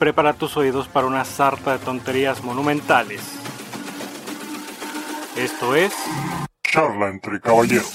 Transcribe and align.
prepara 0.00 0.32
tus 0.32 0.56
oídos 0.56 0.88
para 0.88 1.06
una 1.06 1.26
sarta 1.26 1.76
de 1.76 1.84
tonterías 1.84 2.42
monumentales. 2.42 3.20
Esto 5.36 5.76
es... 5.76 5.92
Charla 6.62 7.10
entre 7.10 7.38
caballeros. 7.38 7.92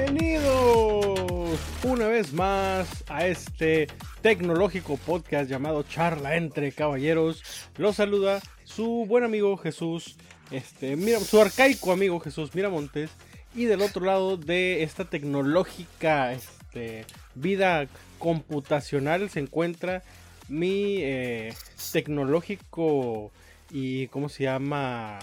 Bienvenidos 0.00 1.60
una 1.82 2.06
vez 2.08 2.32
más 2.32 3.04
a 3.06 3.26
este 3.26 3.88
tecnológico 4.22 4.96
podcast 4.96 5.50
llamado 5.50 5.82
Charla 5.82 6.36
entre 6.36 6.72
caballeros. 6.72 7.42
Los 7.76 7.96
saluda 7.96 8.40
su 8.64 9.04
buen 9.06 9.22
amigo 9.22 9.58
Jesús, 9.58 10.16
este, 10.50 10.96
mira, 10.96 11.20
su 11.20 11.38
arcaico 11.38 11.92
amigo 11.92 12.18
Jesús 12.20 12.54
Miramontes. 12.54 13.10
Y 13.58 13.64
del 13.64 13.82
otro 13.82 14.06
lado 14.06 14.36
de 14.36 14.84
esta 14.84 15.04
tecnológica 15.04 16.32
este, 16.32 17.04
vida 17.34 17.88
computacional 18.20 19.30
se 19.30 19.40
encuentra 19.40 20.04
mi 20.48 20.98
eh, 20.98 21.52
tecnológico 21.90 23.32
y, 23.72 24.06
¿cómo 24.08 24.28
se 24.28 24.44
llama? 24.44 25.18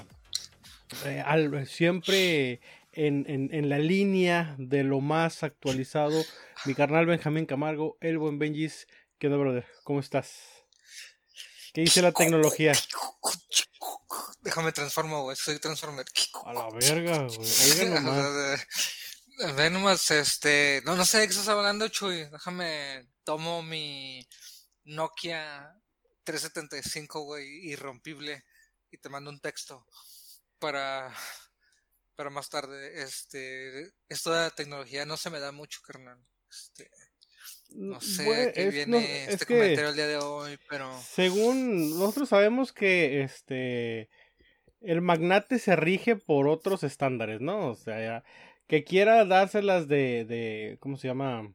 Eh, 1.06 1.24
siempre 1.66 2.60
en, 2.92 3.70
la 3.70 3.80
línea 3.80 4.56
de 4.58 4.84
lo 4.84 5.00
más 5.00 5.42
actualizado, 5.44 6.22
mi 6.66 6.76
carnal 6.76 7.06
Benjamín 7.06 7.46
Camargo, 7.46 7.96
el 8.02 8.18
buen 8.18 8.38
Benjis. 8.38 8.86
¿Qué 9.18 9.28
onda, 9.28 9.40
brother? 9.40 9.66
¿Cómo 9.86 10.02
estás? 10.02 10.66
¿Qué 11.74 11.80
dice 11.80 12.02
la 12.02 12.12
tecnología? 12.12 12.74
Déjame 14.42 14.72
transformo, 14.72 15.24
güey. 15.24 15.36
Soy 15.36 15.60
Transformer. 15.60 16.06
A 16.46 16.54
la 16.54 16.70
verga, 16.70 17.28
güey. 17.28 17.90
nomás. 17.90 19.72
Nomás, 19.72 20.12
este. 20.12 20.82
No, 20.86 20.96
no 20.96 21.06
sé 21.06 21.20
de 21.20 21.28
qué 21.28 21.32
estás 21.32 21.48
hablando, 21.48 21.88
Chuy. 21.88 22.30
Déjame. 22.30 23.10
Tomo 23.24 23.64
mi 23.64 24.28
Nokia 24.84 25.76
375, 26.24 27.22
güey, 27.22 27.48
irrompible. 27.72 28.46
Y 28.92 28.98
te 28.98 29.10
mando 29.10 29.30
un 29.30 29.40
texto. 29.40 29.86
Para. 30.60 31.14
Para 32.16 32.30
más 32.30 32.50
tarde. 32.50 33.02
Este. 33.02 33.94
Esto 34.08 34.32
de 34.32 34.42
la 34.42 34.52
tecnología 34.52 35.06
no 35.06 35.18
se 35.18 35.30
me 35.30 35.40
da 35.40 35.52
mucho, 35.52 35.82
carnal. 35.82 36.24
Este. 36.50 36.90
No 37.76 38.00
sé 38.00 38.54
qué 38.56 38.70
viene 38.70 39.26
este 39.26 39.46
comentario 39.46 39.90
el 39.90 39.96
día 39.96 40.08
de 40.08 40.18
hoy, 40.18 40.58
pero. 40.70 40.90
Según 41.02 42.00
nosotros 42.00 42.30
sabemos 42.30 42.72
que 42.72 43.22
este 43.22 44.10
el 44.82 45.02
magnate 45.02 45.60
se 45.60 45.76
rige 45.76 46.16
por 46.16 46.48
otros 46.48 46.84
estándares, 46.84 47.42
¿no? 47.42 47.70
O 47.70 47.76
sea, 47.76 48.24
que 48.68 48.84
quiera 48.84 49.26
dárselas 49.26 49.88
de, 49.88 50.26
de 50.26 50.78
¿cómo 50.80 50.98
se 50.98 51.08
llama? 51.08 51.52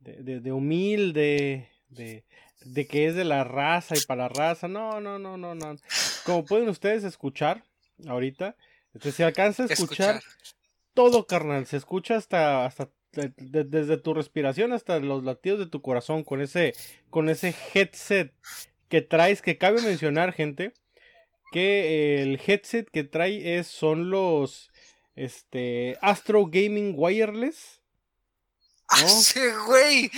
De, 0.00 0.40
de, 0.40 0.52
humilde, 0.52 1.68
de, 1.88 2.24
de 2.64 2.86
que 2.86 3.06
es 3.06 3.14
de 3.14 3.24
la 3.24 3.44
raza 3.44 3.94
y 3.96 4.00
para 4.00 4.24
la 4.24 4.28
raza. 4.28 4.68
No, 4.68 5.00
no, 5.00 5.18
no, 5.18 5.36
no, 5.36 5.54
no. 5.54 5.76
Como 6.24 6.44
pueden 6.44 6.68
ustedes 6.68 7.04
escuchar 7.04 7.62
ahorita, 8.08 8.56
este, 8.94 9.12
se 9.12 9.22
alcanza 9.22 9.62
a 9.64 9.66
escuchar, 9.66 10.20
todo, 10.94 11.26
carnal. 11.26 11.66
Se 11.66 11.76
escucha 11.76 12.16
hasta, 12.16 12.66
hasta 12.66 12.90
desde 13.12 13.96
tu 13.98 14.14
respiración 14.14 14.72
hasta 14.72 14.98
los 14.98 15.24
latidos 15.24 15.58
de 15.58 15.66
tu 15.66 15.82
corazón 15.82 16.24
con 16.24 16.40
ese, 16.40 16.74
con 17.10 17.28
ese 17.28 17.54
headset 17.74 18.32
que 18.88 19.02
traes, 19.02 19.42
que 19.42 19.58
cabe 19.58 19.82
mencionar, 19.82 20.32
gente, 20.32 20.72
que 21.52 22.22
el 22.22 22.40
headset 22.44 22.88
que 22.90 23.04
trae 23.04 23.58
es, 23.58 23.66
son 23.66 24.10
los 24.10 24.70
este, 25.14 25.96
Astro 26.00 26.46
Gaming 26.46 26.94
Wireless. 26.96 27.80
¿no? 29.00 29.08
¡Sí, 29.08 29.40
güey! 29.66 30.10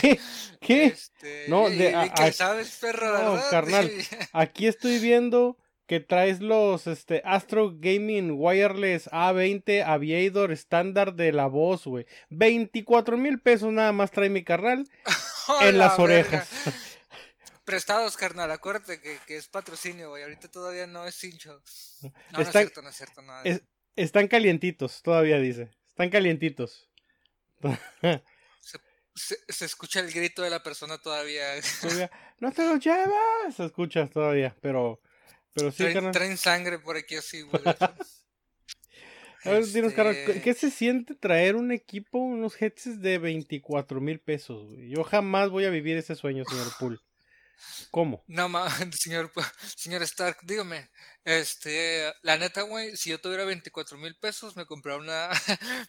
¿Qué? 0.00 0.20
¿Qué? 0.60 0.84
Este, 0.86 1.44
no, 1.48 1.70
de, 1.70 2.10
que 2.16 2.32
sabes, 2.32 2.76
perro, 2.80 3.36
no, 3.36 3.42
carnal. 3.50 3.90
Aquí 4.32 4.66
estoy 4.66 4.98
viendo 4.98 5.56
que 5.86 6.00
traes 6.00 6.40
los 6.40 6.86
este, 6.86 7.22
Astro 7.24 7.72
Gaming 7.74 8.32
Wireless 8.32 9.10
A20 9.10 9.84
Aviator 9.84 10.52
estándar 10.52 11.14
de 11.14 11.32
la 11.32 11.46
voz, 11.46 11.84
güey. 11.84 12.06
24 12.30 13.16
mil 13.16 13.40
pesos 13.40 13.72
nada 13.72 13.92
más 13.92 14.10
trae 14.10 14.30
mi 14.30 14.44
carnal 14.44 14.88
en 15.62 15.78
las 15.78 15.98
orejas. 15.98 16.48
prestados, 17.64 18.16
carnal. 18.16 18.50
Acuérdate 18.50 19.00
que, 19.00 19.18
que 19.26 19.36
es 19.36 19.48
patrocinio, 19.48 20.10
güey. 20.10 20.22
Ahorita 20.22 20.48
todavía 20.48 20.86
no 20.86 21.06
es 21.06 21.22
hincho. 21.22 21.62
No, 22.02 22.10
no 22.32 22.40
es 22.40 22.50
cierto, 22.50 22.82
no 22.82 22.88
es 22.88 22.96
cierto. 22.96 23.22
Nada. 23.22 23.42
están 23.96 24.28
calientitos, 24.28 25.02
todavía 25.02 25.38
dice. 25.38 25.70
Están 25.88 26.10
calientitos. 26.10 26.90
Se, 29.14 29.36
se, 29.46 29.66
escucha 29.66 30.00
el 30.00 30.10
grito 30.10 30.40
de 30.40 30.48
la 30.48 30.62
persona 30.62 30.96
todavía. 30.96 31.44
no 32.38 32.50
te 32.50 32.64
lo 32.64 32.76
llevas. 32.76 33.54
Se 33.54 33.66
escucha 33.66 34.06
todavía, 34.06 34.56
pero. 34.62 35.02
Pero 35.54 35.70
sí, 35.70 35.84
traen, 35.84 36.12
traen 36.12 36.36
sangre 36.36 36.78
por 36.78 36.96
aquí 36.96 37.16
así, 37.16 37.42
güey. 37.42 37.62
A 39.44 39.50
ver, 39.50 39.66
dinos, 39.66 39.92
este 39.92 40.40
¿qué 40.40 40.54
se 40.54 40.70
siente 40.70 41.16
traer 41.16 41.56
un 41.56 41.72
equipo, 41.72 42.18
unos 42.18 42.60
headsets 42.60 43.00
de 43.00 43.18
24 43.18 44.00
mil 44.00 44.20
pesos? 44.20 44.68
Güey? 44.68 44.90
Yo 44.90 45.02
jamás 45.02 45.50
voy 45.50 45.64
a 45.64 45.70
vivir 45.70 45.96
ese 45.96 46.14
sueño, 46.14 46.44
señor 46.44 46.68
Pool. 46.78 47.02
¿Cómo? 47.90 48.24
No, 48.26 48.48
ma, 48.48 48.68
señor, 48.92 49.32
señor 49.76 50.02
Stark, 50.02 50.38
dígame, 50.42 50.90
este, 51.24 52.12
la 52.22 52.36
neta, 52.36 52.62
güey, 52.62 52.96
si 52.96 53.10
yo 53.10 53.20
tuviera 53.20 53.44
24 53.44 53.98
mil 53.98 54.16
pesos, 54.16 54.56
me 54.56 54.66
compraba 54.66 54.98
una, 54.98 55.28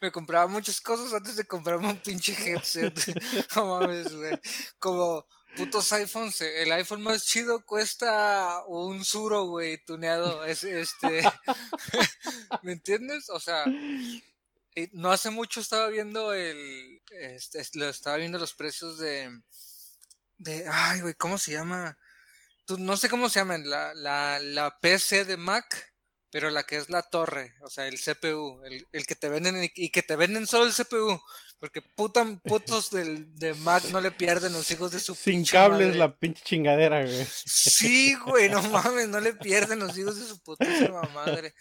me 0.01 0.11
compraba 0.11 0.47
muchas 0.47 0.81
cosas 0.81 1.13
antes 1.13 1.35
de 1.35 1.45
comprarme 1.45 1.87
un 1.87 1.97
pinche 1.97 2.33
headset. 2.33 2.93
no 3.55 3.79
mames, 3.79 4.15
güey. 4.15 4.39
Como 4.79 5.27
putos 5.55 5.91
iPhones, 5.93 6.41
el 6.41 6.71
iPhone 6.71 7.01
más 7.01 7.25
chido 7.25 7.65
cuesta 7.65 8.63
un 8.67 9.03
suro, 9.05 9.45
güey, 9.45 9.83
tuneado. 9.85 10.43
Es, 10.45 10.63
este, 10.63 11.21
¿me 12.63 12.73
entiendes? 12.73 13.29
O 13.29 13.39
sea, 13.39 13.65
no 14.91 15.11
hace 15.11 15.29
mucho 15.29 15.61
estaba 15.61 15.87
viendo 15.87 16.33
el, 16.33 17.01
este, 17.11 17.63
lo 17.75 17.89
estaba 17.89 18.17
viendo 18.17 18.39
los 18.39 18.53
precios 18.53 18.97
de, 18.97 19.29
de, 20.37 20.65
ay, 20.69 21.01
güey, 21.01 21.13
¿cómo 21.13 21.37
se 21.37 21.51
llama? 21.51 21.97
Tú, 22.65 22.77
no 22.77 22.97
sé 22.97 23.09
cómo 23.09 23.29
se 23.29 23.39
llama, 23.39 23.57
la, 23.57 23.93
la, 23.93 24.39
la 24.39 24.79
PC 24.79 25.25
de 25.25 25.37
Mac, 25.37 25.93
pero 26.31 26.49
la 26.49 26.63
que 26.63 26.77
es 26.77 26.89
la 26.89 27.03
torre, 27.03 27.55
o 27.61 27.69
sea, 27.69 27.87
el 27.87 27.99
CPU, 27.99 28.63
el, 28.65 28.87
el 28.91 29.05
que 29.05 29.15
te 29.15 29.29
venden 29.29 29.69
y 29.75 29.89
que 29.91 30.01
te 30.01 30.15
venden 30.15 30.47
solo 30.47 30.65
el 30.65 30.73
CPU, 30.73 31.21
porque 31.63 31.81
puta, 31.81 32.25
putos 32.43 32.89
del, 32.91 33.33
de 33.35 33.53
Mac 33.53 33.85
no 33.85 34.01
le 34.01 34.11
pierden 34.11 34.51
los 34.51 34.69
hijos 34.69 34.91
de 34.91 34.99
su 34.99 35.15
Sin 35.15 35.45
cables 35.45 35.95
la 35.95 36.13
pinche 36.13 36.43
chingadera, 36.43 37.05
güey. 37.05 37.25
Sí, 37.25 38.15
güey, 38.15 38.49
no 38.49 38.61
mames, 38.63 39.07
no 39.07 39.21
le 39.21 39.33
pierden 39.33 39.79
los 39.79 39.97
hijos 39.97 40.19
de 40.19 40.27
su 40.27 40.43
putísima 40.43 41.03
madre. 41.13 41.55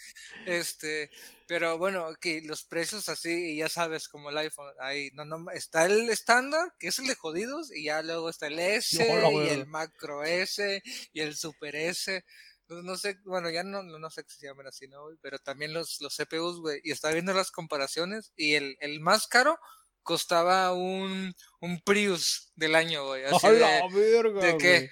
Este, 0.44 1.08
pero 1.46 1.78
bueno, 1.78 2.12
que 2.20 2.40
los 2.40 2.64
precios 2.64 3.08
así, 3.08 3.52
y 3.52 3.58
ya 3.58 3.68
sabes, 3.68 4.08
como 4.08 4.30
el 4.30 4.38
iPhone, 4.38 4.74
ahí, 4.80 5.10
no, 5.14 5.24
no, 5.24 5.48
está 5.52 5.86
el 5.86 6.10
estándar, 6.10 6.74
que 6.80 6.88
es 6.88 6.98
el 6.98 7.06
de 7.06 7.14
jodidos, 7.14 7.70
y 7.72 7.84
ya 7.84 8.02
luego 8.02 8.28
está 8.28 8.48
el 8.48 8.58
S, 8.58 8.96
y 8.96 9.48
el 9.50 9.66
Macro 9.68 10.24
S, 10.24 10.82
y 11.12 11.20
el 11.20 11.36
Super 11.36 11.76
S. 11.76 12.24
No, 12.66 12.96
sé, 12.96 13.18
bueno, 13.24 13.50
ya 13.50 13.62
no, 13.62 13.84
no 13.84 14.10
sé 14.10 14.24
qué 14.24 14.30
se 14.32 14.46
llaman 14.48 14.66
así, 14.66 14.88
¿no? 14.88 15.04
Pero 15.20 15.38
también 15.38 15.72
los, 15.72 16.00
los 16.00 16.16
CPUs, 16.16 16.58
güey. 16.58 16.80
Y 16.82 16.90
estaba 16.90 17.14
viendo 17.14 17.32
las 17.32 17.52
comparaciones, 17.52 18.32
y 18.34 18.54
el, 18.54 18.76
el 18.80 18.98
más 18.98 19.28
caro 19.28 19.60
costaba 20.02 20.72
un, 20.72 21.34
un 21.60 21.80
Prius 21.80 22.52
del 22.56 22.74
año, 22.74 23.06
güey. 23.06 23.24
Así 23.24 23.46
de, 23.48 23.88
verga, 23.92 24.40
de 24.40 24.58
que, 24.58 24.90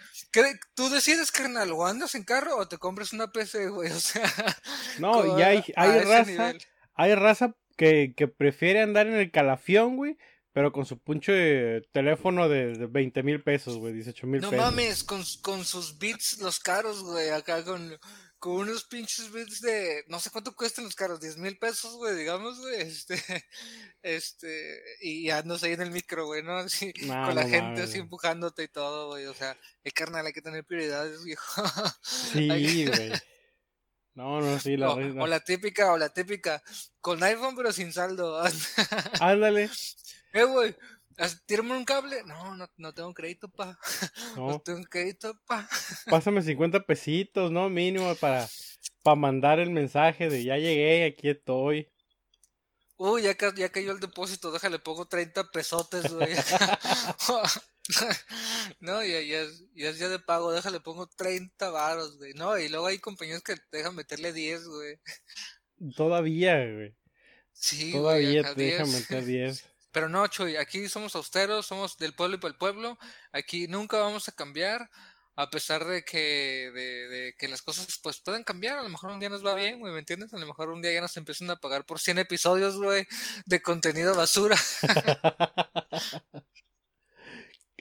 tú 0.74 0.88
decides, 0.88 1.32
carnal, 1.32 1.72
o 1.72 1.86
andas 1.86 2.14
en 2.14 2.24
carro 2.24 2.56
o 2.56 2.68
te 2.68 2.78
compras 2.78 3.12
una 3.12 3.30
PC, 3.32 3.68
güey. 3.68 3.90
O 4.00 4.00
sea, 4.00 4.32
no, 4.98 5.38
y 5.38 5.42
hay, 5.42 5.64
hay 5.76 6.00
raza, 6.00 6.54
hay 6.94 7.14
raza 7.14 7.54
que, 7.76 8.14
que 8.16 8.28
prefiere 8.28 8.80
andar 8.80 9.06
en 9.06 9.14
el 9.14 9.30
calafión, 9.30 9.96
güey. 9.96 10.16
Pero 10.52 10.72
con 10.72 10.84
su 10.84 10.98
punche 10.98 11.80
teléfono 11.92 12.48
de, 12.48 12.76
de 12.76 12.86
20 12.86 13.22
mil 13.22 13.40
pesos, 13.40 13.76
güey, 13.76 13.94
18 13.94 14.26
mil 14.26 14.40
pesos. 14.40 14.52
No 14.52 14.60
mames, 14.60 15.04
con, 15.04 15.22
con 15.42 15.64
sus 15.64 15.96
bits 15.98 16.38
los 16.38 16.58
caros, 16.58 17.04
güey, 17.04 17.30
acá 17.30 17.62
con 17.64 17.96
con 18.40 18.52
unos 18.52 18.84
pinches 18.84 19.30
bits 19.30 19.60
de, 19.60 20.02
no 20.08 20.18
sé 20.18 20.30
cuánto 20.30 20.56
cuestan 20.56 20.86
los 20.86 20.94
carros, 20.94 21.20
10 21.20 21.36
mil 21.36 21.58
pesos, 21.58 21.94
güey, 21.96 22.16
digamos, 22.16 22.58
güey, 22.58 22.80
este, 22.80 23.14
este, 24.02 24.82
y 25.02 25.28
andas 25.28 25.62
ahí 25.62 25.74
en 25.74 25.82
el 25.82 25.90
micro, 25.90 26.24
güey, 26.24 26.42
¿no? 26.42 26.56
Así, 26.56 26.90
con 26.94 27.34
la 27.34 27.46
gente 27.46 27.82
así 27.82 27.98
empujándote 27.98 28.64
y 28.64 28.68
todo, 28.68 29.08
güey, 29.08 29.26
o 29.26 29.34
sea, 29.34 29.56
el 29.84 29.92
carnal 29.92 30.26
hay 30.26 30.32
que 30.32 30.40
tener 30.40 30.64
prioridades, 30.64 31.22
viejo. 31.24 31.62
Sí, 32.02 32.86
güey. 32.86 33.12
No, 34.14 34.40
no, 34.40 34.58
sí, 34.58 34.76
la 34.76 34.90
o, 34.90 35.22
o, 35.22 35.26
la 35.26 35.40
típica, 35.40 35.92
o 35.92 35.98
la 35.98 36.08
típica, 36.08 36.62
con 37.00 37.22
iPhone 37.22 37.54
pero 37.54 37.72
sin 37.72 37.92
saldo. 37.92 38.42
Ándale. 39.20 39.70
Eh, 40.32 40.44
güey, 40.44 40.74
¿Tírame 41.46 41.76
un 41.76 41.84
cable? 41.84 42.22
No, 42.24 42.56
no, 42.56 42.68
no 42.76 42.94
tengo 42.94 43.12
crédito, 43.14 43.48
pa. 43.50 43.78
No. 44.36 44.48
no 44.48 44.60
tengo 44.60 44.82
crédito, 44.88 45.34
pa. 45.46 45.68
Pásame 46.06 46.42
50 46.42 46.80
pesitos, 46.86 47.50
¿no? 47.50 47.68
Mínimo 47.68 48.14
para, 48.16 48.48
para 49.02 49.16
mandar 49.16 49.58
el 49.60 49.70
mensaje 49.70 50.28
de 50.28 50.44
ya 50.44 50.56
llegué, 50.56 51.04
aquí 51.04 51.30
estoy. 51.30 51.88
Uy, 52.96 53.22
ya, 53.22 53.34
ca- 53.34 53.54
ya 53.54 53.70
cayó 53.70 53.92
el 53.92 54.00
depósito, 54.00 54.52
déjale, 54.52 54.78
pongo 54.78 55.06
30 55.08 55.50
pesotes, 55.50 56.12
güey. 56.12 56.34
no, 58.80 59.02
ya, 59.02 59.20
ya, 59.20 59.42
es- 59.42 59.64
ya 59.74 59.90
es 59.90 59.98
día 59.98 60.08
de 60.08 60.18
pago, 60.18 60.52
déjale, 60.52 60.80
pongo 60.80 61.06
30 61.06 61.70
varos, 61.70 62.18
güey. 62.18 62.34
No, 62.34 62.58
y 62.58 62.68
luego 62.68 62.86
hay 62.86 62.98
compañías 62.98 63.42
que 63.42 63.56
te 63.56 63.78
dejan 63.78 63.94
meterle 63.94 64.32
10, 64.32 64.66
güey. 64.66 64.96
Todavía, 65.96 66.56
güey. 66.56 66.94
Sí, 67.52 67.92
Todavía 67.92 68.54
te 68.54 68.62
dejan 68.62 68.86
10. 68.90 69.00
meter 69.00 69.24
10. 69.24 69.64
Pero 69.92 70.08
no, 70.08 70.26
Chuy, 70.28 70.56
aquí 70.56 70.88
somos 70.88 71.16
austeros, 71.16 71.66
somos 71.66 71.96
del 71.98 72.14
pueblo 72.14 72.36
y 72.36 72.38
para 72.38 72.52
el 72.52 72.58
pueblo. 72.58 72.98
Aquí 73.32 73.66
nunca 73.66 73.98
vamos 73.98 74.28
a 74.28 74.32
cambiar, 74.32 74.88
a 75.36 75.50
pesar 75.50 75.84
de 75.84 76.04
que, 76.04 76.70
de, 76.72 77.34
que 77.38 77.48
las 77.48 77.62
cosas 77.62 77.98
pues 78.02 78.20
pueden 78.20 78.44
cambiar. 78.44 78.78
A 78.78 78.82
lo 78.82 78.88
mejor 78.88 79.10
un 79.10 79.20
día 79.20 79.28
nos 79.28 79.44
va 79.44 79.54
bien, 79.54 79.80
güey, 79.80 79.92
¿me 79.92 79.98
entiendes? 79.98 80.32
A 80.32 80.38
lo 80.38 80.46
mejor 80.46 80.70
un 80.70 80.82
día 80.82 80.92
ya 80.92 81.00
nos 81.00 81.16
empiezan 81.16 81.50
a 81.50 81.56
pagar 81.56 81.84
por 81.84 81.98
100 81.98 82.18
episodios, 82.18 82.76
güey, 82.76 83.06
de 83.46 83.62
contenido 83.62 84.14
basura. 84.14 84.56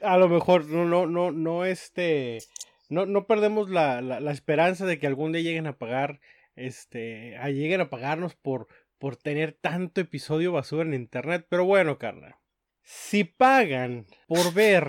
A 0.01 0.17
lo 0.17 0.29
mejor 0.29 0.65
no, 0.65 0.85
no, 0.85 1.05
no, 1.07 1.31
no, 1.31 1.65
este, 1.65 2.39
no, 2.87 3.05
no 3.05 3.27
perdemos 3.27 3.69
la, 3.69 4.01
la, 4.01 4.31
esperanza 4.31 4.85
de 4.85 4.97
que 4.97 5.07
algún 5.07 5.33
día 5.33 5.41
lleguen 5.41 5.67
a 5.67 5.77
pagar, 5.77 6.21
este, 6.55 7.37
lleguen 7.47 7.81
a 7.81 7.89
pagarnos 7.89 8.33
por, 8.35 8.67
por 8.99 9.15
tener 9.15 9.53
tanto 9.53 10.01
episodio 10.01 10.51
basura 10.51 10.83
en 10.83 10.93
internet. 10.93 11.47
Pero 11.49 11.65
bueno, 11.65 11.97
carnal, 11.97 12.35
si 12.83 13.23
pagan 13.23 14.05
por 14.27 14.53
ver 14.53 14.87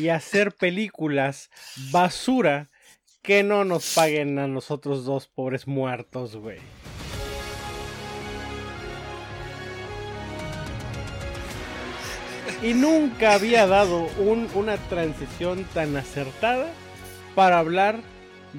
y 0.00 0.08
hacer 0.08 0.52
películas 0.52 1.50
basura, 1.90 2.70
que 3.22 3.42
no 3.42 3.64
nos 3.66 3.94
paguen 3.94 4.38
a 4.38 4.46
nosotros 4.46 5.04
dos 5.04 5.26
pobres 5.28 5.66
muertos, 5.66 6.36
güey. 6.36 6.58
Y 12.62 12.74
nunca 12.74 13.34
había 13.34 13.66
dado 13.66 14.06
un- 14.18 14.48
una 14.54 14.76
transición 14.76 15.64
tan 15.72 15.96
acertada 15.96 16.68
para 17.34 17.58
hablar 17.58 18.00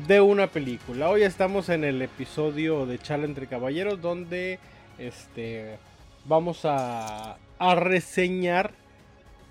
de 0.08 0.22
una 0.22 0.48
película. 0.48 1.10
Hoy 1.10 1.24
estamos 1.24 1.70
en 1.70 1.84
el 1.84 2.02
episodio 2.02 2.86
de 2.86 2.98
Charla 2.98 3.26
entre 3.26 3.48
Caballeros 3.48 4.02
donde 4.02 4.58
este 5.08 5.78
vamos 6.26 6.62
a, 6.66 7.38
a 7.60 7.76
reseñar 7.76 8.74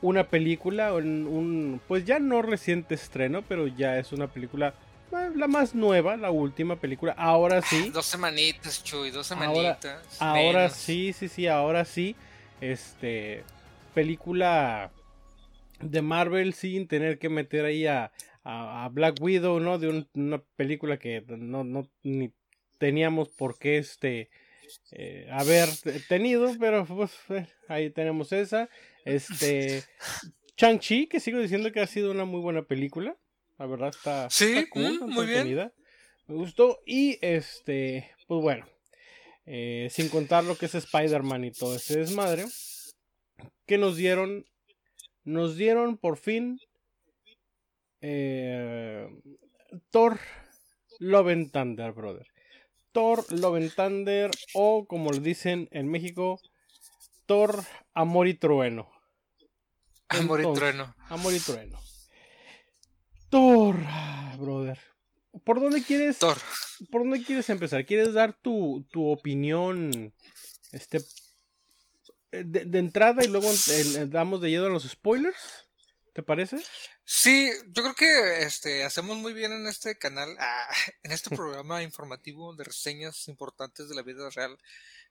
una 0.02 0.28
película, 0.28 0.94
un, 0.94 1.26
un- 1.26 1.80
pues 1.86 2.04
ya 2.04 2.18
no 2.18 2.40
reciente 2.42 2.94
estreno, 2.94 3.42
pero 3.46 3.66
ya 3.66 3.98
es 3.98 4.12
una 4.12 4.28
película 4.28 4.74
eh, 5.12 5.30
la 5.34 5.48
más 5.48 5.74
nueva, 5.74 6.16
la 6.16 6.30
última 6.30 6.76
película. 6.76 7.12
Ahora 7.18 7.60
sí. 7.62 7.90
Dos 7.90 8.06
semanitas, 8.06 8.82
Chuy, 8.84 9.10
dos 9.10 9.26
semanitas. 9.26 9.98
Ahora 10.20 10.70
sí, 10.70 11.12
sí, 11.12 11.28
sí, 11.28 11.46
ahora 11.48 11.84
sí. 11.84 12.14
Este. 12.60 13.42
Película 13.94 14.90
de 15.80 16.00
Marvel 16.02 16.54
sin 16.54 16.86
tener 16.86 17.18
que 17.18 17.28
meter 17.28 17.64
ahí 17.64 17.86
a, 17.86 18.12
a- 18.44 18.84
a 18.84 18.88
Black 18.88 19.16
Widow, 19.20 19.60
¿no? 19.60 19.78
De 19.78 19.88
un- 19.88 20.08
una 20.14 20.40
película 20.56 20.98
que 20.98 21.22
no, 21.26 21.64
no 21.64 21.86
ni 22.04 22.32
teníamos 22.78 23.28
por 23.28 23.58
qué 23.58 23.78
este. 23.78 24.30
Eh, 24.92 25.26
haber 25.30 25.68
tenido, 26.08 26.54
pero 26.58 26.84
pues 26.86 27.12
eh, 27.30 27.46
ahí 27.68 27.90
tenemos 27.90 28.32
esa. 28.32 28.68
Este. 29.04 29.84
Chang-Chi, 30.56 31.06
que 31.08 31.20
sigo 31.20 31.38
diciendo 31.38 31.72
que 31.72 31.80
ha 31.80 31.86
sido 31.86 32.10
una 32.10 32.24
muy 32.24 32.40
buena 32.40 32.62
película. 32.62 33.16
La 33.58 33.66
verdad 33.66 33.88
está, 33.90 34.28
Sí, 34.30 34.58
está 34.58 34.70
cool, 34.70 35.00
mm, 35.00 35.10
muy 35.12 35.26
bien. 35.26 35.72
Me 36.26 36.34
gustó. 36.34 36.80
Y 36.86 37.18
este, 37.22 38.10
pues 38.26 38.40
bueno. 38.42 38.66
eh, 39.46 39.88
sin 39.90 40.08
contar 40.08 40.44
lo 40.44 40.56
que 40.56 40.66
es 40.66 40.74
Spider-Man 40.74 41.44
y 41.44 41.50
todo 41.52 41.76
ese 41.76 41.98
desmadre. 41.98 42.44
Que 43.66 43.78
nos 43.78 43.96
dieron. 43.96 44.44
Nos 45.24 45.56
dieron 45.56 45.98
por 45.98 46.16
fin. 46.18 46.58
Thor 49.90 50.18
Love 50.98 51.28
and 51.28 51.50
Thunder, 51.52 51.92
brother. 51.92 52.26
Thor 52.92 53.24
Love 53.32 53.56
and 53.56 53.74
Thunder. 53.74 54.30
O 54.54 54.86
como 54.86 55.10
le 55.10 55.20
dicen 55.20 55.68
en 55.70 55.88
México. 55.88 56.40
Thor 57.26 57.64
Amor 57.94 58.28
y 58.28 58.34
Trueno. 58.34 58.90
Amor 60.10 60.40
y 60.40 60.52
trueno. 60.52 60.94
Amor 61.08 61.32
y 61.32 61.38
Trueno. 61.38 61.78
Thor, 63.28 63.76
brother. 64.38 64.78
¿Por 65.44 65.60
dónde 65.60 65.84
quieres? 65.84 66.18
Thor. 66.18 66.36
¿Por 66.90 67.02
dónde 67.02 67.22
quieres 67.22 67.48
empezar? 67.48 67.86
¿Quieres 67.86 68.12
dar 68.12 68.32
tu, 68.32 68.84
tu 68.90 69.08
opinión 69.08 70.12
este 70.72 70.98
eh, 72.32 72.42
de, 72.44 72.64
de 72.64 72.78
entrada 72.80 73.24
y 73.24 73.28
luego 73.28 73.48
damos 74.08 74.40
de 74.40 74.50
lleno 74.50 74.66
a 74.66 74.70
los 74.70 74.82
spoilers? 74.82 75.69
¿Te 76.12 76.22
parece? 76.22 76.58
Sí, 77.04 77.50
yo 77.68 77.82
creo 77.82 77.94
que 77.94 78.42
este 78.42 78.84
hacemos 78.84 79.16
muy 79.16 79.32
bien 79.32 79.52
en 79.52 79.66
este 79.66 79.96
canal, 79.96 80.36
ah, 80.38 80.68
en 81.02 81.12
este 81.12 81.30
programa 81.36 81.82
informativo 81.82 82.54
de 82.54 82.64
reseñas 82.64 83.28
importantes 83.28 83.88
de 83.88 83.94
la 83.94 84.02
vida 84.02 84.28
real. 84.30 84.58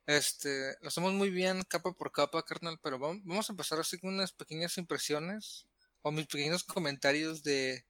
Este, 0.05 0.75
lo 0.81 0.87
hacemos 0.87 1.13
muy 1.13 1.29
bien 1.29 1.61
capa 1.63 1.91
por 1.93 2.11
capa, 2.11 2.43
carnal, 2.43 2.79
pero 2.81 2.97
vamos, 2.97 3.23
vamos 3.23 3.49
a 3.49 3.53
empezar 3.53 3.79
así 3.79 3.99
con 3.99 4.13
unas 4.13 4.31
pequeñas 4.31 4.77
impresiones 4.77 5.67
o 6.01 6.11
mis 6.11 6.27
pequeños 6.27 6.63
comentarios 6.63 7.43
de, 7.43 7.85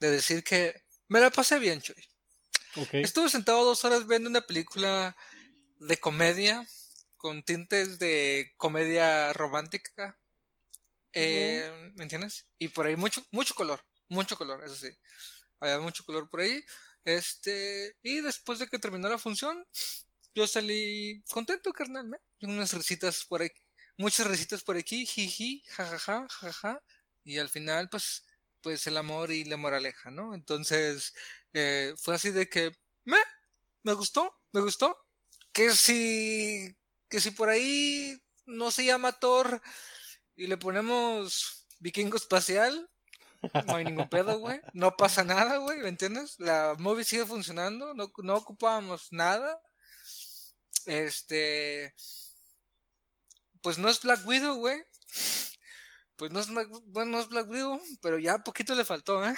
de 0.00 0.10
decir 0.10 0.44
que 0.44 0.84
me 1.08 1.20
la 1.20 1.30
pasé 1.30 1.58
bien, 1.58 1.80
Chuy. 1.80 1.96
Estuve 2.92 3.28
sentado 3.28 3.64
dos 3.64 3.84
horas 3.84 4.06
viendo 4.06 4.30
una 4.30 4.42
película 4.42 5.16
de 5.80 5.96
comedia 5.98 6.64
con 7.16 7.42
tintes 7.42 7.98
de 7.98 8.52
comedia 8.56 9.32
romántica. 9.32 10.19
Eh, 11.12 11.92
¿Me 11.96 12.04
entiendes? 12.04 12.46
Y 12.58 12.68
por 12.68 12.86
ahí 12.86 12.96
mucho, 12.96 13.24
mucho 13.32 13.54
color, 13.54 13.80
mucho 14.08 14.36
color, 14.36 14.62
eso 14.64 14.74
sí. 14.74 14.90
Había 15.60 15.80
mucho 15.80 16.04
color 16.04 16.28
por 16.28 16.40
ahí. 16.40 16.62
Este, 17.04 17.96
y 18.02 18.20
después 18.20 18.58
de 18.58 18.68
que 18.68 18.78
terminó 18.78 19.08
la 19.08 19.18
función, 19.18 19.66
yo 20.34 20.46
salí 20.46 21.22
contento, 21.30 21.72
carnal. 21.72 22.20
Y 22.38 22.46
unas 22.46 22.72
risitas 22.72 23.24
por 23.24 23.42
aquí, 23.42 23.60
muchas 23.96 24.26
risitas 24.26 24.62
por 24.62 24.76
aquí, 24.76 25.06
jiji, 25.06 25.62
jajaja, 25.68 26.26
jaja. 26.28 26.82
Y 27.24 27.38
al 27.38 27.48
final, 27.48 27.88
pues, 27.90 28.24
pues 28.60 28.86
el 28.86 28.96
amor 28.96 29.30
y 29.30 29.44
la 29.44 29.56
moraleja, 29.56 30.10
¿no? 30.10 30.34
Entonces, 30.34 31.14
eh, 31.52 31.94
fue 31.96 32.14
así 32.14 32.30
de 32.30 32.48
que, 32.48 32.72
me, 33.04 33.18
me 33.82 33.92
gustó, 33.94 34.40
me 34.52 34.60
gustó. 34.60 34.96
Que 35.52 35.72
si, 35.72 36.76
que 37.08 37.20
si 37.20 37.32
por 37.32 37.48
ahí 37.48 38.22
no 38.46 38.70
se 38.70 38.84
llama 38.84 39.12
Thor 39.12 39.60
y 40.40 40.46
le 40.46 40.56
ponemos 40.56 41.66
vikingo 41.78 42.16
espacial, 42.16 42.90
no 43.66 43.76
hay 43.76 43.84
ningún 43.84 44.08
pedo, 44.08 44.38
güey. 44.38 44.60
No 44.72 44.96
pasa 44.96 45.24
nada, 45.24 45.58
güey, 45.58 45.78
¿me 45.78 45.88
entiendes? 45.88 46.36
La 46.38 46.74
movie 46.78 47.04
sigue 47.04 47.24
funcionando, 47.26 47.94
no, 47.94 48.12
no 48.22 48.36
ocupábamos 48.36 49.08
nada. 49.12 49.60
Este, 50.86 51.94
pues 53.62 53.78
no 53.78 53.88
es 53.88 54.00
Black 54.02 54.26
Widow, 54.26 54.56
güey. 54.56 54.82
Pues 56.16 56.30
no 56.32 56.40
es, 56.40 56.48
Black, 56.48 56.68
bueno, 56.86 57.12
no 57.12 57.20
es 57.20 57.28
Black 57.28 57.48
Widow, 57.48 57.80
pero 58.02 58.18
ya 58.18 58.38
poquito 58.38 58.74
le 58.74 58.84
faltó, 58.84 59.24
¿eh? 59.26 59.34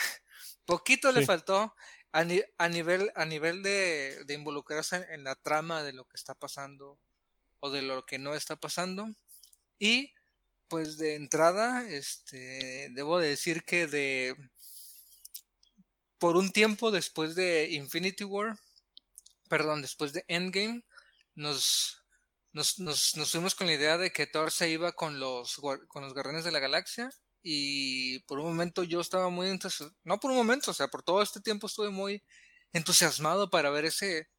Poquito 0.65 1.11
le 1.13 1.21
faltó 1.27 1.75
a, 2.13 2.25
ni- 2.25 2.43
a 2.59 2.69
nivel, 2.69 3.13
a 3.15 3.25
nivel 3.25 3.63
de, 3.63 4.25
de 4.25 4.35
involucrarse 4.35 4.97
en, 4.97 5.05
en 5.11 5.25
la 5.25 5.35
trama 5.37 5.83
de 5.83 5.93
lo 5.93 6.05
que 6.05 6.17
está 6.17 6.35
pasando 6.35 6.99
o 7.61 7.71
de 7.71 7.83
lo 7.83 8.05
que 8.05 8.19
no 8.19 8.35
está 8.35 8.57
pasando. 8.57 9.09
Y 9.79 10.13
pues 10.73 10.97
de 10.97 11.17
entrada, 11.17 11.87
este, 11.87 12.89
debo 12.93 13.19
de 13.19 13.29
decir 13.29 13.63
que 13.63 13.87
de 13.87 14.35
por 16.19 16.39
un 16.39 16.51
tiempo 16.51 16.91
después 16.91 17.35
de 17.35 17.69
Infinity 17.73 18.25
War, 18.25 18.59
perdón, 19.51 19.83
después 19.83 20.15
de 20.15 20.25
Endgame, 20.29 20.83
nos, 21.35 22.03
nos, 22.55 22.79
nos, 22.79 23.19
nos 23.19 23.31
fuimos 23.31 23.55
con 23.55 23.67
la 23.67 23.75
idea 23.75 23.99
de 23.99 24.13
que 24.15 24.27
Thor 24.27 24.51
se 24.51 24.71
iba 24.71 24.93
con 24.93 25.21
los, 25.21 25.61
con 25.89 26.03
los 26.05 26.15
Guardianes 26.15 26.45
de 26.45 26.53
la 26.53 26.59
Galaxia. 26.59 27.11
Y 27.43 28.21
por 28.21 28.39
un 28.39 28.47
momento 28.47 28.83
yo 28.83 29.03
estaba 29.03 29.29
muy 29.29 29.49
entusiasmado, 29.49 30.01
no 30.05 30.21
por 30.21 30.31
un 30.31 30.39
momento, 30.39 30.71
o 30.71 30.75
sea, 30.75 30.89
por 30.89 31.03
todo 31.03 31.21
este 31.21 31.43
tiempo 31.43 31.67
estuve 31.67 31.91
muy 31.91 32.25
entusiasmado 32.73 33.51
para 33.51 33.69
ver 33.69 33.85
ese, 33.85 34.31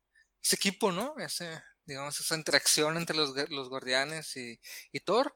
ese 0.42 0.56
equipo, 0.56 0.92
¿no? 0.92 1.13
Ese, 1.20 1.62
digamos, 1.86 2.20
esa 2.20 2.36
interacción 2.36 2.98
entre 2.98 3.16
los, 3.16 3.36
los 3.52 3.70
guardianes 3.70 4.36
y, 4.36 4.60
y 4.92 5.00
Thor. 5.02 5.36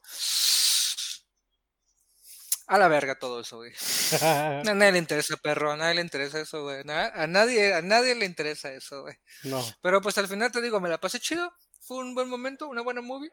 A 2.67 2.77
la 2.77 2.89
verga 2.89 3.17
todo 3.17 3.39
eso, 3.39 3.57
güey. 3.57 3.71
A 4.21 4.61
nadie 4.75 4.91
le 4.91 4.97
interesa, 4.97 5.37
perro, 5.37 5.71
a 5.71 5.77
nadie 5.77 5.95
le 5.95 6.01
interesa 6.01 6.41
eso, 6.41 6.63
güey. 6.63 6.81
A 6.89 7.25
nadie, 7.27 7.73
a 7.73 7.81
nadie 7.81 8.13
le 8.13 8.25
interesa 8.25 8.73
eso, 8.73 9.03
güey. 9.03 9.15
no. 9.43 9.63
Pero 9.81 10.01
pues 10.01 10.17
al 10.17 10.27
final 10.27 10.51
te 10.51 10.61
digo, 10.61 10.81
me 10.81 10.89
la 10.89 10.99
pasé 10.99 11.19
chido. 11.19 11.51
Fue 11.79 11.99
un 11.99 12.13
buen 12.13 12.27
momento, 12.27 12.67
una 12.67 12.81
buena 12.81 13.01
movie. 13.01 13.31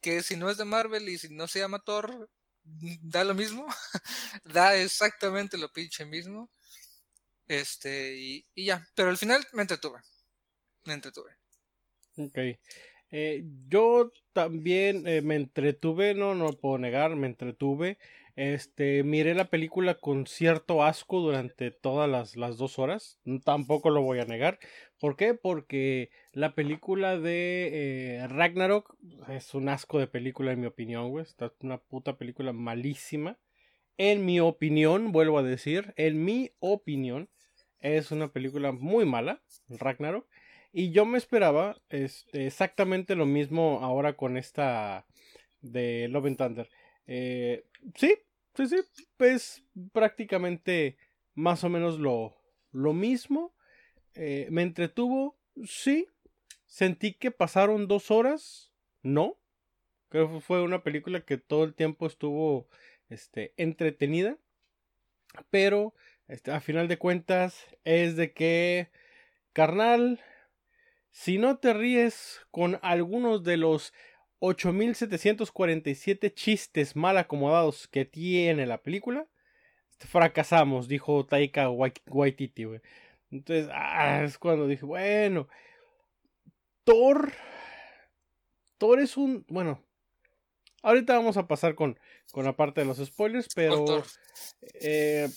Que 0.00 0.22
si 0.22 0.36
no 0.36 0.48
es 0.48 0.56
de 0.56 0.64
Marvel 0.64 1.08
y 1.08 1.18
si 1.18 1.34
no 1.34 1.48
se 1.48 1.58
llama 1.58 1.80
Thor, 1.80 2.30
da 2.62 3.24
lo 3.24 3.34
mismo. 3.34 3.66
da 4.44 4.76
exactamente 4.76 5.58
lo 5.58 5.72
pinche 5.72 6.04
mismo. 6.04 6.48
Este, 7.48 8.16
y, 8.16 8.46
y 8.54 8.66
ya. 8.66 8.86
Pero 8.94 9.10
al 9.10 9.18
final 9.18 9.44
me 9.52 9.62
entretuve. 9.62 10.00
Me 10.84 10.94
entretuve. 10.94 11.32
Ok. 12.16 12.38
Eh, 13.10 13.44
yo 13.68 14.12
también 14.32 15.06
eh, 15.06 15.22
me 15.22 15.36
entretuve, 15.36 16.14
no, 16.14 16.34
no 16.34 16.52
puedo 16.52 16.78
negar, 16.78 17.14
me 17.16 17.26
entretuve. 17.26 17.98
Este, 18.36 19.02
miré 19.02 19.34
la 19.34 19.48
película 19.48 19.94
con 19.94 20.26
cierto 20.26 20.84
asco 20.84 21.20
durante 21.20 21.70
todas 21.70 22.08
las, 22.08 22.36
las 22.36 22.58
dos 22.58 22.78
horas. 22.78 23.18
Tampoco 23.44 23.88
lo 23.88 24.02
voy 24.02 24.18
a 24.20 24.26
negar. 24.26 24.58
¿Por 25.00 25.16
qué? 25.16 25.32
Porque 25.32 26.10
la 26.32 26.54
película 26.54 27.18
de 27.18 28.18
eh, 28.18 28.28
Ragnarok 28.28 28.94
es 29.28 29.54
un 29.54 29.70
asco 29.70 29.98
de 29.98 30.06
película, 30.06 30.52
en 30.52 30.60
mi 30.60 30.66
opinión, 30.66 31.10
güey. 31.10 31.24
Está 31.24 31.50
una 31.60 31.78
puta 31.78 32.18
película 32.18 32.52
malísima. 32.52 33.38
En 33.96 34.26
mi 34.26 34.38
opinión, 34.40 35.12
vuelvo 35.12 35.38
a 35.38 35.42
decir, 35.42 35.94
en 35.96 36.22
mi 36.22 36.50
opinión, 36.58 37.30
es 37.80 38.10
una 38.10 38.28
película 38.28 38.70
muy 38.72 39.06
mala, 39.06 39.42
Ragnarok. 39.70 40.28
Y 40.72 40.90
yo 40.90 41.06
me 41.06 41.16
esperaba 41.16 41.80
este, 41.88 42.46
exactamente 42.46 43.14
lo 43.14 43.24
mismo 43.24 43.80
ahora 43.82 44.14
con 44.14 44.36
esta 44.36 45.06
de 45.62 46.08
Love 46.08 46.36
Thunder. 46.36 46.68
Eh, 47.06 47.64
sí, 47.94 48.14
sí, 48.56 48.66
sí, 48.68 49.08
es 49.18 49.62
prácticamente 49.92 50.96
más 51.34 51.64
o 51.64 51.68
menos 51.68 51.98
lo, 51.98 52.36
lo 52.72 52.92
mismo. 52.92 53.54
Eh, 54.14 54.48
me 54.50 54.62
entretuvo, 54.62 55.38
sí. 55.64 56.06
Sentí 56.64 57.14
que 57.14 57.30
pasaron 57.30 57.86
dos 57.86 58.10
horas, 58.10 58.72
no. 59.02 59.38
Creo 60.08 60.32
que 60.32 60.40
fue 60.40 60.62
una 60.62 60.82
película 60.82 61.24
que 61.24 61.36
todo 61.38 61.64
el 61.64 61.74
tiempo 61.74 62.06
estuvo 62.06 62.68
este, 63.08 63.52
entretenida. 63.56 64.38
Pero, 65.50 65.94
este, 66.28 66.50
a 66.50 66.60
final 66.60 66.88
de 66.88 66.98
cuentas, 66.98 67.66
es 67.84 68.16
de 68.16 68.32
que, 68.32 68.90
carnal, 69.52 70.20
si 71.10 71.38
no 71.38 71.58
te 71.58 71.72
ríes 71.72 72.40
con 72.50 72.78
algunos 72.82 73.42
de 73.42 73.56
los 73.56 73.92
8747 74.40 76.34
chistes 76.34 76.96
mal 76.96 77.18
acomodados 77.18 77.88
que 77.88 78.04
tiene 78.04 78.66
la 78.66 78.82
película, 78.82 79.26
fracasamos, 79.98 80.88
dijo 80.88 81.24
Taika 81.26 81.70
Waititi, 81.70 82.66
Entonces, 83.30 83.68
ah, 83.72 84.22
es 84.24 84.38
cuando 84.38 84.66
dije, 84.66 84.84
bueno, 84.84 85.48
Thor, 86.84 87.32
Thor 88.78 89.00
es 89.00 89.16
un, 89.16 89.44
bueno, 89.48 89.82
ahorita 90.82 91.16
vamos 91.16 91.36
a 91.36 91.48
pasar 91.48 91.74
con, 91.74 91.98
con 92.30 92.44
la 92.44 92.56
parte 92.56 92.82
de 92.82 92.86
los 92.86 92.98
spoilers, 92.98 93.48
pero 93.54 94.04
eh, 94.80 95.28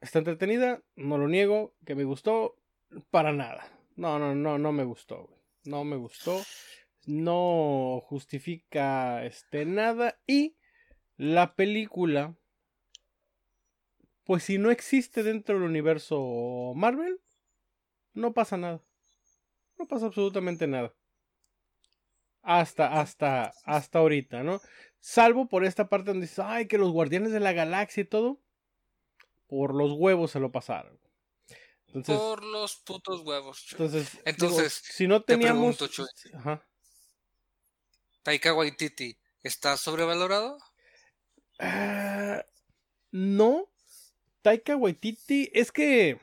está 0.00 0.20
entretenida, 0.20 0.82
no 0.96 1.18
lo 1.18 1.28
niego, 1.28 1.74
que 1.84 1.94
me 1.94 2.04
gustó, 2.04 2.56
para 3.10 3.32
nada. 3.32 3.68
No, 3.96 4.18
no, 4.18 4.34
no, 4.34 4.58
no 4.58 4.72
me 4.72 4.84
gustó, 4.84 5.28
No 5.64 5.84
me 5.84 5.96
gustó. 5.96 6.40
No 7.08 8.02
justifica 8.04 9.24
este 9.24 9.64
nada. 9.64 10.20
Y 10.26 10.58
la 11.16 11.54
película. 11.54 12.36
Pues 14.24 14.44
si 14.44 14.58
no 14.58 14.70
existe 14.70 15.22
dentro 15.22 15.54
del 15.54 15.64
universo 15.64 16.74
Marvel. 16.76 17.20
No 18.12 18.34
pasa 18.34 18.58
nada. 18.58 18.82
No 19.78 19.86
pasa 19.86 20.06
absolutamente 20.06 20.66
nada. 20.66 20.94
Hasta, 22.42 23.00
hasta, 23.00 23.54
hasta 23.64 23.98
ahorita, 24.00 24.42
¿no? 24.42 24.60
Salvo 25.00 25.48
por 25.48 25.64
esta 25.64 25.88
parte 25.88 26.10
donde 26.10 26.26
dice, 26.26 26.42
ay, 26.44 26.66
que 26.66 26.76
los 26.76 26.92
guardianes 26.92 27.32
de 27.32 27.40
la 27.40 27.54
galaxia 27.54 28.02
y 28.02 28.06
todo. 28.06 28.38
Por 29.46 29.74
los 29.74 29.92
huevos 29.92 30.32
se 30.32 30.40
lo 30.40 30.52
pasaron 30.52 30.98
por 32.04 32.44
los 32.44 32.76
putos 32.76 33.20
huevos. 33.22 33.66
Entonces, 33.72 34.18
entonces 34.24 34.72
si 34.72 35.06
no 35.06 35.22
teníamos... 35.22 35.78
Te 35.78 35.86
pregunto, 35.86 36.38
Ajá. 36.38 36.67
Taika 38.28 38.52
Waititi, 38.52 39.16
¿está 39.42 39.78
sobrevalorado? 39.78 40.58
Ah, 41.58 42.44
no. 43.10 43.70
Taika 44.42 44.76
Waititi, 44.76 45.50
es 45.54 45.72
que... 45.72 46.20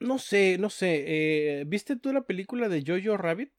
No 0.00 0.18
sé, 0.18 0.56
no 0.56 0.70
sé. 0.70 1.04
Eh, 1.06 1.64
¿Viste 1.66 1.96
tú 1.96 2.10
la 2.14 2.22
película 2.22 2.70
de 2.70 2.82
Jojo 2.86 3.18
Rabbit? 3.18 3.52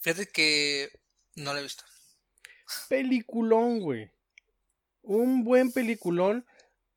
Fíjate 0.00 0.26
que 0.26 0.90
no 1.36 1.54
la 1.54 1.60
he 1.60 1.62
visto. 1.62 1.84
Peliculón, 2.90 3.80
güey. 3.80 4.10
Un 5.00 5.42
buen 5.42 5.72
peliculón. 5.72 6.44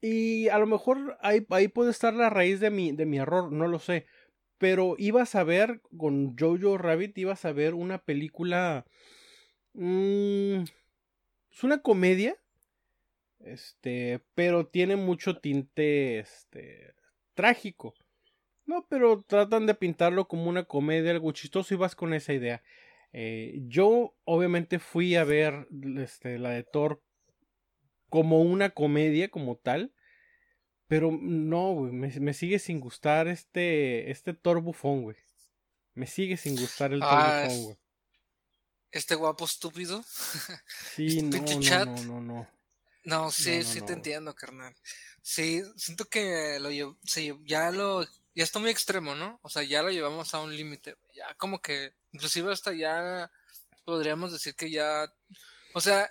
Y 0.02 0.50
a 0.50 0.58
lo 0.58 0.68
mejor 0.68 1.18
ahí, 1.22 1.48
ahí 1.52 1.70
puede 1.70 1.92
estar 1.92 2.14
la 2.14 2.30
raíz 2.30 2.60
de 2.60 2.72
mi, 2.72 2.92
de 2.92 3.06
mi 3.06 3.20
error, 3.20 3.54
no 3.54 3.70
lo 3.70 3.80
sé. 3.80 4.06
Pero 4.58 4.96
ibas 4.98 5.36
a 5.36 5.44
ver 5.44 5.82
con 5.98 6.36
Jojo 6.38 6.78
Rabbit, 6.78 7.18
ibas 7.18 7.46
a 7.46 7.52
ver 7.52 7.74
una 7.74 8.00
película. 8.00 8.86
Mmm, 9.74 10.64
es 11.52 11.64
una 11.64 11.82
comedia. 11.82 12.38
Este, 13.40 14.22
pero 14.34 14.68
tiene 14.68 14.96
mucho 14.96 15.38
tinte 15.38 16.20
este, 16.20 16.94
trágico. 17.36 17.94
No, 18.66 18.86
pero 18.90 19.24
tratan 19.26 19.66
de 19.66 19.76
pintarlo 19.76 20.28
como 20.28 20.50
una 20.50 20.66
comedia, 20.66 21.12
algo 21.12 21.32
chistoso 21.32 21.74
y 21.74 21.78
vas 21.78 21.96
con 21.96 22.14
esa 22.14 22.34
idea. 22.34 22.62
Eh, 23.14 23.62
yo 23.68 24.16
obviamente 24.26 24.80
fui 24.80 25.16
a 25.16 25.24
ver 25.24 25.68
este, 25.98 26.38
la 26.38 26.50
de 26.50 26.64
Thor 26.64 27.02
como 28.10 28.42
una 28.42 28.72
comedia 28.72 29.30
como 29.30 29.56
tal. 29.56 29.94
Pero 30.88 31.12
no, 31.12 31.74
güey, 31.74 31.92
me, 31.92 32.34
sigue 32.34 32.60
sin 32.60 32.80
gustar 32.80 33.28
este, 33.28 34.10
este 34.10 34.34
Thor 34.34 34.62
bufón, 34.62 35.04
güey. 35.04 35.18
Me 35.94 36.08
sigue 36.08 36.38
sin 36.38 36.56
gustar 36.56 36.94
el 36.94 37.02
ah, 37.04 37.44
bufón, 37.44 37.64
güey. 37.64 37.78
Este 38.92 39.16
guapo 39.16 39.46
estúpido. 39.46 40.04
Sí, 40.96 41.20
este 41.20 41.40
no, 41.42 41.86
no, 41.86 42.22
no, 42.22 42.22
no, 42.22 42.48
no. 43.04 43.32
sí, 43.32 43.64
sí 43.64 43.82
te 43.82 43.94
entiendo, 43.94 44.34
carnal. 44.34 44.76
Sí, 45.22 45.62
siento 45.76 46.06
que 46.06 46.58
lo 46.62 46.70
sí, 47.04 47.34
ya 47.44 47.70
lo, 47.72 48.06
ya 48.34 48.44
está 48.44 48.60
muy 48.60 48.70
extremo, 48.70 49.14
¿no? 49.14 49.40
O 49.44 49.50
sea, 49.50 49.64
ya 49.64 49.84
lo 49.84 49.90
llevamos 49.90 50.34
a 50.34 50.40
un 50.40 50.56
límite. 50.56 50.96
Ya 51.14 51.34
como 51.36 51.62
que, 51.62 51.96
inclusive 52.14 52.54
hasta 52.54 52.74
ya 52.74 53.30
podríamos 53.84 54.32
decir 54.32 54.56
que 54.56 54.72
ya, 54.72 55.14
o 55.74 55.82
sea, 55.82 56.10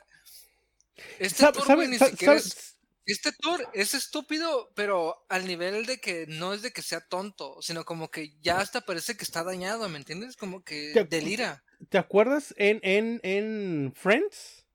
este 1.18 1.50
Thor, 1.50 1.88
ni 1.88 1.99
siquiera 1.99 2.35
es, 2.35 2.75
este 3.06 3.32
Thor 3.32 3.68
es 3.72 3.94
estúpido, 3.94 4.72
pero 4.75 5.25
al 5.28 5.46
nivel 5.46 5.86
de 5.86 5.98
que 6.00 6.26
no 6.26 6.52
es 6.52 6.62
de 6.62 6.72
que 6.72 6.82
sea 6.82 7.00
tonto, 7.00 7.62
sino 7.62 7.84
como 7.84 8.10
que 8.10 8.36
ya 8.40 8.58
hasta 8.58 8.80
parece 8.80 9.16
que 9.16 9.25
está 9.25 9.44
dañado, 9.44 9.88
¿me 9.88 9.98
entiendes? 9.98 10.36
Como 10.36 10.64
que 10.64 10.92
delira. 11.08 11.64
¿Te 11.88 11.98
acuerdas 11.98 12.54
en, 12.58 12.80
en, 12.82 13.20
en 13.22 13.92
Friends? 13.94 14.66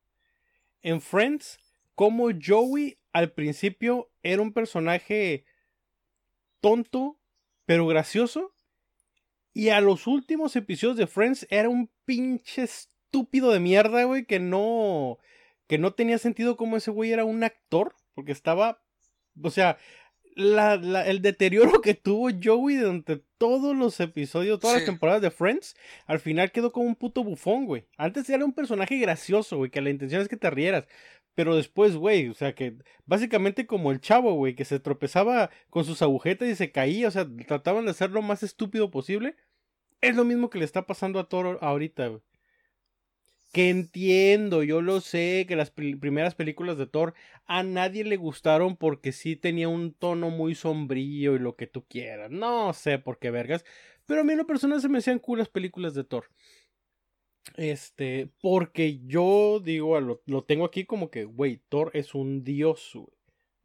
En 0.82 1.02
Friends, 1.02 1.60
como 1.96 2.30
Joey 2.32 3.00
al 3.12 3.34
principio 3.34 4.10
era 4.24 4.42
un 4.42 4.54
personaje 4.54 5.46
tonto, 6.62 7.20
pero 7.66 7.86
gracioso. 7.88 8.54
Y 9.54 9.70
a 9.70 9.82
los 9.82 10.08
últimos 10.08 10.56
episodios 10.56 10.98
de 10.98 11.08
Friends 11.08 11.46
era 11.50 11.68
un 11.68 11.92
pinche 12.06 12.64
estúpido 12.64 13.52
de 13.52 13.60
mierda, 13.60 14.06
güey, 14.06 14.26
que 14.26 14.40
no 14.40 15.20
que 15.68 15.78
no 15.78 15.94
tenía 15.94 16.18
sentido 16.18 16.58
cómo 16.58 16.76
ese 16.76 16.92
güey 16.92 17.14
era 17.14 17.24
un 17.24 17.46
actor, 17.46 17.96
porque 18.14 18.32
estaba, 18.32 18.82
o 19.42 19.50
sea, 19.50 19.78
la, 20.36 20.76
el 21.06 21.22
deterioro 21.22 21.82
que 21.82 21.94
tuvo 21.94 22.30
Joey 22.42 22.78
durante 22.78 23.22
todos 23.38 23.76
los 23.76 24.00
episodios, 24.00 24.60
todas 24.60 24.78
las 24.78 24.86
temporadas 24.86 25.22
de 25.22 25.32
Friends, 25.32 25.76
al 26.06 26.20
final 26.20 26.52
quedó 26.52 26.72
como 26.72 26.88
un 26.88 26.96
puto 26.96 27.24
bufón, 27.24 27.66
güey. 27.66 27.86
Antes 27.98 28.30
era 28.30 28.46
un 28.46 28.54
personaje 28.54 28.98
gracioso, 28.98 29.58
güey, 29.58 29.72
que 29.72 29.82
la 29.82 29.90
intención 29.90 30.22
es 30.22 30.28
que 30.28 30.38
te 30.38 30.50
rieras. 30.50 30.88
Pero 31.34 31.56
después, 31.56 31.96
güey, 31.96 32.28
o 32.28 32.34
sea, 32.34 32.54
que 32.56 32.76
básicamente 33.06 33.66
como 33.66 33.92
el 33.92 34.02
chavo, 34.02 34.34
güey, 34.34 34.56
que 34.56 34.66
se 34.66 34.80
tropezaba 34.80 35.50
con 35.70 35.86
sus 35.86 36.02
agujetas 36.02 36.50
y 36.50 36.56
se 36.56 36.72
caía, 36.72 37.08
o 37.08 37.12
sea, 37.12 37.28
trataban 37.48 37.86
de 37.86 37.92
hacer 37.92 38.12
lo 38.12 38.22
más 38.22 38.44
estúpido 38.44 38.92
posible. 38.92 39.36
Es 40.02 40.16
lo 40.16 40.26
mismo 40.26 40.50
que 40.50 40.60
le 40.60 40.66
está 40.66 40.86
pasando 40.86 41.20
a 41.20 41.30
Thor 41.30 41.58
ahorita, 41.62 42.08
güey 42.08 42.22
que 43.52 43.70
entiendo, 43.70 44.64
yo 44.64 44.82
lo 44.82 45.02
sé, 45.02 45.46
que 45.48 45.58
las 45.58 45.72
primeras 45.72 46.36
películas 46.36 46.78
de 46.78 46.88
Thor 46.88 47.14
a 47.46 47.64
nadie 47.64 48.06
le 48.06 48.16
gustaron 48.16 48.78
porque 48.78 49.12
sí 49.12 49.36
tenía 49.36 49.68
un 49.68 49.94
tono 49.94 50.30
muy 50.30 50.56
sombrío 50.56 51.36
y 51.36 51.40
lo 51.40 51.58
que 51.58 51.68
tú 51.68 51.86
quieras. 51.86 52.32
No 52.32 52.74
sé 52.74 52.98
por 52.98 53.20
qué 53.20 53.30
vergas, 53.30 53.66
pero 54.06 54.22
a 54.22 54.24
mí 54.24 54.32
en 54.32 54.40
lo 54.40 54.48
personal 54.48 54.82
se 54.82 54.88
me 54.88 55.00
hacían 55.00 55.20
cool 55.20 55.40
las 55.40 55.50
películas 55.50 55.94
de 55.94 56.06
Thor. 56.06 56.30
Este, 57.58 58.30
porque 58.42 59.00
yo 59.06 59.60
digo, 59.62 60.00
lo, 60.00 60.22
lo 60.26 60.44
tengo 60.46 60.64
aquí 60.64 60.86
como 60.86 61.12
que, 61.12 61.26
güey, 61.26 61.62
Thor 61.68 61.92
es 61.94 62.16
un 62.16 62.46
dios. 62.46 62.98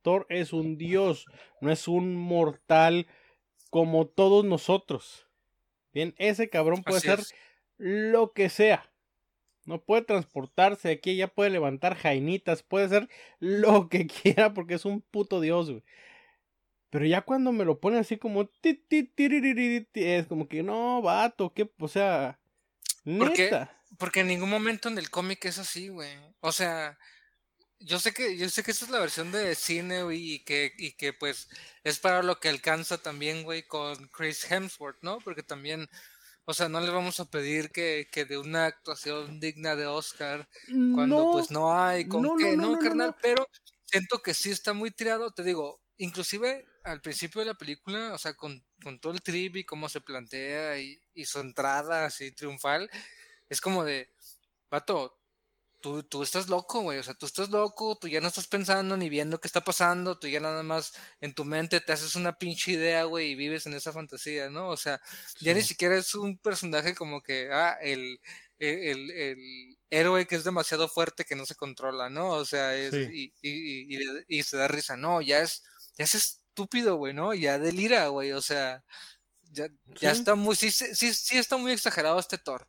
Thor 0.02 0.26
es 0.31 0.52
un 0.52 0.78
dios, 0.78 1.26
no 1.61 1.71
es 1.71 1.87
un 1.87 2.16
mortal 2.16 3.07
como 3.71 4.09
todos 4.09 4.45
nosotros. 4.45 5.28
Bien, 5.93 6.12
ese 6.19 6.49
cabrón 6.49 6.83
puede 6.83 7.00
ser 7.00 7.21
lo 7.78 8.33
que 8.33 8.49
sea 8.49 8.90
no 9.66 9.82
puede 9.82 10.02
transportarse 10.02 10.90
aquí, 10.90 11.16
ya 11.16 11.28
puede 11.28 11.50
levantar 11.50 11.96
jainitas, 11.96 12.62
puede 12.62 12.87
hacer 12.87 13.08
lo 13.38 13.88
que 13.88 14.06
quiera 14.06 14.54
porque 14.54 14.75
es 14.75 14.85
un 14.85 15.02
puto 15.02 15.40
dios, 15.40 15.70
güey. 15.70 15.82
Pero 16.90 17.04
ya 17.04 17.23
cuando 17.23 17.52
me 17.52 17.64
lo 17.64 17.80
pone 17.80 17.99
así 17.99 18.16
como 18.16 18.49
es 18.62 20.26
como 20.26 20.49
que 20.49 20.62
no, 20.62 21.02
vato, 21.02 21.52
que, 21.52 21.70
o 21.78 21.88
sea, 21.88 22.38
neta. 23.04 23.82
Porque 23.99 24.20
en 24.20 24.28
ningún 24.28 24.50
momento 24.50 24.88
en 24.88 24.99
el 24.99 25.11
cómic 25.11 25.44
es 25.44 25.58
así, 25.58 25.88
güey. 25.88 26.16
O 26.40 26.52
sea, 26.52 26.96
yo 27.80 27.99
sé 27.99 28.12
que 28.12 28.37
yo 28.37 28.49
sé 28.49 28.62
que 28.62 28.70
esta 28.70 28.85
es 28.85 28.90
la 28.90 29.00
versión 29.00 29.32
de 29.32 29.54
cine 29.54 30.02
y 30.14 30.44
que 30.44 30.73
y 30.78 30.92
que 30.92 31.12
pues 31.12 31.49
es 31.85 31.99
para 31.99 32.23
lo 32.23 32.40
que 32.40 32.49
alcanza 32.49 32.99
también, 32.99 33.42
güey, 33.42 33.62
con 33.64 34.08
Chris 34.08 34.50
Hemsworth, 34.50 35.02
¿no? 35.02 35.18
Porque 35.18 35.42
también 35.42 35.88
o 36.47 36.55
sea, 36.55 36.69
no 36.69 36.81
le 36.81 36.91
vamos 36.91 37.19
a 37.21 37.29
pedir 37.29 37.71
que, 37.73 38.09
que 38.11 38.25
de 38.25 38.38
una 38.38 38.67
actuación 38.67 39.41
digna 39.41 39.75
de 39.75 39.87
Oscar 39.87 40.49
cuando 40.95 41.33
pues 41.33 41.50
no 41.50 41.79
hay 41.79 42.07
con 42.07 42.23
no, 42.23 42.37
qué, 42.37 42.57
no, 42.57 42.79
carnal, 42.79 43.17
pero 43.21 43.49
siento 43.85 44.23
que 44.23 44.33
sí 44.33 44.50
está 44.50 44.73
muy 44.73 44.93
tirado, 44.93 45.33
te 45.33 45.43
digo, 45.43 45.83
inclusive 45.99 46.65
al 46.85 47.00
principio 47.00 47.41
de 47.41 47.49
la 47.49 47.55
película, 47.55 48.15
o 48.15 48.19
sea, 48.19 48.35
con, 48.35 48.65
con 48.83 49.00
todo 49.00 49.12
el 49.12 49.23
trip 49.23 49.57
y 49.57 49.65
cómo 49.65 49.88
se 49.88 50.00
plantea 50.00 50.79
y, 50.79 51.03
y 51.15 51.25
su 51.25 51.41
entrada 51.41 52.07
así 52.07 52.31
triunfal, 52.31 52.88
es 53.49 53.61
como 53.61 53.85
de, 53.85 54.09
vato, 54.71 55.19
tú, 55.87 56.02
tú 56.02 56.23
estás 56.25 56.49
loco, 56.49 56.81
güey, 56.81 56.99
o 56.99 57.02
sea, 57.02 57.14
tú 57.14 57.26
estás 57.26 57.50
loco, 57.50 57.97
tú 57.97 58.09
ya 58.09 58.21
no 58.21 58.26
estás 58.26 58.49
pensando 58.49 58.97
ni 58.97 59.09
viendo 59.09 59.40
qué 59.40 59.47
está 59.47 59.62
pasando, 59.62 60.19
tú 60.19 60.26
ya 60.26 60.40
nada 60.40 60.64
más 60.64 60.93
en 61.21 61.33
tu 61.33 61.45
mente 61.45 61.81
te 61.81 61.93
haces 61.93 62.16
una 62.16 62.37
pinche 62.38 62.73
idea, 62.73 63.05
güey, 63.05 63.31
y 63.31 63.35
vives 63.37 63.66
en 63.66 63.75
esa 63.75 63.93
fantasía, 63.93 64.50
¿no? 64.50 64.69
O 64.69 64.76
sea, 64.76 65.00
ya 65.40 65.55
ni 65.55 65.62
siquiera 65.62 65.97
es 65.97 66.14
un 66.16 66.38
personaje 66.38 66.95
como 66.97 67.23
que, 67.23 67.50
ah, 67.52 67.78
el, 67.81 68.21
el, 68.59 69.11
el, 69.12 69.78
héroe 69.90 70.26
que 70.26 70.35
es 70.35 70.43
demasiado 70.43 70.88
fuerte 70.88 71.25
que 71.25 71.37
no 71.37 71.47
se 71.47 71.55
controla, 71.55 72.11
¿no? 72.11 72.31
O 72.31 72.45
sea, 72.45 72.75
es, 72.75 72.93
y, 72.93 73.33
y, 73.40 73.97
y, 73.97 74.25
y, 74.26 74.43
se 74.43 74.57
da 74.57 74.66
risa, 74.66 74.97
no, 74.97 75.23
ya 75.23 75.40
es, 75.40 75.62
ya 75.97 76.05
es 76.05 76.14
estúpido, 76.16 76.97
güey, 76.97 77.14
¿no? 77.14 77.33
Ya 77.33 77.61
delira, 77.61 78.09
güey, 78.09 78.33
o 78.33 78.43
sea, 78.43 78.83
ya, 79.52 79.69
ya 80.00 80.11
está 80.11 80.35
muy, 80.35 80.57
sí, 80.57 80.73
sí, 80.73 81.14
sí 81.14 81.38
está 81.38 81.57
muy 81.57 81.71
exagerado 81.71 82.19
este 82.19 82.38
Thor. 82.38 82.66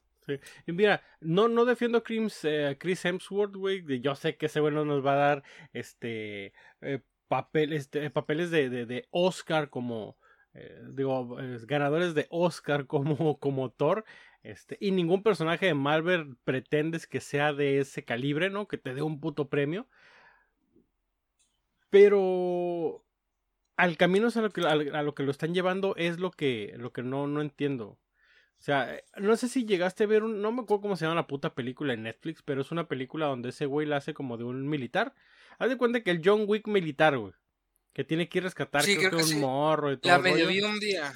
Mira, 0.66 1.04
no, 1.20 1.48
no 1.48 1.66
defiendo 1.66 2.04
Chris, 2.04 2.44
eh, 2.44 2.78
Chris 2.80 3.06
Hemsworth. 3.06 3.56
Yo 4.02 4.16
sé 4.16 4.38
que 4.38 4.48
ese 4.48 4.60
bueno 4.60 4.86
nos 4.86 5.06
va 5.06 5.14
a 5.14 5.16
dar 5.16 5.44
este 5.74 6.54
eh, 6.82 7.02
papeles, 7.28 7.90
papeles 8.14 8.52
de, 8.52 8.70
de, 8.70 9.08
Oscar 9.12 9.70
como 9.70 10.18
eh, 10.54 10.82
digo, 10.90 11.38
ganadores 11.68 12.16
de 12.16 12.28
Oscar 12.30 12.88
como, 12.88 13.40
como 13.40 13.72
Thor. 13.72 14.06
Este, 14.44 14.78
y 14.80 14.92
ningún 14.92 15.24
personaje 15.24 15.66
de 15.68 15.74
Marvel 15.74 16.38
pretendes 16.44 17.08
que 17.08 17.20
sea 17.22 17.54
de 17.54 17.80
ese 17.80 18.06
calibre, 18.06 18.50
¿no? 18.50 18.68
Que 18.68 18.78
te 18.78 18.94
dé 18.94 19.02
un 19.02 19.20
puto 19.20 19.50
premio. 19.50 19.88
Pero 21.90 23.04
al 23.78 23.98
camino 23.98 24.28
a 24.34 24.42
lo 24.42 24.50
que, 24.52 24.62
a, 24.62 25.04
lo 25.04 25.16
que 25.16 25.24
lo 25.24 25.32
están 25.32 25.54
llevando 25.54 25.96
es 25.98 26.20
lo 26.20 26.32
que, 26.32 26.74
lo 26.78 26.92
que 26.92 27.04
no, 27.04 27.28
no 27.28 27.42
entiendo. 27.42 27.98
O 28.60 28.62
sea, 28.62 28.96
eh, 28.96 29.04
no 29.18 29.36
sé 29.38 29.48
si 29.48 29.66
llegaste 29.66 30.04
a 30.04 30.08
ver 30.08 30.24
un. 30.24 30.42
No 30.42 30.52
me 30.52 30.62
acuerdo 30.62 30.82
cómo 30.82 30.96
se 30.96 31.06
llama 31.06 31.16
la 31.16 31.28
puta 31.28 31.54
película 31.54 31.94
en 31.94 32.04
Netflix, 32.04 32.42
pero 32.42 32.62
es 32.62 32.72
una 32.72 32.88
película 32.88 33.28
donde 33.28 33.50
ese 33.50 33.66
güey 33.66 33.88
la 33.88 33.98
hace 33.98 34.14
como 34.14 34.38
de 34.38 34.44
un 34.44 34.68
militar. 34.68 35.14
Haz 35.60 35.70
de 35.70 35.78
cuenta 35.78 36.02
que 36.02 36.12
el 36.12 36.22
John 36.24 36.46
Wick 36.48 36.68
militar, 36.68 37.18
güey. 37.18 37.34
Que 37.94 38.04
tiene 38.04 38.30
que 38.30 38.40
ir 38.40 38.44
a 38.44 38.48
rescatar 38.48 38.84
creo, 38.84 39.10
que, 39.10 39.16
un 39.16 39.40
morro 39.40 39.92
y 39.92 39.98
todo. 39.98 40.12
La 40.12 40.20
medio 40.20 40.48
vi 40.48 40.62
un 40.62 40.80
día. 40.80 41.14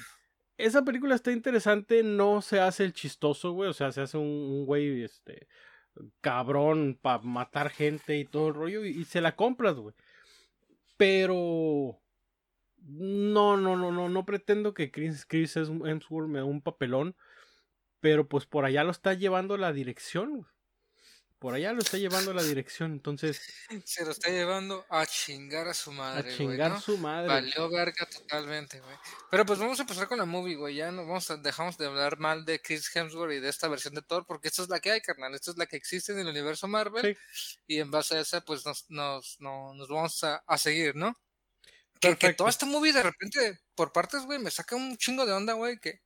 Esa 0.58 0.84
película 0.84 1.14
está 1.14 1.32
interesante, 1.32 2.02
no 2.02 2.42
se 2.42 2.60
hace 2.60 2.84
el 2.84 2.92
chistoso, 2.92 3.52
güey. 3.52 3.70
O 3.70 3.72
sea, 3.72 3.92
se 3.92 4.00
hace 4.00 4.18
un, 4.18 4.64
güey, 4.64 5.02
este. 5.02 5.48
cabrón 6.20 6.98
para 7.00 7.22
matar 7.22 7.70
gente 7.70 8.18
y 8.18 8.24
todo 8.24 8.48
el 8.48 8.54
rollo. 8.54 8.84
Y, 8.84 9.04
se 9.04 9.20
la 9.20 9.36
compras, 9.36 9.76
güey. 9.76 9.94
Pero. 10.96 12.00
No, 12.84 13.56
no, 13.56 13.76
no, 13.76 13.92
no, 13.92 14.08
no 14.08 14.24
pretendo 14.24 14.74
que 14.74 14.90
Chris, 14.90 15.24
Chris 15.24 15.56
Hemsworth 15.56 16.28
me 16.28 16.40
dé 16.40 16.44
un 16.44 16.62
papelón. 16.62 17.14
Pero 18.02 18.28
pues 18.28 18.46
por 18.46 18.64
allá 18.64 18.82
lo 18.82 18.90
está 18.90 19.14
llevando 19.14 19.56
la 19.56 19.72
dirección. 19.72 20.48
Por 21.38 21.54
allá 21.54 21.72
lo 21.72 21.82
está 21.82 21.98
llevando 21.98 22.34
la 22.34 22.42
dirección, 22.42 22.90
entonces. 22.90 23.40
Se 23.84 24.04
lo 24.04 24.10
está 24.10 24.28
llevando 24.28 24.84
a 24.90 25.06
chingar 25.06 25.68
a 25.68 25.74
su 25.74 25.92
madre. 25.92 26.32
A 26.32 26.36
chingar 26.36 26.72
a 26.72 26.80
su 26.80 26.98
madre. 26.98 27.28
Valió 27.28 27.70
verga 27.70 28.04
totalmente, 28.06 28.80
güey. 28.80 28.96
Pero 29.30 29.46
pues 29.46 29.60
vamos 29.60 29.78
a 29.78 29.82
empezar 29.82 30.08
con 30.08 30.18
la 30.18 30.24
movie, 30.24 30.56
güey. 30.56 30.74
Ya 30.74 30.90
no 30.90 31.06
vamos 31.06 31.30
a, 31.30 31.36
dejamos 31.36 31.78
de 31.78 31.86
hablar 31.86 32.18
mal 32.18 32.44
de 32.44 32.60
Chris 32.60 32.90
Hemsworth 32.92 33.34
y 33.34 33.38
de 33.38 33.48
esta 33.48 33.68
versión 33.68 33.94
de 33.94 34.02
Thor, 34.02 34.26
porque 34.26 34.48
esta 34.48 34.62
es 34.62 34.68
la 34.68 34.80
que 34.80 34.90
hay, 34.90 35.00
carnal. 35.00 35.32
Esta 35.36 35.52
es 35.52 35.56
la 35.56 35.66
que 35.66 35.76
existe 35.76 36.10
en 36.10 36.18
el 36.18 36.26
universo 36.26 36.66
Marvel. 36.66 37.16
Y 37.68 37.78
en 37.78 37.92
base 37.92 38.16
a 38.16 38.20
esa, 38.20 38.40
pues 38.40 38.66
nos, 38.66 38.90
nos, 38.90 39.36
nos, 39.38 39.88
vamos 39.88 40.24
a, 40.24 40.42
a, 40.44 40.58
seguir, 40.58 40.96
¿no? 40.96 41.16
Que, 42.00 42.16
que, 42.16 42.32
toda 42.32 42.50
esta 42.50 42.66
movie 42.66 42.92
de 42.92 43.04
repente, 43.04 43.60
por 43.76 43.92
partes, 43.92 44.22
güey, 44.24 44.40
me 44.40 44.50
saca 44.50 44.74
un 44.74 44.96
chingo 44.96 45.24
de 45.24 45.32
onda, 45.32 45.52
güey, 45.52 45.78
que 45.78 46.02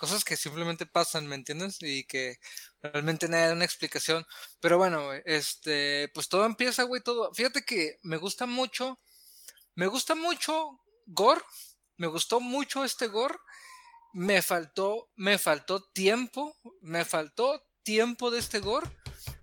cosas 0.00 0.24
que 0.24 0.34
simplemente 0.34 0.86
pasan, 0.86 1.26
¿me 1.26 1.34
entiendes? 1.34 1.76
Y 1.82 2.04
que 2.04 2.38
realmente 2.82 3.28
nadie 3.28 3.48
da 3.48 3.52
una 3.52 3.66
explicación. 3.66 4.26
Pero 4.58 4.78
bueno, 4.78 5.12
este, 5.26 6.10
pues 6.14 6.30
todo 6.30 6.46
empieza, 6.46 6.84
güey, 6.84 7.02
todo. 7.02 7.32
Fíjate 7.34 7.62
que 7.66 7.98
me 8.02 8.16
gusta 8.16 8.46
mucho, 8.46 8.98
me 9.74 9.86
gusta 9.86 10.14
mucho 10.14 10.80
Gore, 11.06 11.42
me 11.98 12.06
gustó 12.06 12.40
mucho 12.40 12.82
este 12.82 13.08
Gore. 13.08 13.36
Me 14.14 14.40
faltó, 14.40 15.10
me 15.16 15.38
faltó 15.38 15.82
tiempo, 15.92 16.56
me 16.80 17.04
faltó 17.04 17.62
tiempo 17.82 18.30
de 18.30 18.40
este 18.40 18.58
Gore, 18.58 18.90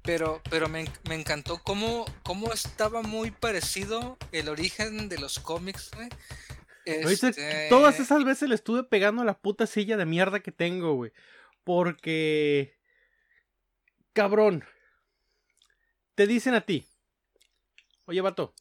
pero, 0.02 0.41
pero 0.50 0.67
me, 0.67 0.91
me 1.08 1.15
encantó 1.15 1.62
cómo, 1.63 2.06
cómo 2.24 2.52
estaba 2.52 3.04
muy 3.04 3.30
parecido 3.30 4.17
el 4.32 4.50
origen 4.50 5.08
de 5.08 5.20
los 5.20 5.39
cómics, 5.39 5.91
güey 5.91 6.10
este... 6.88 7.67
Todas 7.69 8.00
esas 8.00 8.23
veces 8.23 8.50
le 8.50 8.56
estuve 8.56 8.84
pegando 8.84 9.21
a 9.21 9.26
la 9.26 9.38
puta 9.39 9.67
silla 9.67 9.97
de 9.97 10.06
mierda 10.06 10.39
que 10.39 10.52
tengo, 10.52 10.95
güey. 10.95 11.12
Porque... 11.63 12.78
Cabrón. 14.13 14.63
Te 16.15 16.26
dicen 16.26 16.54
a 16.54 16.62
ti. 16.62 16.88
Oye, 18.06 18.21
vato. 18.21 18.56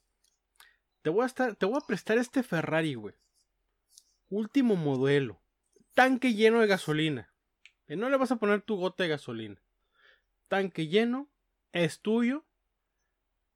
Te 1.03 1.11
voy 1.11 1.23
a, 1.23 1.27
estar, 1.27 1.55
te 1.55 1.67
voy 1.67 1.79
a 1.81 1.87
prestar 1.87 2.19
este 2.19 2.43
Ferrari, 2.43 2.95
güey. 2.95 3.15
Último 4.29 4.75
modelo. 4.77 5.41
Tanque 5.95 6.35
lleno 6.35 6.61
de 6.61 6.67
gasolina. 6.67 7.33
No 7.87 8.11
le 8.11 8.17
vas 8.17 8.33
a 8.33 8.37
poner 8.37 8.63
tu 8.63 8.77
gota 8.77 9.05
de 9.05 9.11
gasolina. 9.11 9.63
Tanque 10.49 10.89
lleno. 10.89 11.29
Es 11.73 12.01
tuyo. 12.01 12.45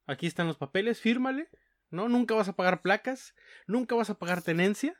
Aquí 0.07 0.27
están 0.27 0.47
los 0.47 0.57
papeles. 0.57 1.01
Fírmale. 1.01 1.49
¿No? 1.91 2.09
Nunca 2.09 2.33
vas 2.33 2.47
a 2.47 2.55
pagar 2.55 2.81
placas, 2.81 3.35
nunca 3.67 3.95
vas 3.95 4.09
a 4.09 4.17
pagar 4.17 4.41
tenencia, 4.41 4.97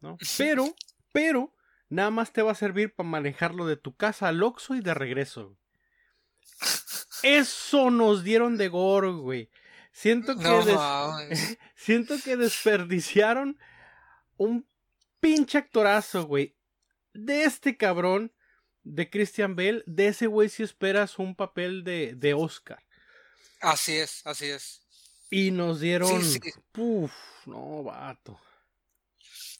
¿no? 0.00 0.16
Pero, 0.38 0.74
pero, 1.12 1.54
nada 1.88 2.10
más 2.10 2.32
te 2.32 2.42
va 2.42 2.52
a 2.52 2.56
servir 2.56 2.94
para 2.94 3.08
manejarlo 3.08 3.66
de 3.66 3.76
tu 3.76 3.94
casa 3.94 4.28
al 4.28 4.42
Oxxo 4.42 4.74
y 4.74 4.80
de 4.80 4.94
regreso. 4.94 5.56
Eso 7.22 7.90
nos 7.90 8.24
dieron 8.24 8.56
de 8.56 8.68
gore, 8.68 9.12
güey. 9.12 9.50
Siento 9.92 10.36
que, 10.36 10.44
siento 11.76 12.16
que 12.22 12.36
desperdiciaron 12.36 13.58
un 14.36 14.68
pinche 15.20 15.58
actorazo, 15.58 16.26
güey. 16.26 16.56
De 17.12 17.44
este 17.44 17.76
cabrón, 17.76 18.32
de 18.82 19.08
Christian 19.08 19.54
Bell, 19.56 19.84
de 19.86 20.08
ese 20.08 20.26
güey 20.26 20.48
si 20.48 20.62
esperas 20.62 21.18
un 21.18 21.34
papel 21.34 21.84
de, 21.84 22.14
de 22.16 22.34
Oscar. 22.34 22.82
Así 23.60 23.96
es, 23.96 24.26
así 24.26 24.46
es. 24.46 24.83
Y 25.34 25.50
nos 25.50 25.80
dieron. 25.80 26.22
Puf, 26.70 27.12
no, 27.46 27.82
vato. 27.82 28.40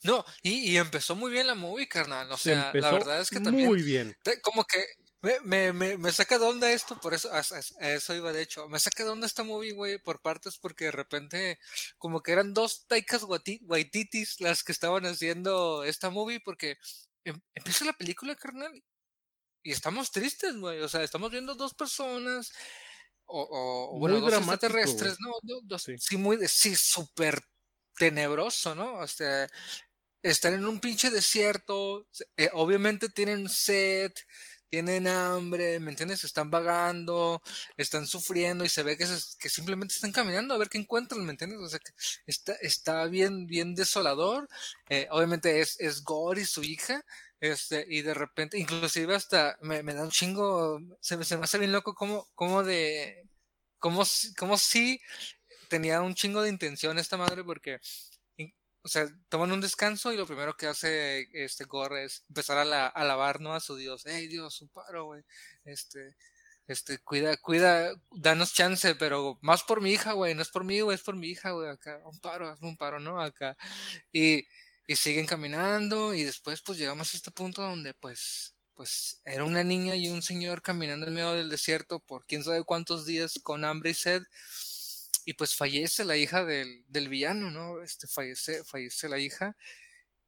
No, 0.04 0.24
y, 0.40 0.76
empezó 0.76 1.16
muy 1.16 1.32
bien 1.32 1.48
la 1.48 1.56
movie, 1.56 1.88
carnal. 1.88 2.30
O 2.30 2.36
sea, 2.36 2.70
la 2.72 2.92
verdad 2.92 3.20
es 3.20 3.28
que 3.28 3.40
también. 3.40 3.66
Muy 3.66 3.82
bien. 3.82 4.16
Como 4.42 4.64
que 4.66 4.84
me, 5.42 5.72
me, 5.72 5.98
me, 5.98 6.12
saca 6.12 6.38
de 6.38 6.44
onda 6.44 6.70
esto, 6.70 7.00
por 7.00 7.12
eso, 7.12 7.28
a, 7.32 7.40
eso 7.40 8.14
iba 8.14 8.32
de 8.32 8.42
hecho. 8.42 8.68
Me 8.68 8.78
saca 8.78 9.02
de 9.02 9.10
onda 9.10 9.26
esta 9.26 9.42
movie, 9.42 9.72
güey, 9.72 9.98
por 9.98 10.22
partes, 10.22 10.58
porque 10.58 10.84
de 10.84 10.92
repente, 10.92 11.58
como 11.98 12.22
que 12.22 12.30
eran 12.30 12.54
dos 12.54 12.86
taikas 12.86 13.24
guaititis 13.24 14.40
las 14.40 14.62
que 14.62 14.70
estaban 14.70 15.06
haciendo 15.06 15.82
esta 15.82 16.08
movie, 16.08 16.38
porque 16.38 16.76
em, 17.24 17.40
empieza 17.52 17.84
la 17.84 17.94
película, 17.94 18.36
carnal, 18.36 18.80
y 19.64 19.72
estamos 19.72 20.12
tristes, 20.12 20.54
güey. 20.56 20.82
O 20.82 20.88
sea, 20.88 21.02
estamos 21.02 21.32
viendo 21.32 21.56
dos 21.56 21.74
personas 21.74 22.52
o, 23.42 23.96
o 23.96 23.98
bueno, 23.98 24.20
dos 24.20 24.32
extraterrestres, 24.32 25.16
¿no? 25.20 25.78
sí. 25.78 26.16
muy, 26.16 26.38
sí, 26.48 26.76
súper 26.76 27.42
tenebroso, 27.96 28.74
¿no? 28.74 28.94
O 28.94 29.06
sea, 29.06 29.48
están 30.22 30.54
en 30.54 30.66
un 30.66 30.80
pinche 30.80 31.10
desierto, 31.10 32.06
eh, 32.36 32.50
obviamente 32.52 33.08
tienen 33.08 33.48
sed, 33.48 34.12
tienen 34.68 35.06
hambre, 35.06 35.78
¿me 35.78 35.90
entiendes? 35.90 36.24
Están 36.24 36.50
vagando, 36.50 37.40
están 37.76 38.06
sufriendo 38.06 38.64
y 38.64 38.68
se 38.68 38.82
ve 38.82 38.96
que, 38.96 39.06
que 39.38 39.48
simplemente 39.48 39.94
están 39.94 40.10
caminando 40.12 40.54
a 40.54 40.58
ver 40.58 40.68
qué 40.68 40.78
encuentran, 40.78 41.24
¿me 41.24 41.30
entiendes? 41.30 41.60
O 41.60 41.68
sea, 41.68 41.78
que 41.78 41.92
está, 42.26 42.54
está 42.54 43.04
bien, 43.06 43.46
bien 43.46 43.74
desolador. 43.74 44.48
Eh, 44.88 45.06
obviamente 45.10 45.60
es, 45.60 45.78
es 45.78 46.02
Gore 46.02 46.42
y 46.42 46.46
su 46.46 46.62
hija, 46.64 47.04
este, 47.40 47.84
y 47.88 48.02
de 48.02 48.14
repente, 48.14 48.58
inclusive 48.58 49.14
hasta 49.14 49.58
me, 49.60 49.82
da 49.82 50.02
un 50.02 50.10
chingo, 50.10 50.80
se, 51.00 51.22
se, 51.24 51.36
me 51.36 51.44
hace 51.44 51.58
bien 51.58 51.72
loco 51.72 51.94
como, 51.94 52.28
como 52.34 52.62
de, 52.62 53.28
como, 53.78 54.02
como 54.38 54.56
si 54.56 55.00
tenía 55.68 56.00
un 56.00 56.14
chingo 56.14 56.42
de 56.42 56.48
intención 56.48 56.98
esta 56.98 57.16
madre 57.16 57.44
porque, 57.44 57.80
o 58.82 58.88
sea, 58.88 59.06
toman 59.28 59.52
un 59.52 59.60
descanso 59.60 60.12
y 60.12 60.16
lo 60.16 60.26
primero 60.26 60.56
que 60.56 60.66
hace 60.66 61.28
este 61.32 61.64
Gore 61.64 62.04
es 62.04 62.24
empezar 62.28 62.58
a, 62.58 62.64
la, 62.64 62.86
alabar, 62.86 63.40
¿no? 63.40 63.54
A 63.54 63.60
su 63.60 63.76
Dios. 63.76 64.02
Hey, 64.06 64.28
Dios, 64.28 64.60
un 64.60 64.68
paro, 64.68 65.06
güey. 65.06 65.22
Este, 65.64 66.16
este, 66.66 66.98
cuida, 66.98 67.36
cuida, 67.36 67.94
danos 68.10 68.54
chance, 68.54 68.94
pero 68.94 69.38
más 69.42 69.62
por 69.62 69.80
mi 69.80 69.92
hija, 69.92 70.12
güey, 70.12 70.34
no 70.34 70.42
es 70.42 70.50
por 70.50 70.64
mí, 70.64 70.80
güey, 70.80 70.94
es 70.94 71.02
por 71.02 71.16
mi 71.16 71.28
hija, 71.28 71.50
güey, 71.50 71.68
acá, 71.68 72.00
un 72.04 72.18
paro, 72.20 72.48
hazme 72.48 72.68
un 72.68 72.76
paro, 72.76 73.00
¿no? 73.00 73.20
Acá. 73.20 73.56
Y, 74.12 74.46
y 74.86 74.96
siguen 74.96 75.26
caminando 75.26 76.14
y 76.14 76.24
después 76.24 76.60
pues 76.62 76.78
llegamos 76.78 77.12
a 77.12 77.16
este 77.16 77.30
punto 77.30 77.62
donde 77.62 77.94
pues, 77.94 78.54
pues 78.74 79.20
era 79.24 79.44
una 79.44 79.64
niña 79.64 79.96
y 79.96 80.08
un 80.08 80.22
señor 80.22 80.62
caminando 80.62 81.06
en 81.06 81.14
medio 81.14 81.32
del 81.32 81.48
desierto 81.48 82.00
por 82.00 82.26
quién 82.26 82.44
sabe 82.44 82.64
cuántos 82.64 83.06
días 83.06 83.40
con 83.42 83.64
hambre 83.64 83.90
y 83.90 83.94
sed 83.94 84.22
y 85.24 85.34
pues 85.34 85.56
fallece 85.56 86.04
la 86.04 86.16
hija 86.16 86.44
del, 86.44 86.84
del 86.88 87.08
villano, 87.08 87.50
¿no? 87.50 87.82
Este, 87.82 88.06
fallece, 88.06 88.62
fallece 88.64 89.08
la 89.08 89.18
hija 89.18 89.56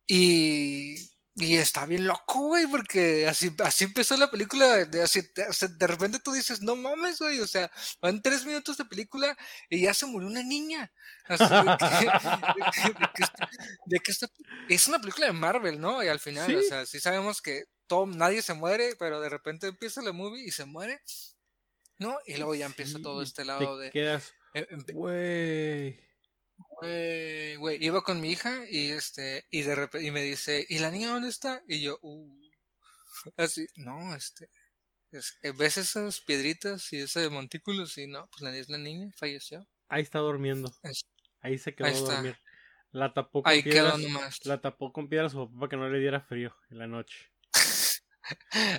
y, 0.07 1.11
y 1.39 1.57
está 1.59 1.85
bien 1.85 2.07
loco, 2.07 2.41
güey, 2.41 2.67
porque 2.67 3.29
así, 3.29 3.55
así 3.63 3.85
empezó 3.85 4.17
la 4.17 4.31
película, 4.31 4.87
de, 4.87 5.03
así, 5.03 5.21
de 5.21 5.87
repente 5.87 6.19
tú 6.19 6.33
dices, 6.33 6.63
no 6.63 6.77
mames, 6.77 7.19
güey, 7.19 7.41
o 7.41 7.47
sea, 7.47 7.71
van 8.01 8.23
tres 8.23 8.47
minutos 8.47 8.79
de 8.79 8.87
película 8.87 9.37
y 9.69 9.83
ya 9.83 9.93
se 9.93 10.07
murió 10.07 10.29
una 10.29 10.43
niña. 10.43 10.91
Así 11.29 11.45
de, 13.85 14.01
que, 14.01 14.13
es 14.71 14.89
una 14.89 14.99
película 14.99 15.27
de 15.27 15.35
Marvel, 15.35 15.79
¿no? 15.79 16.03
Y 16.03 16.09
al 16.09 16.21
final, 16.21 16.57
o 16.57 16.63
sea, 16.63 16.87
sí 16.87 17.01
sabemos 17.01 17.43
que 17.43 17.65
todo, 17.87 18.07
nadie 18.07 18.41
se 18.41 18.55
muere, 18.55 18.97
pero 18.99 19.21
de 19.21 19.29
repente 19.29 19.67
empieza 19.67 20.01
la 20.01 20.13
movie 20.13 20.43
y 20.43 20.53
se 20.53 20.65
muere, 20.65 21.03
¿no? 21.99 22.17
Y 22.25 22.37
luego 22.37 22.55
ya 22.55 22.65
empieza 22.65 22.99
todo 22.99 23.21
este 23.21 23.45
lado 23.45 23.77
de... 23.77 23.91
Eh, 24.55 24.67
güey. 24.95 26.06
Güey, 26.81 27.57
güey, 27.57 27.85
iba 27.85 28.03
con 28.03 28.21
mi 28.21 28.31
hija 28.33 28.65
y 28.71 28.91
este, 28.91 29.47
y 29.51 29.63
de 29.63 29.75
repente, 29.75 30.07
y 30.07 30.11
me 30.11 30.23
dice, 30.23 30.65
¿y 30.69 30.79
la 30.79 30.91
niña 30.91 31.11
dónde 31.11 31.29
está? 31.29 31.63
Y 31.67 31.81
yo, 31.81 31.99
uh, 32.03 32.29
así, 33.39 33.67
no, 33.77 34.15
este, 34.15 34.51
¿ves 35.57 35.79
esas 35.79 36.21
piedritas 36.21 36.93
y 36.93 36.99
ese 36.99 37.31
montículo? 37.31 37.85
Y 37.97 38.07
no, 38.07 38.29
pues 38.29 38.43
la, 38.43 38.77
la 38.77 38.79
niña, 38.79 39.11
falleció. 39.17 39.67
Ahí 39.89 40.03
está 40.03 40.19
durmiendo. 40.19 40.71
Ahí 41.41 41.59
se 41.59 41.75
quedó 41.75 41.87
a 41.87 41.91
dormir. 41.93 42.37
La 42.91 43.13
tapó 43.13 43.43
con 43.43 43.53
Ahí 43.53 43.63
piedras. 43.63 43.99
Quedó 43.99 44.55
La 44.55 44.61
tapó 44.61 44.93
con 44.93 45.09
piedras 45.09 45.33
su 45.33 45.39
papá 45.39 45.61
para 45.61 45.71
que 45.71 45.77
no 45.77 45.89
le 45.89 45.99
diera 45.99 46.21
frío 46.21 46.55
en 46.71 46.79
la 46.79 46.87
noche. 46.87 47.31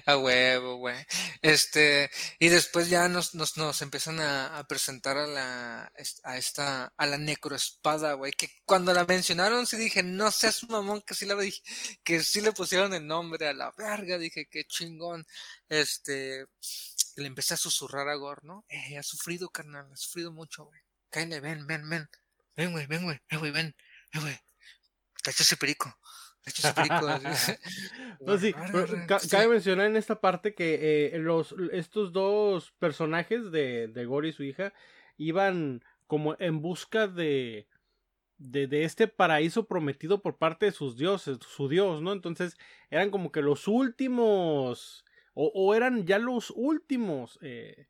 A 0.05 0.17
huevo, 0.17 0.77
güey. 0.77 0.97
Este, 1.41 2.09
y 2.39 2.49
después 2.49 2.89
ya 2.89 3.07
nos, 3.09 3.35
nos, 3.35 3.57
nos 3.57 3.81
empiezan 3.81 4.19
a, 4.19 4.65
presentar 4.67 5.17
a 5.17 5.27
la, 5.27 5.91
a 6.23 6.37
esta, 6.37 6.93
a 6.97 7.05
la 7.05 7.17
necroespada, 7.17 8.13
güey, 8.13 8.31
que 8.31 8.49
cuando 8.65 8.93
la 8.93 9.05
mencionaron 9.05 9.67
sí 9.67 9.77
dije, 9.77 10.03
no 10.03 10.31
seas 10.31 10.67
mamón, 10.69 11.01
que 11.01 11.13
sí 11.13 11.25
la 11.25 11.35
dije, 11.35 11.61
que 12.03 12.23
sí 12.23 12.41
le 12.41 12.51
pusieron 12.51 12.93
el 12.93 13.05
nombre 13.07 13.47
a 13.47 13.53
la 13.53 13.71
verga, 13.77 14.17
dije, 14.17 14.47
qué 14.49 14.65
chingón. 14.65 15.25
Este, 15.69 16.45
le 17.15 17.27
empecé 17.27 17.53
a 17.55 17.57
susurrar 17.57 18.07
a 18.09 18.15
Gor, 18.15 18.43
¿no? 18.43 18.65
Eh, 18.69 18.97
ha 18.97 19.03
sufrido, 19.03 19.49
carnal, 19.49 19.91
ha 19.91 19.97
sufrido 19.97 20.31
mucho, 20.31 20.65
güey. 20.65 20.79
Cállate, 21.09 21.39
ven, 21.39 21.65
ven, 21.67 21.89
ven. 21.89 22.09
Ven, 22.55 22.71
güey, 22.71 22.85
ven, 22.87 23.03
güey, 23.03 23.19
ven, 23.29 23.39
güey, 23.39 23.51
ven, 23.51 23.75
ven, 24.13 24.21
güey. 24.23 24.39
Ese 25.25 25.57
perico. 25.57 25.93
no, 28.25 28.37
sí, 28.37 28.53
cabe 29.29 29.47
mencionar 29.47 29.87
en 29.87 29.97
esta 29.97 30.19
parte 30.19 30.53
que 30.53 31.11
eh, 31.13 31.19
los, 31.19 31.55
estos 31.71 32.11
dos 32.13 32.71
personajes 32.79 33.51
de, 33.51 33.87
de 33.87 34.05
Gore 34.05 34.29
y 34.29 34.33
su 34.33 34.43
hija 34.43 34.73
iban 35.17 35.83
como 36.07 36.35
en 36.39 36.61
busca 36.61 37.07
de, 37.07 37.67
de, 38.37 38.67
de, 38.67 38.83
este 38.83 39.07
paraíso 39.07 39.67
prometido 39.67 40.21
por 40.21 40.37
parte 40.37 40.67
de 40.67 40.71
sus 40.71 40.97
dioses, 40.97 41.39
su 41.47 41.67
dios, 41.67 42.01
¿no? 42.01 42.13
Entonces 42.13 42.57
eran 42.89 43.09
como 43.09 43.31
que 43.31 43.41
los 43.41 43.67
últimos, 43.67 45.05
o, 45.33 45.51
o 45.53 45.75
eran 45.75 46.05
ya 46.05 46.19
los 46.19 46.51
últimos 46.55 47.37
eh, 47.41 47.87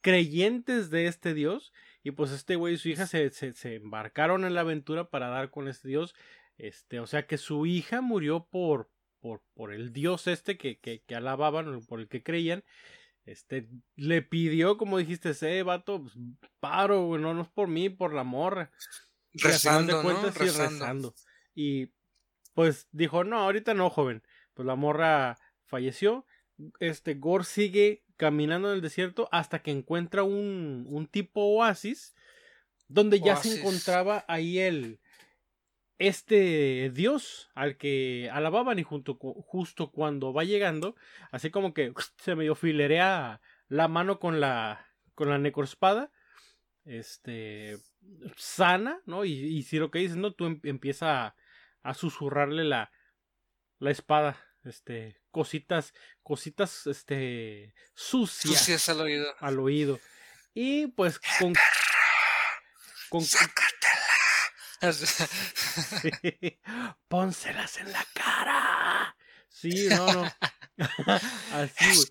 creyentes 0.00 0.90
de 0.90 1.06
este 1.06 1.34
dios. 1.34 1.72
Y 2.02 2.12
pues 2.12 2.30
este 2.30 2.56
güey 2.56 2.74
y 2.74 2.78
su 2.78 2.88
hija 2.88 3.06
se, 3.06 3.28
se, 3.30 3.52
se, 3.52 3.74
embarcaron 3.74 4.44
en 4.44 4.54
la 4.54 4.62
aventura 4.62 5.10
para 5.10 5.28
dar 5.28 5.50
con 5.50 5.68
este 5.68 5.88
dios. 5.88 6.14
Este, 6.58 6.98
o 7.00 7.06
sea 7.06 7.26
que 7.26 7.38
su 7.38 7.66
hija 7.66 8.00
murió 8.00 8.46
por, 8.50 8.90
por, 9.20 9.42
por 9.54 9.72
el 9.72 9.92
dios 9.92 10.26
este 10.26 10.58
que, 10.58 10.78
que, 10.78 11.02
que 11.02 11.14
alababan, 11.14 11.80
por 11.86 12.00
el 12.00 12.08
que 12.08 12.22
creían. 12.22 12.64
Este, 13.24 13.68
le 13.94 14.22
pidió, 14.22 14.76
como 14.78 14.98
dijiste, 14.98 15.30
ese 15.30 15.62
vato, 15.62 16.02
pues, 16.02 16.14
paro, 16.60 17.18
no, 17.18 17.34
no 17.34 17.42
es 17.42 17.48
por 17.48 17.68
mí, 17.68 17.90
por 17.90 18.12
la 18.12 18.24
morra. 18.24 18.72
Rezando, 19.34 20.02
¿no? 20.02 20.30
rezando. 20.30 21.14
Y 21.54 21.92
pues 22.54 22.88
dijo, 22.90 23.24
no, 23.24 23.38
ahorita 23.38 23.74
no, 23.74 23.90
joven. 23.90 24.22
Pues 24.54 24.66
la 24.66 24.74
morra 24.74 25.38
falleció. 25.66 26.26
Este, 26.80 27.14
Gore 27.14 27.44
sigue 27.44 28.02
caminando 28.16 28.68
en 28.70 28.76
el 28.76 28.80
desierto 28.80 29.28
hasta 29.30 29.62
que 29.62 29.70
encuentra 29.70 30.24
un, 30.24 30.86
un 30.88 31.06
tipo 31.06 31.42
oasis 31.42 32.16
donde 32.88 33.20
ya 33.20 33.36
se 33.36 33.60
encontraba 33.60 34.24
ahí 34.26 34.58
el, 34.58 34.98
este 35.98 36.90
dios 36.90 37.50
al 37.54 37.76
que 37.76 38.30
alababan 38.32 38.78
y 38.78 38.84
junto, 38.84 39.16
justo 39.16 39.90
cuando 39.90 40.32
va 40.32 40.44
llegando, 40.44 40.94
así 41.30 41.50
como 41.50 41.74
que 41.74 41.92
se 42.18 42.36
medio 42.36 42.54
filerea 42.54 43.40
la 43.68 43.88
mano 43.88 44.18
con 44.18 44.40
la 44.40 44.86
con 45.14 45.28
la 45.30 45.38
necroespada, 45.38 46.12
este 46.84 47.76
sana, 48.36 49.00
¿no? 49.04 49.24
Y, 49.24 49.62
si 49.64 49.78
lo 49.78 49.90
que 49.90 49.98
dices, 49.98 50.16
¿no? 50.16 50.32
Tú 50.32 50.46
em, 50.46 50.60
empieza 50.62 51.34
a, 51.82 51.94
susurrarle 51.94 52.64
la 52.64 52.92
la 53.80 53.90
espada, 53.90 54.40
este, 54.64 55.20
cositas, 55.30 55.94
cositas, 56.22 56.86
este, 56.86 57.74
sucias, 57.94 58.58
sucias 58.58 58.88
al 58.88 59.00
oído. 59.00 59.34
Al 59.40 59.58
oído. 59.58 60.00
Y 60.54 60.88
pues 60.88 61.20
con, 61.38 61.54
con 63.08 63.24
Pónselas 67.08 67.78
en 67.78 67.92
la 67.92 68.06
cara. 68.14 69.16
Sí, 69.48 69.88
no, 69.88 70.12
no. 70.12 70.32
Así, 71.52 72.08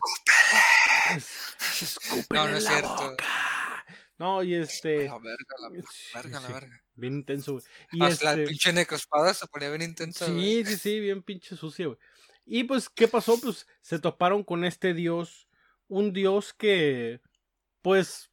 no, 2.30 2.48
no 2.48 2.58
es 2.58 2.66
cierto. 2.66 3.16
No, 4.18 4.44
y 4.44 4.56
este. 4.56 5.06
La 5.06 5.18
verga, 5.20 5.56
la 5.62 5.70
verga, 6.14 6.40
la 6.42 6.48
verga. 6.48 6.84
Bien 6.96 7.14
intenso, 7.14 7.60
Y 7.92 8.04
Hasta 8.04 8.32
este... 8.32 8.42
la 8.42 8.48
pinche 8.48 8.74
necrospada 8.74 9.34
se 9.34 9.48
ponía 9.48 9.70
bien 9.70 9.84
intensa, 9.84 10.26
Sí, 10.26 10.64
sí, 10.66 10.78
sí, 10.78 11.00
bien 11.00 11.22
pinche 11.22 11.56
sucia, 11.56 11.86
güey. 11.86 11.98
Y 12.46 12.64
pues, 12.64 12.90
¿qué 12.90 13.08
pasó? 13.08 13.40
Pues 13.40 13.68
se 13.82 14.00
toparon 14.00 14.44
con 14.44 14.66
este 14.66 14.94
dios. 14.94 15.48
Un 15.88 16.12
dios 16.12 16.54
que, 16.54 17.22
pues, 17.82 18.32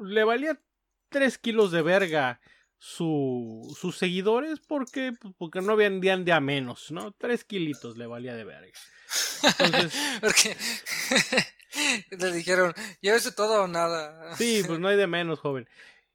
le 0.00 0.22
valía 0.22 0.60
tres 1.08 1.38
kilos 1.38 1.72
de 1.72 1.82
verga 1.82 2.40
su, 2.78 3.76
sus 3.78 3.96
seguidores 3.96 4.60
porque, 4.60 5.12
pues, 5.20 5.34
porque 5.36 5.60
no 5.60 5.76
vendían 5.76 6.24
de 6.24 6.32
a 6.32 6.40
menos, 6.40 6.90
¿no? 6.90 7.12
Tres 7.12 7.44
kilitos 7.44 7.96
le 7.96 8.06
valía 8.06 8.34
de 8.34 8.44
verga. 8.44 8.78
Entonces, 9.58 9.92
porque 10.20 10.56
le 12.18 12.32
dijeron, 12.32 12.72
llévese 13.00 13.32
todo 13.32 13.64
o 13.64 13.68
nada. 13.68 14.36
Sí, 14.36 14.62
pues 14.66 14.78
no 14.80 14.88
hay 14.88 14.96
de 14.96 15.06
menos, 15.06 15.40
joven. 15.40 15.68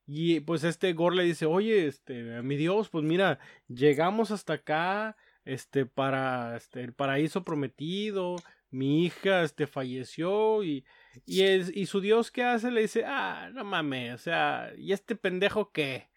Y 0.06 0.42
pues 0.42 0.64
este 0.64 0.94
Gore 0.94 1.16
le 1.16 1.24
dice, 1.24 1.46
oye, 1.46 1.88
este, 1.88 2.42
mi 2.42 2.56
Dios, 2.58 2.90
pues 2.90 3.06
mira, 3.06 3.40
llegamos 3.68 4.32
hasta 4.32 4.54
acá, 4.54 5.16
este, 5.46 5.86
para 5.86 6.58
este, 6.58 6.82
el 6.82 6.94
paraíso 6.94 7.44
prometido, 7.44 8.36
mi 8.70 9.06
hija, 9.06 9.44
este, 9.44 9.66
falleció 9.66 10.64
y, 10.64 10.86
y, 11.26 11.44
es, 11.44 11.72
y 11.74 11.86
su 11.86 12.02
Dios, 12.02 12.32
¿qué 12.32 12.44
hace? 12.44 12.72
Le 12.72 12.82
dice, 12.82 13.04
ah, 13.06 13.50
no 13.54 13.64
mames, 13.64 14.16
o 14.16 14.18
sea, 14.18 14.74
¿y 14.78 14.92
este 14.92 15.16
pendejo 15.16 15.72
qué? 15.72 16.10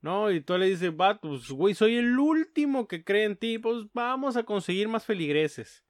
¿No? 0.00 0.30
Y 0.30 0.40
tú 0.40 0.56
le 0.56 0.66
dices, 0.66 0.90
va, 0.90 1.20
pues, 1.20 1.50
güey, 1.50 1.74
soy 1.74 1.96
el 1.96 2.18
último 2.18 2.88
que 2.88 3.04
cree 3.04 3.24
en 3.24 3.36
ti, 3.36 3.58
pues 3.58 3.86
vamos 3.92 4.36
a 4.36 4.44
conseguir 4.44 4.88
más 4.88 5.04
feligreses. 5.04 5.84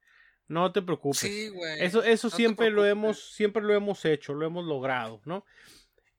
No 0.48 0.72
te 0.72 0.82
preocupes. 0.82 1.20
Sí, 1.20 1.48
güey. 1.48 1.80
Eso, 1.80 2.02
eso 2.02 2.28
siempre 2.28 2.70
lo 2.70 2.84
hemos, 2.84 3.32
siempre 3.34 3.62
lo 3.62 3.72
hemos 3.72 4.04
hecho, 4.04 4.34
lo 4.34 4.46
hemos 4.46 4.64
logrado, 4.64 5.20
¿no? 5.24 5.44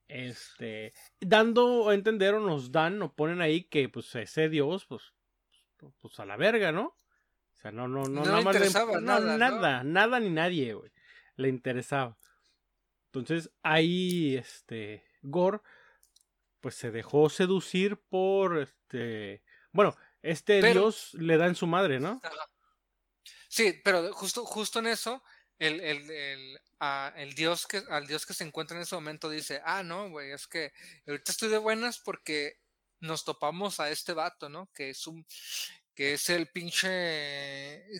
Este, 0.08 0.92
dando 1.20 1.90
a 1.90 1.94
entender 1.94 2.34
o 2.34 2.40
nos 2.40 2.72
dan 2.72 3.00
o 3.02 3.14
ponen 3.14 3.40
ahí 3.42 3.64
que, 3.64 3.88
pues, 3.88 4.14
ese 4.14 4.48
Dios, 4.48 4.86
pues, 4.86 5.12
pues 6.00 6.20
a 6.20 6.24
la 6.24 6.36
verga, 6.36 6.72
¿no? 6.72 6.96
O 7.54 7.60
sea, 7.60 7.72
no, 7.72 7.88
no, 7.88 8.04
no, 8.04 8.24
no 8.24 8.24
nada 8.24 8.40
interesaba 8.40 9.00
nada, 9.00 9.36
nada, 9.36 9.84
nada 9.84 10.18
ni 10.18 10.30
nadie, 10.30 10.74
güey, 10.74 10.90
le 11.36 11.48
interesaba. 11.48 12.18
Entonces, 13.06 13.50
ahí, 13.62 14.36
este, 14.36 15.04
Gore 15.22 15.60
pues 16.62 16.76
se 16.76 16.90
dejó 16.90 17.28
seducir 17.28 17.98
por 18.08 18.58
este 18.58 19.42
bueno 19.72 19.94
este 20.22 20.62
dios 20.62 21.12
le 21.12 21.36
da 21.36 21.46
en 21.46 21.54
su 21.54 21.66
madre 21.66 22.00
no 22.00 22.22
sí 23.48 23.78
pero 23.84 24.14
justo 24.14 24.46
justo 24.46 24.78
en 24.78 24.86
eso 24.86 25.22
el, 25.58 25.80
el, 25.80 26.10
el, 26.10 26.60
el, 27.16 27.34
dios 27.34 27.66
que 27.66 27.82
al 27.90 28.06
dios 28.06 28.24
que 28.24 28.32
se 28.32 28.44
encuentra 28.44 28.76
en 28.78 28.84
ese 28.84 28.94
momento 28.94 29.28
dice 29.28 29.60
ah 29.66 29.82
no 29.82 30.08
güey 30.08 30.32
es 30.32 30.46
que 30.46 30.72
ahorita 31.06 31.30
estoy 31.30 31.50
de 31.50 31.58
buenas 31.58 31.98
porque 31.98 32.62
nos 33.02 33.24
topamos 33.24 33.80
a 33.80 33.90
este 33.90 34.14
vato, 34.14 34.48
¿no? 34.48 34.70
Que 34.72 34.90
es 34.90 35.06
un, 35.06 35.26
que 35.94 36.14
es 36.14 36.30
el 36.30 36.48
pinche, 36.48 36.88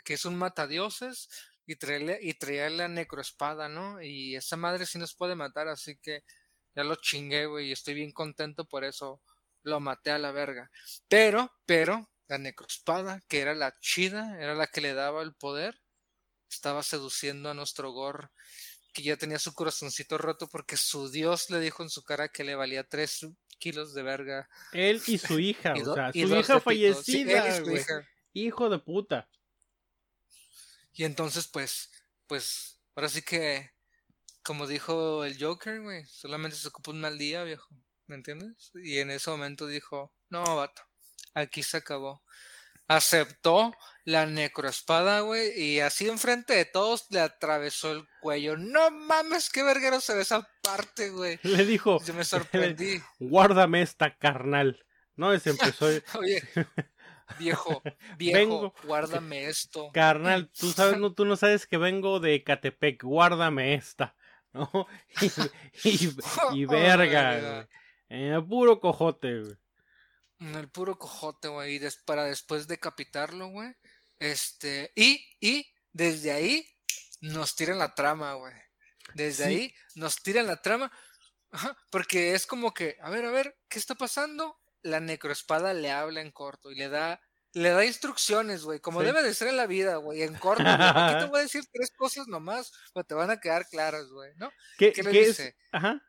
que 0.04 0.14
es 0.14 0.24
un 0.24 0.36
matadioses 0.36 1.28
y 1.66 1.76
trae, 1.76 2.18
y 2.22 2.34
traía 2.34 2.70
la 2.70 2.88
necroespada, 2.88 3.68
¿no? 3.68 4.00
Y 4.00 4.36
esa 4.36 4.56
madre 4.56 4.86
sí 4.86 4.98
nos 4.98 5.14
puede 5.14 5.34
matar, 5.34 5.68
así 5.68 5.96
que 5.96 6.24
ya 6.74 6.84
lo 6.84 6.96
chingué, 6.96 7.46
güey, 7.46 7.68
y 7.68 7.72
estoy 7.72 7.94
bien 7.94 8.12
contento 8.12 8.64
por 8.64 8.84
eso. 8.84 9.20
Lo 9.62 9.78
maté 9.80 10.10
a 10.10 10.18
la 10.18 10.32
verga. 10.32 10.70
Pero, 11.08 11.52
pero, 11.66 12.10
la 12.28 12.38
necroespada, 12.38 13.20
que 13.28 13.40
era 13.40 13.54
la 13.54 13.76
chida, 13.80 14.38
era 14.40 14.54
la 14.54 14.66
que 14.66 14.80
le 14.80 14.94
daba 14.94 15.22
el 15.22 15.34
poder, 15.34 15.80
estaba 16.50 16.82
seduciendo 16.82 17.50
a 17.50 17.54
nuestro 17.54 17.92
Gor, 17.92 18.32
que 18.92 19.02
ya 19.02 19.16
tenía 19.16 19.38
su 19.38 19.54
corazoncito 19.54 20.18
roto 20.18 20.48
porque 20.48 20.76
su 20.76 21.10
dios 21.10 21.50
le 21.50 21.60
dijo 21.60 21.82
en 21.82 21.90
su 21.90 22.02
cara 22.02 22.28
que 22.28 22.44
le 22.44 22.54
valía 22.54 22.84
tres 22.84 23.26
kilos 23.58 23.94
de 23.94 24.02
verga. 24.02 24.48
Él 24.72 25.00
y 25.06 25.18
su 25.18 25.38
hija, 25.38 25.74
o 25.86 25.94
sea, 25.94 26.12
su 26.12 26.18
hija 26.18 26.60
fallecida, 26.60 27.62
Hijo 28.34 28.70
de 28.70 28.78
puta. 28.78 29.28
Y 30.94 31.04
entonces, 31.04 31.48
pues, 31.48 31.90
pues, 32.26 32.80
ahora 32.94 33.08
sí 33.08 33.22
que, 33.22 33.70
como 34.44 34.66
dijo 34.66 35.24
el 35.24 35.42
Joker, 35.42 35.80
güey, 35.80 36.04
solamente 36.06 36.56
se 36.56 36.68
ocupa 36.68 36.90
un 36.90 37.00
mal 37.00 37.18
día, 37.18 37.44
viejo. 37.44 37.68
¿Me 38.06 38.16
entiendes? 38.16 38.72
Y 38.74 38.98
en 38.98 39.10
ese 39.10 39.30
momento 39.30 39.66
dijo, 39.66 40.12
no, 40.28 40.56
vato, 40.56 40.82
aquí 41.34 41.62
se 41.62 41.78
acabó. 41.78 42.22
Aceptó 42.88 43.72
la 44.04 44.26
necroespada, 44.26 45.20
güey, 45.20 45.58
y 45.58 45.80
así 45.80 46.08
enfrente 46.08 46.54
de 46.54 46.64
todos 46.64 47.06
le 47.10 47.20
atravesó 47.20 47.92
el 47.92 48.06
cuello. 48.20 48.56
No 48.56 48.90
mames, 48.90 49.48
qué 49.50 49.62
verguero 49.62 50.00
se 50.00 50.14
ve 50.14 50.22
esa 50.22 50.46
parte, 50.62 51.10
güey. 51.10 51.38
Le 51.42 51.64
dijo, 51.64 52.02
Yo 52.04 52.12
me 52.12 52.24
sorprendí. 52.24 53.00
Guárdame 53.18 53.82
esta 53.82 54.16
carnal. 54.16 54.84
No, 55.16 55.32
ese 55.32 55.50
empezó. 55.50 55.86
Oye, 56.18 56.42
viejo, 57.38 57.82
viejo, 58.18 58.74
guárdame 58.84 59.46
esto. 59.46 59.90
Carnal, 59.94 60.50
tú 60.50 60.72
sabes, 60.72 60.98
no, 60.98 61.14
tú 61.14 61.24
no 61.24 61.36
sabes 61.36 61.66
que 61.66 61.78
vengo 61.78 62.20
de 62.20 62.42
Catepec, 62.42 63.02
guárdame 63.02 63.74
esta. 63.74 64.16
¿No? 64.72 64.86
Y, 65.84 66.06
y, 66.54 66.66
verga, 66.66 67.66
güey. 68.08 68.48
puro 68.48 68.80
cojote, 68.80 69.40
güey. 69.40 69.56
El 70.40 70.68
puro 70.70 70.98
cojote, 70.98 71.48
güey. 71.48 71.76
Y 71.76 71.88
para 72.04 72.24
después 72.24 72.66
decapitarlo, 72.66 73.48
güey. 73.48 73.72
Este. 74.18 74.92
Y, 74.94 75.24
y, 75.40 75.72
desde 75.92 76.32
ahí 76.32 76.68
nos 77.20 77.54
tiran 77.54 77.78
la 77.78 77.94
trama, 77.94 78.34
güey. 78.34 78.54
Desde 79.14 79.44
ahí 79.44 79.74
nos 79.94 80.16
tiran 80.16 80.46
la 80.46 80.60
trama. 80.60 80.92
Ajá, 81.50 81.76
porque 81.90 82.34
es 82.34 82.46
como 82.46 82.72
que, 82.72 82.96
a 83.02 83.10
ver, 83.10 83.24
a 83.26 83.30
ver, 83.30 83.58
¿qué 83.68 83.78
está 83.78 83.94
pasando? 83.94 84.58
La 84.82 85.00
necroespada 85.00 85.74
le 85.74 85.90
habla 85.90 86.20
en 86.20 86.32
corto 86.32 86.70
y 86.70 86.76
le 86.76 86.88
da 86.88 87.20
le 87.54 87.70
da 87.70 87.84
instrucciones, 87.84 88.62
güey, 88.62 88.80
como 88.80 89.02
debe 89.02 89.22
de 89.22 89.34
ser 89.34 89.48
en 89.48 89.56
la 89.56 89.66
vida, 89.66 89.96
güey, 89.96 90.22
en 90.22 90.34
corto. 90.34 90.64
Aquí 90.66 91.24
te 91.24 91.26
voy 91.30 91.40
a 91.40 91.42
decir 91.42 91.64
tres 91.70 91.90
cosas 91.96 92.26
nomás, 92.26 92.72
pero 92.94 93.04
te 93.04 93.14
van 93.14 93.30
a 93.30 93.40
quedar 93.40 93.66
claras, 93.68 94.08
güey, 94.08 94.32
¿no? 94.36 94.50
¿Qué, 94.78 94.92
le 95.02 95.10
dice? 95.10 95.56
Ajá. 95.72 96.02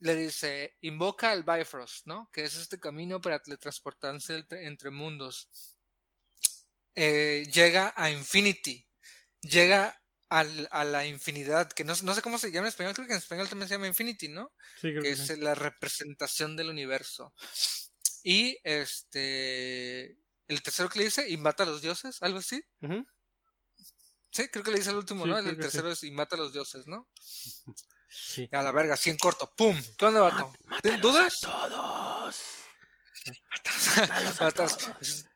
Le 0.00 0.16
dice, 0.16 0.76
invoca 0.80 1.30
al 1.30 1.44
Bifrost, 1.44 2.06
¿no? 2.06 2.30
Que 2.32 2.44
es 2.44 2.56
este 2.56 2.78
camino 2.78 3.20
para 3.20 3.38
teletransportarse 3.40 4.46
entre, 4.50 4.90
mundos. 4.90 5.48
Eh, 6.94 7.44
llega 7.52 7.92
a 7.96 8.10
Infinity, 8.10 8.86
llega 9.42 10.00
al, 10.28 10.68
a 10.70 10.84
la 10.84 11.06
infinidad, 11.06 11.70
que 11.70 11.84
no, 11.84 11.94
no, 12.02 12.14
sé 12.14 12.22
cómo 12.22 12.38
se 12.38 12.50
llama 12.50 12.68
en 12.68 12.70
español, 12.70 12.94
creo 12.94 13.06
que 13.06 13.14
en 13.14 13.18
español 13.18 13.48
también 13.48 13.68
se 13.68 13.74
llama 13.74 13.88
Infinity, 13.88 14.28
¿no? 14.28 14.52
Sí, 14.80 14.90
creo 14.90 15.02
que, 15.02 15.10
es 15.10 15.38
la 15.38 15.54
representación 15.54 16.56
del 16.56 16.70
universo. 16.70 17.34
Y 18.22 18.58
este. 18.64 20.18
El 20.46 20.62
tercero 20.62 20.88
que 20.88 20.98
le 20.98 21.04
dice, 21.06 21.28
y 21.28 21.36
mata 21.36 21.62
a 21.62 21.66
los 21.66 21.80
dioses, 21.80 22.22
algo 22.22 22.38
así. 22.38 22.62
Sí, 24.32 24.48
creo 24.48 24.64
que 24.64 24.70
le 24.70 24.78
dice 24.78 24.90
el 24.90 24.96
último, 24.96 25.26
¿no? 25.26 25.38
El 25.38 25.58
tercero 25.58 25.90
es 25.90 26.02
y 26.02 26.10
mata 26.10 26.36
a 26.36 26.38
los 26.38 26.52
dioses, 26.52 26.86
¿no? 26.86 27.08
Sí. 28.08 28.48
A 28.52 28.62
la 28.62 28.72
verga, 28.72 28.94
así 28.94 29.10
en 29.10 29.16
corto, 29.16 29.52
¡pum! 29.56 29.76
¿Qué 29.96 30.06
onda, 30.06 30.20
vato? 30.20 30.52
¿Dudas? 31.00 31.40
todos. 31.40 32.42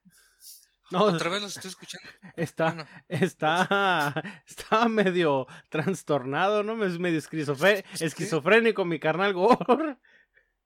No, 0.90 1.04
otra 1.04 1.30
vez 1.30 1.42
los 1.42 1.56
estoy 1.56 1.70
escuchando. 1.70 2.08
Está, 2.36 2.86
está, 3.08 4.22
está 4.46 4.88
medio 4.88 5.46
trastornado, 5.68 6.62
¿no? 6.62 6.84
Es 6.84 6.98
medio 6.98 7.18
esquizofrénico 7.18 8.84
mi 8.84 9.00
carnal 9.00 9.32
Gore. 9.32 9.98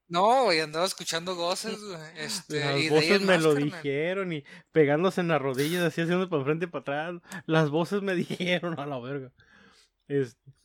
No, 0.08 0.44
güey, 0.44 0.60
andaba 0.60 0.86
escuchando 0.86 1.34
voces, 1.34 1.78
Este, 2.16 2.60
Las 2.60 2.90
voces 2.90 3.20
me 3.20 3.38
lo 3.38 3.54
dijeron 3.54 4.32
y 4.32 4.44
pegándose 4.72 5.20
en 5.20 5.28
las 5.28 5.40
rodillas, 5.40 5.82
así 5.82 6.00
haciendo 6.00 6.28
para 6.28 6.44
frente 6.44 6.64
y 6.64 6.68
para 6.68 6.80
atrás. 6.80 7.42
Las 7.46 7.70
voces 7.70 8.02
me 8.02 8.14
dijeron 8.14 8.78
a 8.80 8.86
la 8.86 8.98
verga. 8.98 9.32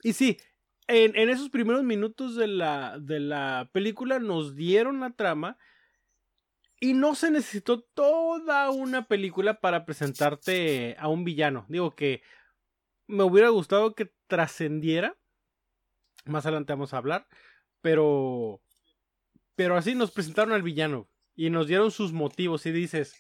y 0.01 0.13
sí, 0.13 0.38
en, 0.88 1.15
en, 1.15 1.29
esos 1.29 1.49
primeros 1.49 1.84
minutos 1.84 2.36
de 2.36 2.47
la, 2.47 2.97
de 2.99 3.19
la 3.19 3.69
película 3.73 4.19
nos 4.19 4.56
dieron 4.56 5.01
la 5.01 5.12
trama 5.12 5.58
y 6.79 6.93
no 6.93 7.15
se 7.15 7.32
necesitó 7.32 7.82
toda 7.82 8.69
una 8.69 9.08
película 9.08 9.60
para 9.62 9.86
presentarte 9.86 10.95
a 10.99 11.08
un 11.08 11.23
villano. 11.23 11.65
Digo 11.69 11.95
que 11.95 12.21
me 13.08 13.23
hubiera 13.23 13.49
gustado 13.49 13.95
que 13.95 14.12
trascendiera. 14.27 15.17
Más 16.25 16.45
adelante 16.45 16.73
vamos 16.73 16.93
a 16.93 16.97
hablar. 16.97 17.27
Pero 17.82 18.62
pero 19.55 19.77
así 19.77 19.95
nos 19.95 20.11
presentaron 20.11 20.53
al 20.53 20.63
villano 20.63 21.09
y 21.35 21.49
nos 21.49 21.67
dieron 21.67 21.91
sus 21.91 22.13
motivos 22.13 22.65
y 22.65 22.71
dices, 22.71 23.15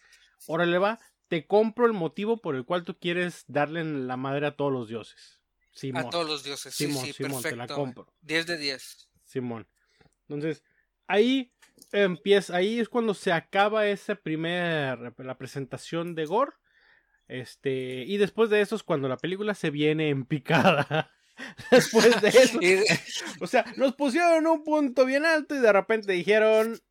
órale 0.47 0.77
va, 0.77 0.99
te 1.27 1.47
compro 1.47 1.85
el 1.85 1.93
motivo 1.93 2.37
por 2.37 2.55
el 2.55 2.65
cual 2.65 2.83
tú 2.83 2.97
quieres 2.97 3.45
darle 3.47 3.83
la 3.83 4.17
madre 4.17 4.47
a 4.47 4.55
todos 4.55 4.71
los 4.71 4.87
dioses. 4.87 5.41
Simón. 5.71 6.05
A 6.05 6.09
todos 6.09 6.27
los 6.27 6.43
dioses, 6.43 6.73
sí, 6.73 6.85
sí, 6.85 7.13
Simón, 7.13 7.41
perfecto. 7.41 7.49
te 7.49 7.55
la 7.55 7.67
compro. 7.67 8.13
10 8.21 8.45
de 8.45 8.57
10. 8.57 9.09
Simón. 9.23 9.67
Entonces, 10.27 10.63
ahí 11.07 11.51
empieza, 11.91 12.55
ahí 12.55 12.79
es 12.79 12.89
cuando 12.89 13.13
se 13.13 13.31
acaba 13.31 13.87
esa 13.87 14.15
primera, 14.15 15.13
la 15.17 15.37
presentación 15.37 16.13
de 16.15 16.25
Gore. 16.25 16.53
Este, 17.27 18.03
y 18.05 18.17
después 18.17 18.49
de 18.49 18.61
eso 18.61 18.75
es 18.75 18.83
cuando 18.83 19.07
la 19.07 19.17
película 19.17 19.55
se 19.55 19.71
viene 19.71 20.09
en 20.09 20.25
picada. 20.25 21.11
Después 21.71 22.21
de 22.21 22.29
eso. 22.29 22.59
o 23.39 23.47
sea, 23.47 23.65
nos 23.77 23.95
pusieron 23.95 24.35
en 24.35 24.47
un 24.47 24.63
punto 24.63 25.05
bien 25.05 25.25
alto 25.25 25.55
y 25.55 25.59
de 25.59 25.71
repente 25.71 26.11
dijeron, 26.11 26.81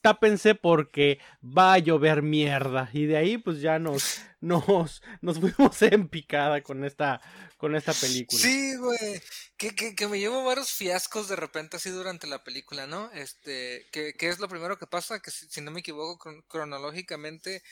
tápense 0.00 0.54
porque 0.54 1.18
va 1.42 1.74
a 1.74 1.78
llover 1.78 2.22
mierda. 2.22 2.90
Y 2.92 3.06
de 3.06 3.16
ahí 3.16 3.38
pues 3.38 3.60
ya 3.60 3.78
nos, 3.78 4.20
nos, 4.40 5.02
nos 5.20 5.38
fuimos 5.40 5.82
en 5.82 6.08
picada 6.08 6.62
con 6.62 6.84
esta, 6.84 7.20
con 7.56 7.74
esta 7.74 7.92
película. 7.92 8.40
Sí, 8.40 8.76
güey. 8.76 9.20
Que, 9.56 9.74
que, 9.74 9.94
que, 9.96 10.06
me 10.06 10.20
llevo 10.20 10.44
varios 10.44 10.70
fiascos 10.70 11.28
de 11.28 11.36
repente 11.36 11.76
así 11.76 11.90
durante 11.90 12.28
la 12.28 12.44
película, 12.44 12.86
¿no? 12.86 13.10
Este, 13.12 13.86
que, 13.90 14.14
que 14.14 14.28
es 14.28 14.38
lo 14.38 14.48
primero 14.48 14.78
que 14.78 14.86
pasa, 14.86 15.20
que 15.20 15.32
si, 15.32 15.48
si 15.48 15.60
no 15.60 15.72
me 15.72 15.80
equivoco 15.80 16.44
cronológicamente, 16.46 17.62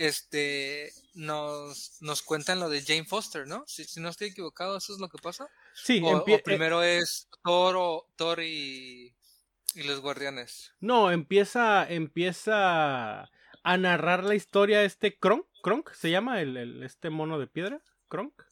este 0.00 0.94
nos, 1.12 2.00
nos 2.00 2.22
cuentan 2.22 2.58
lo 2.58 2.70
de 2.70 2.82
Jane 2.82 3.04
Foster, 3.04 3.46
¿no? 3.46 3.64
Si, 3.66 4.00
no 4.00 4.08
estoy 4.08 4.28
equivocado, 4.28 4.78
eso 4.78 4.94
es 4.94 4.98
lo 4.98 5.10
que 5.10 5.18
pasa. 5.18 5.46
Sí, 5.74 6.00
o, 6.02 6.24
eh, 6.26 6.40
primero 6.42 6.82
es 6.82 7.28
Thor, 7.44 8.04
Thor 8.16 8.40
y, 8.40 9.14
y, 9.74 9.82
los 9.82 10.00
guardianes. 10.00 10.72
No, 10.80 11.10
empieza, 11.10 11.86
empieza 11.86 13.30
a 13.62 13.76
narrar 13.76 14.24
la 14.24 14.34
historia 14.34 14.84
este 14.84 15.18
Kronk, 15.18 15.44
Kronk 15.62 15.92
se 15.92 16.10
llama 16.10 16.40
el, 16.40 16.82
este 16.82 17.10
mono 17.10 17.38
de 17.38 17.46
piedra, 17.46 17.82
Kronk. 18.08 18.42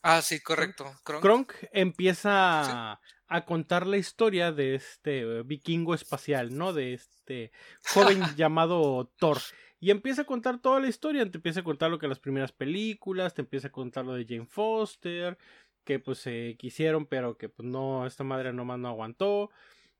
Ah, 0.00 0.22
sí, 0.22 0.40
correcto. 0.40 0.90
Kronk, 1.04 1.52
empieza 1.72 2.92
a, 2.92 3.00
a, 3.26 3.44
contar 3.44 3.86
la 3.86 3.98
historia 3.98 4.52
de 4.52 4.74
este 4.76 5.42
vikingo 5.42 5.94
espacial, 5.94 6.56
¿no? 6.56 6.72
De 6.72 6.94
este 6.94 7.52
joven 7.92 8.22
llamado 8.38 9.12
Thor. 9.18 9.38
Y 9.84 9.90
empieza 9.90 10.22
a 10.22 10.24
contar 10.24 10.62
toda 10.62 10.80
la 10.80 10.88
historia, 10.88 11.30
te 11.30 11.36
empieza 11.36 11.60
a 11.60 11.62
contar 11.62 11.90
lo 11.90 11.98
que 11.98 12.08
las 12.08 12.18
primeras 12.18 12.52
películas, 12.52 13.34
te 13.34 13.42
empieza 13.42 13.68
a 13.68 13.70
contar 13.70 14.06
lo 14.06 14.14
de 14.14 14.24
Jane 14.24 14.46
Foster, 14.46 15.36
que 15.84 15.98
pues 15.98 16.20
se 16.20 16.56
quisieron, 16.58 17.04
pero 17.04 17.36
que 17.36 17.50
pues 17.50 17.68
no, 17.68 18.06
esta 18.06 18.24
madre 18.24 18.54
nomás 18.54 18.78
no 18.78 18.88
aguantó. 18.88 19.50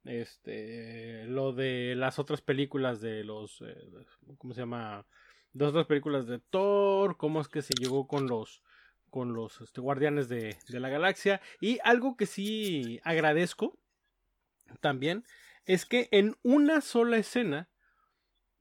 Este, 0.06 1.26
lo 1.26 1.52
de 1.52 1.96
las 1.96 2.18
otras 2.18 2.40
películas 2.40 3.02
de 3.02 3.24
los, 3.24 3.60
eh, 3.60 3.76
¿cómo 4.38 4.54
se 4.54 4.62
llama? 4.62 5.04
Dos 5.52 5.68
otras 5.68 5.84
películas 5.84 6.26
de 6.26 6.38
Thor, 6.38 7.18
cómo 7.18 7.42
es 7.42 7.48
que 7.48 7.60
se 7.60 7.74
llegó 7.78 8.08
con 8.08 8.26
los, 8.26 8.62
con 9.10 9.34
los 9.34 9.60
este, 9.60 9.82
guardianes 9.82 10.30
de 10.30 10.56
la 10.66 10.88
galaxia. 10.88 11.42
Y 11.60 11.78
algo 11.84 12.16
que 12.16 12.24
sí 12.24 13.02
agradezco 13.04 13.78
también 14.80 15.24
es 15.66 15.84
que 15.84 16.08
en 16.10 16.36
una 16.42 16.80
sola 16.80 17.18
escena 17.18 17.68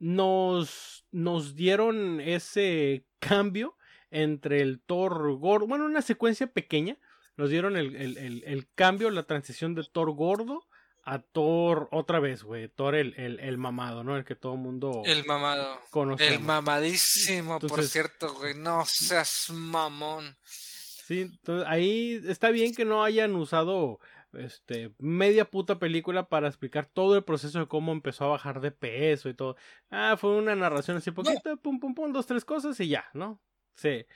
nos, 0.04 1.06
nos 1.12 1.56
dieron 1.56 2.20
ese 2.20 3.06
cambio 3.20 3.78
entre 4.12 4.62
el 4.62 4.82
Thor 4.82 5.38
gordo, 5.38 5.66
bueno, 5.66 5.86
una 5.86 6.02
secuencia 6.02 6.48
pequeña, 6.48 6.98
nos 7.38 7.50
dieron 7.50 7.78
el, 7.78 7.96
el, 7.96 8.44
el, 8.46 8.68
cambio, 8.76 9.10
la 9.12 9.24
transición 9.24 9.76
de 9.76 9.86
Thor 9.90 10.12
gordo 10.12 10.68
a 11.04 11.20
Thor 11.20 11.88
otra 11.92 12.20
vez, 12.20 12.44
güey. 12.44 12.68
Thor 12.68 12.96
el, 12.96 13.14
el, 13.16 13.40
el 13.40 13.58
mamado, 13.58 14.04
¿no? 14.04 14.18
El 14.18 14.26
que 14.26 14.36
todo 14.36 14.56
el 14.56 14.60
mundo 14.60 15.04
El 15.06 15.26
mamado. 15.26 15.80
conoce. 15.90 16.28
El 16.28 16.42
mamadísimo, 16.42 17.60
por 17.60 17.84
cierto, 17.84 18.34
güey. 18.36 18.56
No 18.56 18.84
seas 18.86 19.50
mamón. 19.52 20.36
Sí, 20.46 21.22
entonces 21.22 21.66
ahí 21.70 22.22
está 22.28 22.50
bien 22.52 22.76
que 22.76 22.84
no 22.84 23.06
hayan 23.06 23.36
usado 23.36 24.00
este 24.34 24.94
media 25.00 25.50
puta 25.50 25.80
película 25.80 26.28
para 26.30 26.48
explicar 26.48 26.86
todo 26.86 27.16
el 27.16 27.24
proceso 27.24 27.60
de 27.60 27.68
cómo 27.68 27.92
empezó 27.92 28.26
a 28.26 28.30
bajar 28.30 28.62
de 28.62 28.72
peso 28.72 29.30
y 29.30 29.34
todo. 29.34 29.56
Ah, 29.90 30.16
fue 30.20 30.36
una 30.36 30.56
narración 30.56 30.98
así 30.98 31.12
poquito, 31.12 31.58
pum 31.58 31.80
pum 31.80 31.94
pum, 31.94 32.12
dos 32.12 32.26
tres 32.26 32.44
cosas 32.46 32.80
y 32.80 32.88
ya, 32.90 33.10
¿no? 33.14 33.42
Se 33.76 34.08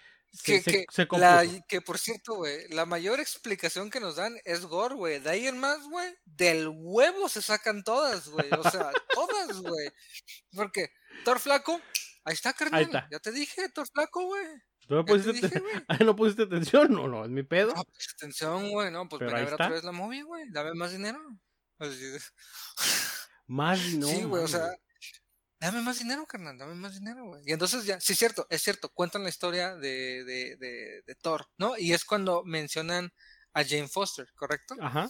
Que, 0.43 0.62
se- 0.62 0.71
que, 0.71 0.86
se 0.91 1.08
la- 1.17 1.38
compuso. 1.43 1.65
que 1.67 1.82
por 1.82 1.97
cierto, 1.97 2.36
güey, 2.36 2.67
la 2.69 2.86
mayor 2.86 3.19
explicación 3.19 3.89
que 3.89 3.99
nos 3.99 4.17
dan 4.17 4.36
es 4.43 4.65
gore, 4.65 4.95
güey. 4.95 5.19
De 5.19 5.30
ahí 5.30 5.47
en 5.47 5.58
más, 5.60 5.88
güey, 5.88 6.13
del 6.25 6.67
huevo 6.73 7.30
se 7.30 7.41
sacan 7.41 7.84
todas, 7.84 8.27
güey. 8.30 8.49
O 8.51 8.69
sea, 8.69 8.91
todas, 9.13 9.62
güey. 9.62 9.89
Porque 10.53 10.89
Thor 11.23 11.39
flaco, 11.39 11.80
ahí 12.25 12.34
está, 12.34 12.53
carnal. 12.53 12.82
está. 12.82 13.08
Ya 13.12 13.19
te 13.19 13.32
dije, 13.32 13.69
Thor 13.69 13.88
flaco, 13.88 14.25
güey. 14.25 14.45
¿Tú 14.88 14.95
no 14.95 15.06
pusiste, 15.06 15.34
dije, 15.34 15.62
ah, 15.88 15.97
¿no 16.04 16.15
pusiste 16.15 16.43
atención? 16.43 16.91
No, 16.93 17.08
no, 17.08 17.23
es 17.26 17.30
mi 17.30 17.43
pedo. 17.43 17.73
No, 17.76 17.84
pues 17.84 18.08
atención, 18.15 18.69
güey, 18.69 18.91
no, 18.91 19.08
pues 19.10 19.19
Pero 19.19 19.32
ven 19.32 19.36
a 19.36 19.39
ver 19.41 19.52
está. 19.52 19.65
otra 19.65 19.76
vez 19.76 19.84
la 19.84 19.91
movie, 19.91 20.23
güey. 20.23 20.50
Dame 20.52 20.73
más 20.73 20.91
dinero. 20.91 21.19
Más 23.47 23.80
no. 23.93 24.08
sí, 24.08 24.23
güey, 24.23 24.43
o 24.43 24.47
sea, 24.47 24.76
dame 25.60 25.82
más 25.82 26.00
dinero, 26.00 26.26
carnal, 26.26 26.58
dame 26.58 26.76
más 26.76 26.95
dinero, 26.95 27.26
güey. 27.26 27.43
Y 27.45 27.54
entonces 27.54 27.86
ya, 27.86 28.00
sí, 28.00 28.13
es 28.13 28.19
cierto, 28.19 28.45
es 28.50 28.62
cierto, 28.62 28.89
cuentan 28.89 29.23
la 29.23 29.30
historia 29.30 29.76
de, 29.76 30.23
de, 30.26 30.58
de, 30.58 31.04
de 31.06 31.15
Thor, 31.15 31.47
¿no? 31.58 31.78
Y 31.78 31.93
es 31.93 32.04
cuando 32.04 32.43
mencionan 32.43 33.13
a 33.54 33.63
Jane 33.63 33.88
Foster, 33.88 34.28
¿correcto? 34.36 34.76
Ajá. 34.82 35.10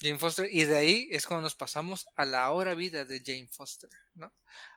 Jane 0.00 0.18
Foster, 0.18 0.48
y 0.50 0.64
de 0.64 0.76
ahí 0.76 1.08
es 1.12 1.26
cuando 1.26 1.42
nos 1.42 1.54
pasamos 1.54 2.06
a 2.16 2.24
la 2.24 2.50
hora 2.50 2.74
vida 2.74 3.04
de 3.04 3.22
Jane 3.24 3.48
Foster, 3.48 3.90
¿no? 4.14 4.32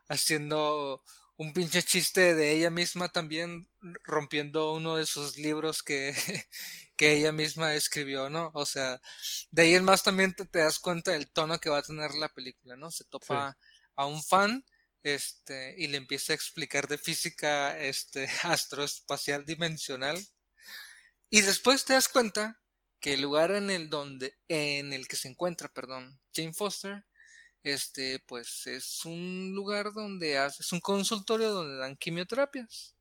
Haciendo 0.07 1.03
un 1.37 1.53
pinche 1.53 1.83
chiste 1.83 2.33
de 2.33 2.51
ella 2.51 2.69
misma 2.69 3.09
también 3.09 3.69
rompiendo 4.03 4.73
uno 4.73 4.97
de 4.97 5.05
sus 5.05 5.37
libros 5.37 5.83
que, 5.83 6.13
que 6.97 7.13
ella 7.13 7.31
misma 7.31 7.75
escribió, 7.75 8.29
¿no? 8.29 8.51
O 8.53 8.65
sea, 8.65 9.01
de 9.51 9.61
ahí 9.61 9.75
en 9.75 9.85
más 9.85 10.03
también 10.03 10.33
te, 10.33 10.45
te 10.45 10.59
das 10.59 10.79
cuenta 10.79 11.11
del 11.11 11.31
tono 11.31 11.59
que 11.59 11.69
va 11.69 11.79
a 11.79 11.83
tener 11.83 12.13
la 12.15 12.29
película, 12.29 12.75
¿no? 12.75 12.91
Se 12.91 13.05
topa 13.05 13.57
a 13.95 14.05
un 14.05 14.23
fan 14.23 14.65
este 15.03 15.75
y 15.77 15.87
le 15.87 15.97
empieza 15.97 16.33
a 16.33 16.35
explicar 16.35 16.87
de 16.87 16.97
física 16.97 17.77
este 17.79 18.27
astroespacial 18.43 19.45
dimensional 19.45 20.17
y 21.29 21.41
después 21.41 21.85
te 21.85 21.93
das 21.93 22.09
cuenta 22.09 22.59
que 22.99 23.13
el 23.13 23.21
lugar 23.21 23.51
en 23.51 23.69
el 23.69 23.89
donde 23.89 24.35
en 24.47 24.91
el 24.91 25.07
que 25.07 25.17
se 25.17 25.27
encuentra, 25.27 25.69
perdón, 25.69 26.19
Jane 26.33 26.53
Foster 26.53 27.05
este 27.73 28.19
pues 28.25 28.67
es 28.67 29.05
un 29.05 29.51
lugar 29.53 29.93
donde 29.93 30.37
hace, 30.37 30.61
es 30.63 30.71
un 30.71 30.79
consultorio 30.81 31.51
donde 31.51 31.77
dan 31.77 31.95
quimioterapias. 31.97 32.93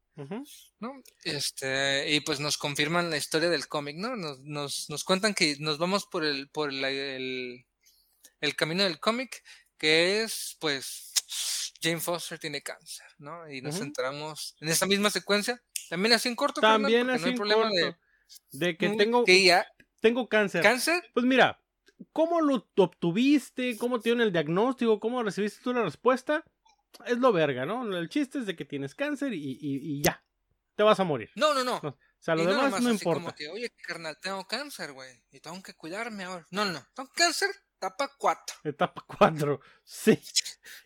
¿no? 0.81 1.02
Este, 1.24 2.11
y 2.11 2.20
pues 2.20 2.40
nos 2.40 2.57
confirman 2.57 3.11
la 3.11 3.18
historia 3.18 3.50
del 3.50 3.68
cómic, 3.68 3.96
¿no? 3.96 4.16
Nos, 4.16 4.40
nos, 4.40 4.88
nos 4.88 5.05
cuentan 5.05 5.35
que 5.35 5.57
nos 5.61 5.76
vamos 5.79 6.07
por 6.07 6.24
el, 6.24 6.48
por 6.48 6.72
la- 6.72 6.88
el, 6.90 7.66
el 8.40 8.57
camino 8.57 8.85
del 8.85 8.98
cómic, 9.00 9.42
que 9.79 10.22
es, 10.22 10.57
pues, 10.61 11.12
Jane 11.83 12.00
Foster 12.00 12.38
tiene 12.38 12.62
cáncer, 12.62 13.07
¿no? 13.18 13.50
Y 13.50 13.61
nos 13.61 13.76
Ujú. 13.76 13.85
enteramos 13.85 14.57
en 14.61 14.68
esa 14.68 14.87
misma 14.87 15.11
secuencia, 15.11 15.62
también 15.90 16.14
así 16.14 16.29
en 16.29 16.37
corto, 16.37 16.61
También 16.61 17.11
así 17.11 17.20
no 17.20 17.26
hay 17.26 17.33
en 17.33 17.37
problema 17.37 17.68
corto. 17.70 17.98
De, 18.52 18.76
que 18.76 18.88
de- 18.88 18.96
tengo, 18.96 19.24
que 19.24 19.44
ya, 19.44 19.66
tengo 20.00 20.29
cáncer. 20.29 20.62
cáncer, 20.62 21.02
Pues 21.14 21.26
mira, 21.26 21.61
¿cómo 22.12 22.40
lo 22.40 22.66
obtuviste? 22.76 23.76
¿Cómo 23.78 23.98
te 24.00 24.11
dieron 24.11 24.20
el 24.22 24.32
diagnóstico? 24.32 25.00
¿Cómo 25.00 25.22
recibiste 25.22 25.61
tú 25.62 25.72
la 25.72 25.82
respuesta? 25.82 26.44
Es 27.06 27.18
lo 27.18 27.32
verga, 27.32 27.66
¿no? 27.66 27.96
El 27.96 28.09
chiste 28.09 28.38
es 28.38 28.46
de 28.46 28.56
que 28.56 28.64
tienes 28.64 28.94
cáncer 28.94 29.32
y, 29.35 29.38
y- 29.38 29.59
y 29.61 30.02
ya. 30.02 30.22
Te 30.74 30.82
vas 30.82 31.00
a 31.00 31.04
morir. 31.04 31.30
no, 31.37 31.54
no, 31.54 31.64
no. 31.64 31.76
O 31.78 31.98
sea, 32.18 32.35
lo 32.35 32.42
Y 32.42 32.44
no 32.46 32.50
demás 32.52 32.64
nomás 32.66 32.82
no 32.82 32.90
así 32.90 33.04
como 33.04 33.16
importa. 33.16 33.37
que, 33.37 33.48
oye, 33.50 33.70
carnal, 33.87 34.18
tengo 34.20 34.46
cáncer, 34.46 34.92
güey, 34.92 35.22
y 35.30 35.40
tengo 35.40 35.62
que 35.62 35.74
cuidarme 35.74 36.24
ahora. 36.24 36.46
No, 36.50 36.64
no, 36.64 36.85
tengo 36.94 37.11
cáncer, 37.14 37.50
etapa 37.76 38.11
4. 38.18 38.56
Etapa 38.64 39.04
4. 39.06 39.61
Sí. 39.85 40.18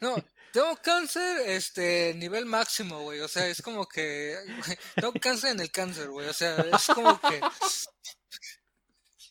No, 0.01 0.17
tengo 0.53 0.77
cáncer, 0.83 1.41
este, 1.49 2.13
nivel 2.17 2.45
máximo, 2.47 3.01
güey. 3.03 3.21
O 3.21 3.29
sea, 3.29 3.47
es 3.49 3.63
como 3.63 3.87
que. 3.89 4.37
güey, 4.45 4.79
tengo 4.97 5.13
cáncer 5.21 5.53
en 5.53 5.61
el 5.61 5.71
cáncer, 5.71 6.09
güey. 6.11 6.29
O 6.29 6.33
sea, 6.35 6.57
es 6.61 6.87
como 6.89 7.19
que. 7.21 7.41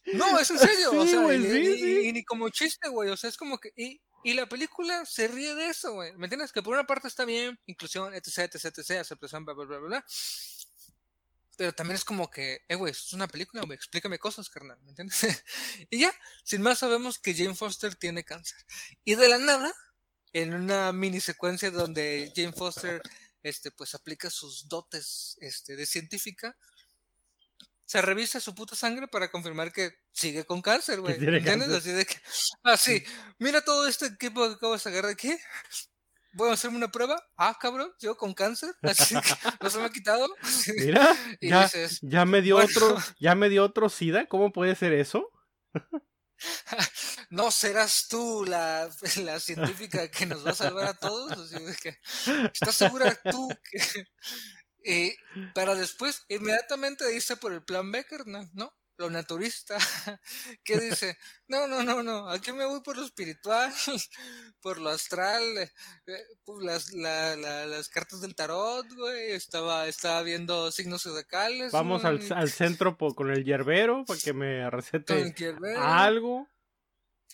No, 0.06 0.40
es 0.40 0.50
en 0.50 0.60
serio. 0.60 0.92
o 0.94 1.06
sea, 1.06 1.22
güey, 1.22 1.40
y, 1.40 1.50
sí, 1.52 1.58
y- 1.60 1.78
sí. 1.80 2.08
y 2.08 2.14
ni 2.14 2.24
como 2.24 2.50
chiste, 2.50 2.90
güey. 2.90 3.10
O 3.10 3.18
sea, 3.18 3.30
es 3.30 3.38
como 3.38 3.58
que. 3.60 3.72
Y, 3.76 4.02
la 4.34 4.48
película 4.48 5.06
se 5.06 5.28
ríe 5.28 5.56
de 5.56 5.68
eso, 5.68 5.94
güey. 5.94 6.14
¿Me 6.18 6.26
entiendes? 6.26 6.52
Que 6.52 6.62
por 6.62 6.74
una 6.74 6.86
parte 6.86 7.08
está 7.08 7.26
bien, 7.26 7.60
inclusión, 7.68 8.14
etc, 8.14 8.40
etc, 8.54 8.66
etc, 8.78 8.92
aceptación, 9.00 9.46
bla, 9.46 9.54
bla, 9.54 9.66
bla, 9.66 9.80
bla. 9.80 10.06
Pero 11.58 11.74
también 11.74 11.96
es 11.96 12.06
como 12.06 12.30
que, 12.32 12.62
eh, 12.70 12.76
güey, 12.76 12.92
es 12.92 13.12
una 13.12 13.28
película, 13.28 13.64
güey, 13.64 13.76
explícame 13.76 14.18
cosas, 14.18 14.50
carnal, 14.50 14.78
¿me 14.84 14.92
entiendes? 14.92 15.22
y 15.90 16.00
ya, 16.00 16.14
sin 16.44 16.62
más 16.62 16.80
sabemos 16.80 17.20
que 17.20 17.34
Jane 17.34 17.54
Foster 17.56 17.96
tiene 17.96 18.24
cáncer. 18.24 18.58
Y 19.04 19.16
de 19.16 19.28
la 19.28 19.38
nada, 19.38 19.74
en 20.32 20.54
una 20.54 20.94
mini 20.94 21.20
secuencia 21.20 21.70
donde 21.70 22.32
Jane 22.34 22.54
Foster, 22.54 23.02
este, 23.44 23.72
pues 23.72 23.94
aplica 23.94 24.30
sus 24.30 24.70
dotes, 24.70 25.38
este, 25.42 25.76
de 25.76 25.86
científica, 25.86 26.56
se 27.90 28.04
revisa 28.04 28.40
su 28.40 28.54
puta 28.54 28.76
sangre 28.76 29.08
para 29.08 29.32
confirmar 29.32 29.72
que 29.72 29.92
sigue 30.12 30.46
con 30.46 30.62
cáncer, 30.62 31.02
güey. 31.02 31.16
¿Entiendes? 31.16 31.70
Así 31.70 31.90
de 31.90 32.06
que, 32.06 32.18
ah, 32.62 32.78
sí, 32.78 33.04
mira 33.40 33.62
todo 33.62 33.88
este 33.88 34.06
equipo 34.06 34.48
que 34.48 34.54
acabo 34.54 34.74
de 34.74 34.80
sacar 34.80 35.08
de 35.08 35.14
aquí. 35.14 35.36
Voy 36.34 36.52
a 36.52 36.54
hacerme 36.54 36.78
una 36.78 36.92
prueba. 36.92 37.20
Ah, 37.36 37.58
cabrón, 37.60 37.92
yo 38.00 38.16
con 38.16 38.36
cáncer. 38.36 38.76
Así 38.84 39.16
que 39.16 39.34
no 39.60 39.72
se 39.72 39.80
me 39.80 39.86
ha 39.86 39.90
quitado. 39.90 40.30
Mira, 40.78 41.18
Y 41.42 41.50
ya, 41.50 41.64
dices, 41.64 41.98
ya 42.04 42.26
me 42.26 42.44
dio 42.44 42.58
bueno. 42.58 42.70
otro, 42.70 42.96
ya 43.20 43.34
me 43.34 43.50
dio 43.50 43.64
otro 43.64 43.90
SIDA. 43.90 44.28
¿Cómo 44.28 44.52
puede 44.52 44.76
ser 44.76 44.94
eso? 44.94 45.28
no 47.32 47.50
serás 47.50 48.08
tú 48.08 48.46
la, 48.48 48.88
la 49.24 49.40
científica 49.40 50.12
que 50.12 50.28
nos 50.28 50.46
va 50.46 50.52
a 50.52 50.56
salvar 50.56 50.86
a 50.86 50.94
todos. 50.94 51.32
Así 51.32 51.58
de 51.64 51.76
que, 51.76 51.98
¿estás 52.54 52.76
segura 52.76 53.20
tú 53.32 53.50
que.? 53.72 54.06
Y 54.84 55.14
para 55.54 55.76
después, 55.76 56.24
inmediatamente 56.30 57.08
dice 57.10 57.36
por 57.38 57.52
el 57.54 57.64
plan 57.64 57.92
Becker, 57.92 58.26
¿no? 58.28 58.50
¿no? 58.54 58.74
Lo 58.98 59.10
naturista, 59.10 59.78
que 60.66 60.78
dice, 60.78 61.18
no, 61.48 61.68
no, 61.68 61.84
no, 61.84 62.04
no, 62.04 62.30
aquí 62.30 62.52
me 62.52 62.66
voy 62.66 62.82
por 62.82 62.98
lo 62.98 63.06
espiritual, 63.06 63.74
por 64.62 64.78
lo 64.78 64.90
astral, 64.90 65.42
eh, 65.58 65.72
por 66.44 66.62
las, 66.64 66.92
la- 66.92 67.36
la- 67.38 67.66
las 67.66 67.88
cartas 67.88 68.20
del 68.20 68.36
tarot, 68.36 68.86
güey, 68.94 69.32
estaba, 69.32 69.88
estaba 69.88 70.22
viendo 70.24 70.70
signos 70.72 71.04
zodiacales. 71.04 71.72
Vamos 71.72 72.04
al, 72.04 72.20
al 72.36 72.50
centro 72.52 72.98
con 72.98 73.32
el 73.32 73.46
yerbero 73.46 74.04
para 74.06 74.20
que 74.20 74.34
me 74.34 74.70
recete 74.70 75.34
que 75.34 75.56
algo. 75.78 76.50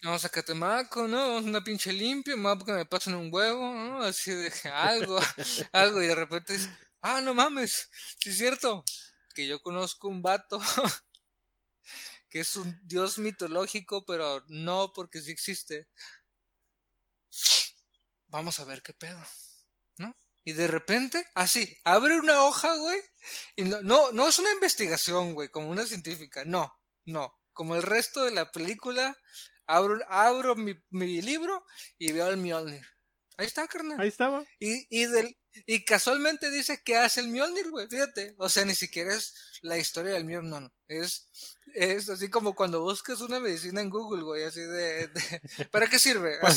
Vamos 0.03 0.23
a 0.23 0.29
Catemaco, 0.29 1.07
¿no? 1.07 1.37
Una 1.37 1.63
pinche 1.63 1.91
limpia, 1.91 2.35
más 2.35 2.57
porque 2.57 2.73
me 2.73 2.85
pasan 2.85 3.15
un 3.15 3.33
huevo, 3.33 3.73
¿no? 3.73 4.03
Así 4.03 4.29
de 4.31 4.51
que 4.51 4.67
algo, 4.67 5.19
algo, 5.71 6.03
y 6.03 6.05
de 6.05 6.13
repente 6.15 6.53
dices, 6.53 6.69
ah, 7.05 7.21
no 7.21 7.35
mames, 7.35 7.89
sí 8.19 8.31
es 8.31 8.37
cierto, 8.37 8.83
que 9.35 9.45
yo 9.45 9.61
conozco 9.61 10.07
un 10.07 10.23
vato 10.23 10.59
que 12.29 12.39
es 12.39 12.55
un 12.55 12.79
dios 12.83 13.19
mitológico, 13.19 14.03
pero 14.05 14.43
no 14.47 14.91
porque 14.91 15.21
sí 15.21 15.31
existe. 15.31 15.87
Vamos 18.27 18.59
a 18.59 18.65
ver 18.65 18.81
qué 18.81 18.93
pedo, 18.93 19.23
¿no? 19.97 20.17
Y 20.43 20.53
de 20.53 20.67
repente, 20.67 21.23
así, 21.35 21.77
abre 21.83 22.19
una 22.19 22.43
hoja, 22.43 22.75
güey, 22.75 22.99
y 23.55 23.63
no, 23.63 23.81
no, 23.83 24.11
no 24.11 24.27
es 24.27 24.39
una 24.39 24.51
investigación, 24.51 25.35
güey, 25.35 25.49
como 25.49 25.69
una 25.69 25.85
científica, 25.85 26.43
no, 26.43 26.73
no, 27.05 27.39
como 27.53 27.75
el 27.75 27.83
resto 27.83 28.23
de 28.23 28.31
la 28.31 28.51
película, 28.51 29.15
abro, 29.67 29.99
abro 30.09 30.55
mi, 30.55 30.73
mi 30.89 31.21
libro 31.21 31.63
y 31.99 32.11
veo 32.11 32.25
al 32.25 32.37
Mjolnir. 32.37 32.85
Ahí 33.37 33.45
está, 33.45 33.67
carnal. 33.67 33.99
Ahí 33.99 34.07
estaba. 34.07 34.43
Y, 34.59 34.87
y, 34.89 35.05
del, 35.05 35.37
y 35.65 35.83
casualmente 35.85 36.49
dice 36.51 36.81
que 36.83 36.97
hace 36.97 37.21
el 37.21 37.27
Mjolnir, 37.29 37.69
güey, 37.71 37.87
fíjate. 37.87 38.35
O 38.37 38.49
sea, 38.49 38.65
ni 38.65 38.75
siquiera 38.75 39.13
es 39.13 39.33
la 39.61 39.77
historia 39.77 40.13
del 40.13 40.25
Mjolnir, 40.25 40.43
no, 40.49 40.59
no. 40.61 40.73
Es, 40.87 41.29
es 41.73 42.09
así 42.09 42.29
como 42.29 42.53
cuando 42.55 42.81
buscas 42.81 43.21
una 43.21 43.39
medicina 43.39 43.81
en 43.81 43.89
Google, 43.89 44.23
güey, 44.23 44.43
así 44.43 44.61
de... 44.61 45.07
de- 45.07 45.65
¿Para 45.71 45.87
qué 45.87 45.97
sirve? 45.99 46.37
Para 46.41 46.53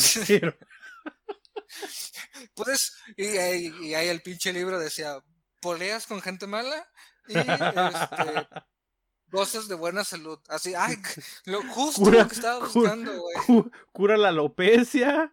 puedes... 2.55 2.95
Y, 3.17 3.27
ahí- 3.39 3.75
y 3.83 3.95
ahí 3.95 4.09
el 4.09 4.23
pinche 4.23 4.53
libro 4.53 4.79
decía, 4.79 5.23
poleas 5.61 6.07
con 6.07 6.21
gente 6.21 6.47
mala 6.47 6.89
y 7.29 7.37
este, 7.39 8.49
gozas 9.31 9.69
de 9.69 9.75
buena 9.75 10.05
salud. 10.05 10.39
Así, 10.49 10.75
ay, 10.75 10.97
lo 11.45 11.63
justo 11.73 12.03
Cura- 12.03 12.23
lo 12.23 12.29
que 12.29 12.35
estaba 12.35 12.59
buscando, 12.67 13.21
güey. 13.21 13.37
cu- 13.47 13.71
cura 13.93 14.17
la 14.17 14.29
alopecia. 14.29 15.33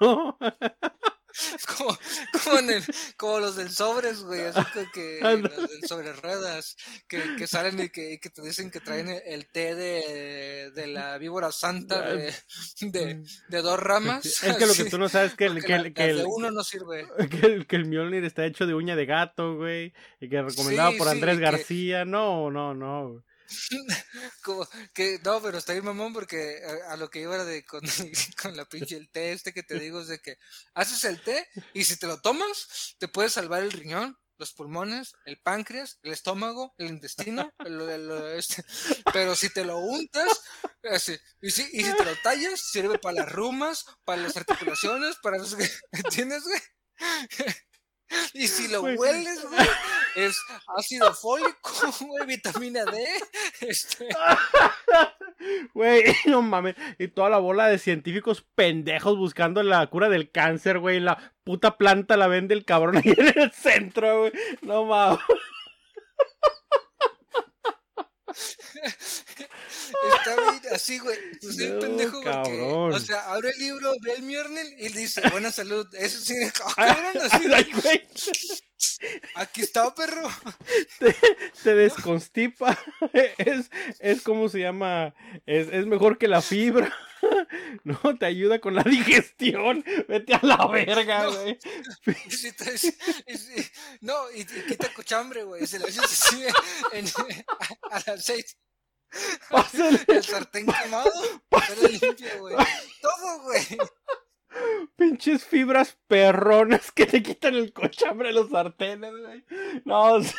¿No? 0.00 0.36
Es 1.32 1.66
como, 1.76 1.98
como, 2.44 2.58
en 2.58 2.70
el, 2.70 2.84
como 3.16 3.40
los 3.40 3.56
del 3.56 3.70
sobres, 3.70 4.22
güey, 4.22 4.42
así 4.42 4.60
que, 4.92 5.20
Ándale. 5.22 5.56
los 5.60 5.70
del 5.70 5.88
sobre 5.88 6.12
ruedas, 6.12 6.76
que, 7.08 7.36
que 7.36 7.46
salen 7.46 7.80
y 7.80 7.88
que, 7.90 8.18
te 8.18 8.42
dicen 8.42 8.70
que 8.70 8.80
traen 8.80 9.08
el, 9.26 9.46
té 9.46 9.74
de, 9.74 10.70
de 10.74 10.86
la 10.86 11.18
víbora 11.18 11.52
santa 11.52 12.12
de, 12.14 12.32
de, 12.80 13.22
de 13.48 13.62
dos 13.62 13.78
ramas. 13.78 14.24
Es 14.26 14.56
que 14.56 14.66
lo 14.66 14.74
que 14.74 14.84
tú 14.84 14.98
no 14.98 15.08
sabes 15.08 15.32
es 15.32 15.36
que, 15.36 15.46
el- 15.46 15.64
que, 15.64 15.74
el- 15.74 15.94
que 15.94 16.02
de 16.04 16.10
el, 16.20 16.24
uno 16.26 16.50
no 16.50 16.62
sirve. 16.64 17.06
que 17.30 17.46
el, 17.46 17.66
que 17.66 17.76
el 17.76 17.86
Mjolnir 17.86 18.24
está 18.24 18.44
hecho 18.46 18.66
de 18.66 18.74
uña 18.74 18.96
de 18.96 19.06
gato, 19.06 19.56
güey. 19.56 19.92
Y 20.20 20.28
que 20.28 20.42
recomendado 20.42 20.92
Sí, 20.92 20.98
por 20.98 21.08
Andrés 21.08 21.38
García. 21.38 22.04
No, 22.04 22.50
no, 22.50 22.74
no. 22.74 23.22
Como 24.42 24.66
que, 24.94 25.18
no, 25.24 25.40
pero 25.42 25.58
está 25.58 25.72
bien 25.72 25.84
mamón 25.84 26.12
porque 26.12 26.60
a, 26.88 26.92
a 26.92 26.96
lo 26.96 27.10
que 27.10 27.20
iba 27.20 27.34
era 27.34 27.44
de 27.44 27.64
con, 27.64 27.80
con 28.42 28.56
la 28.56 28.64
pinche 28.66 28.96
el 28.96 29.10
té 29.10 29.32
este 29.32 29.52
que 29.52 29.62
te 29.62 29.78
digo 29.78 30.00
es 30.00 30.08
de 30.08 30.18
que 30.20 30.36
haces 30.74 31.04
el 31.04 31.22
té 31.22 31.46
y 31.72 31.84
si 31.84 31.96
te 31.98 32.06
lo 32.06 32.20
tomas 32.20 32.96
te 32.98 33.08
puede 33.08 33.28
salvar 33.30 33.62
el 33.62 33.72
riñón, 33.72 34.16
los 34.38 34.52
pulmones, 34.54 35.12
el 35.24 35.38
páncreas, 35.40 35.98
el 36.02 36.12
estómago, 36.12 36.74
el 36.78 36.88
intestino, 36.88 37.52
el- 37.64 38.10
este, 38.36 38.64
pero 39.12 39.36
si 39.36 39.50
te 39.50 39.64
lo 39.64 39.78
untas 39.78 40.42
así, 40.90 41.16
y, 41.40 41.50
si, 41.50 41.62
y 41.72 41.84
si 41.84 41.94
te 41.96 42.04
lo 42.04 42.16
tallas 42.22 42.60
sirve 42.72 42.98
para 42.98 43.20
las 43.22 43.32
rumas, 43.32 43.84
para 44.04 44.22
las 44.22 44.36
articulaciones, 44.36 45.16
para 45.22 45.38
los 45.38 45.56
¿entiendes? 45.92 46.42
güey? 46.44 46.60
Y 48.34 48.48
si 48.48 48.68
lo 48.68 48.82
hueles, 48.98 49.42
güey, 49.42 49.68
es 50.16 50.38
ácido 50.76 51.12
fólico, 51.14 51.70
güey, 52.00 52.26
vitamina 52.26 52.84
D, 52.84 53.04
este, 53.60 54.08
Güey, 55.74 56.04
no 56.26 56.42
mames. 56.42 56.76
Y 56.98 57.08
toda 57.08 57.30
la 57.30 57.38
bola 57.38 57.66
de 57.68 57.78
científicos 57.78 58.46
pendejos 58.54 59.16
buscando 59.16 59.62
la 59.62 59.86
cura 59.88 60.08
del 60.08 60.30
cáncer, 60.30 60.78
güey. 60.78 61.00
La 61.00 61.32
puta 61.44 61.76
planta 61.76 62.16
la 62.16 62.28
vende 62.28 62.54
el 62.54 62.64
cabrón 62.64 62.96
ahí 62.96 63.14
en 63.16 63.32
el 63.38 63.52
centro, 63.52 64.20
güey. 64.20 64.32
No 64.62 64.84
mames. 64.84 65.20
Está 70.16 70.50
bien 70.50 70.74
así, 70.74 70.98
güey. 70.98 71.18
Pues 71.40 71.56
No, 71.56 71.78
pendejo 71.80 72.22
porque, 72.22 72.60
o 72.60 72.98
sea, 72.98 73.32
abre 73.32 73.50
el 73.50 73.58
libro, 73.58 73.92
ve 74.02 74.12
el 74.14 74.22
Mjolnir 74.22 74.66
y 74.78 74.88
dice, 74.88 75.22
buena 75.30 75.50
salud. 75.50 75.86
Eso 75.94 76.18
sí, 76.20 76.34
ah, 76.76 76.76
cabrón, 76.76 77.22
así, 77.30 77.48
güey. 77.82 78.08
aquí 79.34 79.62
está, 79.62 79.94
perro. 79.94 80.28
te 81.62 81.74
desconstipa. 81.74 82.78
Es, 83.38 83.70
es 83.98 84.22
como 84.22 84.48
se 84.48 84.60
llama. 84.60 85.14
Es, 85.46 85.68
es 85.72 85.86
mejor 85.86 86.18
que 86.18 86.28
la 86.28 86.42
fibra. 86.42 86.92
No, 87.84 88.00
te 88.18 88.26
ayuda 88.26 88.58
con 88.58 88.74
la 88.74 88.82
digestión. 88.82 89.84
Vete 90.08 90.34
a 90.34 90.40
la 90.42 90.66
verga, 90.66 91.24
No. 91.24 91.32
güey. 91.32 91.58
No, 94.00 94.30
y, 94.32 94.40
y 94.40 94.44
quita 94.66 94.92
cochambre, 94.92 95.44
güey. 95.44 95.66
Se 95.66 95.78
lo 95.78 95.86
echas 95.86 96.04
así 96.04 96.44
en, 96.92 97.06
a, 97.90 97.96
a 97.96 98.02
las 98.06 98.24
seis. 98.24 98.56
Pásale. 99.50 100.00
El 100.08 100.22
sartén 100.24 100.66
quemado, 100.66 101.10
pero 101.50 101.88
limpio, 101.88 102.38
güey. 102.40 102.56
Todo, 103.00 103.42
güey. 103.42 103.78
Pinches 104.96 105.44
fibras 105.44 105.96
perronas 106.06 106.92
que 106.92 107.06
te 107.06 107.22
quitan 107.22 107.54
el 107.54 107.72
cochambre 107.72 108.28
de 108.28 108.34
los 108.34 108.50
sartenes, 108.50 109.12
güey. 109.12 109.44
No. 109.84 110.14
o 110.14 110.22
sea- 110.22 110.34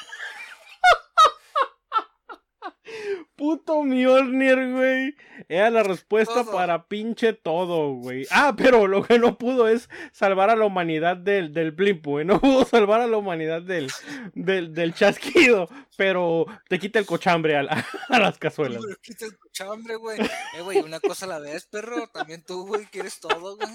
Puto 3.35 3.83
Mjolnir, 3.83 4.71
güey. 4.71 5.15
Era 5.49 5.69
la 5.69 5.83
respuesta 5.83 6.43
Todo. 6.43 6.51
para 6.51 6.87
pinche 6.87 7.33
todo, 7.33 7.93
güey. 7.95 8.27
Ah, 8.31 8.53
pero 8.55 8.87
lo 8.87 9.03
que 9.03 9.17
no 9.19 9.37
pudo 9.37 9.67
es 9.67 9.89
salvar 10.11 10.49
a 10.49 10.55
la 10.55 10.65
humanidad 10.65 11.17
del, 11.17 11.53
del 11.53 11.71
blimp, 11.71 12.05
güey. 12.05 12.25
No 12.25 12.39
pudo 12.39 12.65
salvar 12.65 13.01
a 13.01 13.07
la 13.07 13.17
humanidad 13.17 13.61
del, 13.61 13.89
del, 14.35 14.73
del 14.73 14.93
chasquido. 14.93 15.67
Pero 15.97 16.45
te 16.69 16.79
quita 16.79 16.99
el 16.99 17.05
cochambre 17.05 17.55
a, 17.57 17.63
la- 17.63 17.85
a 18.09 18.19
las 18.19 18.37
cazuelas. 18.37 18.81
Pero 18.83 18.97
quita 19.01 19.25
el 19.25 19.37
cochambre, 19.37 19.95
güey. 19.95 20.19
Eh, 20.21 20.61
güey, 20.63 20.79
una 20.79 20.99
cosa 20.99 21.25
a 21.25 21.29
la 21.29 21.39
vez, 21.39 21.65
perro. 21.65 22.07
También 22.07 22.43
tú, 22.45 22.65
güey, 22.67 22.85
quieres 22.85 23.19
todo, 23.19 23.57
güey. 23.57 23.69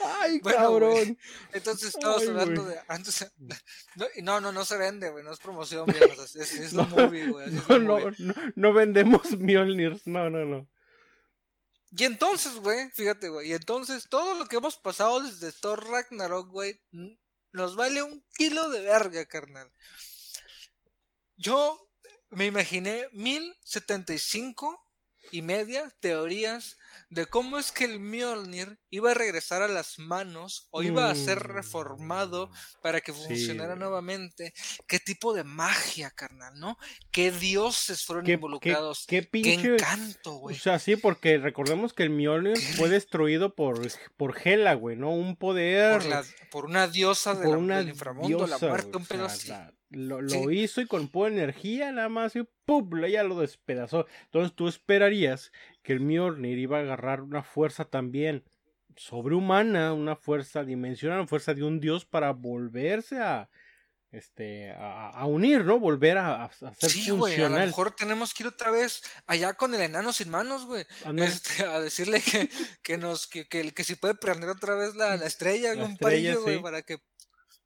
Ay, 0.00 0.38
Bueno, 0.40 0.58
cabrón. 0.58 0.90
güey. 0.92 1.18
Entonces 1.52 1.88
estamos 1.94 2.22
Ay, 2.22 2.28
hablando 2.28 2.62
güey. 2.64 2.74
de 2.74 2.80
antes 2.88 3.26
no, 4.22 4.40
no, 4.40 4.52
no, 4.52 4.64
se 4.64 4.76
vende, 4.78 5.10
güey, 5.10 5.22
no 5.24 5.32
es 5.32 5.38
promoción, 5.38 5.86
mierda, 5.86 6.24
es, 6.24 6.34
es, 6.36 6.72
No, 6.72 6.82
un 6.84 6.90
movie, 6.90 7.28
güey, 7.28 7.50
No, 7.50 7.62
un 7.76 7.84
no, 7.86 7.98
movie. 8.00 8.14
no, 8.18 8.34
no 8.54 8.72
vendemos 8.72 9.30
Mjolnirs. 9.38 10.06
No, 10.06 10.30
no, 10.30 10.44
no. 10.44 10.68
Y 11.90 12.04
entonces, 12.04 12.54
güey, 12.56 12.90
fíjate, 12.90 13.28
güey, 13.30 13.50
y 13.50 13.54
entonces 13.54 14.08
todo 14.10 14.34
lo 14.34 14.46
que 14.46 14.56
hemos 14.56 14.76
pasado 14.76 15.20
desde 15.20 15.52
Thor 15.52 15.86
Ragnarok, 15.88 16.48
güey, 16.50 16.80
nos 17.52 17.76
vale 17.76 18.02
un 18.02 18.22
kilo 18.36 18.68
de 18.68 18.80
verga, 18.82 19.24
carnal. 19.24 19.72
Yo 21.36 21.88
me 22.30 22.44
imaginé 22.46 23.08
1075 23.12 24.84
y 25.30 25.42
media 25.42 25.92
teorías 26.00 26.76
de 27.10 27.26
cómo 27.26 27.58
es 27.58 27.72
que 27.72 27.84
el 27.84 28.00
Mjolnir 28.00 28.78
iba 28.90 29.10
a 29.12 29.14
regresar 29.14 29.62
a 29.62 29.68
las 29.68 29.98
manos 29.98 30.68
o 30.70 30.82
iba 30.82 31.10
a 31.10 31.14
ser 31.14 31.48
Mm. 31.48 31.52
reformado 31.52 32.50
para 32.82 33.00
que 33.00 33.12
funcionara 33.12 33.76
nuevamente. 33.76 34.52
¿Qué 34.86 34.98
tipo 34.98 35.32
de 35.34 35.44
magia, 35.44 36.10
carnal, 36.10 36.58
no? 36.58 36.76
¿Qué 37.10 37.30
dioses 37.30 38.04
fueron 38.04 38.24
¿Qué, 38.24 38.30
qué, 38.32 38.34
involucrados? 38.34 39.04
qué 39.06 39.22
¿Qué, 39.22 39.26
pinche. 39.28 39.74
encanto, 39.74 40.34
O 40.34 40.38
güey? 40.38 40.56
sea, 40.56 40.78
sí, 40.78 40.96
porque 40.96 41.38
recordemos 41.38 41.92
que 41.92 42.02
el 42.02 42.10
Mjolnir 42.10 42.54
¿Qué? 42.54 42.60
fue 42.76 42.88
destruido 42.88 43.54
por, 43.54 43.80
por 44.16 44.36
Hela, 44.42 44.74
güey, 44.74 44.96
¿no? 44.96 45.10
Un 45.12 45.36
poder. 45.36 46.00
Por, 46.00 46.06
la- 46.10 46.24
por 46.50 46.64
una 46.66 46.88
diosa 46.88 47.34
de 47.34 47.44
por 47.44 47.52
la- 47.52 47.58
una 47.58 47.78
del 47.78 47.88
inframundo, 47.90 48.46
la 48.46 48.58
muerte, 48.58 48.96
un 48.96 49.06
pedo 49.06 49.28
lo, 49.90 50.20
lo 50.20 50.28
Sí. 50.28 50.44
hizo 50.50 50.80
y 50.80 50.86
con 50.86 51.08
pura 51.08 51.30
energía 51.30 51.90
nada 51.92 52.08
más 52.08 52.36
y 52.36 52.46
¡pum! 52.64 53.04
ella 53.04 53.22
lo 53.22 53.40
despedazó. 53.40 54.06
Entonces 54.24 54.54
tú 54.54 54.68
esperarías 54.68 55.50
que 55.82 55.92
el 55.94 56.00
Mjolnir 56.00 56.58
iba 56.58 56.78
a 56.78 56.80
agarrar 56.82 57.22
una 57.22 57.42
fuerza 57.42 57.84
también 57.86 58.44
sobrehumana, 58.96 59.92
una 59.94 60.16
fuerza 60.16 60.64
dimensional, 60.64 61.20
una 61.20 61.28
fuerza 61.28 61.54
de 61.54 61.62
un 61.64 61.80
dios 61.80 62.04
para 62.04 62.32
volverse 62.32 63.18
a 63.20 63.48
este 64.10 64.70
a, 64.70 65.10
a 65.10 65.26
unir, 65.26 65.64
¿no? 65.64 65.78
Volver 65.78 66.16
a, 66.18 66.44
a- 66.44 66.52
ser 66.52 66.90
Sí, 66.90 67.10
güey, 67.10 67.40
a 67.42 67.48
lo 67.50 67.56
mejor 67.58 67.94
tenemos 67.94 68.32
que 68.32 68.42
ir 68.42 68.48
otra 68.48 68.70
vez 68.70 69.02
allá 69.26 69.52
con 69.54 69.74
el 69.74 69.82
enano 69.82 70.12
sin 70.12 70.30
manos, 70.30 70.64
güey. 70.64 70.84
Este, 71.18 71.64
a 71.64 71.78
decirle 71.80 72.20
que, 72.22 72.48
que 72.82 72.96
nos, 72.98 73.26
que, 73.26 73.46
que, 73.46 73.70
que 73.72 73.84
si 73.84 73.96
puede 73.96 74.14
prender 74.14 74.48
otra 74.48 74.74
vez 74.76 74.94
la, 74.96 75.16
la 75.16 75.26
estrella, 75.26 75.74
La 75.74 75.84
un 75.84 75.92
estrella, 75.92 76.32
palillo, 76.34 76.42
güey, 76.42 76.62
para 76.62 76.82
que 76.82 76.98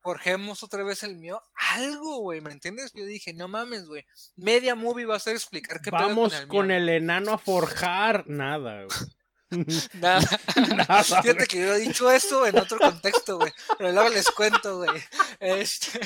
forjemos 0.02 0.62
otra 0.62 0.82
vez 0.84 1.02
el 1.02 1.16
mío. 1.16 1.42
Algo, 1.54 2.18
güey, 2.18 2.40
¿me 2.40 2.52
entiendes? 2.52 2.92
Yo 2.92 3.04
dije, 3.06 3.32
no 3.32 3.48
mames, 3.48 3.86
güey. 3.86 4.04
Media 4.36 4.74
movie 4.74 5.06
va 5.06 5.16
a 5.16 5.20
ser 5.20 5.34
explicar 5.34 5.80
qué 5.80 5.90
Vamos 5.90 6.32
con 6.32 6.42
el, 6.42 6.48
con 6.48 6.66
mío. 6.66 6.76
el 6.76 6.88
enano 6.88 7.32
a 7.32 7.38
forjar 7.38 8.24
nada, 8.28 8.84
güey. 8.84 8.98
Nada. 10.00 10.26
Nada, 10.76 11.04
Fíjate 11.04 11.46
que 11.46 11.58
yo 11.58 11.74
he 11.74 11.80
dicho 11.80 12.10
eso 12.10 12.46
en 12.46 12.58
otro 12.58 12.78
contexto, 12.78 13.36
güey. 13.38 13.52
Pero 13.76 13.92
luego 13.92 14.08
les 14.08 14.30
cuento, 14.30 14.78
güey. 14.78 15.02
Este, 15.40 16.00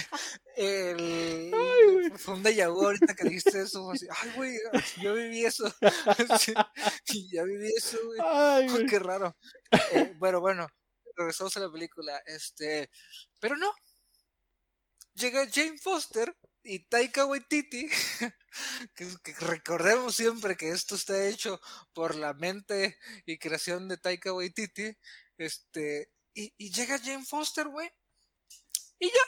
el, 0.56 2.12
fue 2.16 2.34
un 2.34 2.42
déjà 2.42 2.68
vu 2.68 2.84
ahorita 2.84 3.14
que 3.14 3.24
dijiste 3.24 3.62
eso. 3.62 3.88
así, 3.92 4.06
Ay, 4.10 4.32
güey, 4.34 4.58
yo 5.00 5.14
viví 5.14 5.44
eso. 5.44 5.72
Sí, 7.04 7.28
ya 7.32 7.44
viví 7.44 7.68
eso, 7.76 7.98
güey. 8.04 8.18
Ay, 8.24 8.86
qué 8.88 8.98
raro. 8.98 9.36
Eh, 9.92 10.12
bueno, 10.18 10.40
bueno, 10.40 10.66
regresamos 11.16 11.56
a 11.56 11.60
la 11.60 11.72
película. 11.72 12.22
Este, 12.26 12.90
pero 13.40 13.56
no. 13.56 13.72
Llega 15.14 15.48
Jane 15.50 15.78
Foster 15.78 16.36
y 16.62 16.80
Taika 16.88 17.24
Waititi, 17.26 17.88
que, 18.94 19.06
que 19.22 19.32
recordemos 19.40 20.14
siempre 20.16 20.56
que 20.56 20.70
esto 20.70 20.94
está 20.94 21.26
hecho 21.26 21.60
por 21.94 22.14
la 22.16 22.34
mente 22.34 22.98
y 23.24 23.38
creación 23.38 23.88
de 23.88 23.96
Taika 23.96 24.32
Waititi, 24.32 24.96
este, 25.38 26.10
y, 26.34 26.52
y 26.58 26.70
llega 26.72 26.98
Jane 26.98 27.24
Foster, 27.24 27.68
güey, 27.68 27.88
y 29.00 29.08
ya, 29.08 29.22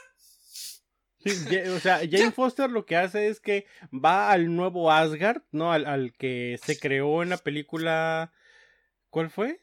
Sí, 1.19 1.31
o 1.69 1.81
sea, 1.81 1.99
Jane 2.11 2.31
Foster 2.33 2.71
lo 2.71 2.87
que 2.87 2.97
hace 2.97 3.29
es 3.29 3.41
que 3.41 3.67
va 3.93 4.31
al 4.31 4.55
nuevo 4.55 4.91
Asgard, 4.91 5.43
¿no? 5.51 5.73
Al, 5.73 5.85
al 5.87 6.13
que 6.13 6.59
se 6.63 6.79
creó 6.79 7.23
en 7.23 7.31
la 7.31 7.39
película. 7.39 8.33
¿Cuál 9.11 9.31
fue? 9.31 9.61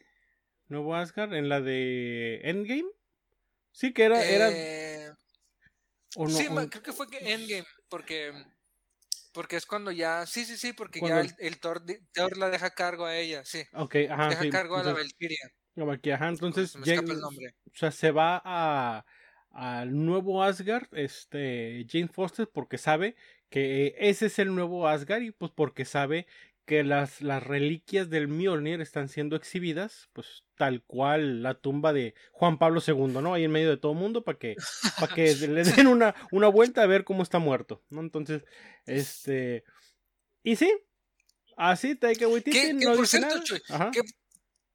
¿Nuevo 0.67 0.95
Asgard? 0.95 1.33
¿En 1.33 1.49
la 1.49 1.61
de 1.61 2.41
Endgame? 2.43 2.85
Sí, 3.71 3.93
que 3.93 4.03
era. 4.05 4.25
era 4.27 4.51
eh, 4.51 5.11
o 6.13 6.27
no, 6.27 6.39
sí, 6.39 6.47
o- 6.47 6.69
creo 6.69 6.83
que 6.83 6.93
fue 6.93 7.07
que 7.09 7.33
Endgame, 7.33 7.65
porque, 7.89 8.33
porque 9.33 9.57
es 9.57 9.65
cuando 9.65 9.91
ya, 9.91 10.25
sí, 10.25 10.45
sí, 10.45 10.57
sí, 10.57 10.73
porque 10.73 11.03
ya 11.03 11.21
el, 11.21 11.31
el 11.39 11.59
Thor, 11.59 11.83
Thor 12.13 12.37
la 12.37 12.49
deja 12.49 12.67
a 12.67 12.71
cargo 12.71 13.05
a 13.05 13.17
ella, 13.17 13.43
sí, 13.45 13.63
Ok, 13.73 13.95
ajá. 14.09 14.29
deja 14.29 14.41
sí, 14.41 14.45
a 14.45 14.49
cargo 14.49 14.77
a 14.77 14.83
la 14.83 14.93
entonces, 14.93 14.93
Valkyria, 14.93 15.49
la 15.75 15.85
Valkyria, 15.85 16.15
ajá, 16.15 16.29
entonces 16.29 16.77
Jane- 16.83 17.03
el 17.13 17.19
nombre. 17.21 17.55
o 17.67 17.71
sea, 17.75 17.91
se 17.91 18.11
va 18.11 18.41
a 18.45 19.05
al 19.51 20.05
nuevo 20.05 20.43
Asgard, 20.43 20.87
este 20.93 21.85
Jane 21.89 22.09
Foster, 22.09 22.49
porque 22.51 22.77
sabe 22.77 23.15
que 23.49 23.95
ese 23.99 24.27
es 24.27 24.39
el 24.39 24.53
nuevo 24.55 24.87
Asgard 24.87 25.23
y 25.23 25.31
pues 25.31 25.51
porque 25.51 25.85
sabe 25.85 26.27
que 26.65 26.83
las, 26.83 27.21
las 27.21 27.43
reliquias 27.43 28.09
del 28.09 28.27
Mjolnir 28.27 28.81
están 28.81 29.07
siendo 29.07 29.35
exhibidas, 29.35 30.09
pues 30.13 30.43
tal 30.55 30.83
cual 30.83 31.43
la 31.43 31.53
tumba 31.55 31.93
de 31.93 32.15
Juan 32.31 32.57
Pablo 32.57 32.81
II, 32.85 33.21
¿no? 33.21 33.33
Ahí 33.33 33.43
en 33.43 33.51
medio 33.51 33.69
de 33.69 33.77
todo 33.77 33.91
el 33.91 33.99
mundo 33.99 34.23
para 34.23 34.37
que, 34.37 34.55
para 34.99 35.13
que 35.13 35.35
le 35.47 35.63
den 35.63 35.87
una, 35.87 36.15
una 36.31 36.47
vuelta 36.47 36.81
a 36.81 36.87
ver 36.87 37.03
cómo 37.03 37.23
está 37.23 37.39
muerto, 37.39 37.83
¿no? 37.89 38.01
Entonces, 38.01 38.43
este... 38.85 39.63
Y 40.43 40.57
sí, 40.57 40.71
Así, 41.57 41.95
Taika 41.95 42.27
Waititi 42.27 42.51
Que, 42.51 42.67
que 42.67 42.73
no 42.73 42.91
por 42.91 43.01
dice 43.01 43.17
cierto. 43.17 43.41
Chuy, 43.43 43.61
que, 43.91 44.01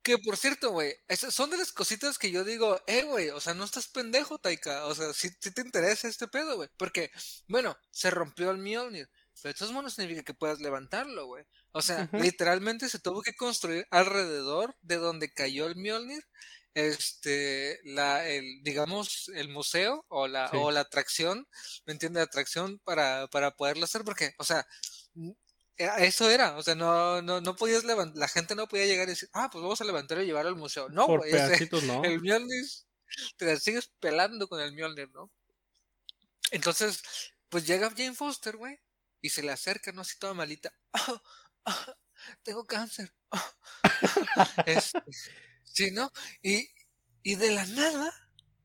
que 0.03 0.19
por 0.19 0.37
cierto, 0.37 0.71
güey, 0.71 0.95
esas 1.09 1.35
son 1.35 1.51
de 1.51 1.59
las 1.59 1.73
cositas 1.73 2.19
que 2.19 2.31
yo 2.31 2.45
digo, 2.45 2.81
eh, 2.87 3.03
güey, 3.05 3.31
o 3.31 3.41
sea, 3.41 3.55
no 3.55 3.65
estás 3.65 3.89
pendejo, 3.89 4.39
Taika, 4.39 4.87
o 4.87 4.95
sea, 4.95 5.13
sí, 5.13 5.29
sí 5.41 5.53
te 5.53 5.61
interesa 5.61 6.09
este 6.09 6.29
pedo, 6.29 6.57
güey, 6.57 6.71
porque, 6.79 7.11
bueno, 7.49 7.77
se 7.91 8.11
rompió 8.11 8.51
el 8.51 8.59
Mjolnir, 8.59 9.11
pero 9.43 9.53
de 9.53 9.59
todos 9.59 9.73
modos 9.73 9.85
no 9.85 9.91
significa 9.91 10.23
que 10.23 10.35
puedas 10.35 10.61
levantarlo, 10.61 11.27
güey. 11.27 11.45
O 11.73 11.83
sea, 11.83 12.09
literalmente 12.13 12.89
se 12.89 12.99
tuvo 12.99 13.23
que 13.23 13.35
construir 13.35 13.87
alrededor 13.91 14.77
de 14.83 14.97
donde 14.97 15.33
cayó 15.33 15.67
el 15.67 15.77
Mjolnir, 15.77 16.25
este, 16.75 17.81
la, 17.85 18.29
el, 18.29 18.45
digamos, 18.63 19.29
el 19.35 19.49
museo 19.49 20.05
o 20.09 20.29
la, 20.29 20.49
Sí. 20.51 20.57
o 20.61 20.71
la 20.71 20.81
atracción, 20.81 21.47
¿me 21.87 21.93
entiendes? 21.93 22.21
La 22.21 22.25
atracción 22.25 22.79
para, 22.85 23.29
para 23.29 23.53
poderlo 23.57 23.85
hacer, 23.85 24.03
porque, 24.05 24.35
o 24.39 24.45
sea, 24.45 24.67
era- 25.77 25.97
eso 25.99 26.31
era, 26.31 26.57
o 26.57 26.63
sea, 26.63 26.75
no, 26.75 27.23
no, 27.23 27.41
no 27.41 27.57
podías 27.57 27.85
levantar, 27.85 28.17
la 28.19 28.29
gente 28.29 28.55
no 28.55 28.69
podía 28.69 28.87
llegar 28.87 29.09
y 29.09 29.13
decir, 29.13 29.29
ah, 29.33 29.49
pues 29.51 29.63
vamos 29.63 29.81
a 29.81 29.85
levantarlo 29.85 30.23
y 30.23 30.27
llevarlo 30.27 30.51
al 30.51 30.57
museo. 30.57 30.89
No, 30.91 31.07
Por 31.07 31.27
ese- 31.27 31.69
no. 31.87 32.05
el 32.05 32.21
Mjolnir, 32.21 32.65
te 33.37 33.47
la 33.47 33.57
sigues 33.59 33.91
pelando 34.01 34.47
con 34.49 34.61
el 34.61 34.73
Mjolnir, 34.73 35.11
¿no? 35.13 35.31
Entonces, 36.51 37.03
pues 37.49 37.67
llega 37.67 37.91
Jane 37.91 38.15
Foster, 38.15 38.57
güey, 38.57 38.79
y 39.21 39.31
se 39.31 39.43
le 39.43 39.53
acerca, 39.53 39.93
¿no? 39.93 40.03
Así 40.03 40.19
toda 40.19 40.35
malita. 40.35 40.73
"Ah, 40.93 41.23
tengo 42.43 42.67
cáncer. 42.67 43.13
Este, 44.67 44.99
sí, 45.65 45.91
¿no? 45.91 46.11
Y, 46.43 46.69
y 47.23 47.37
de 47.37 47.51
la 47.51 47.67
nada, 47.67 48.13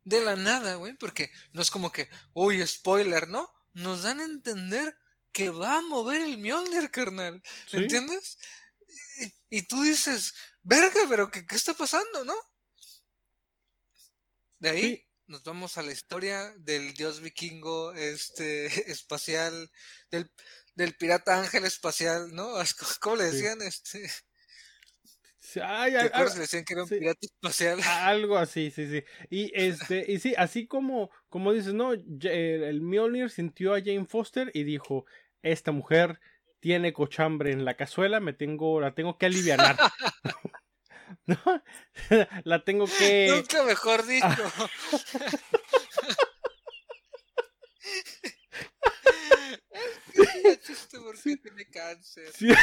de 0.04 0.22
la 0.24 0.36
nada, 0.36 0.76
güey, 0.76 0.96
porque 0.98 1.32
no 1.54 1.62
es 1.62 1.72
como 1.72 1.92
que, 1.92 2.10
uy, 2.34 2.66
spoiler, 2.68 3.28
¿no? 3.28 3.50
Nos 3.74 4.04
dan 4.04 4.20
a 4.22 4.26
entender 4.26 4.96
que 5.32 5.50
va 5.50 5.78
a 5.78 5.82
mover 5.82 6.22
el 6.22 6.38
Mjolnir, 6.38 6.92
carnal. 6.92 7.42
Sí. 7.66 7.78
¿Entiendes? 7.78 8.38
Y, 9.50 9.60
y 9.60 9.62
tú 9.64 9.82
dices, 9.84 10.34
verga, 10.64 11.02
pero 11.10 11.32
¿qué, 11.32 11.46
qué 11.46 11.56
está 11.56 11.74
pasando, 11.74 12.24
no? 12.26 12.36
De 14.60 14.70
ahí 14.70 14.92
Sí. 14.92 15.06
nos 15.28 15.44
vamos 15.44 15.78
a 15.78 15.82
la 15.82 15.92
historia 15.92 16.54
del 16.58 16.94
dios 16.94 17.22
vikingo 17.22 17.94
este 17.94 18.66
espacial, 18.92 19.72
del, 20.12 20.32
del 20.76 20.96
pirata 20.96 21.40
ángel 21.40 21.66
espacial, 21.66 22.34
¿no? 22.34 22.48
¿Cómo 23.02 23.16
le 23.18 23.26
Sí. 23.30 23.32
decían? 23.32 23.62
Este, 23.62 24.10
Sí, 25.40 25.60
ay, 25.64 25.96
¿Te 25.98 26.06
ay, 26.06 26.08
acuerdas 26.08 26.34
ay, 26.34 26.34
que 26.34 26.40
le 26.40 26.42
decían 26.44 26.66
que 26.66 26.74
era 26.74 26.84
un 26.84 26.90
sí. 26.90 26.96
pirata 26.98 27.20
espacial? 27.22 27.80
Algo 27.84 28.38
así, 28.38 28.72
sí, 28.72 28.88
sí. 28.90 29.04
Y 29.30 29.52
este, 29.56 30.06
y 30.12 30.20
sí, 30.20 30.34
así 30.38 30.68
como, 30.68 31.12
como 31.30 31.54
dices, 31.54 31.74
no, 31.74 31.94
el, 31.94 32.04
el 32.24 32.82
Mjolnir 32.82 33.30
sintió 33.30 33.74
a 33.76 33.80
Jane 33.80 34.06
Foster 34.06 34.52
y 34.54 34.64
dijo, 34.64 35.06
esta 35.44 35.72
mujer 35.72 36.20
tiene 36.60 36.94
cochambre 36.94 37.52
en 37.52 37.66
la 37.66 37.76
cazuela, 37.78 38.20
me 38.20 38.34
tengo, 38.34 38.82
la 38.82 38.96
tengo 38.96 39.18
que 39.18 39.28
alivianar. 39.28 39.78
¿No? 41.28 41.38
la 42.44 42.64
tengo 42.64 42.86
que. 42.88 43.30
Nunca 43.30 43.64
mejor 43.64 44.06
dicho. 44.06 44.28
Chiste 50.62 50.98
porque 51.04 51.38
tiene 51.38 51.66
cáncer. 51.70 52.32
Sí. 52.34 52.50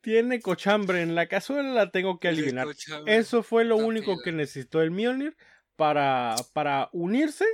tiene 0.00 0.40
cochambre 0.40 1.02
en 1.02 1.14
la 1.14 1.26
cazuela, 1.26 1.70
la 1.70 1.90
tengo 1.90 2.18
que 2.18 2.28
cochambre. 2.64 3.16
Eso 3.16 3.42
fue 3.42 3.64
lo 3.64 3.76
Rápido. 3.76 3.88
único 3.88 4.22
que 4.22 4.32
necesitó 4.32 4.82
el 4.82 4.90
Mjolnir 4.90 5.36
para, 5.76 6.36
para 6.52 6.88
unirse 6.92 7.46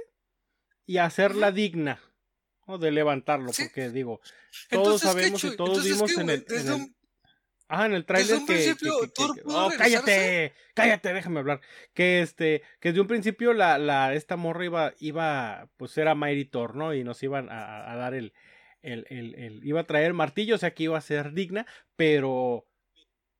y 0.85 0.99
hacerla 0.99 1.53
digna 1.53 2.01
¿no? 2.67 2.79
de 2.79 2.91
levantarlo. 2.91 3.53
Sí. 3.53 3.65
Porque 3.65 3.91
digo, 3.91 4.21
todos 4.71 5.01
Entonces, 5.01 5.01
¿qué, 5.01 5.07
sabemos 5.07 5.45
y 5.45 5.57
todos 5.57 5.71
Entonces, 5.71 5.93
vimos 5.95 6.15
¿qué, 6.15 6.21
en 6.21 6.31
el- 6.31 6.96
Ajá, 7.69 7.87
en 7.87 7.95
el 7.95 8.03
Desde 8.03 8.07
tráiler 8.07 8.35
un 8.37 8.47
que, 8.47 8.53
principio, 8.53 9.01
que- 9.01 9.07
que- 9.09 9.35
que- 9.35 9.43
¡Oh, 9.47 9.71
cállate, 9.77 10.55
cállate, 10.75 11.13
déjame 11.13 11.41
hablar. 11.41 11.61
Que 11.95 12.21
este, 12.21 12.63
que 12.81 12.91
desde 12.91 13.01
un 13.01 13.09
principio 13.09 13.53
la, 13.55 13.77
la, 13.79 14.15
esta 14.15 14.37
morra 14.37 14.65
iba, 14.65 14.95
iba, 15.01 15.69
pues 15.77 15.97
era 15.99 16.15
Mighty 16.15 16.45
Thor, 16.45 16.77
¿no? 16.77 16.95
Y 16.95 17.03
nos 17.03 17.21
iban 17.25 17.51
a, 17.51 17.91
a 17.93 17.97
dar 17.97 18.15
el, 18.15 18.33
el, 18.83 19.05
el, 19.11 19.35
el- 19.35 19.65
iba 19.65 19.81
a 19.81 19.87
traer 19.87 20.13
martillo, 20.15 20.55
o 20.55 20.59
sea 20.59 20.75
que 20.75 20.85
iba 20.85 20.97
a 20.97 21.01
ser 21.01 21.33
digna, 21.33 21.67
pero 21.97 22.69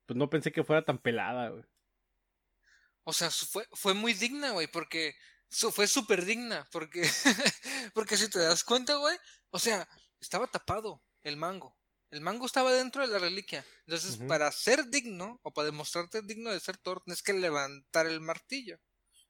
pues 0.05 0.17
no 0.17 0.29
pensé 0.29 0.51
que 0.51 0.63
fuera 0.65 0.83
tan 0.83 0.97
pelada, 0.97 1.49
güey. 1.49 1.63
O 3.03 3.13
sea, 3.13 3.29
fue, 3.31 3.65
fue 3.71 3.93
muy 3.93 4.13
digna, 4.13 4.51
güey, 4.51 4.67
porque 4.67 5.15
su- 5.47 5.71
fue 5.71 5.87
súper 5.87 6.25
digna, 6.25 6.67
porque, 6.73 7.01
porque 7.93 8.17
si 8.17 8.29
te 8.29 8.39
das 8.39 8.65
cuenta, 8.65 8.95
güey, 8.97 9.15
o 9.51 9.59
sea, 9.59 9.87
estaba 10.19 10.47
tapado 10.47 11.01
el 11.23 11.37
mango. 11.37 11.77
El 12.09 12.21
mango 12.21 12.45
estaba 12.45 12.71
dentro 12.71 13.01
de 13.01 13.11
la 13.11 13.19
reliquia. 13.19 13.65
Entonces, 13.85 14.17
para 14.27 14.51
ser 14.51 14.87
digno, 14.87 15.39
o 15.43 15.51
para 15.51 15.65
demostrarte 15.65 16.21
digno 16.21 16.51
de 16.51 16.59
ser 16.59 16.77
Thor, 16.77 17.01
tienes 17.03 17.21
que 17.21 17.33
levantar 17.33 18.05
el 18.05 18.21
martillo. 18.21 18.79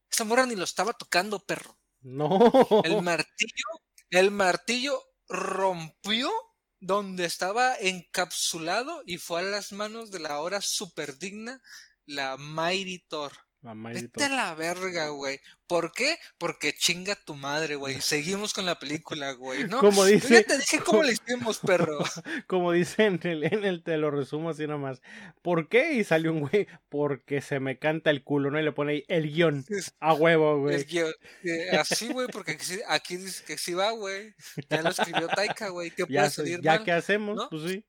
Esa 0.09 0.23
morra 0.23 0.45
ni 0.45 0.55
lo 0.55 0.63
estaba 0.63 0.93
tocando, 0.93 1.39
perro. 1.39 1.79
No. 2.01 2.51
El 2.83 3.01
martillo, 3.01 3.65
el 4.09 4.31
martillo 4.31 5.03
rompió 5.27 6.31
donde 6.79 7.25
estaba 7.25 7.75
encapsulado 7.75 9.01
y 9.05 9.17
fue 9.17 9.39
a 9.39 9.43
las 9.43 9.71
manos 9.71 10.11
de 10.11 10.19
la 10.19 10.29
ahora 10.29 10.61
súper 10.61 11.17
digna, 11.17 11.61
la 12.05 12.37
Mighty 12.37 12.99
Thor. 13.07 13.46
Vete 13.61 14.23
a 14.25 14.29
la 14.29 14.55
verga, 14.55 15.09
güey. 15.09 15.39
¿Por 15.65 15.91
qué? 15.91 16.17
Porque 16.37 16.73
chinga 16.73 17.15
tu 17.15 17.35
madre, 17.35 17.75
güey. 17.75 17.99
Seguimos 18.01 18.53
con 18.53 18.65
la 18.65 18.79
película, 18.79 19.33
güey, 19.33 19.67
¿no? 19.67 19.79
Como 19.79 20.03
Yo 20.05 20.13
dice, 20.13 20.33
ya 20.35 20.43
te 20.43 20.57
dije 20.57 20.79
cómo 20.79 21.03
le 21.03 21.13
hicimos, 21.13 21.59
perro. 21.65 21.99
como 22.47 22.71
dice 22.71 23.05
en 23.05 23.19
el, 23.23 23.43
en 23.43 23.65
el, 23.65 23.83
te 23.83 23.97
lo 23.97 24.09
resumo 24.11 24.51
así 24.51 24.67
nomás. 24.67 25.01
¿Por 25.41 25.67
qué? 25.67 25.93
Y 25.93 26.03
salió 26.03 26.31
un 26.31 26.41
güey, 26.41 26.67
porque 26.89 27.41
se 27.41 27.59
me 27.59 27.77
canta 27.77 28.09
el 28.09 28.23
culo, 28.23 28.51
¿no? 28.51 28.59
Y 28.59 28.63
le 28.63 28.71
pone 28.71 28.93
ahí 28.93 29.05
el 29.09 29.29
guion 29.33 29.65
a 29.99 30.13
huevo, 30.13 30.53
El 30.55 30.59
güey. 30.61 30.83
guion. 30.85 31.13
Eh, 31.43 31.77
Así, 31.77 32.07
güey, 32.13 32.27
porque 32.27 32.57
aquí, 32.87 33.17
dice 33.17 33.43
que 33.43 33.57
sí 33.57 33.73
va, 33.73 33.91
güey. 33.91 34.33
Ya 34.69 34.81
lo 34.81 34.89
escribió 34.89 35.27
Taika, 35.27 35.69
güey. 35.69 35.91
¿Qué 35.91 36.03
Ya, 36.07 36.21
puede 36.21 36.29
salir 36.29 36.61
ya 36.61 36.75
mal? 36.75 36.83
que 36.85 36.91
hacemos, 36.93 37.35
¿no? 37.35 37.49
pues 37.49 37.63
sí. 37.63 37.83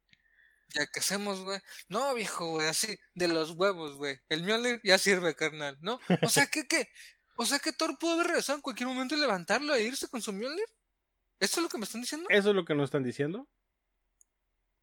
Ya 0.74 0.86
que 0.86 1.00
hacemos, 1.00 1.40
güey. 1.40 1.60
No, 1.88 2.14
viejo, 2.14 2.50
güey, 2.50 2.68
así, 2.68 2.98
de 3.14 3.28
los 3.28 3.52
huevos, 3.52 3.96
güey. 3.96 4.18
El 4.28 4.42
Mjolnir 4.42 4.80
ya 4.84 4.98
sirve, 4.98 5.34
carnal, 5.34 5.78
¿no? 5.80 5.98
O 6.22 6.28
sea, 6.28 6.46
¿qué, 6.46 6.66
qué? 6.66 6.88
O 7.36 7.46
sea, 7.46 7.58
que 7.58 7.72
Thor 7.72 7.98
pudo 7.98 8.14
haber 8.14 8.26
regresado 8.26 8.56
en 8.56 8.62
cualquier 8.62 8.88
momento 8.88 9.14
y 9.14 9.20
levantarlo 9.20 9.74
e 9.74 9.82
irse 9.82 10.08
con 10.08 10.20
su 10.20 10.32
Mjolnir. 10.32 10.66
¿Esto 11.40 11.60
es 11.60 11.62
lo 11.62 11.68
que 11.68 11.78
me 11.78 11.84
están 11.84 12.00
diciendo? 12.00 12.28
Eso 12.30 12.50
es 12.50 12.54
lo 12.54 12.64
que 12.64 12.74
nos 12.74 12.84
están 12.84 13.04
diciendo. 13.04 13.48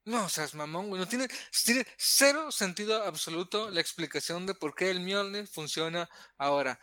No, 0.06 0.26
o 0.26 0.30
sea, 0.30 0.44
es 0.46 0.54
mamón, 0.54 0.90
güey. 0.90 1.02
No 1.02 1.08
tiene, 1.08 1.28
tiene 1.66 1.86
cero 1.98 2.52
sentido 2.52 3.04
absoluto 3.04 3.70
la 3.72 3.82
explicación 3.82 4.46
de 4.46 4.54
por 4.54 4.76
qué 4.76 4.92
el 4.92 5.00
Mjolnir 5.02 5.48
funciona 5.48 6.08
ahora. 6.38 6.80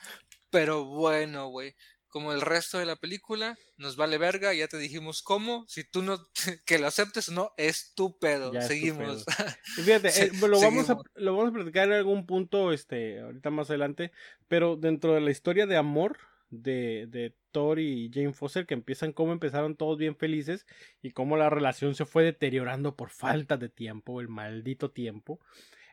Pero 0.51 0.85
bueno, 0.85 1.49
güey. 1.49 1.75
Como 2.13 2.35
el 2.35 2.43
resto 2.43 2.79
de 2.79 2.85
la 2.85 2.97
película, 2.97 3.57
nos 3.79 3.97
vale 3.97 4.19
verga, 4.19 4.53
ya 4.53 4.69
te 4.69 4.77
dijimos 4.77 5.23
cómo. 5.23 5.65
Si 5.67 5.83
tú 5.83 6.03
no, 6.03 6.19
que 6.67 6.79
lo 6.79 6.87
aceptes 6.87 7.31
o 7.31 7.33
no, 7.33 7.53
es 7.57 7.95
tu 7.95 8.19
pedo. 8.19 8.53
Ya 8.53 8.61
es 8.61 8.67
tu 8.67 8.75
Seguimos. 8.75 9.25
Fíjate, 9.83 10.09
eh, 10.09 10.31
lo, 10.47 10.61
vamos 10.61 10.91
a, 10.91 10.99
lo 11.15 11.35
vamos 11.35 11.51
a 11.51 11.55
platicar 11.55 11.89
en 11.89 11.95
algún 11.95 12.27
punto, 12.27 12.71
este, 12.71 13.21
ahorita 13.21 13.49
más 13.49 13.71
adelante, 13.71 14.13
pero 14.47 14.77
dentro 14.77 15.15
de 15.15 15.23
la 15.23 15.31
historia 15.31 15.65
de 15.65 15.79
amor 15.79 16.19
de, 16.51 17.07
de 17.09 17.35
Thor 17.51 17.79
y 17.79 18.11
Jane 18.13 18.35
Foster, 18.35 18.67
que 18.67 18.75
empiezan 18.75 19.15
cómo 19.15 19.33
empezaron 19.33 19.75
todos 19.75 19.97
bien 19.97 20.15
felices 20.15 20.67
y 21.01 21.13
cómo 21.13 21.39
la 21.39 21.49
relación 21.49 21.95
se 21.95 22.05
fue 22.05 22.25
deteriorando 22.25 22.95
por 22.95 23.09
falta 23.09 23.57
de 23.57 23.71
tiempo, 23.71 24.21
el 24.21 24.29
maldito 24.29 24.91
tiempo. 24.91 25.41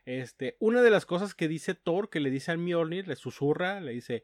Este, 0.03 0.57
una 0.59 0.81
de 0.81 0.89
las 0.89 1.05
cosas 1.05 1.33
que 1.33 1.47
dice 1.47 1.75
Thor, 1.75 2.09
que 2.09 2.19
le 2.19 2.29
dice 2.29 2.51
al 2.51 2.57
Mjolnir, 2.57 3.07
le 3.07 3.15
susurra, 3.15 3.79
le 3.79 3.93
dice, 3.93 4.23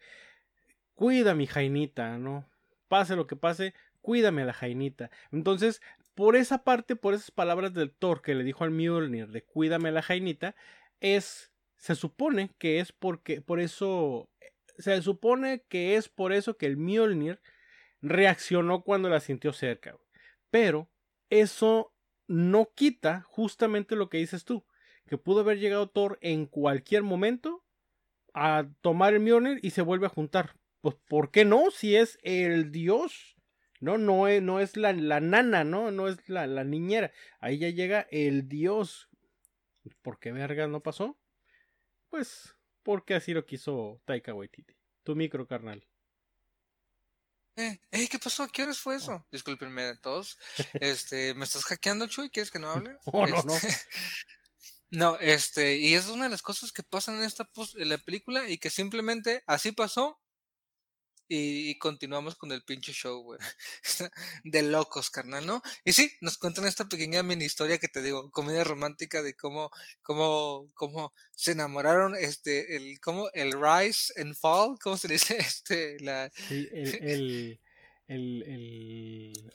cuida 0.95 1.35
mi 1.35 1.45
Jainita, 1.47 2.17
¿no? 2.17 2.49
Pase 2.87 3.15
lo 3.15 3.27
que 3.27 3.35
pase, 3.35 3.73
cuídame 4.01 4.43
a 4.43 4.45
la 4.45 4.53
Jainita. 4.53 5.11
Entonces, 5.31 5.81
por 6.15 6.35
esa 6.35 6.63
parte, 6.63 6.95
por 6.95 7.13
esas 7.13 7.31
palabras 7.31 7.73
del 7.73 7.91
Thor 7.91 8.21
que 8.21 8.35
le 8.35 8.43
dijo 8.43 8.63
al 8.63 8.71
Mjolnir 8.71 9.27
de 9.27 9.43
cuídame 9.43 9.89
a 9.89 9.91
la 9.91 10.01
Jainita, 10.01 10.55
es, 11.01 11.51
se 11.77 11.95
supone 11.95 12.51
que 12.57 12.79
es 12.79 12.91
porque, 12.91 13.41
por 13.41 13.59
eso, 13.59 14.29
se 14.77 15.01
supone 15.01 15.63
que 15.67 15.95
es 15.97 16.09
por 16.09 16.33
eso 16.33 16.57
que 16.57 16.65
el 16.65 16.77
Mjolnir 16.77 17.41
reaccionó 18.01 18.83
cuando 18.83 19.09
la 19.09 19.19
sintió 19.19 19.53
cerca. 19.53 19.97
Pero 20.49 20.89
eso 21.29 21.93
no 22.27 22.71
quita 22.73 23.21
justamente 23.27 23.95
lo 23.95 24.09
que 24.09 24.17
dices 24.17 24.45
tú, 24.45 24.65
que 25.07 25.17
pudo 25.17 25.41
haber 25.41 25.59
llegado 25.59 25.89
Thor 25.89 26.17
en 26.21 26.45
cualquier 26.45 27.03
momento 27.03 27.63
a 28.33 28.67
tomar 28.81 29.13
el 29.13 29.19
Mjolnir 29.19 29.59
y 29.61 29.71
se 29.71 29.81
vuelve 29.81 30.05
a 30.05 30.09
juntar. 30.09 30.55
Pues, 30.85 30.97
¿por 31.07 31.31
qué 31.31 31.45
no? 31.45 31.71
Si 31.71 31.95
es 31.95 32.19
el 32.21 32.71
dios, 32.71 33.35
¿no? 33.79 33.97
No 33.97 34.27
es, 34.27 34.39
no 34.43 34.59
es 34.59 34.77
la, 34.77 34.93
la 34.93 35.19
nana, 35.19 35.63
¿no? 35.63 35.89
No 35.89 36.07
es 36.07 36.29
la, 36.29 36.45
la 36.45 36.63
niñera. 36.63 37.11
Ahí 37.39 37.57
ya 37.57 37.69
llega 37.69 38.01
el 38.11 38.47
dios. 38.47 39.09
¿Por 40.03 40.19
qué 40.19 40.31
verga 40.31 40.67
no 40.67 40.83
pasó? 40.83 41.19
Pues, 42.11 42.55
porque 42.83 43.15
así 43.15 43.33
lo 43.33 43.47
quiso 43.47 43.99
Taika 44.05 44.35
Waititi. 44.35 44.77
Tu 45.03 45.15
micro, 45.15 45.47
carnal. 45.47 45.83
Eh, 47.55 47.79
¿qué 48.07 48.19
pasó? 48.19 48.47
¿Qué 48.49 48.61
horas 48.61 48.77
fue 48.77 48.97
eso? 48.97 49.25
Discúlpenme 49.31 49.97
todos. 50.03 50.37
Este, 50.73 51.33
¿me 51.33 51.45
estás 51.45 51.63
hackeando, 51.63 52.05
Chuy? 52.05 52.29
¿Quieres 52.29 52.51
que 52.51 52.59
no 52.59 52.69
hable? 52.69 52.95
Oh, 53.05 53.25
no, 53.25 53.41
no. 53.41 53.55
Este, 53.55 53.69
no, 54.91 55.17
este, 55.19 55.77
y 55.77 55.95
es 55.95 56.05
una 56.09 56.25
de 56.25 56.29
las 56.29 56.43
cosas 56.43 56.71
que 56.71 56.83
pasan 56.83 57.15
en 57.15 57.23
esta 57.23 57.49
en 57.73 57.89
la 57.89 57.97
película 57.97 58.47
y 58.47 58.59
que 58.59 58.69
simplemente 58.69 59.43
así 59.47 59.71
pasó 59.71 60.21
y, 61.27 61.69
y 61.71 61.77
continuamos 61.79 62.35
con 62.35 62.51
el 62.51 62.63
pinche 62.63 62.91
show, 62.93 63.21
güey. 63.23 63.39
De 64.43 64.61
locos, 64.61 65.09
carnal, 65.09 65.45
¿no? 65.45 65.61
Y 65.83 65.93
sí, 65.93 66.11
nos 66.21 66.37
cuentan 66.37 66.65
esta 66.65 66.85
pequeña 66.85 67.23
mini 67.23 67.45
historia 67.45 67.77
que 67.77 67.87
te 67.87 68.01
digo, 68.01 68.29
comedia 68.31 68.63
romántica 68.63 69.21
de 69.23 69.35
cómo, 69.35 69.71
cómo, 70.01 70.69
cómo 70.73 71.13
se 71.31 71.53
enamoraron, 71.53 72.15
este, 72.15 72.75
el, 72.75 72.99
cómo, 72.99 73.29
el 73.33 73.53
rise 73.53 74.13
and 74.21 74.35
fall, 74.35 74.77
¿cómo 74.81 74.97
se 74.97 75.07
dice? 75.07 75.37
Este, 75.39 75.99
la, 75.99 76.29
Sí, 76.47 76.67
el, 76.71 76.87
el, 77.03 77.59
el, 78.07 78.43
el- 78.43 79.53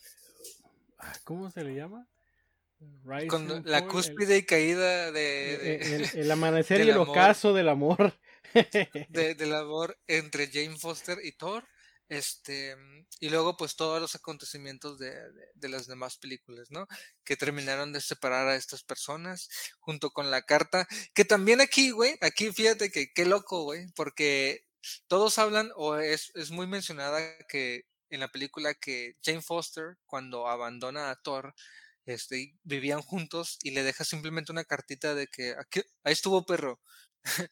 ah, 0.99 1.13
¿Cómo 1.25 1.51
se 1.51 1.63
le 1.65 1.75
llama? 1.75 2.07
Rise 3.05 3.37
and 3.37 3.67
la 3.67 3.81
fall, 3.81 3.89
cúspide 3.89 4.39
y 4.39 4.43
caída 4.45 5.13
de, 5.13 5.55
el, 5.55 5.61
de- 5.61 5.97
el- 5.97 6.19
el 6.21 6.31
amanecer 6.33 6.79
y 6.81 6.85
el 6.85 6.93
amor. 6.93 7.11
ocaso 7.11 7.53
del 7.53 7.69
amor. 7.69 8.15
De, 9.09 9.35
del 9.35 9.55
amor 9.55 9.99
entre 10.07 10.51
Jane 10.51 10.79
Foster 10.79 11.19
y 11.23 11.33
Thor. 11.33 11.67
Este, 12.09 12.77
y 13.21 13.29
luego, 13.29 13.57
pues, 13.57 13.77
todos 13.77 14.01
los 14.01 14.17
acontecimientos 14.17 14.99
de, 14.99 15.11
de, 15.11 15.47
de 15.55 15.69
las 15.69 15.87
demás 15.87 16.17
películas, 16.19 16.69
¿no? 16.71 16.89
Que 17.25 17.37
terminaron 17.37 17.93
de 17.93 18.01
separar 18.01 18.49
a 18.49 18.57
estas 18.57 18.83
personas, 18.83 19.49
junto 19.79 20.11
con 20.11 20.31
la 20.31 20.43
carta. 20.43 20.89
Que 21.15 21.25
también 21.25 21.61
aquí, 21.61 21.91
güey, 21.91 22.17
aquí 22.21 22.51
fíjate 22.53 22.91
que 22.91 23.13
qué 23.13 23.27
loco, 23.27 23.63
güey, 23.63 23.87
porque 23.95 24.65
todos 25.07 25.39
hablan, 25.39 25.71
o 25.77 25.97
es, 25.97 26.33
es 26.35 26.51
muy 26.51 26.67
mencionada 26.67 27.21
que 27.49 27.85
en 28.11 28.21
la 28.21 28.29
película 28.29 28.75
que 28.75 29.15
Jane 29.23 29.43
Foster, 29.43 29.97
cuando 30.07 30.49
abandona 30.49 31.11
a 31.11 31.17
Thor, 31.23 31.55
este, 32.07 32.55
vivían 32.65 33.03
juntos 33.03 33.59
y 33.63 33.71
le 33.71 33.85
deja 33.85 34.05
simplemente 34.05 34.51
una 34.51 34.65
cartita 34.65 35.15
de 35.15 35.29
que 35.29 35.55
ahí 36.03 36.13
estuvo 36.13 36.45
perro. 36.45 36.81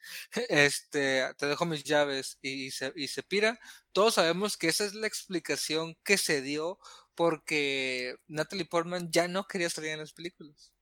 este, 0.48 1.24
te 1.36 1.46
dejo 1.46 1.66
mis 1.66 1.84
llaves 1.84 2.38
y, 2.42 2.66
y 2.66 2.70
se, 2.70 2.92
y 2.96 3.08
se 3.08 3.22
pira. 3.22 3.58
Todos 3.92 4.14
sabemos 4.14 4.56
que 4.56 4.68
esa 4.68 4.84
es 4.84 4.94
la 4.94 5.06
explicación 5.06 5.96
que 6.04 6.18
se 6.18 6.42
dio 6.42 6.78
porque 7.14 8.16
Natalie 8.28 8.64
Portman 8.64 9.10
ya 9.10 9.26
no 9.28 9.44
quería 9.44 9.70
salir 9.70 9.90
en 9.90 9.98
las 9.98 10.12
películas. 10.12 10.72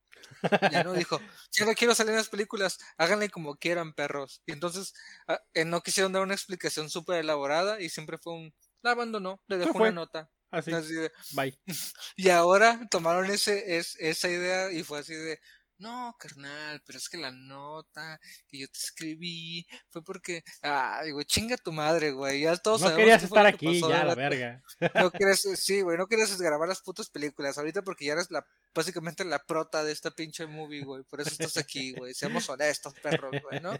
Ya 0.70 0.84
no 0.84 0.93
dijo, 0.93 1.20
ya 1.53 1.64
no 1.64 1.74
quiero 1.74 1.95
salir 1.95 2.11
en 2.11 2.18
las 2.18 2.28
películas, 2.28 2.78
háganle 2.97 3.30
como 3.30 3.57
quieran, 3.57 3.95
perros. 3.95 4.43
Y 4.47 4.53
entonces 4.53 4.93
ah, 5.28 5.41
eh, 5.55 5.64
no 5.64 5.80
quisieron 5.82 6.12
dar 6.12 6.22
una 6.22 6.34
explicación 6.34 6.91
súper 6.91 7.16
elaborada 7.16 7.80
y 7.80 7.89
siempre 7.89 8.18
fue 8.18 8.34
un, 8.34 8.55
la 8.82 8.93
abandonó, 8.93 9.41
le 9.47 9.59
dejó 9.59 9.78
una 9.78 9.93
nota. 9.93 10.30
Así, 10.51 10.72
Así 10.72 10.95
de, 10.95 11.11
bye. 11.32 11.59
y 12.16 12.28
ahora 12.30 12.80
tomaron 12.91 13.26
ese, 13.26 13.78
es, 13.78 13.97
esa 13.99 14.28
idea 14.28 14.70
y 14.70 14.84
fue 14.84 15.01
así 15.01 15.14
de, 15.14 15.41
no, 15.79 16.14
carnal, 16.18 16.83
pero 16.87 16.99
es 16.99 17.09
que 17.09 17.18
la 17.18 17.31
nota 17.31 18.18
que 18.49 18.59
yo 18.59 18.66
te 18.68 18.79
escribí 18.79 19.66
fue 19.91 20.03
porque, 20.03 20.43
ay, 20.62 21.11
güey, 21.11 21.24
chinga 21.27 21.57
tu 21.57 21.72
madre, 21.72 22.12
güey, 22.12 22.43
ya 22.43 22.57
todos 22.57 22.81
No 22.81 22.97
querías 22.97 23.22
estar 23.22 23.47
aquí, 23.47 23.81
ya, 23.81 24.05
la 24.05 24.14
verga. 24.14 24.62
No 24.95 25.11
querías, 25.11 25.41
sí, 25.57 25.83
güey, 25.83 25.99
no 25.99 26.07
querías 26.07 26.41
grabar 26.41 26.68
las 26.68 26.81
putas 26.81 27.11
películas 27.11 27.59
ahorita 27.59 27.83
porque 27.83 28.07
ya 28.07 28.14
eres 28.14 28.31
la, 28.31 28.47
básicamente 28.74 29.24
la 29.24 29.39
prota 29.39 29.85
de 29.85 29.93
esta 29.93 30.11
pinche 30.11 30.47
movie, 30.47 30.85
güey, 30.85 31.05
por 31.05 31.20
eso 31.20 31.31
estás 31.31 31.57
aquí, 31.57 31.93
güey, 31.93 32.14
seamos 32.14 32.49
honestos, 32.49 32.95
perros, 33.03 33.35
güey, 33.43 33.61
¿no? 33.61 33.72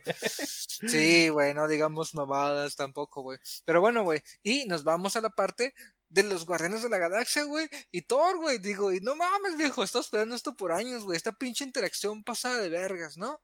Sí, 0.89 1.29
güey, 1.29 1.55
no 1.55 1.69
digamos 1.69 2.15
mamadas 2.15 2.77
tampoco, 2.77 3.23
güey. 3.23 3.39
Pero 3.65 3.81
bueno, 3.81 4.03
güey, 4.05 4.23
y 4.43 4.67
nos 4.67 4.85
vamos 4.85 5.17
a 5.17 5.21
la 5.21 5.31
parte 5.31 5.75
de 6.09 6.23
los 6.23 6.47
Guardianes 6.47 6.83
de 6.83 6.89
la 6.89 6.99
Galaxia, 6.99 7.45
güey, 7.45 7.69
y 7.91 8.03
Thor, 8.03 8.37
güey, 8.37 8.59
digo, 8.59 8.93
y 8.93 9.01
no 9.01 9.17
mames, 9.17 9.57
viejo, 9.57 9.83
he 9.83 9.85
estado 9.85 10.03
esperando 10.03 10.35
esto 10.35 10.55
por 10.55 10.73
años, 10.73 11.05
güey, 11.05 11.17
esta 11.17 11.33
pinche 11.33 11.65
interacción 11.65 12.23
pasada 12.23 12.59
de 12.59 12.69
vergas, 12.69 13.17
¿no? 13.17 13.41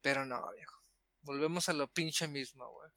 Pero 0.00 0.24
no, 0.24 0.50
viejo, 0.54 0.80
volvemos 1.22 1.68
a 1.68 1.72
lo 1.72 1.92
pinche 1.92 2.28
mismo, 2.28 2.70
güey. 2.70 2.90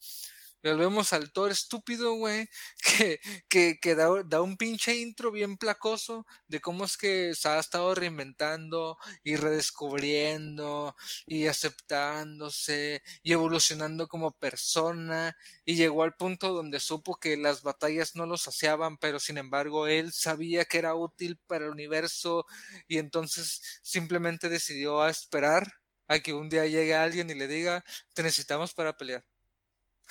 Volvemos 0.64 1.12
al 1.14 1.32
Thor 1.32 1.52
estúpido, 1.52 2.14
güey, 2.16 2.48
que, 2.98 3.20
que, 3.50 3.80
que 3.82 3.96
da, 3.96 4.24
da 4.24 4.42
un 4.42 4.58
pinche 4.58 4.96
intro 4.96 5.32
bien 5.32 5.58
placoso 5.58 6.26
de 6.48 6.62
cómo 6.62 6.86
es 6.86 6.98
que 6.98 7.34
se 7.36 7.50
ha 7.50 7.60
estado 7.60 7.96
reinventando 7.96 8.98
y 9.24 9.36
redescubriendo 9.38 10.96
y 11.26 11.48
aceptándose 11.48 13.02
y 13.24 13.34
evolucionando 13.34 14.08
como 14.08 14.32
persona 14.32 15.36
y 15.66 15.76
llegó 15.76 16.04
al 16.04 16.16
punto 16.16 16.54
donde 16.54 16.80
supo 16.80 17.16
que 17.16 17.38
las 17.38 17.64
batallas 17.64 18.16
no 18.16 18.26
lo 18.26 18.38
saciaban, 18.38 18.98
pero 18.98 19.20
sin 19.20 19.38
embargo 19.38 19.88
él 19.88 20.12
sabía 20.14 20.66
que 20.66 20.78
era 20.78 20.96
útil 20.96 21.40
para 21.48 21.66
el 21.66 21.72
universo 21.72 22.46
y 22.88 22.98
entonces 22.98 23.62
simplemente 23.84 24.50
decidió 24.50 25.02
a 25.02 25.10
esperar 25.10 25.74
a 26.08 26.20
que 26.20 26.34
un 26.34 26.50
día 26.50 26.66
llegue 26.66 26.94
alguien 26.96 27.30
y 27.30 27.36
le 27.36 27.48
diga, 27.48 27.84
te 28.14 28.24
necesitamos 28.24 28.74
para 28.74 28.98
pelear. 28.98 29.24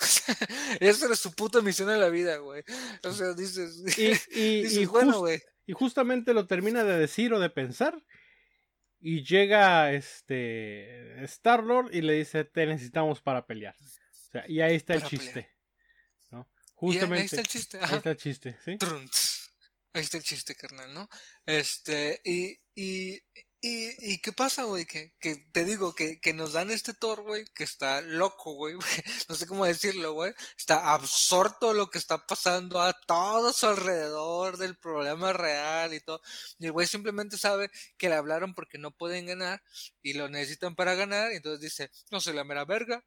Esa 0.79 1.05
era 1.05 1.15
su 1.15 1.31
puta 1.33 1.61
misión 1.61 1.89
en 1.91 1.99
la 1.99 2.09
vida, 2.09 2.37
güey. 2.37 2.63
O 3.03 3.11
sea, 3.13 3.33
dices, 3.33 3.83
Y, 3.97 4.39
y, 4.39 4.61
dices 4.63 4.77
y 4.79 4.85
bueno, 4.85 5.19
güey. 5.19 5.41
y 5.65 5.73
justamente 5.73 6.33
lo 6.33 6.47
termina 6.47 6.83
de 6.83 6.97
decir 6.97 7.33
o 7.33 7.39
de 7.39 7.49
pensar. 7.49 8.01
Y 8.99 9.23
llega 9.23 9.91
este 9.93 11.23
Star 11.23 11.63
Lord 11.63 11.89
y 11.93 12.01
le 12.01 12.13
dice: 12.13 12.43
Te 12.45 12.65
necesitamos 12.67 13.21
para 13.21 13.45
pelear. 13.47 13.75
O 13.75 14.31
sea, 14.31 14.45
y 14.47 14.61
ahí 14.61 14.75
está 14.75 14.93
el 14.93 14.99
Para 15.01 15.09
chiste. 15.09 15.49
¿no? 16.29 16.39
Ahí- 16.39 16.45
Justamente. 16.75 17.17
ahí 17.19 17.25
está 17.25 17.41
el 17.41 17.47
chiste. 17.47 17.77
ahí 17.77 17.83
ajá. 17.83 17.95
está 17.97 18.11
el 18.11 18.17
chiste, 18.17 18.57
¿sí? 18.63 18.77
Trunts. 18.77 19.51
Ahí 19.93 20.03
está 20.03 20.17
el 20.17 20.23
chiste, 20.23 20.55
carnal, 20.55 20.93
¿no? 20.93 21.09
Este, 21.45 22.21
y, 22.23 22.57
y, 22.75 23.19
y, 23.61 24.13
y 24.13 24.17
¿qué 24.19 24.31
pasa, 24.33 24.63
güey? 24.63 24.85
Que, 24.85 25.13
que 25.19 25.35
te 25.51 25.65
digo, 25.65 25.93
que, 25.93 26.19
que 26.19 26.33
nos 26.33 26.53
dan 26.53 26.71
este 26.71 26.93
Thor, 26.95 27.21
güey, 27.21 27.45
que 27.53 27.63
está 27.63 28.01
loco, 28.01 28.53
güey, 28.55 28.75
no 29.29 29.35
sé 29.35 29.45
cómo 29.47 29.65
decirlo, 29.65 30.13
güey, 30.13 30.33
está 30.57 30.93
absorto 30.93 31.73
lo 31.73 31.89
que 31.89 31.99
está 31.99 32.25
pasando 32.25 32.81
a 32.81 32.93
todo 32.93 33.53
su 33.53 33.67
alrededor 33.67 34.57
del 34.57 34.77
problema 34.77 35.31
real 35.33 35.93
y 35.93 35.99
todo, 35.99 36.21
y 36.59 36.65
el 36.65 36.71
güey 36.71 36.87
simplemente 36.87 37.37
sabe 37.37 37.69
que 37.97 38.09
le 38.09 38.15
hablaron 38.15 38.55
porque 38.55 38.79
no 38.79 38.91
pueden 38.91 39.27
ganar 39.27 39.61
y 40.01 40.13
lo 40.13 40.27
necesitan 40.27 40.75
para 40.75 40.95
ganar, 40.95 41.31
y 41.31 41.35
entonces 41.35 41.61
dice, 41.61 41.91
no 42.09 42.19
soy 42.19 42.33
la 42.33 42.43
mera 42.43 42.65
verga, 42.65 43.05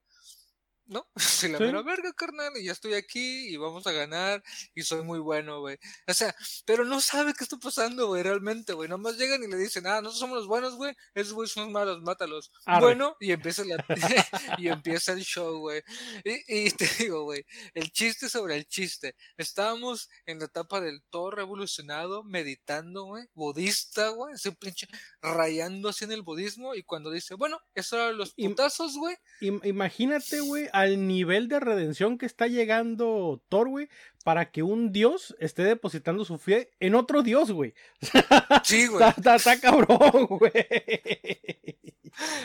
¿no? 0.87 1.07
Soy 1.17 1.51
la 1.51 1.59
Sí. 1.59 1.65
mera 1.65 1.83
verga, 1.83 2.13
carnal, 2.13 2.53
y 2.57 2.65
ya 2.65 2.73
estoy 2.73 2.95
aquí 2.95 3.49
y 3.49 3.57
vamos 3.57 3.87
a 3.87 3.93
ganar 3.93 4.43
y 4.75 4.83
soy 4.83 5.03
muy 5.03 5.19
bueno, 5.19 5.61
güey. 5.61 5.79
O 6.07 6.15
sea, 6.15 6.35
pero 6.67 6.85
no 6.85 7.01
sabe 7.01 7.33
qué 7.35 7.45
está 7.45 7.57
pasando, 7.57 8.07
güey, 8.09 8.23
realmente, 8.23 8.73
güey. 8.73 8.89
Nomás 8.89 9.17
llegan 9.17 9.43
y 9.43 9.47
le 9.49 9.57
dicen, 9.57 9.87
ah, 9.87 10.01
nosotros 10.01 10.19
somos 10.19 10.39
los 10.39 10.47
buenos, 10.47 10.75
güey. 10.77 10.95
Esos 11.15 11.33
güeyes 11.33 11.53
son 11.53 11.65
los 11.65 11.73
malos, 11.73 12.03
mátalos. 12.03 12.51
Arre. 12.67 12.81
Bueno, 12.81 13.17
y 13.21 13.33
empieza 13.33 13.65
la... 13.65 13.85
y 14.59 14.69
empieza 14.69 15.13
el 15.13 15.23
show, 15.25 15.59
güey. 15.59 15.83
Y, 16.25 16.67
y 16.67 16.71
te 16.71 16.87
digo, 16.99 17.25
güey, 17.25 17.45
el 17.75 17.91
chiste 17.91 18.29
sobre 18.29 18.57
el 18.57 18.67
chiste. 18.67 19.15
Estábamos 19.37 20.09
en 20.27 20.39
la 20.39 20.47
etapa 20.47 20.81
del 20.81 21.03
todo 21.11 21.31
revolucionado, 21.31 22.23
meditando, 22.25 23.05
güey, 23.05 23.25
budista, 23.35 24.09
güey, 24.11 24.35
así 24.35 24.51
pinche 24.53 24.87
rayando 25.23 25.89
así 25.89 26.05
en 26.05 26.13
el 26.13 26.23
budismo. 26.23 26.75
Y 26.75 26.83
cuando 26.83 27.11
dice, 27.11 27.35
bueno, 27.35 27.59
eso 27.75 27.97
eran 27.97 28.17
los 28.17 28.35
putazos, 28.35 28.97
güey. 28.97 29.17
Im- 29.41 29.61
Imagínate, 29.65 30.41
güey, 30.41 30.69
al 30.75 31.07
nivel 31.07 31.49
de 31.49 31.61
redención 31.61 32.19
que 32.19 32.27
está 32.27 32.47
llegando 32.49 33.43
Thor, 33.49 33.69
güey, 33.69 33.89
para 34.25 34.51
que 34.51 34.63
un 34.63 34.91
dios 34.93 35.37
esté 35.39 35.63
depositando 35.63 36.25
su 36.25 36.37
fe 36.39 36.71
en 36.81 36.95
otro 36.97 37.23
dios, 37.23 37.51
güey. 37.53 37.75
Sí, 38.65 38.87
güey. 38.89 39.09
Está, 39.09 39.37
está, 39.37 39.61
cabrón, 39.61 40.27
güey. 40.27 40.53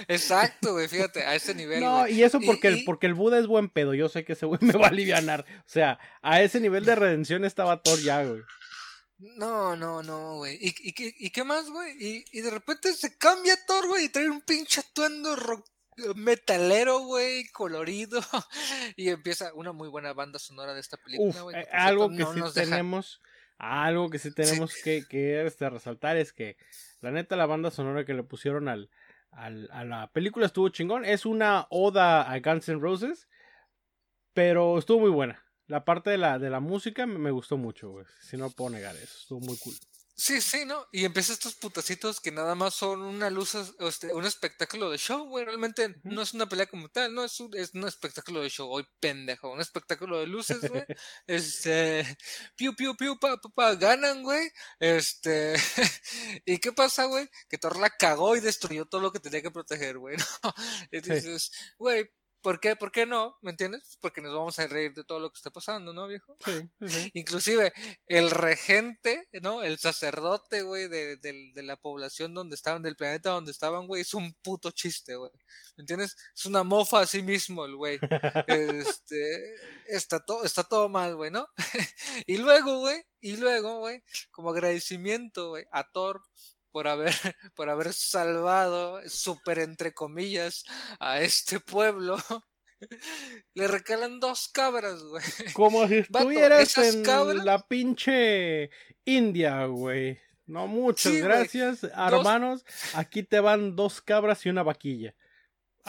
Exacto, 0.07 0.73
güey, 0.73 0.87
fíjate, 0.87 1.23
a 1.23 1.35
ese 1.35 1.53
nivel. 1.55 1.79
No, 1.81 1.99
güey. 1.99 2.13
y 2.15 2.23
eso 2.23 2.39
Y- 2.41 2.45
porque, 2.45 2.67
el, 2.67 2.83
porque 2.85 3.07
el 3.07 3.13
Buda 3.13 3.39
es 3.39 3.47
buen 3.47 3.69
pedo. 3.69 3.93
Yo 3.93 4.09
sé 4.09 4.23
que 4.25 4.33
ese 4.33 4.45
güey 4.45 4.59
me 4.61 4.73
va 4.73 4.87
a 4.87 4.89
alivianar. 4.89 5.45
O 5.59 5.63
sea, 5.69 5.99
a 6.21 6.41
ese 6.41 6.59
nivel 6.59 6.85
de 6.85 6.95
redención 6.95 7.45
estaba 7.45 7.81
Thor 7.81 7.99
ya, 8.01 8.23
güey. 8.23 8.41
No, 9.17 9.75
no, 9.75 10.01
no, 10.01 10.35
güey. 10.37 10.57
¿Y, 10.61 10.73
y, 10.87 10.93
qué- 10.93 11.13
y 11.17 11.29
qué 11.31 11.43
más, 11.43 11.69
güey? 11.69 11.91
Y, 11.99 12.25
y 12.31 12.41
de 12.41 12.49
repente 12.51 12.93
se 12.93 13.17
cambia 13.17 13.57
Thor, 13.65 13.87
güey, 13.87 14.05
y 14.05 14.09
trae 14.09 14.29
un 14.29 14.41
pinche 14.41 14.79
atuendo 14.81 15.35
rock 15.35 15.65
metalero, 16.15 16.99
güey, 16.99 17.47
colorido. 17.51 18.21
Y 18.95 19.09
empieza 19.09 19.53
una 19.53 19.71
muy 19.71 19.87
buena 19.89 20.13
banda 20.13 20.39
sonora 20.39 20.73
de 20.73 20.79
esta 20.81 20.97
película, 20.97 21.41
güey. 21.41 21.55
eh, 21.57 21.67
algo 21.71 22.09
cierto 22.09 22.33
que 22.33 22.39
no 22.39 22.49
sí 22.49 22.59
deja- 22.59 22.69
tenemos, 22.71 23.21
algo 23.57 24.09
que 24.09 24.19
sí 24.19 24.33
tenemos 24.33 24.73
que, 24.83 25.03
que 25.07 25.45
este, 25.45 25.69
resaltar 25.69 26.17
es 26.17 26.33
que 26.33 26.57
la 27.01 27.11
neta 27.11 27.35
la 27.35 27.45
banda 27.45 27.71
sonora 27.71 28.05
que 28.05 28.13
le 28.13 28.23
pusieron 28.23 28.67
al, 28.67 28.89
al- 29.31 29.69
a 29.71 29.83
la 29.85 30.11
película 30.11 30.45
estuvo 30.45 30.69
chingón. 30.69 31.05
Es 31.05 31.25
una 31.25 31.67
oda 31.69 32.29
a 32.29 32.39
Guns 32.39 32.67
N' 32.69 32.79
Roses, 32.81 33.27
pero 34.33 34.77
estuvo 34.77 34.99
muy 35.01 35.09
buena. 35.11 35.43
La 35.67 35.85
parte 35.85 36.09
de 36.09 36.17
la, 36.17 36.39
de 36.39 36.49
la 36.49 36.59
música 36.59 37.05
me, 37.05 37.19
me 37.19 37.31
gustó 37.31 37.57
mucho, 37.57 37.89
güey. 37.91 38.05
Si 38.21 38.37
no 38.37 38.49
puedo 38.49 38.71
negar 38.71 38.95
eso, 38.95 39.17
estuvo 39.19 39.39
muy 39.41 39.57
cool. 39.59 39.75
Sí, 40.21 40.41
sí, 40.41 40.65
¿no? 40.65 40.85
Y 40.91 41.05
empieza 41.05 41.31
estos 41.31 41.55
putacitos 41.55 42.19
que 42.19 42.29
nada 42.29 42.53
más 42.53 42.73
son 42.73 43.01
una 43.03 43.29
luz, 43.29 43.55
este, 43.79 44.13
un 44.13 44.25
espectáculo 44.25 44.91
de 44.91 44.97
show, 44.97 45.25
güey. 45.29 45.45
Realmente 45.45 45.95
no 46.03 46.21
es 46.21 46.33
una 46.33 46.45
pelea 46.45 46.67
como 46.67 46.89
tal, 46.89 47.13
no 47.15 47.23
es 47.23 47.39
un, 47.39 47.55
es 47.55 47.73
un 47.73 47.87
espectáculo 47.87 48.41
de 48.41 48.49
show, 48.49 48.69
hoy 48.69 48.85
pendejo. 48.99 49.49
Un 49.49 49.61
espectáculo 49.61 50.19
de 50.19 50.27
luces, 50.27 50.59
güey. 50.69 50.83
este, 51.27 52.05
piu, 52.57 52.75
piu, 52.75 52.97
piu, 52.97 53.17
pa, 53.17 53.37
pa, 53.37 53.49
pa, 53.49 53.75
ganan, 53.75 54.21
güey. 54.21 54.51
Este, 54.81 55.55
¿y 56.45 56.57
qué 56.57 56.73
pasa, 56.73 57.05
güey? 57.05 57.29
Que 57.47 57.57
Thor 57.57 57.77
la 57.79 57.89
cagó 57.89 58.35
y 58.35 58.41
destruyó 58.41 58.85
todo 58.87 58.99
lo 58.99 59.13
que 59.13 59.21
tenía 59.21 59.41
que 59.41 59.51
proteger, 59.51 59.99
güey. 59.99 60.17
¿no? 60.17 60.25
Y 60.91 60.99
dices, 60.99 61.49
güey, 61.77 62.09
¿Por 62.41 62.59
qué? 62.59 62.75
¿Por 62.75 62.91
qué 62.91 63.05
no? 63.05 63.37
¿Me 63.41 63.51
entiendes? 63.51 63.97
Porque 63.99 64.21
nos 64.21 64.33
vamos 64.33 64.57
a 64.59 64.67
reír 64.67 64.93
de 64.93 65.03
todo 65.03 65.19
lo 65.19 65.29
que 65.29 65.37
está 65.37 65.49
pasando, 65.51 65.91
¿no, 65.93 66.07
viejo? 66.07 66.37
Sí, 66.45 66.69
sí. 66.87 67.11
Inclusive 67.13 67.73
el 68.07 68.31
regente, 68.31 69.27
¿no? 69.41 69.61
El 69.63 69.77
sacerdote, 69.77 70.61
güey, 70.61 70.87
de, 70.87 71.17
de, 71.17 71.51
de, 71.53 71.63
la 71.63 71.75
población 71.75 72.33
donde 72.33 72.55
estaban, 72.55 72.81
del 72.81 72.95
planeta 72.95 73.31
donde 73.31 73.51
estaban, 73.51 73.87
güey, 73.87 74.03
es 74.03 74.13
un 74.13 74.33
puto 74.41 74.71
chiste, 74.71 75.15
güey. 75.15 75.31
¿Me 75.75 75.81
entiendes? 75.81 76.15
Es 76.33 76.45
una 76.45 76.63
mofa 76.63 77.01
a 77.01 77.05
sí 77.05 77.21
mismo 77.21 77.65
el 77.65 77.75
güey. 77.75 77.99
este, 78.47 79.55
está 79.87 80.19
todo, 80.19 80.45
está 80.45 80.63
todo 80.63 80.87
mal, 80.87 81.15
güey, 81.15 81.31
¿no? 81.31 81.47
y 82.25 82.37
luego, 82.37 82.79
güey, 82.79 83.03
y 83.19 83.35
luego, 83.35 83.79
güey, 83.79 84.01
como 84.31 84.51
agradecimiento, 84.51 85.49
güey, 85.49 85.65
a 85.71 85.89
Thor 85.91 86.21
por 86.71 86.87
haber, 86.87 87.13
por 87.55 87.69
haber 87.69 87.93
salvado, 87.93 89.01
súper 89.07 89.59
entre 89.59 89.93
comillas, 89.93 90.63
a 90.99 91.21
este 91.21 91.59
pueblo. 91.59 92.17
Le 93.53 93.67
recalan 93.67 94.19
dos 94.19 94.47
cabras, 94.47 95.01
güey. 95.03 95.23
Como 95.53 95.87
si 95.87 95.95
estuvieras 95.97 96.77
en 96.77 97.03
cabras... 97.03 97.43
la 97.43 97.59
pinche 97.59 98.69
India, 99.05 99.65
güey. 99.65 100.19
No, 100.45 100.67
muchas 100.67 101.13
sí, 101.13 101.19
gracias, 101.19 101.83
wey. 101.83 101.91
hermanos. 101.95 102.63
Dos... 102.63 102.95
Aquí 102.95 103.23
te 103.23 103.39
van 103.39 103.75
dos 103.75 104.01
cabras 104.01 104.45
y 104.45 104.49
una 104.49 104.63
vaquilla. 104.63 105.13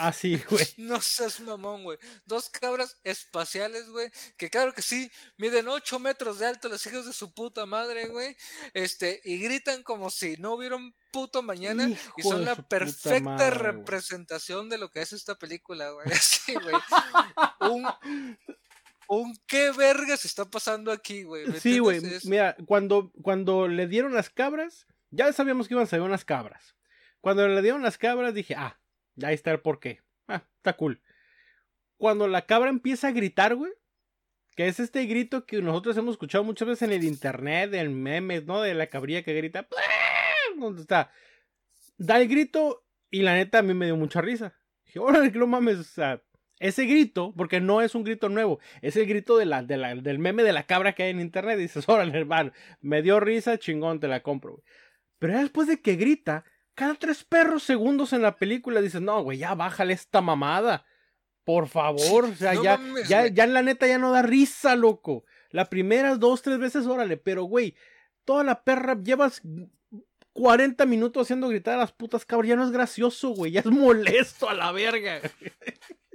Así, 0.01 0.43
güey. 0.51 0.67
No 0.79 1.01
seas 1.01 1.41
mamón, 1.41 1.85
güey. 1.85 1.99
Dos 2.25 2.49
cabras 2.49 2.99
espaciales, 3.05 3.89
güey. 3.91 4.11
Que 4.39 4.49
claro 4.49 4.73
que 4.73 4.83
sí, 4.83 5.11
miden 5.37 5.69
8 5.69 5.99
metros 5.99 6.39
de 6.39 6.47
alto 6.47 6.69
los 6.69 6.85
hijos 6.87 7.07
de 7.07 7.13
su 7.13 7.35
puta 7.35 7.67
madre, 7.67 8.09
güey. 8.09 8.35
Este, 8.73 9.21
y 9.25 9.39
gritan 9.39 9.83
como 9.83 10.11
si 10.11 10.37
no 10.39 10.55
hubiera 10.55 10.77
un 10.77 10.95
puto 11.13 11.43
mañana. 11.43 11.89
Hijo 11.89 12.15
y 12.17 12.23
son 12.23 12.45
la 12.47 12.57
perfecta 12.57 13.21
madre, 13.21 13.51
representación 13.51 14.71
de 14.71 14.79
lo 14.79 14.91
que 14.91 15.03
es 15.03 15.13
esta 15.13 15.35
película, 15.35 15.91
güey. 15.91 16.07
Así, 16.13 16.55
güey. 16.55 16.77
un. 17.61 17.87
Un 19.13 19.37
qué 19.49 19.73
verga 19.73 20.17
se 20.17 20.29
está 20.29 20.45
pasando 20.45 20.93
aquí, 20.93 21.25
güey. 21.25 21.45
Sí, 21.59 21.81
güey. 21.81 22.01
Mira, 22.27 22.57
cuando, 22.65 23.11
cuando 23.23 23.67
le 23.67 23.89
dieron 23.89 24.15
las 24.15 24.31
cabras, 24.31 24.87
ya 25.11 25.33
sabíamos 25.33 25.67
que 25.67 25.75
iban 25.75 25.83
a 25.83 25.89
salir 25.89 26.05
unas 26.05 26.25
cabras. 26.25 26.77
Cuando 27.21 27.49
le 27.49 27.61
dieron 27.61 27.83
las 27.83 27.99
cabras, 27.99 28.33
dije, 28.33 28.55
ah, 28.55 28.79
Ahí 29.23 29.35
está 29.35 29.51
el 29.51 29.61
porqué. 29.61 30.01
Ah, 30.29 30.45
está 30.57 30.75
cool. 30.75 31.01
Cuando 31.97 32.29
la 32.29 32.47
cabra 32.47 32.71
empieza 32.71 33.09
a 33.09 33.13
gritar, 33.13 33.55
güey. 33.55 33.73
Que 34.57 34.69
es 34.69 34.81
este 34.81 35.05
grito 35.07 35.47
que 35.47 35.63
nosotros 35.63 35.97
hemos 35.97 36.15
escuchado 36.15 36.45
muchas 36.45 36.69
veces 36.69 36.83
en 36.83 36.93
el 36.93 37.05
internet, 37.05 37.73
en 37.75 38.03
memes, 38.03 38.45
¿no? 38.45 38.61
De 38.61 38.75
la 38.75 38.89
cabrilla 38.89 39.23
que 39.23 39.35
grita. 39.35 39.69
¿Dónde 40.59 40.83
está? 40.83 41.11
Da 41.99 42.21
el 42.21 42.29
grito 42.29 42.85
y 43.11 43.23
la 43.23 43.35
neta 43.35 43.59
a 43.59 43.63
mí 43.63 43.75
me 43.75 43.87
dio 43.87 43.97
mucha 43.97 44.21
risa. 44.21 44.55
Dije, 44.85 44.99
órale, 44.99 45.33
que 45.33 45.39
no 45.39 45.47
mames. 45.47 45.79
O 45.79 45.85
sea, 45.85 46.23
ese 46.59 46.85
grito, 46.85 47.33
porque 47.37 47.61
no 47.61 47.81
es 47.81 47.95
un 47.95 48.05
grito 48.05 48.29
nuevo, 48.29 48.61
es 48.83 48.95
el 48.97 49.07
grito 49.07 49.39
de 49.39 49.47
la, 49.47 49.63
de 49.63 49.77
la, 49.77 49.95
del 49.95 50.19
meme 50.19 50.43
de 50.43 50.53
la 50.53 50.65
cabra 50.65 50.93
que 50.93 51.05
hay 51.05 51.11
en 51.11 51.21
internet. 51.21 51.59
Y 51.59 51.63
dices, 51.63 51.89
órale, 51.89 52.17
hermano, 52.17 52.53
me 52.81 53.03
dio 53.03 53.19
risa, 53.19 53.59
chingón, 53.59 53.99
te 54.01 54.09
la 54.09 54.23
compro, 54.23 54.53
güey. 54.53 54.65
Pero 55.19 55.39
después 55.39 55.69
de 55.69 55.81
que 55.81 55.97
grita, 55.97 56.45
cada 56.81 56.95
tres 56.95 57.25
perros 57.25 57.63
segundos 57.63 58.15
en 58.15 58.23
la 58.23 58.37
película 58.37 58.81
dices, 58.81 59.03
no, 59.03 59.23
güey, 59.23 59.37
ya 59.37 59.55
bájale 59.55 59.93
esta 59.93 60.23
mamada. 60.23 60.87
Por 61.45 61.69
favor, 61.69 62.25
o 62.25 62.35
sea, 62.35 62.55
no 62.55 62.65
ya, 62.65 62.79
mames, 62.79 63.07
ya, 63.07 63.27
ya 63.27 63.45
en 63.45 63.53
la 63.53 63.61
neta 63.61 63.87
ya 63.87 63.99
no 63.99 64.11
da 64.13 64.23
risa, 64.23 64.77
loco. 64.77 65.27
La 65.51 65.69
primera 65.69 66.17
dos, 66.17 66.41
tres 66.41 66.59
veces, 66.59 66.87
órale, 66.87 67.19
pero 67.19 67.43
güey, 67.43 67.75
toda 68.25 68.45
la 68.45 68.65
perra 68.65 68.99
llevas 68.99 69.43
40 70.33 70.87
minutos 70.87 71.27
haciendo 71.27 71.49
gritar 71.49 71.75
a 71.75 71.83
las 71.83 71.93
putas 71.93 72.25
cabras, 72.25 72.49
ya 72.49 72.57
no 72.57 72.65
es 72.65 72.71
gracioso, 72.71 73.29
güey, 73.35 73.53
ya 73.53 73.61
es 73.61 73.67
molesto 73.67 74.49
a 74.49 74.55
la 74.55 74.73
verga. 74.73 75.21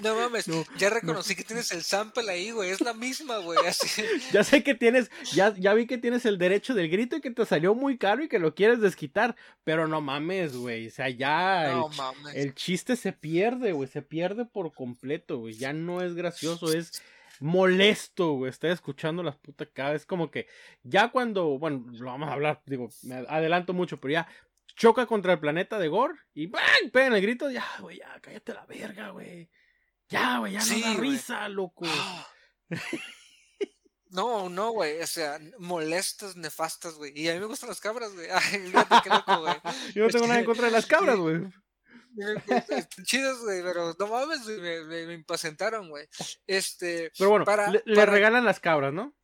No 0.00 0.16
mames, 0.16 0.48
no, 0.48 0.64
ya 0.76 0.90
reconocí 0.90 1.34
no. 1.34 1.36
que 1.36 1.44
tienes 1.44 1.70
el 1.70 1.82
sample 1.82 2.28
ahí, 2.28 2.50
güey, 2.50 2.70
es 2.70 2.80
la 2.80 2.94
misma, 2.94 3.38
güey. 3.38 3.58
Así. 3.66 4.02
Ya 4.32 4.42
sé 4.42 4.64
que 4.64 4.74
tienes, 4.74 5.10
ya, 5.32 5.54
ya 5.56 5.74
vi 5.74 5.86
que 5.86 5.98
tienes 5.98 6.24
el 6.26 6.38
derecho 6.38 6.74
del 6.74 6.88
grito 6.88 7.16
y 7.16 7.20
que 7.20 7.30
te 7.30 7.46
salió 7.46 7.74
muy 7.74 7.96
caro 7.96 8.24
y 8.24 8.28
que 8.28 8.38
lo 8.38 8.54
quieres 8.54 8.80
desquitar, 8.80 9.36
pero 9.62 9.86
no 9.86 10.00
mames, 10.00 10.56
güey, 10.56 10.88
o 10.88 10.90
sea, 10.90 11.08
ya 11.08 11.72
no, 11.72 11.90
el, 11.90 11.96
mames. 11.96 12.34
el 12.34 12.54
chiste 12.54 12.96
se 12.96 13.12
pierde, 13.12 13.72
güey, 13.72 13.88
se 13.88 14.02
pierde 14.02 14.44
por 14.44 14.72
completo, 14.72 15.38
güey, 15.38 15.54
ya 15.54 15.72
no 15.72 16.02
es 16.02 16.14
gracioso, 16.14 16.72
es 16.72 17.02
molesto, 17.40 18.32
güey, 18.32 18.50
estar 18.50 18.70
escuchando 18.70 19.22
las 19.22 19.36
putas 19.36 19.68
cabras, 19.72 20.02
es 20.02 20.06
como 20.06 20.30
que 20.30 20.46
ya 20.82 21.10
cuando, 21.10 21.58
bueno, 21.58 21.84
lo 21.92 22.06
vamos 22.06 22.28
a 22.28 22.32
hablar, 22.32 22.62
digo, 22.66 22.88
me 23.02 23.16
adelanto 23.28 23.72
mucho, 23.72 24.00
pero 24.00 24.12
ya 24.12 24.28
choca 24.74 25.06
contra 25.06 25.34
el 25.34 25.40
planeta 25.40 25.78
de 25.78 25.88
Gore 25.88 26.14
y 26.34 26.46
¡bang! 26.46 26.90
pegan 26.92 27.14
el 27.14 27.22
grito, 27.22 27.50
ya, 27.50 27.66
güey, 27.80 27.98
ya, 27.98 28.18
cállate 28.20 28.54
la 28.54 28.66
verga, 28.66 29.10
güey. 29.10 29.50
Ya, 30.08 30.38
güey, 30.38 30.52
ya 30.52 30.60
Sí, 30.60 30.80
no 30.80 30.86
da 30.86 30.96
güey. 30.96 31.10
risa, 31.10 31.48
loco. 31.48 31.84
No, 34.12 34.50
no, 34.50 34.72
güey, 34.72 35.00
o 35.00 35.06
sea, 35.06 35.38
molestas, 35.58 36.36
nefastas, 36.36 36.96
güey. 36.96 37.18
Y 37.18 37.30
a 37.30 37.32
mí 37.32 37.40
me 37.40 37.46
gustan 37.46 37.70
las 37.70 37.80
cabras, 37.80 38.12
güey. 38.12 38.28
Ay, 38.30 38.58
fíjate 38.66 38.96
qué 39.02 39.08
loco, 39.08 39.40
güey. 39.40 39.54
Yo 39.94 40.04
no 40.04 40.10
tengo 40.10 40.26
nada 40.26 40.38
en 40.38 40.44
contra 40.44 40.66
de 40.66 40.72
las 40.72 40.84
cabras, 40.84 41.16
güey. 41.16 41.40
Chidos, 43.04 43.40
güey, 43.40 43.62
pero 43.62 43.96
no 43.98 44.06
mames, 44.06 44.42
güey, 44.44 44.60
me, 44.60 44.84
me, 44.84 45.06
me 45.06 45.14
impacientaron, 45.14 45.88
güey. 45.88 46.06
Este, 46.46 47.10
Pero 47.16 47.30
bueno, 47.30 47.46
para, 47.46 47.70
le, 47.70 48.06
regalan 48.06 48.44
las 48.44 48.60
cabras, 48.60 48.92
¿no? 48.92 49.14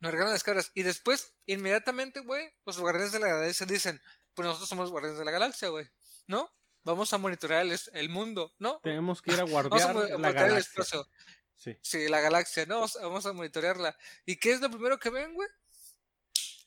nos 0.00 0.10
regalan 0.10 0.32
las 0.32 0.42
cabras. 0.42 0.72
Y 0.74 0.82
después, 0.84 1.34
inmediatamente, 1.44 2.20
güey, 2.20 2.50
los 2.64 2.78
guardianes 2.80 3.12
de 3.12 3.20
la 3.20 3.28
galaxia 3.28 3.66
dicen, 3.66 4.00
pues 4.34 4.46
nosotros 4.46 4.68
somos 4.68 4.90
guardianes 4.90 5.18
de 5.18 5.24
la 5.24 5.30
galaxia, 5.30 5.68
güey, 5.68 5.86
¿no? 6.26 6.50
Vamos 6.84 7.12
a 7.12 7.18
monitorear 7.18 7.64
el, 7.64 7.78
el 7.92 8.08
mundo, 8.08 8.54
¿no? 8.58 8.80
Tenemos 8.82 9.22
que 9.22 9.32
ir 9.32 9.40
a 9.40 9.44
Vamos 9.70 9.82
a 9.82 9.86
la 9.88 9.92
monitorear 9.92 10.26
el 10.26 10.32
galaxia. 10.34 10.58
espacio. 10.60 11.08
Sí. 11.56 11.76
Sí, 11.80 12.08
la 12.08 12.20
galaxia, 12.20 12.66
¿no? 12.66 12.86
Vamos- 13.00 13.26
a 13.26 13.32
monitorearla. 13.32 13.96
¿Y 14.26 14.36
qué 14.36 14.50
es 14.52 14.60
lo 14.60 14.68
primero 14.68 14.98
que 14.98 15.10
ven, 15.10 15.32
güey? 15.34 15.48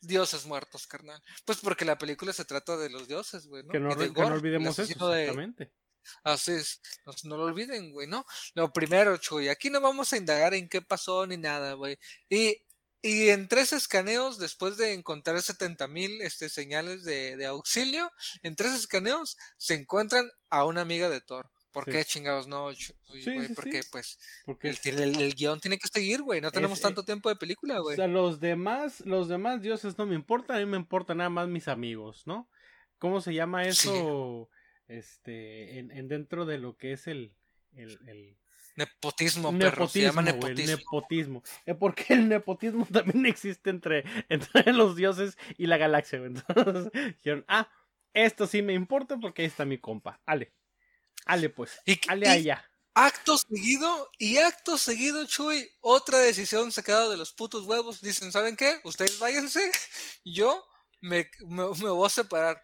Dioses 0.01 0.45
muertos, 0.45 0.87
carnal. 0.87 1.21
Pues 1.45 1.59
porque 1.59 1.83
la 1.83 1.97
película 1.97 2.31
se 2.31 2.45
trata 2.45 2.77
de 2.77 2.89
los 2.89 3.07
dioses, 3.07 3.47
güey, 3.47 3.63
¿no? 3.63 3.71
Que 3.71 3.79
no, 3.79 3.89
olvidemos 3.89 4.77
eso, 4.79 5.09
de- 5.09 5.23
exactamente. 5.23 5.71
Así 6.23 6.51
es, 6.51 6.81
no, 7.05 7.13
no 7.23 7.37
lo 7.37 7.43
olviden, 7.45 7.91
güey, 7.91 8.07
¿no? 8.07 8.25
Lo 8.53 8.71
primero, 8.71 9.17
Chuy, 9.17 9.49
aquí 9.49 9.71
no 9.71 9.81
vamos 9.81 10.13
a 10.13 10.17
indagar 10.17 10.53
en 10.53 10.69
qué 10.69 10.81
pasó 10.81 11.25
ni 11.25 11.35
nada, 11.35 11.73
güey. 11.73 11.97
Y, 12.29 12.55
y 13.07 13.29
en 13.29 13.47
tres 13.47 13.71
escaneos, 13.73 14.39
después 14.39 14.77
de 14.77 14.93
encontrar 14.93 15.41
70 15.41 15.87
mil 15.87 16.21
este, 16.21 16.49
señales 16.49 17.03
de, 17.03 17.37
de 17.37 17.45
auxilio, 17.45 18.11
en 18.41 18.55
tres 18.55 18.73
escaneos 18.73 19.37
se 19.57 19.75
encuentran 19.75 20.29
a 20.49 20.65
una 20.65 20.81
amiga 20.81 21.09
de 21.09 21.21
Thor. 21.21 21.49
¿Por 21.71 21.83
Sí. 21.85 21.91
qué 21.91 22.05
chingados 22.05 22.47
no, 22.47 22.73
Chuy, 22.73 22.95
Sí, 23.21 23.33
güey? 23.35 23.47
sí, 23.47 23.53
Porque, 23.53 23.81
pues, 23.91 24.17
Porque 24.45 24.69
el, 24.69 24.99
el, 24.99 25.21
el 25.21 25.33
guion 25.35 25.59
tiene 25.59 25.77
que 25.77 25.89
seguir, 25.89 26.21
güey. 26.21 26.39
No 26.39 26.49
tenemos 26.51 26.77
Es- 26.77 26.81
tanto 26.83 27.03
tiempo 27.03 27.27
de 27.27 27.35
película, 27.35 27.81
O 27.81 27.83
güey. 27.83 27.97
sea, 27.97 28.07
los 28.07 28.39
demás, 28.39 29.01
los 29.01 29.27
demás 29.27 29.61
dioses 29.61 29.97
no 29.97 30.05
me 30.05 30.15
importan, 30.15 30.55
a 30.55 30.59
mí 30.61 30.65
me 30.65 30.77
importan 30.77 31.17
nada 31.17 31.29
más 31.29 31.49
mis 31.49 31.67
amigos, 31.67 32.23
¿no? 32.25 32.49
¿Cómo 32.97 33.19
se 33.19 33.33
llama 33.33 33.67
eso? 33.67 34.49
Este, 34.87 35.79
en, 35.79 35.91
en 35.91 36.07
dentro 36.07 36.45
de 36.45 36.57
lo 36.59 36.77
que 36.77 36.93
es 36.93 37.07
el, 37.07 37.33
el, 37.73 37.99
el 38.07 38.37
Nepotismo, 38.75 39.57
perro. 39.57 39.87
Se 39.87 40.01
llama 40.01 40.21
nepotismo, 40.21 40.55
nepotismo. 40.77 41.41
nepotismo. 41.41 41.43
Eh, 41.65 41.75
Porque 41.75 42.13
el 42.13 42.27
nepotismo 42.29 42.85
también 42.91 43.25
existe 43.25 43.69
entre, 43.69 44.03
entre 44.29 44.73
los 44.73 44.95
dioses 44.95 45.37
y 45.57 45.67
la 45.67 45.77
galaxia. 45.77 46.19
Entonces, 46.19 46.91
dijeron, 47.17 47.45
ah, 47.47 47.69
esto 48.13 48.47
sí 48.47 48.61
me 48.61 48.73
importa 48.73 49.17
porque 49.17 49.41
ahí 49.43 49.47
está 49.47 49.65
mi 49.65 49.77
compa. 49.77 50.19
Ale, 50.25 50.53
ale 51.25 51.49
pues, 51.49 51.79
Y- 51.85 51.99
ale 52.07 52.25
y- 52.27 52.29
allá. 52.29 52.65
Acto 52.97 53.37
seguido, 53.37 54.09
y 54.17 54.37
acto 54.37 54.77
seguido, 54.77 55.25
Chuy, 55.25 55.69
otra 55.81 56.19
decisión 56.19 56.71
sacada 56.71 57.09
de 57.09 57.17
los 57.17 57.33
putos 57.33 57.65
huevos. 57.65 57.99
Dicen, 57.99 58.31
¿saben 58.31 58.55
qué? 58.55 58.79
Ustedes 58.85 59.19
váyanse, 59.19 59.69
yo 60.23 60.65
me, 61.01 61.29
me, 61.45 61.65
me 61.83 61.89
voy 61.89 62.05
a 62.05 62.09
separar. 62.09 62.63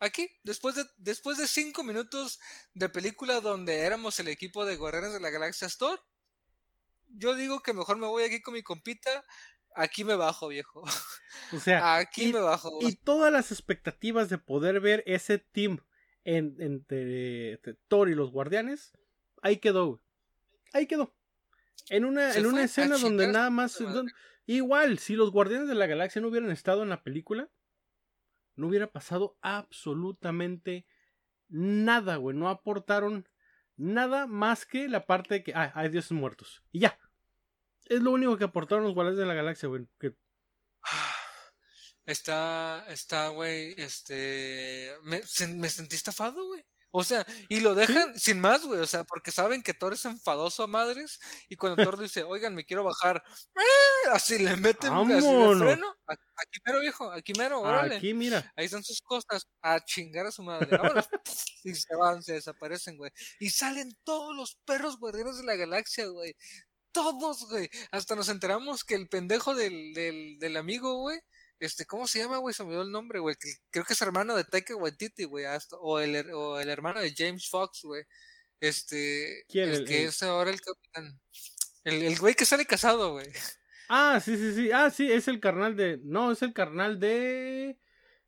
Aquí, 0.00 0.28
después 0.44 0.74
de, 0.76 0.84
después 0.96 1.38
de 1.38 1.46
cinco 1.48 1.82
minutos 1.82 2.38
de 2.74 2.88
película 2.88 3.40
donde 3.40 3.80
éramos 3.80 4.18
el 4.20 4.28
equipo 4.28 4.64
de 4.64 4.76
Guardianes 4.76 5.12
de 5.12 5.20
la 5.20 5.30
Galaxia 5.30 5.66
Store, 5.66 6.00
yo 7.08 7.34
digo 7.34 7.60
que 7.60 7.72
mejor 7.72 7.96
me 7.96 8.06
voy 8.06 8.22
aquí 8.24 8.40
con 8.40 8.54
mi 8.54 8.62
compita, 8.62 9.24
aquí 9.74 10.04
me 10.04 10.14
bajo, 10.14 10.48
viejo. 10.48 10.84
O 11.52 11.58
sea, 11.60 11.96
Aquí 11.96 12.26
y- 12.28 12.32
me 12.32 12.40
bajo. 12.40 12.78
y 12.82 12.94
todas 12.96 13.32
las 13.32 13.50
expectativas 13.52 14.28
de 14.28 14.38
poder 14.38 14.80
ver 14.80 15.02
ese 15.06 15.38
team 15.38 15.78
en- 16.24 16.56
entre, 16.60 17.52
entre 17.52 17.74
Thor 17.88 18.08
y 18.08 18.14
los 18.14 18.30
guardianes, 18.30 18.92
ahí 19.42 19.56
quedó, 19.58 19.86
güey. 19.86 20.00
Ahí 20.74 20.86
quedó. 20.86 21.14
En 21.88 22.04
una, 22.04 22.32
Se 22.32 22.40
en 22.40 22.46
una 22.46 22.64
escena 22.64 22.98
donde 22.98 23.26
nada 23.28 23.48
más. 23.50 23.78
Igual, 24.46 24.98
si 24.98 25.14
los 25.14 25.30
Guardianes 25.30 25.68
de 25.68 25.74
la 25.74 25.86
Galaxia 25.86 26.20
no 26.22 26.28
hubieran 26.28 26.50
estado 26.50 26.82
en 26.82 26.88
la 26.90 27.02
película, 27.02 27.48
no 28.58 28.66
hubiera 28.66 28.88
pasado 28.88 29.38
absolutamente 29.40 30.84
nada, 31.48 32.16
güey. 32.16 32.36
No 32.36 32.48
aportaron 32.48 33.28
nada 33.76 34.26
más 34.26 34.66
que 34.66 34.88
la 34.88 35.06
parte 35.06 35.34
de 35.34 35.42
que 35.44 35.54
ah, 35.54 35.72
hay 35.74 35.88
dioses 35.88 36.12
muertos. 36.12 36.62
Y 36.72 36.80
ya. 36.80 36.98
Es 37.86 38.02
lo 38.02 38.10
único 38.10 38.36
que 38.36 38.44
aportaron 38.44 38.84
los 38.84 38.94
Guardianes 38.94 39.18
de 39.18 39.26
la 39.26 39.34
Galaxia, 39.34 39.68
güey. 39.68 39.86
Que... 39.98 40.14
Está, 42.04 42.86
está, 42.88 43.28
güey, 43.28 43.74
este... 43.76 44.90
Me, 45.02 45.20
me 45.56 45.68
sentí 45.68 45.94
estafado, 45.94 46.42
güey. 46.46 46.64
O 46.90 47.04
sea, 47.04 47.26
y 47.48 47.60
lo 47.60 47.74
dejan 47.74 48.18
sin 48.18 48.40
más, 48.40 48.64
güey. 48.64 48.80
O 48.80 48.86
sea, 48.86 49.04
porque 49.04 49.30
saben 49.30 49.62
que 49.62 49.74
Thor 49.74 49.92
es 49.92 50.04
enfadoso 50.04 50.62
a 50.62 50.66
madres. 50.66 51.18
Y 51.48 51.56
cuando 51.56 51.82
Thor 51.82 51.98
dice, 51.98 52.22
oigan, 52.22 52.54
me 52.54 52.64
quiero 52.64 52.84
bajar, 52.84 53.22
¡eh! 53.56 54.08
así 54.12 54.38
le 54.38 54.56
meten 54.56 54.92
así 54.92 55.12
de 55.12 55.56
freno. 55.58 55.94
Aquí 56.06 56.60
mero, 56.64 56.80
viejo, 56.80 57.10
aquí 57.12 57.32
mero, 57.36 57.60
órale. 57.60 57.96
Aquí, 57.96 58.14
mira. 58.14 58.52
Ahí 58.56 58.66
están 58.66 58.82
sus 58.82 59.00
cosas. 59.02 59.46
A 59.60 59.80
chingar 59.84 60.26
a 60.26 60.32
su 60.32 60.42
madre. 60.42 60.76
Ahora, 60.76 61.06
y 61.64 61.74
se 61.74 61.94
van, 61.94 62.22
se 62.22 62.34
desaparecen, 62.34 62.96
güey. 62.96 63.10
Y 63.38 63.50
salen 63.50 63.96
todos 64.04 64.34
los 64.34 64.56
perros 64.64 64.98
guardianes 64.98 65.36
de 65.38 65.44
la 65.44 65.56
galaxia, 65.56 66.06
güey. 66.06 66.34
Todos, 66.92 67.48
güey. 67.50 67.68
Hasta 67.90 68.16
nos 68.16 68.28
enteramos 68.28 68.84
que 68.84 68.94
el 68.94 69.08
pendejo 69.08 69.54
del, 69.54 69.92
del, 69.92 70.38
del 70.38 70.56
amigo, 70.56 70.96
güey 70.96 71.20
este, 71.60 71.86
¿cómo 71.86 72.06
se 72.06 72.20
llama, 72.20 72.38
güey? 72.38 72.54
Se 72.54 72.62
me 72.62 72.70
olvidó 72.70 72.82
el 72.82 72.92
nombre, 72.92 73.18
güey. 73.18 73.36
Creo 73.70 73.84
que 73.84 73.92
es 73.92 74.02
hermano 74.02 74.36
de 74.36 74.44
Taika 74.44 74.76
Waititi, 74.76 75.24
güey. 75.24 75.44
O 75.80 76.00
el, 76.00 76.30
o 76.32 76.58
el 76.58 76.68
hermano 76.68 77.00
de 77.00 77.14
James 77.16 77.48
Fox, 77.48 77.82
güey. 77.82 78.04
Este. 78.60 79.44
¿Quién? 79.48 79.70
El, 79.70 79.84
que 79.84 80.04
es 80.04 80.22
ahora 80.22 80.50
el 80.50 80.60
capitán. 80.60 81.20
El, 81.84 82.02
el 82.02 82.18
güey 82.18 82.34
que 82.34 82.44
sale 82.44 82.66
casado, 82.66 83.12
güey. 83.12 83.26
Ah, 83.88 84.20
sí, 84.22 84.36
sí, 84.36 84.54
sí. 84.54 84.70
Ah, 84.72 84.90
sí, 84.90 85.10
es 85.10 85.28
el 85.28 85.40
carnal 85.40 85.76
de. 85.76 85.98
No, 86.02 86.32
es 86.32 86.42
el 86.42 86.52
carnal 86.52 87.00
de. 87.00 87.78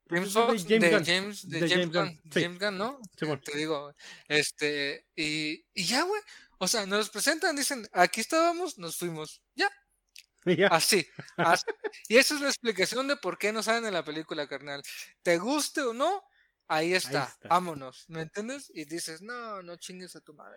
James 0.09 0.33
Fox, 0.33 0.67
de 0.67 0.81
James, 0.81 0.91
de 0.91 1.13
James, 1.13 1.49
de 1.49 1.69
James, 1.69 1.93
Gunn. 1.93 2.21
James 2.33 2.59
Gunn, 2.59 2.79
¿no? 2.79 3.01
Sí, 3.17 3.27
bueno. 3.27 3.41
Te 3.45 3.57
digo, 3.57 3.95
este, 4.27 5.07
y, 5.15 5.65
y 5.73 5.85
ya, 5.85 6.03
güey. 6.03 6.21
O 6.59 6.67
sea, 6.67 6.85
nos 6.85 7.11
presentan, 7.11 7.55
dicen, 7.55 7.89
aquí 7.93 8.21
estábamos, 8.21 8.77
nos 8.77 8.97
fuimos. 8.97 9.41
Ya, 9.55 9.71
Así, 10.71 11.07
Y 12.09 12.17
esa 12.17 12.35
es 12.35 12.41
la 12.41 12.49
explicación 12.49 13.09
de 13.09 13.17
por 13.17 13.39
qué 13.39 13.53
no 13.53 13.63
salen 13.63 13.87
en 13.87 13.95
la 13.95 14.05
película, 14.05 14.49
carnal. 14.49 14.83
¿Te 15.23 15.39
guste 15.39 15.83
o 15.83 15.93
no? 15.93 16.23
Ahí 16.69 16.95
está, 16.95 17.37
vámonos, 17.49 18.05
¿me 18.09 18.23
entiendes? 18.23 18.71
Y 18.73 18.85
dices, 18.85 19.23
no, 19.23 19.61
no 19.61 19.75
chingues 19.75 20.15
a 20.15 20.21
tu 20.21 20.35
madre. 20.35 20.57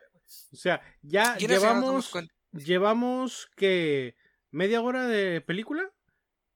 O 0.51 0.55
sea, 0.55 0.79
ya 1.01 1.35
llevamos, 1.37 2.11
llevamos 2.51 3.49
que 3.55 4.15
media 4.51 4.81
hora 4.81 5.07
de 5.07 5.41
película 5.41 5.91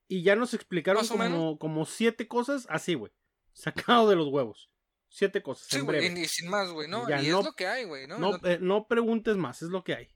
y 0.06 0.22
ya 0.22 0.36
nos 0.36 0.54
explicaron 0.54 1.04
como, 1.08 1.58
como 1.58 1.86
siete 1.86 2.28
cosas 2.28 2.68
así, 2.70 2.94
güey. 2.94 3.12
Sacado 3.52 4.08
de 4.08 4.14
los 4.14 4.28
huevos. 4.28 4.70
Siete 5.08 5.42
cosas. 5.42 5.66
Sí, 5.68 5.80
güey, 5.80 6.06
y 6.06 6.26
sin 6.26 6.48
más, 6.48 6.70
güey, 6.70 6.86
¿no? 6.86 7.08
y 7.08 7.12
es 7.12 7.28
lo 7.32 7.52
que 7.54 7.66
hay, 7.66 7.82
güey, 7.84 8.06
¿no? 8.06 8.18
No, 8.18 8.36
eh, 8.44 8.58
no 8.60 8.86
preguntes 8.86 9.36
más, 9.36 9.62
es 9.62 9.70
lo 9.70 9.82
que 9.82 9.94
hay. 9.94 10.08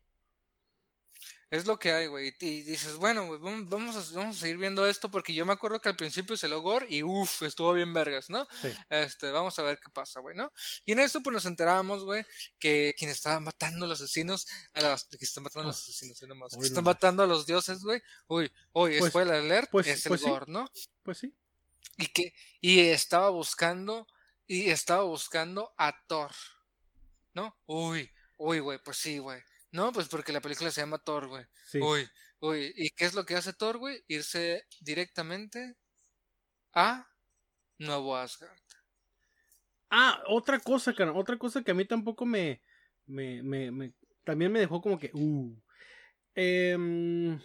Es 1.53 1.67
lo 1.67 1.79
que 1.79 1.93
hay, 1.93 2.07
güey. 2.07 2.35
Y 2.41 2.63
dices, 2.63 2.97
bueno, 2.97 3.27
güey, 3.27 3.39
vamos 3.39 3.95
a, 3.95 4.17
vamos 4.17 4.37
a 4.39 4.41
seguir 4.41 4.57
viendo 4.57 4.87
esto 4.87 5.11
porque 5.11 5.35
yo 5.35 5.45
me 5.45 5.53
acuerdo 5.53 5.83
que 5.83 5.91
al 5.91 5.97
principio 5.97 6.35
se 6.35 6.49
lo 6.49 6.63
gore 6.63 6.87
y 6.89 7.03
uff, 7.03 7.43
estuvo 7.43 7.75
bien 7.75 7.93
vergas, 7.93 8.31
¿no? 8.31 8.49
Este, 8.89 9.31
vamos 9.31 9.59
a 9.59 9.63
ver 9.63 9.79
qué 9.79 9.91
pasa, 9.91 10.21
güey, 10.21 10.35
¿no? 10.35 10.51
Y 10.87 10.93
en 10.93 11.01
esto 11.01 11.23
pues 11.23 11.35
nos 11.35 11.45
enterábamos, 11.45 12.05
güey, 12.05 12.25
que 12.59 12.95
quien 12.97 13.11
estaba 13.11 13.39
matando 13.39 13.85
a 13.85 13.89
los 13.91 14.01
asesinos, 14.01 14.47
a 14.73 14.81
los, 14.81 15.05
que 15.05 15.27
están 15.27 15.45
matando 15.45 15.65
a 15.65 15.73
los 15.73 15.77
ah, 15.77 15.83
asesinos, 15.83 16.23
nomás, 16.23 16.57
que 16.57 16.67
están 16.67 16.85
matando 16.85 17.23
a 17.23 17.27
los 17.27 17.45
dioses, 17.45 17.83
güey. 17.83 18.01
Uy, 18.29 18.51
uy, 18.73 18.99
pues, 18.99 19.11
spoiler 19.11 19.35
alert, 19.35 19.71
pues, 19.71 19.87
es 19.89 20.07
el 20.07 20.09
pues 20.09 20.23
gore, 20.23 20.47
¿no? 20.49 20.71
Pues 21.03 21.19
sí. 21.19 21.35
Y 21.99 22.07
que, 22.07 22.33
y 22.63 22.81
estaba 22.81 23.29
buscando, 23.29 24.07
y 24.47 24.71
estaba 24.71 25.03
buscando 25.03 25.75
a 25.77 25.95
Thor, 26.07 26.31
¿no? 27.35 27.55
Uy, 27.67 28.11
uy, 28.39 28.61
güey, 28.61 28.79
pues 28.83 28.97
sí, 28.97 29.19
güey 29.19 29.43
no, 29.73 29.91
pues 29.93 30.09
porque 30.09 30.33
la 30.33 30.43
película 30.43 30.71
se 30.71 30.83
llama 30.83 30.99
Thor, 30.99 31.29
güey. 31.29 31.45
Uy, 31.81 32.09
uy. 32.41 32.73
¿Y 32.77 32.91
qué 32.91 33.07
es 33.07 33.15
lo 33.15 33.25
que 33.25 33.35
hace 33.35 33.55
Thor, 33.55 33.79
güey? 33.79 34.05
Irse 34.07 34.67
directamente 34.81 35.77
a 36.75 37.09
Nuevo 37.79 38.15
Asgard. 38.15 38.57
Ah, 39.91 40.23
otra 40.27 40.59
cosa, 40.59 40.95
cara. 40.95 41.13
Otra 41.13 41.39
cosa 41.39 41.63
que 41.63 41.71
a 41.71 41.75
mí 41.75 41.87
tampoco 41.87 42.27
me. 42.27 42.63
me, 43.07 43.43
me, 43.43 43.95
también 44.25 44.53
me 44.53 44.61
dejó 44.61 44.83
como 44.83 44.99
que. 44.99 45.11
Uh. 45.15 45.57
Em, 46.35 47.41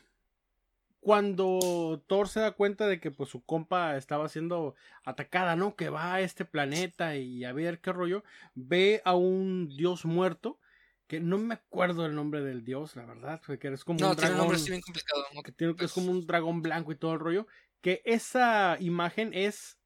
cuando 0.99 2.03
Thor 2.07 2.27
se 2.27 2.41
da 2.41 2.51
cuenta 2.51 2.87
de 2.87 2.99
que 2.99 3.11
pues 3.11 3.29
su 3.29 3.43
compa 3.45 3.95
estaba 3.95 4.27
siendo 4.27 4.75
atacada, 5.05 5.55
¿no? 5.55 5.77
Que 5.77 5.89
va 5.89 6.15
a 6.15 6.21
este 6.21 6.43
planeta 6.43 7.15
y 7.15 7.45
a 7.45 7.53
ver 7.53 7.79
qué 7.79 7.93
rollo, 7.93 8.23
ve 8.53 9.01
a 9.05 9.15
un 9.15 9.69
dios 9.69 10.03
muerto 10.03 10.59
que 11.07 11.19
no 11.21 11.37
me 11.37 11.55
acuerdo 11.55 12.05
el 12.05 12.15
nombre 12.15 12.41
del 12.41 12.63
dios, 12.63 12.95
la 12.95 13.05
verdad, 13.05 13.41
que 13.41 13.67
es 13.69 13.83
como 13.83 14.07
un 14.07 14.15
dragón, 14.15 14.31
un 14.31 14.37
nombre 14.37 14.59
bien 14.67 14.81
complicado, 14.81 15.23
que, 15.43 15.51
tiene, 15.53 15.75
que 15.75 15.85
es 15.85 15.93
como 15.93 16.11
un 16.11 16.27
dragón 16.27 16.61
blanco 16.61 16.91
y 16.91 16.97
todo 16.97 17.13
el 17.13 17.19
rollo, 17.19 17.47
que 17.81 18.01
esa 18.05 18.77
imagen 18.79 19.33
es 19.33 19.79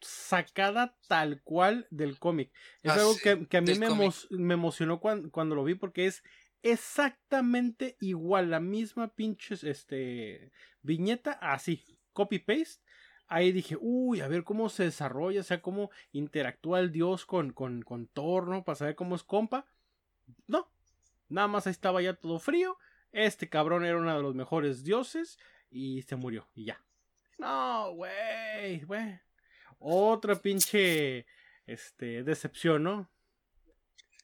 sacada 0.00 0.98
tal 1.08 1.42
cual 1.42 1.86
del 1.90 2.18
cómic. 2.18 2.52
Es 2.82 2.92
ah, 2.92 2.94
algo 2.96 3.14
que, 3.16 3.30
a 3.56 3.60
mí 3.62 3.74
me, 3.78 3.88
me, 4.30 4.54
emocionó 4.54 5.00
cuando, 5.00 5.30
cuando, 5.30 5.54
lo 5.54 5.64
vi 5.64 5.74
porque 5.74 6.06
es 6.06 6.22
exactamente 6.62 7.96
igual, 8.00 8.50
la 8.50 8.60
misma 8.60 9.14
pinche 9.14 9.54
este, 9.62 10.52
viñeta, 10.82 11.32
así, 11.32 11.98
copy 12.12 12.38
paste. 12.38 12.82
Ahí 13.26 13.52
dije, 13.52 13.78
uy, 13.80 14.20
a 14.20 14.28
ver 14.28 14.44
cómo 14.44 14.68
se 14.68 14.84
desarrolla, 14.84 15.40
o 15.40 15.44
sea, 15.44 15.62
cómo 15.62 15.90
interactúa 16.12 16.80
el 16.80 16.92
dios 16.92 17.24
con, 17.24 17.54
con, 17.54 17.80
con 17.80 18.06
Thor, 18.08 18.48
¿no? 18.48 18.64
Para 18.64 18.76
saber 18.76 18.94
cómo 18.94 19.14
es 19.16 19.22
compa. 19.22 19.66
No, 20.46 20.70
nada 21.28 21.48
más 21.48 21.66
estaba 21.66 22.02
ya 22.02 22.14
todo 22.14 22.38
frío. 22.38 22.78
Este 23.12 23.48
cabrón 23.48 23.84
era 23.84 23.98
uno 23.98 24.14
de 24.14 24.22
los 24.22 24.34
mejores 24.34 24.84
dioses 24.84 25.38
y 25.70 26.02
se 26.02 26.16
murió 26.16 26.48
y 26.54 26.66
ya. 26.66 26.84
No, 27.38 27.92
güey, 27.92 28.80
güey. 28.84 29.20
Otra 29.78 30.36
pinche 30.36 31.26
este 31.66 32.22
decepción, 32.22 32.82
¿no? 32.82 33.10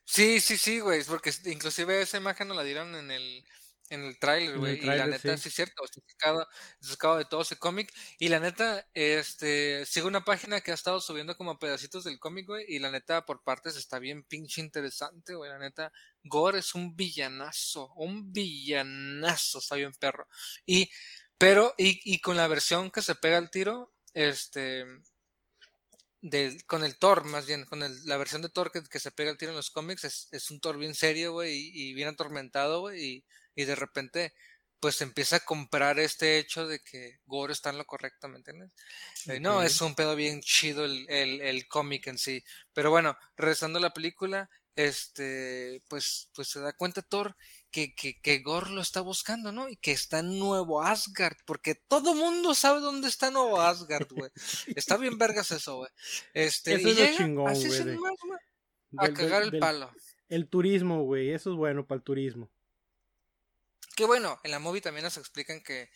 Sí, 0.04 0.40
sí, 0.40 0.56
sí, 0.56 0.80
güey, 0.80 1.04
porque 1.04 1.30
inclusive 1.44 2.02
esa 2.02 2.16
imagen 2.16 2.48
nos 2.48 2.56
la 2.56 2.64
dieron 2.64 2.94
en 2.96 3.10
el 3.10 3.44
en 3.90 4.04
el 4.04 4.18
tráiler, 4.18 4.58
güey. 4.58 4.78
Y 4.78 4.86
la 4.86 5.06
neta, 5.06 5.36
sí. 5.36 5.48
es 5.48 5.54
cierto, 5.54 5.84
está 5.84 6.48
sacado, 6.80 7.18
de 7.18 7.24
todo 7.24 7.42
ese 7.42 7.56
cómic. 7.56 7.92
Y 8.18 8.28
la 8.28 8.40
neta, 8.40 8.88
este, 8.94 9.84
sigo 9.84 10.08
una 10.08 10.24
página 10.24 10.60
que 10.60 10.70
ha 10.70 10.74
estado 10.74 11.00
subiendo 11.00 11.36
como 11.36 11.58
pedacitos 11.58 12.04
del 12.04 12.18
cómic, 12.18 12.46
güey. 12.46 12.64
Y 12.68 12.78
la 12.78 12.90
neta, 12.90 13.26
por 13.26 13.42
partes 13.42 13.76
está 13.76 13.98
bien 13.98 14.22
pinche 14.22 14.60
interesante, 14.60 15.34
güey. 15.34 15.50
La 15.50 15.58
neta, 15.58 15.92
Gore 16.22 16.60
es 16.60 16.74
un 16.74 16.96
villanazo, 16.96 17.92
un 17.96 18.32
villanazo, 18.32 19.58
está 19.58 19.74
bien 19.74 19.92
perro. 19.92 20.26
Y, 20.64 20.90
pero, 21.36 21.74
y, 21.76 22.00
y 22.04 22.20
con 22.20 22.36
la 22.36 22.48
versión 22.48 22.90
que 22.90 23.02
se 23.02 23.16
pega 23.16 23.38
al 23.38 23.50
tiro, 23.50 23.92
este, 24.14 24.84
del, 26.22 26.64
con 26.66 26.84
el 26.84 26.98
Thor, 26.98 27.24
más 27.24 27.46
bien, 27.46 27.64
con 27.64 27.82
el, 27.82 28.04
la 28.04 28.16
versión 28.16 28.42
de 28.42 28.48
Thor 28.50 28.70
que, 28.70 28.82
que, 28.82 29.00
se 29.00 29.10
pega 29.10 29.30
al 29.30 29.38
tiro 29.38 29.52
en 29.52 29.56
los 29.56 29.70
cómics, 29.70 30.04
es, 30.04 30.28
es 30.32 30.50
un 30.50 30.60
Thor 30.60 30.78
bien 30.78 30.94
serio, 30.94 31.32
güey, 31.32 31.54
y, 31.54 31.90
y, 31.90 31.94
bien 31.94 32.08
atormentado, 32.08 32.80
güey, 32.80 33.04
y, 33.04 33.24
y 33.54 33.64
de 33.64 33.74
repente 33.74 34.32
pues 34.80 35.02
empieza 35.02 35.36
a 35.36 35.40
comprar 35.40 35.98
este 35.98 36.38
hecho 36.38 36.66
de 36.66 36.80
que 36.80 37.20
Gore 37.26 37.52
está 37.52 37.68
en 37.68 37.76
lo 37.76 37.84
correcto, 37.84 38.28
¿me 38.28 38.38
entiendes? 38.38 38.70
Eh, 39.26 39.38
no, 39.38 39.62
es 39.62 39.78
un 39.82 39.94
pedo 39.94 40.16
bien 40.16 40.40
chido 40.40 40.86
el, 40.86 41.04
el, 41.10 41.42
el 41.42 41.68
cómic 41.68 42.06
en 42.06 42.16
sí. 42.16 42.42
Pero 42.72 42.90
bueno, 42.90 43.14
regresando 43.36 43.78
a 43.78 43.82
la 43.82 43.92
película, 43.92 44.48
este, 44.76 45.82
pues, 45.86 46.30
pues 46.34 46.48
se 46.48 46.60
da 46.60 46.72
cuenta 46.72 47.02
Thor 47.02 47.36
que, 47.70 47.94
que, 47.94 48.18
que 48.20 48.38
Gore 48.38 48.70
lo 48.70 48.80
está 48.80 49.02
buscando, 49.02 49.52
¿no? 49.52 49.68
Y 49.68 49.76
que 49.76 49.92
está 49.92 50.20
en 50.20 50.38
Nuevo 50.38 50.82
Asgard, 50.82 51.36
porque 51.44 51.74
todo 51.74 52.14
mundo 52.14 52.54
sabe 52.54 52.80
dónde 52.80 53.08
está 53.08 53.30
Nuevo 53.30 53.60
Asgard, 53.60 54.08
güey. 54.10 54.30
está 54.74 54.96
bien 54.96 55.18
vergas 55.18 55.50
eso, 55.50 55.76
güey. 55.76 55.90
Este, 56.32 56.74
eso 56.74 56.88
y 56.88 56.92
es 56.92 56.96
llega, 56.96 57.16
chingón, 57.18 57.48
así 57.48 57.68
güey. 57.68 57.98
A 58.96 59.12
cagar 59.12 59.42
el 59.42 59.58
palo. 59.58 59.92
El 60.28 60.48
turismo, 60.48 61.02
güey, 61.02 61.32
eso 61.32 61.50
es 61.50 61.56
bueno 61.56 61.86
para 61.86 61.98
el 61.98 62.02
turismo. 62.02 62.50
Que 64.00 64.06
bueno, 64.06 64.40
en 64.44 64.50
la 64.50 64.58
movie 64.58 64.80
también 64.80 65.04
nos 65.04 65.18
explican 65.18 65.60
que, 65.60 65.90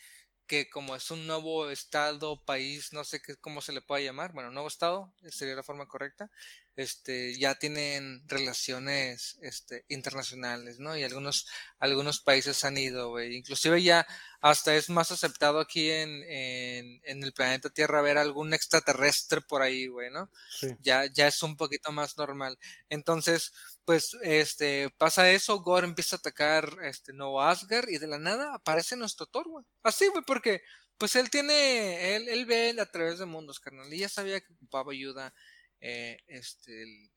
que 0.45 0.69
como 0.69 0.95
es 0.95 1.09
un 1.09 1.25
nuevo 1.25 1.71
estado, 1.71 2.39
país, 2.45 2.93
no 2.93 3.03
sé 3.03 3.19
qué, 3.19 3.35
cómo 3.37 3.61
se 3.61 3.73
le 3.73 3.81
puede 3.81 4.03
llamar, 4.03 4.31
bueno, 4.31 4.51
nuevo 4.51 4.67
estado, 4.67 5.11
sería 5.27 5.55
la 5.55 5.63
forma 5.63 5.87
correcta, 5.87 6.29
este, 6.75 7.37
ya 7.37 7.55
tienen 7.55 8.27
relaciones 8.27 9.37
este, 9.41 9.85
internacionales, 9.87 10.79
¿no? 10.79 10.97
Y 10.97 11.03
algunos, 11.03 11.47
algunos 11.79 12.19
países 12.19 12.65
han 12.65 12.77
ido, 12.77 13.09
güey. 13.09 13.35
Inclusive 13.35 13.81
ya 13.81 14.05
hasta 14.41 14.75
es 14.75 14.89
más 14.89 15.11
aceptado 15.11 15.59
aquí 15.59 15.89
en, 15.89 16.21
en, 16.23 17.01
en, 17.03 17.23
el 17.23 17.33
planeta 17.33 17.69
Tierra 17.69 18.01
ver 18.01 18.17
algún 18.17 18.53
extraterrestre 18.53 19.41
por 19.41 19.61
ahí, 19.61 19.87
güey, 19.87 20.11
¿no? 20.11 20.29
Sí. 20.49 20.67
Ya, 20.81 21.05
ya 21.05 21.27
es 21.27 21.41
un 21.43 21.55
poquito 21.55 21.91
más 21.91 22.17
normal. 22.17 22.59
Entonces, 22.89 23.53
pues, 23.85 24.15
este, 24.21 24.89
pasa 24.97 25.31
eso, 25.31 25.61
Gore 25.61 25.87
empieza 25.87 26.17
a 26.17 26.19
atacar, 26.19 26.77
este, 26.83 27.13
Nuevo 27.13 27.41
Asgard 27.41 27.87
y 27.87 27.99
de 27.99 28.07
la 28.07 28.19
nada 28.19 28.53
aparece 28.53 28.97
nuestro 28.97 29.25
Thor, 29.27 29.47
güey. 29.47 29.65
Así, 29.81 30.07
güey, 30.07 30.23
porque, 30.27 30.61
pues 30.97 31.15
él 31.15 31.29
tiene, 31.29 32.15
él, 32.15 32.27
él 32.27 32.45
ve 32.45 32.75
a 32.79 32.85
través 32.85 33.19
de 33.19 33.25
mundos, 33.25 33.59
carnal, 33.59 33.91
y 33.93 33.99
ya 33.99 34.09
sabía 34.09 34.41
que 34.41 34.53
ocupaba 34.53 34.91
ayuda 34.91 35.33
eh, 35.81 36.19
este, 36.27 36.83
el 36.83 37.11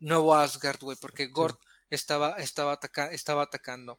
nuevo 0.00 0.34
Asgard, 0.34 0.80
güey, 0.80 0.96
porque 1.00 1.26
Gord 1.26 1.58
estaba, 1.90 2.36
estaba, 2.36 2.72
ataca 2.72 3.12
estaba 3.12 3.42
atacando. 3.42 3.98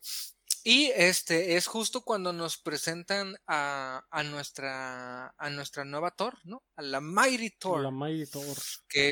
Y 0.64 0.92
este 0.96 1.56
es 1.56 1.68
justo 1.68 2.02
cuando 2.02 2.34
nos 2.34 2.58
presentan 2.58 3.38
a, 3.48 4.06
a, 4.12 4.24
nuestra 4.24 5.34
a 5.38 5.50
nuestra 5.50 5.86
nueva 5.86 6.12
Thor, 6.12 6.38
¿no? 6.44 6.64
A 6.76 6.82
la 6.82 7.00
Mighty 7.00 7.52
Thor. 7.52 7.82
La 7.82 7.92
Mighty 7.92 8.30
Thor. 8.30 8.58
Que, 8.88 9.12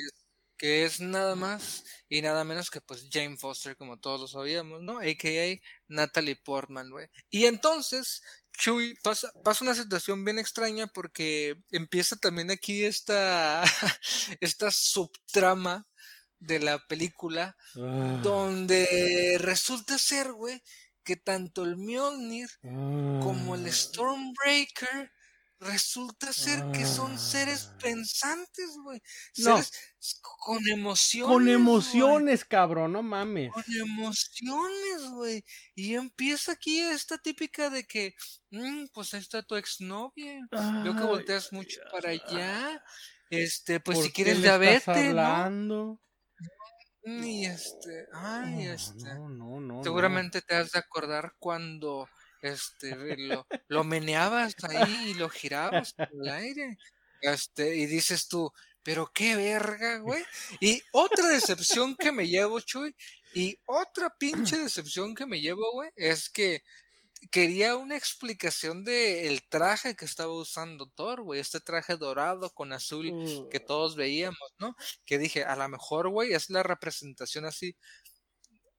que 0.57 0.85
es 0.85 0.99
nada 0.99 1.35
más 1.35 1.83
y 2.09 2.21
nada 2.21 2.43
menos 2.43 2.69
que 2.69 2.81
pues 2.81 3.07
Jane 3.11 3.37
Foster, 3.37 3.75
como 3.77 3.99
todos 3.99 4.21
lo 4.21 4.27
sabíamos, 4.27 4.81
¿no? 4.81 4.99
AKA 4.99 5.61
Natalie 5.87 6.35
Portman, 6.35 6.89
güey. 6.89 7.07
Y 7.29 7.45
entonces 7.45 8.21
Chuy 8.57 8.95
pasa, 9.03 9.31
pasa 9.43 9.63
una 9.63 9.75
situación 9.75 10.25
bien 10.25 10.39
extraña 10.39 10.87
porque 10.87 11.55
empieza 11.69 12.15
también 12.15 12.49
aquí 12.49 12.83
esta, 12.85 13.63
esta 14.41 14.71
subtrama 14.71 15.87
de 16.39 16.59
la 16.59 16.79
película 16.87 17.55
Ah, 17.75 18.19
donde 18.23 19.37
resulta 19.39 19.97
ser, 19.97 20.31
güey, 20.31 20.61
que 21.03 21.15
tanto 21.15 21.63
el 21.63 21.77
Mjolnir 21.77 22.49
como 22.61 23.55
el 23.55 23.65
ah, 23.65 23.71
Stormbreaker 23.71 25.11
resulta 25.59 26.31
ser 26.33 26.63
que 26.71 26.85
son 26.85 27.17
seres 27.19 27.69
Ah. 27.73 27.77
pensantes, 27.81 28.69
güey. 28.83 29.01
No. 29.37 29.57
Seres 29.57 29.71
con 30.45 30.67
emociones. 30.69 31.33
Con 31.33 31.49
emociones, 31.49 32.45
cabrón, 32.45 32.93
no 32.93 33.03
mames. 33.03 33.51
Con 33.51 33.63
emociones, 33.81 35.03
güey. 35.11 35.43
Y 35.75 35.95
empieza 35.95 36.53
aquí 36.53 36.79
esta 36.81 37.17
típica 37.17 37.69
de 37.69 37.83
que, 37.85 38.13
"Mm, 38.51 38.85
pues 38.93 39.13
ahí 39.13 39.19
está 39.21 39.41
tu 39.43 39.55
exnovia. 39.55 40.47
Veo 40.83 40.95
que 40.95 41.03
volteas 41.03 41.51
mucho 41.53 41.79
para 41.91 42.11
allá. 42.11 42.81
Este, 43.29 43.79
pues 43.79 43.97
¿por 43.97 44.05
si 44.05 44.11
quieres 44.13 44.41
ya 44.41 44.57
vete, 44.57 45.13
¿no? 45.13 46.01
Y 47.03 47.45
este, 47.45 48.05
ay, 48.13 48.65
No, 48.65 48.71
este. 48.73 49.13
no, 49.15 49.29
no, 49.29 49.59
no. 49.61 49.83
Seguramente 49.83 50.41
te 50.41 50.55
has 50.55 50.71
de 50.71 50.79
acordar 50.79 51.33
cuando 51.39 52.07
este 52.47 52.95
lo, 53.17 53.47
lo 53.67 53.83
meneabas 53.83 54.55
ahí 54.63 55.11
y 55.11 55.13
lo 55.13 55.29
girabas 55.29 55.93
en 55.97 56.21
el 56.21 56.29
aire. 56.29 56.77
Este, 57.21 57.75
y 57.75 57.85
dices 57.85 58.27
tú, 58.27 58.51
pero 58.83 59.11
qué 59.13 59.35
verga, 59.35 59.97
güey. 59.99 60.23
Y 60.59 60.81
otra 60.91 61.27
decepción 61.27 61.95
que 61.95 62.11
me 62.11 62.27
llevo, 62.27 62.59
Chuy, 62.61 62.95
y 63.33 63.59
otra 63.65 64.15
pinche 64.17 64.57
decepción 64.57 65.13
que 65.13 65.25
me 65.25 65.41
llevo, 65.41 65.71
güey, 65.73 65.89
es 65.95 66.29
que 66.29 66.63
quería 67.31 67.75
una 67.75 67.97
explicación 67.97 68.83
de 68.83 69.27
el 69.27 69.47
traje 69.49 69.95
que 69.95 70.05
estaba 70.05 70.31
usando 70.33 70.87
Thor, 70.87 71.21
güey, 71.23 71.39
este 71.39 71.59
traje 71.59 71.97
dorado 71.97 72.51
con 72.51 72.71
azul 72.73 73.47
que 73.49 73.59
todos 73.59 73.95
veíamos, 73.95 74.53
¿no? 74.59 74.75
Que 75.05 75.17
dije, 75.17 75.43
a 75.43 75.55
lo 75.55 75.67
mejor, 75.67 76.09
güey, 76.09 76.33
es 76.33 76.49
la 76.49 76.63
representación 76.63 77.45
así 77.45 77.75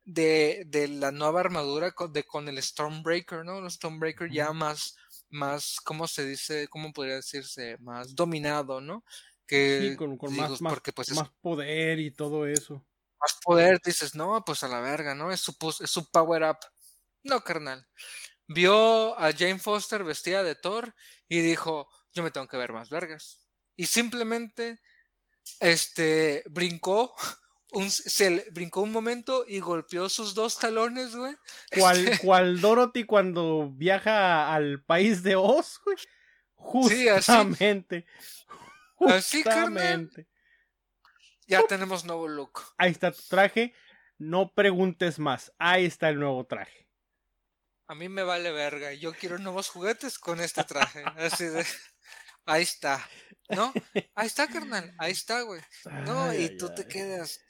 de, 0.09 0.65
de 0.67 0.89
la 0.89 1.13
nueva 1.13 1.41
armadura 1.41 1.93
con, 1.93 2.13
de, 2.13 2.25
con 2.25 2.49
el 2.49 2.63
Stormbreaker, 2.63 3.45
¿no? 3.45 3.59
El 3.59 3.71
Stormbreaker 3.71 4.31
ya 4.31 4.53
más, 4.53 4.97
más, 5.31 5.81
¿cómo 5.85 6.09
se 6.09 6.25
dice? 6.27 6.69
¿Cómo 6.69 6.93
podría 6.93 7.17
decirse? 7.17 7.77
Más 7.81 8.15
dominado, 8.15 8.81
¿no? 8.81 9.05
Que, 9.47 9.93
Sí, 9.93 9.97
con, 9.97 10.17
con 10.19 10.31
digo, 10.35 10.57
más, 10.61 10.63
porque 10.67 10.93
pues 10.93 11.11
es 11.13 11.17
más 11.17 11.31
poder 11.41 11.99
y 12.01 12.11
todo 12.11 12.47
eso. 12.47 12.87
más 13.21 13.35
poder, 13.45 13.81
dices, 13.85 14.15
no, 14.15 14.43
pues 14.45 14.63
a 14.63 14.69
la 14.69 14.81
verga, 14.81 15.15
¿no? 15.15 15.33
Es 15.33 15.41
su, 15.41 15.57
es 15.81 15.91
su 15.91 16.11
power 16.11 16.43
up. 16.45 16.59
No, 17.25 17.43
carnal. 17.43 17.87
Vio 18.49 19.19
a 19.19 19.33
Jane 19.33 19.59
Foster 19.59 20.05
vestida 20.05 20.43
de 20.43 20.55
Thor 20.57 20.95
y 21.29 21.41
dijo, 21.41 21.89
yo 22.13 22.23
me 22.23 22.31
tengo 22.31 22.49
que 22.49 22.57
ver 22.57 22.73
más 22.73 22.91
vergas. 22.91 23.49
Y 23.77 23.87
simplemente, 23.87 24.81
este, 25.61 26.45
brincó, 26.51 27.15
un, 27.73 27.91
se 27.91 28.31
le- 28.31 28.47
brincó 28.51 28.81
un 28.83 28.93
momento 28.93 29.45
y 29.47 29.61
golpeó 29.61 30.09
sus 30.09 30.35
dos 30.35 30.59
talones, 30.59 31.15
güey. 31.15 31.35
Cual, 31.79 32.19
cual 32.21 32.61
Dorothy 32.61 33.05
cuando 33.05 33.71
viaja 33.71 34.55
al 34.55 34.83
país 34.85 35.23
de 35.23 35.37
Oz, 35.37 35.81
güey. 35.85 35.97
Sí, 36.89 37.09
así. 37.09 37.33
Justamente. 37.33 38.07
Así. 39.01 39.43
Justamente. 39.43 40.27
Ya 41.47 41.63
tenemos 41.63 42.05
nuevo 42.05 42.27
look. 42.29 42.61
Ahí 42.77 42.91
está 42.91 43.11
tu 43.13 43.23
traje. 43.29 43.73
No 44.19 44.53
preguntes 44.53 45.19
más. 45.19 45.53
Ahí 45.59 45.87
está 45.87 46.09
el 46.09 46.19
nuevo 46.19 46.45
traje. 46.47 46.89
A 47.87 47.95
mí 47.95 48.09
me 48.09 48.23
vale 48.23 48.51
verga. 48.53 48.93
Yo 48.93 49.15
quiero 49.15 49.39
nuevos 49.39 49.69
juguetes 49.71 50.19
con 50.19 50.41
este 50.41 50.65
traje. 50.65 51.03
Así 51.17 51.45
de. 51.45 51.65
Ahí 52.45 52.63
está. 52.65 53.09
¿No? 53.51 53.73
Ahí 54.15 54.27
está, 54.27 54.47
carnal. 54.49 54.93
Ahí 54.99 55.13
está, 55.13 55.41
güey. 55.43 55.61
No, 56.05 56.25
Ay, 56.25 56.39
y 56.41 56.43
ay, 56.49 56.57
tú 56.59 56.69
te 56.75 56.83
ay. 56.83 56.89
quedas. 56.89 57.41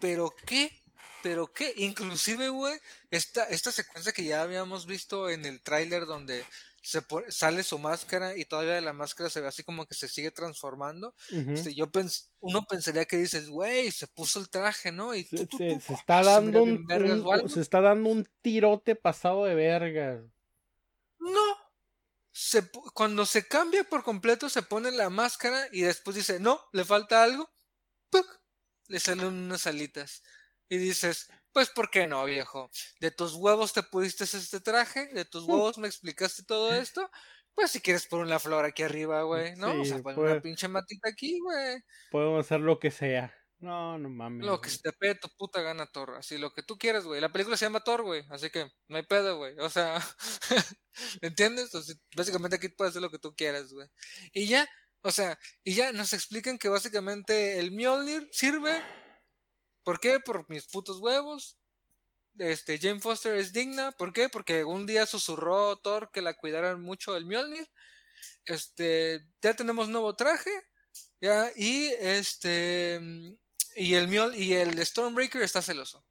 ¿Pero 0.00 0.34
qué? 0.46 0.70
¿Pero 1.22 1.52
qué? 1.52 1.72
Inclusive, 1.76 2.48
güey, 2.50 2.78
esta, 3.10 3.44
esta 3.44 3.72
secuencia 3.72 4.12
que 4.12 4.24
ya 4.24 4.42
habíamos 4.42 4.86
visto 4.86 5.30
en 5.30 5.44
el 5.46 5.62
tráiler 5.62 6.04
donde 6.06 6.44
se 6.82 7.02
sale 7.30 7.62
su 7.62 7.78
máscara 7.78 8.36
y 8.36 8.44
todavía 8.44 8.78
la 8.82 8.92
máscara 8.92 9.30
se 9.30 9.40
ve 9.40 9.46
así 9.48 9.62
como 9.64 9.86
que 9.86 9.94
se 9.94 10.06
sigue 10.06 10.30
transformando. 10.30 11.14
Este, 11.54 11.74
yo 11.74 11.90
pens- 11.90 12.28
uno 12.40 12.62
pensaría 12.68 13.06
que 13.06 13.16
dices, 13.16 13.48
güey, 13.48 13.90
se 13.90 14.06
puso 14.06 14.38
el 14.38 14.50
traje, 14.50 14.92
¿no? 14.92 15.14
Y 15.14 15.24
Se, 15.24 15.36
tú, 15.38 15.46
tú, 15.46 15.56
se- 15.56 15.74
tú, 15.76 15.80
se 15.80 15.94
está 15.94 16.22
dando 16.22 16.62
un, 16.62 16.84
vergas 16.86 17.12
un- 17.20 17.26
o 17.26 17.32
algo. 17.32 17.48
se 17.48 17.62
está 17.62 17.80
dando 17.80 18.10
un 18.10 18.28
tirote 18.42 18.94
pasado 18.96 19.46
de 19.46 19.54
verga. 19.54 20.22
No. 21.18 21.56
Se, 22.32 22.68
cuando 22.92 23.24
se 23.24 23.46
cambia 23.46 23.84
por 23.84 24.02
completo, 24.02 24.48
se 24.50 24.60
pone 24.62 24.90
la 24.90 25.08
máscara 25.08 25.68
y 25.72 25.82
después 25.82 26.16
dice, 26.16 26.38
no, 26.38 26.60
le 26.72 26.84
falta 26.84 27.22
algo. 27.22 27.48
Le 28.88 29.00
salen 29.00 29.26
unas 29.26 29.66
alitas. 29.66 30.22
Y 30.68 30.78
dices, 30.78 31.28
pues, 31.52 31.70
¿por 31.70 31.90
qué 31.90 32.06
no, 32.06 32.24
viejo? 32.24 32.70
De 33.00 33.10
tus 33.10 33.34
huevos 33.34 33.72
te 33.72 33.82
pudiste 33.82 34.24
este 34.24 34.60
traje, 34.60 35.06
de 35.12 35.24
tus 35.24 35.44
huevos 35.44 35.78
me 35.78 35.86
explicaste 35.88 36.42
todo 36.44 36.74
esto. 36.74 37.08
Pues 37.54 37.70
si 37.70 37.80
quieres 37.80 38.06
poner 38.06 38.26
una 38.26 38.40
flor 38.40 38.64
aquí 38.64 38.82
arriba, 38.82 39.22
güey, 39.22 39.54
¿no? 39.56 39.80
o 39.80 39.84
sea, 39.84 39.98
Sí, 39.98 40.02
pon 40.02 40.14
pues. 40.16 40.32
una 40.32 40.40
pinche 40.40 40.66
matita 40.68 41.08
aquí, 41.10 41.38
güey. 41.40 41.78
Podemos 42.10 42.44
hacer 42.44 42.60
lo 42.60 42.78
que 42.80 42.90
sea. 42.90 43.32
No, 43.58 43.96
no 43.98 44.10
mames. 44.10 44.44
Lo 44.44 44.60
que 44.60 44.68
se 44.68 44.78
te 44.80 44.92
pegue 44.92 45.14
tu 45.14 45.28
puta 45.38 45.62
gana, 45.62 45.86
Thor. 45.86 46.16
Así, 46.16 46.36
lo 46.36 46.52
que 46.52 46.62
tú 46.62 46.76
quieras, 46.76 47.04
güey. 47.04 47.20
La 47.20 47.32
película 47.32 47.56
se 47.56 47.64
llama 47.64 47.80
Thor, 47.84 48.02
güey. 48.02 48.24
Así 48.30 48.50
que 48.50 48.68
no 48.88 48.96
hay 48.96 49.04
pedo, 49.04 49.38
güey. 49.38 49.58
O 49.60 49.70
sea, 49.70 50.00
¿entiendes? 51.22 51.74
O 51.74 51.82
sea, 51.82 51.94
básicamente 52.16 52.56
aquí 52.56 52.68
puedes 52.68 52.90
hacer 52.90 53.02
lo 53.02 53.10
que 53.10 53.18
tú 53.18 53.34
quieras, 53.34 53.72
güey. 53.72 53.88
Y 54.32 54.46
ya, 54.48 54.68
o 55.04 55.10
sea, 55.12 55.38
y 55.62 55.74
ya 55.74 55.92
nos 55.92 56.14
explican 56.14 56.56
que 56.58 56.70
básicamente 56.70 57.58
el 57.60 57.72
Mjolnir 57.72 58.26
sirve. 58.32 58.82
¿Por 59.82 60.00
qué? 60.00 60.18
Por 60.18 60.48
mis 60.48 60.66
putos 60.66 60.98
huevos. 60.98 61.58
Este, 62.38 62.78
Jane 62.78 63.00
Foster 63.00 63.36
es 63.36 63.52
digna. 63.52 63.92
¿Por 63.92 64.14
qué? 64.14 64.30
Porque 64.30 64.64
un 64.64 64.86
día 64.86 65.04
susurró 65.04 65.76
Thor 65.76 66.10
que 66.10 66.22
la 66.22 66.32
cuidaran 66.32 66.80
mucho 66.80 67.16
el 67.16 67.26
Mjolnir. 67.26 67.68
Este, 68.46 69.26
ya 69.42 69.54
tenemos 69.54 69.90
nuevo 69.90 70.16
traje. 70.16 70.50
Ya, 71.20 71.52
y 71.54 71.88
este. 71.98 72.98
Y 73.76 73.94
el 73.94 74.08
Mjol 74.08 74.34
y 74.36 74.54
el 74.54 74.84
Stormbreaker 74.86 75.42
está 75.42 75.60
celoso. 75.60 76.02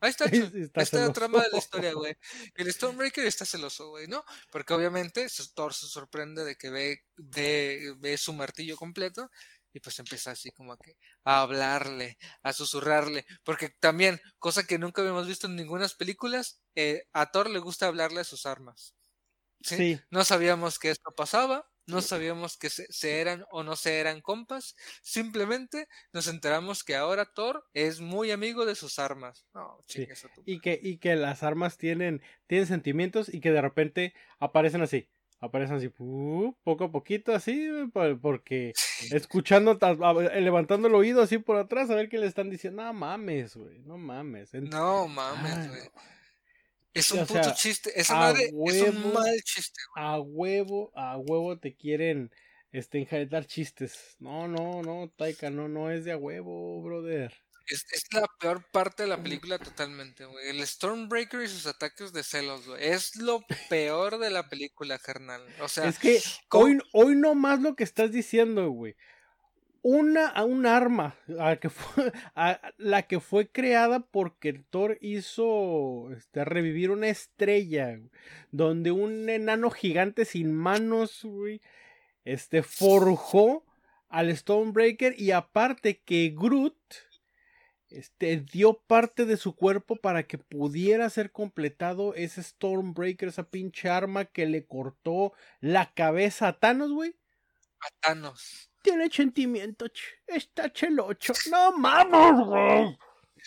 Ahí 0.00 0.10
está, 0.10 0.26
Chuy. 0.30 0.50
Sí, 0.50 0.60
está 0.62 0.80
Ahí 0.80 0.84
está 0.84 1.00
la 1.00 1.12
trama 1.12 1.42
de 1.42 1.48
la 1.50 1.58
historia, 1.58 1.92
güey. 1.92 2.16
El 2.54 2.72
Stormbreaker 2.72 3.26
está 3.26 3.44
celoso, 3.44 3.90
güey, 3.90 4.06
¿no? 4.06 4.24
Porque 4.50 4.74
obviamente 4.74 5.26
Thor 5.54 5.74
se 5.74 5.86
sorprende 5.86 6.44
de 6.44 6.56
que 6.56 6.70
ve, 6.70 7.04
ve, 7.16 7.94
ve 7.98 8.16
su 8.16 8.32
martillo 8.32 8.76
completo 8.76 9.30
y 9.72 9.80
pues 9.80 9.98
empieza 9.98 10.30
así 10.30 10.50
como 10.50 10.76
que 10.78 10.96
a 11.24 11.42
hablarle, 11.42 12.16
a 12.42 12.52
susurrarle. 12.52 13.26
Porque 13.44 13.70
también, 13.80 14.20
cosa 14.38 14.64
que 14.64 14.78
nunca 14.78 15.02
habíamos 15.02 15.26
visto 15.26 15.46
en 15.46 15.56
ninguna 15.56 15.88
películas, 15.98 16.60
eh, 16.74 17.04
a 17.12 17.30
Thor 17.30 17.50
le 17.50 17.58
gusta 17.58 17.86
hablarle 17.86 18.20
a 18.20 18.24
sus 18.24 18.46
armas. 18.46 18.94
¿sí? 19.62 19.76
Sí. 19.76 20.00
No 20.10 20.24
sabíamos 20.24 20.78
que 20.78 20.90
esto 20.90 21.12
pasaba, 21.16 21.68
no 21.88 22.00
sabíamos 22.02 22.56
que 22.56 22.70
se, 22.70 22.86
se 22.90 23.20
eran 23.20 23.44
o 23.50 23.62
no 23.64 23.74
se 23.76 23.98
eran 23.98 24.20
compas, 24.20 24.76
simplemente 25.02 25.88
nos 26.12 26.28
enteramos 26.28 26.84
que 26.84 26.94
ahora 26.94 27.24
Thor 27.34 27.64
es 27.74 28.00
muy 28.00 28.30
amigo 28.30 28.64
de 28.66 28.74
sus 28.74 28.98
armas. 28.98 29.46
No, 29.54 29.82
Sí. 29.86 30.00
chingues 30.02 30.24
a 30.24 30.28
tu 30.32 30.42
Y 30.46 30.60
que, 30.60 30.78
y 30.82 30.98
que 30.98 31.16
las 31.16 31.42
armas 31.42 31.76
tienen, 31.78 32.22
tienen 32.46 32.66
sentimientos 32.66 33.32
y 33.32 33.40
que 33.40 33.50
de 33.50 33.60
repente 33.62 34.14
aparecen 34.38 34.82
así. 34.82 35.08
Aparecen 35.40 35.76
así, 35.76 35.88
pu- 35.88 36.56
poco 36.64 36.84
a 36.84 36.90
poquito, 36.90 37.32
así, 37.32 37.68
porque 38.20 38.72
escuchando, 39.12 39.78
a- 39.80 40.12
levantando 40.40 40.88
el 40.88 40.94
oído 40.96 41.22
así 41.22 41.38
por 41.38 41.56
atrás, 41.56 41.90
a 41.90 41.94
ver 41.94 42.08
qué 42.08 42.18
le 42.18 42.26
están 42.26 42.50
diciendo. 42.50 42.82
No 42.82 42.92
mames, 42.92 43.56
güey, 43.56 43.78
no 43.80 43.96
mames. 43.98 44.52
No 44.54 45.06
mames, 45.06 45.56
Ay, 45.56 45.68
güey. 45.68 45.80
Es 46.98 47.12
o 47.12 47.16
un 47.20 47.26
sea, 47.26 47.42
puto 47.42 47.54
chiste. 47.54 47.92
Esa 47.98 48.14
madre 48.16 48.44
es 48.44 48.52
un 48.52 48.58
huevo. 48.60 49.12
mal 49.12 49.42
chiste. 49.44 49.80
a 49.94 50.20
huevo, 50.20 50.92
a 50.94 51.16
huevo 51.16 51.58
te 51.58 51.74
quieren 51.76 52.30
este 52.72 52.98
enjaretar 52.98 53.46
chistes. 53.46 54.16
No, 54.18 54.48
no, 54.48 54.82
no, 54.82 55.12
Taika, 55.16 55.50
no, 55.50 55.68
no 55.68 55.90
es 55.90 56.04
de 56.04 56.12
a 56.12 56.16
huevo, 56.16 56.82
brother. 56.82 57.34
Es, 57.66 57.84
es 57.92 58.04
la 58.12 58.26
peor 58.40 58.64
parte 58.72 59.02
de 59.02 59.10
la 59.10 59.22
película 59.22 59.58
totalmente, 59.58 60.24
güey. 60.24 60.48
El 60.48 60.66
Stormbreaker 60.66 61.42
y 61.42 61.48
sus 61.48 61.66
ataques 61.66 62.12
de 62.12 62.22
celos, 62.22 62.66
güey. 62.66 62.82
Es 62.82 63.16
lo 63.16 63.44
peor 63.68 64.18
de 64.18 64.30
la 64.30 64.48
película, 64.48 64.98
carnal. 64.98 65.42
O 65.60 65.68
sea, 65.68 65.86
es 65.86 65.98
que 65.98 66.18
hoy, 66.50 66.78
hoy 66.92 67.14
no 67.14 67.34
más 67.34 67.60
lo 67.60 67.76
que 67.76 67.84
estás 67.84 68.10
diciendo, 68.10 68.70
güey. 68.70 68.96
Una, 69.82 70.26
a 70.28 70.44
un 70.44 70.66
arma, 70.66 71.14
a 72.34 72.72
la 72.78 73.02
que 73.02 73.20
fue 73.20 73.48
creada 73.48 74.00
porque 74.00 74.52
Thor 74.70 74.98
hizo 75.00 76.10
este, 76.12 76.44
revivir 76.44 76.90
una 76.90 77.08
estrella, 77.08 78.00
donde 78.50 78.90
un 78.90 79.28
enano 79.28 79.70
gigante 79.70 80.24
sin 80.24 80.52
manos, 80.52 81.26
este, 82.24 82.62
forjó 82.62 83.64
al 84.08 84.34
Stormbreaker 84.36 85.14
y 85.18 85.30
aparte 85.30 86.00
que 86.00 86.34
Groot, 86.36 86.76
este, 87.90 88.36
dio 88.38 88.74
parte 88.80 89.24
de 89.24 89.36
su 89.36 89.54
cuerpo 89.56 89.96
para 89.96 90.24
que 90.24 90.38
pudiera 90.38 91.08
ser 91.08 91.32
completado 91.32 92.14
ese 92.14 92.42
Stormbreaker, 92.42 93.28
esa 93.28 93.48
pinche 93.50 93.88
arma 93.88 94.26
que 94.26 94.46
le 94.46 94.66
cortó 94.66 95.32
la 95.60 95.92
cabeza 95.94 96.48
a 96.48 96.58
Thanos, 96.58 96.92
güey. 96.92 97.16
a 97.80 97.88
Thanos. 98.00 98.70
Tiene 98.88 99.10
sentimiento, 99.10 99.86
está 100.26 100.72
chelocho. 100.72 101.34
No 101.50 101.76
mames, 101.76 102.46
güey. 102.46 102.98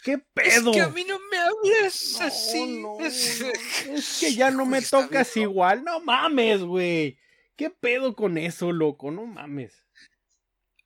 ¿Qué 0.04 0.20
pedo? 0.20 0.70
Es 0.70 0.78
que 0.78 0.82
a 0.82 0.89
mí 0.89 1.04
no 1.04 1.18
me 1.32 1.38
hables 1.39 2.18
No, 2.20 2.26
así. 2.28 2.80
no, 2.80 2.98
no. 3.00 3.06
Es 3.08 4.18
que 4.20 4.36
ya 4.36 4.52
no 4.52 4.68
me 4.68 4.84
tocas 4.84 5.34
bien, 5.34 5.50
igual. 5.50 5.84
No 5.84 6.00
mames, 6.00 6.62
güey. 6.62 7.18
¿Qué 7.56 7.72
pedo 7.72 8.16
con 8.16 8.38
eso, 8.38 8.72
loco? 8.72 9.10
No 9.10 9.26
mames. 9.26 9.74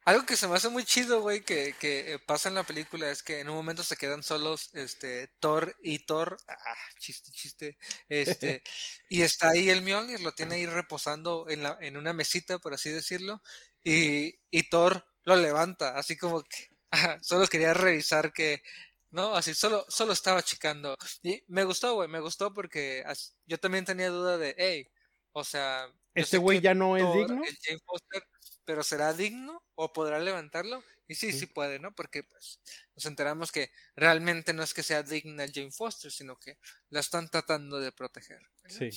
Algo 0.05 0.25
que 0.25 0.37
se 0.37 0.47
me 0.47 0.55
hace 0.55 0.69
muy 0.69 0.85
chido, 0.85 1.19
güey, 1.19 1.43
que, 1.43 1.75
que 1.79 2.17
pasa 2.25 2.47
en 2.47 2.55
la 2.55 2.63
película 2.63 3.09
es 3.09 3.23
que 3.23 3.41
en 3.41 3.49
un 3.49 3.55
momento 3.55 3.83
se 3.83 3.97
quedan 3.97 4.23
solos, 4.23 4.69
este, 4.73 5.33
Thor 5.39 5.75
y 5.81 5.99
Thor, 6.05 6.37
ah, 6.47 6.75
chiste, 6.99 7.31
chiste, 7.31 7.77
este, 8.07 8.61
y 9.09 9.23
está 9.23 9.49
ahí 9.49 9.69
el 9.69 9.81
Mjolnir, 9.81 10.21
lo 10.21 10.31
tiene 10.33 10.55
ahí 10.55 10.65
reposando 10.67 11.49
en 11.49 11.63
la, 11.63 11.77
en 11.81 11.97
una 11.97 12.13
mesita, 12.13 12.59
por 12.59 12.75
así 12.75 12.91
decirlo, 12.91 13.41
y, 13.85 14.35
y 14.51 14.69
Thor 14.69 15.05
lo 15.25 15.37
levanta, 15.37 15.97
así 15.97 16.17
como 16.17 16.43
que, 16.43 16.69
solo 17.23 17.47
quería 17.47 17.73
revisar 17.75 18.33
que, 18.33 18.63
no, 19.11 19.35
así, 19.35 19.53
solo, 19.55 19.85
solo 19.89 20.13
estaba 20.13 20.43
checando, 20.43 20.97
y 21.23 21.43
me 21.47 21.63
gustó, 21.65 21.95
güey, 21.95 22.09
me 22.09 22.19
gustó 22.21 22.53
porque 22.53 23.03
as- 23.07 23.37
yo 23.45 23.59
también 23.59 23.85
tenía 23.85 24.09
duda 24.09 24.37
de, 24.39 24.55
hey, 24.57 24.89
o 25.33 25.43
sea, 25.45 25.87
¿Este 26.15 26.37
güey 26.37 26.61
ya 26.61 26.73
no 26.73 26.97
es 26.97 27.03
digno? 27.13 27.43
el 27.43 27.57
Jane 27.61 27.79
Foster, 27.85 28.23
pero 28.65 28.83
¿será 28.83 29.13
digno 29.13 29.63
o 29.75 29.93
podrá 29.93 30.19
levantarlo? 30.19 30.83
Y 31.07 31.15
sí, 31.15 31.31
Sí. 31.31 31.39
sí 31.41 31.45
puede, 31.47 31.77
¿no? 31.79 31.93
Porque 31.93 32.23
pues 32.23 32.61
nos 32.95 33.05
enteramos 33.05 33.51
que 33.51 33.69
realmente 33.95 34.53
no 34.53 34.63
es 34.63 34.73
que 34.73 34.81
sea 34.83 35.03
digna 35.03 35.43
el 35.43 35.53
Jane 35.53 35.71
Foster, 35.71 36.11
sino 36.11 36.37
que 36.39 36.57
la 36.89 37.01
están 37.01 37.29
tratando 37.29 37.79
de 37.79 37.91
proteger. 37.91 38.41
Sí. 38.67 38.89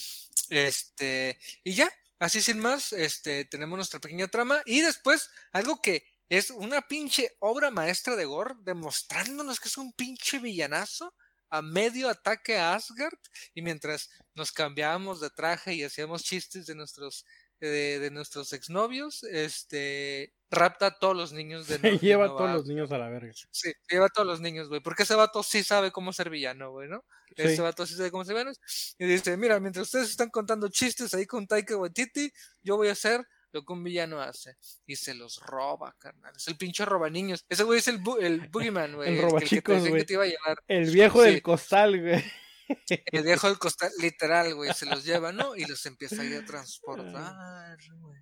Este, 0.50 1.38
y 1.64 1.74
ya, 1.74 1.90
así 2.18 2.40
sin 2.40 2.58
más, 2.58 2.92
este, 2.92 3.44
tenemos 3.44 3.76
nuestra 3.76 4.00
pequeña 4.00 4.28
trama 4.28 4.62
y 4.64 4.80
después 4.80 5.30
algo 5.52 5.80
que 5.80 6.04
es 6.28 6.50
una 6.50 6.82
pinche 6.82 7.36
obra 7.40 7.70
maestra 7.70 8.16
de 8.16 8.26
Gore, 8.26 8.54
demostrándonos 8.60 9.60
que 9.60 9.68
es 9.68 9.78
un 9.78 9.92
pinche 9.92 10.38
villanazo 10.38 11.14
a 11.50 11.62
medio 11.62 12.10
ataque 12.10 12.58
a 12.58 12.74
Asgard 12.74 13.18
y 13.54 13.62
mientras 13.62 14.10
nos 14.34 14.52
cambiábamos 14.52 15.20
de 15.20 15.30
traje 15.30 15.74
y 15.74 15.84
hacíamos 15.84 16.22
chistes 16.22 16.66
de 16.66 16.74
nuestros 16.74 17.24
de, 17.60 17.98
de 17.98 18.10
nuestros 18.10 18.52
exnovios, 18.52 19.22
este 19.24 20.34
rapta 20.50 20.86
a 20.86 20.98
todos 20.98 21.14
los 21.16 21.32
niños 21.32 21.66
de, 21.68 21.78
Se 21.80 21.98
lleva 21.98 22.24
a 22.26 22.28
todos 22.28 22.50
los 22.50 22.66
niños 22.66 22.90
a 22.92 22.98
la 22.98 23.08
verga. 23.08 23.32
Sí, 23.50 23.72
lleva 23.90 24.06
a 24.06 24.08
todos 24.10 24.26
los 24.26 24.40
niños, 24.40 24.68
güey. 24.68 24.80
Porque 24.80 25.02
ese 25.02 25.14
vato 25.14 25.42
sí 25.42 25.62
sabe 25.62 25.90
cómo 25.92 26.12
ser 26.12 26.30
villano, 26.30 26.70
güey, 26.70 26.88
¿no? 26.88 27.04
Sí. 27.36 27.42
Ese 27.42 27.60
vato 27.60 27.86
sí 27.86 27.94
sabe 27.94 28.10
cómo 28.10 28.24
ser 28.24 28.34
villano. 28.34 28.52
Y 28.98 29.04
dice, 29.06 29.36
mira, 29.36 29.60
mientras 29.60 29.86
ustedes 29.86 30.10
están 30.10 30.30
contando 30.30 30.68
chistes 30.68 31.12
ahí 31.14 31.26
con 31.26 31.46
Taika 31.46 31.76
Waititi, 31.76 32.30
yo 32.62 32.76
voy 32.76 32.88
a 32.88 32.92
hacer 32.92 33.26
lo 33.52 33.64
que 33.64 33.72
un 33.72 33.82
villano 33.84 34.20
hace. 34.20 34.56
Y 34.86 34.96
se 34.96 35.14
los 35.14 35.38
roba, 35.38 35.94
carnal. 35.98 36.32
Es 36.36 36.48
el 36.48 36.56
pinche 36.56 36.84
roba 36.84 37.08
niños. 37.10 37.44
Ese 37.48 37.64
güey 37.64 37.78
es 37.80 37.88
el, 37.88 38.00
bu- 38.02 38.22
el 38.22 38.48
boogeyman, 38.50 38.94
güey. 38.94 39.10
El 39.10 39.16
te 39.16 39.22
robachicos, 39.22 39.74
decían 39.82 39.90
güey. 40.16 40.36
El 40.68 40.90
viejo 40.90 41.22
Sí. 41.24 41.30
del 41.30 41.42
costal, 41.42 42.00
güey. 42.00 42.24
El 43.12 43.24
viejo 43.24 43.48
del 43.48 43.58
costal, 43.58 43.90
literal, 44.00 44.54
güey. 44.54 44.72
Se 44.74 44.86
los 44.86 45.04
lleva, 45.04 45.32
¿no? 45.32 45.56
Y 45.56 45.64
los 45.64 45.84
empieza 45.86 46.22
ahí 46.22 46.34
a 46.34 46.44
transportar, 46.44 47.78
güey. 48.00 48.20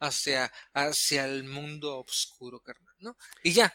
Hacia, 0.00 0.52
hacia 0.72 1.24
el 1.24 1.44
mundo 1.44 1.98
oscuro, 1.98 2.60
carnal, 2.60 2.94
¿no? 2.98 3.16
Y 3.42 3.52
ya. 3.52 3.72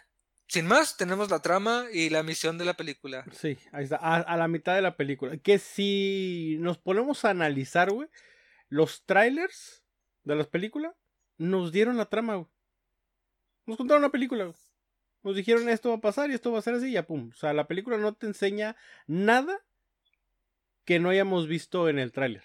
Sin 0.48 0.66
más, 0.66 0.98
tenemos 0.98 1.30
la 1.30 1.42
trama 1.42 1.86
y 1.94 2.10
la 2.10 2.24
misión 2.24 2.58
de 2.58 2.66
la 2.66 2.74
película. 2.74 3.24
Sí, 3.32 3.58
ahí 3.72 3.84
está, 3.84 3.98
a, 3.98 4.16
a 4.16 4.36
la 4.36 4.48
mitad 4.48 4.74
de 4.74 4.82
la 4.82 4.98
película. 4.98 5.38
Que 5.38 5.60
si 5.60 6.58
nos 6.60 6.80
ponemos 6.80 7.24
a 7.24 7.30
analizar, 7.30 7.92
güey, 7.92 8.10
los 8.68 9.06
trailers 9.06 9.84
de 10.24 10.36
las 10.36 10.48
películas 10.48 10.96
nos 11.38 11.72
dieron 11.72 11.98
la 11.98 12.08
trama, 12.08 12.36
güey. 12.36 12.48
Nos 13.68 13.78
contaron 13.78 14.02
la 14.02 14.10
película, 14.10 14.46
güey. 14.46 14.58
Nos 15.22 15.36
dijeron 15.36 15.70
esto 15.70 15.90
va 15.90 15.96
a 15.96 16.02
pasar 16.02 16.32
y 16.32 16.34
esto 16.34 16.52
va 16.52 16.60
a 16.60 16.64
ser 16.64 16.76
así 16.76 16.88
y 16.90 16.94
ya 16.94 17.06
pum. 17.06 17.30
O 17.34 17.36
sea, 17.36 17.54
la 17.54 17.68
película 17.68 17.98
no 17.98 18.14
te 18.16 18.26
enseña 18.26 18.76
nada 19.06 19.60
que 20.90 21.00
no 21.00 21.10
hayamos 21.12 21.48
visto 21.48 21.88
en 21.88 22.00
el 22.00 22.12
tráiler. 22.12 22.44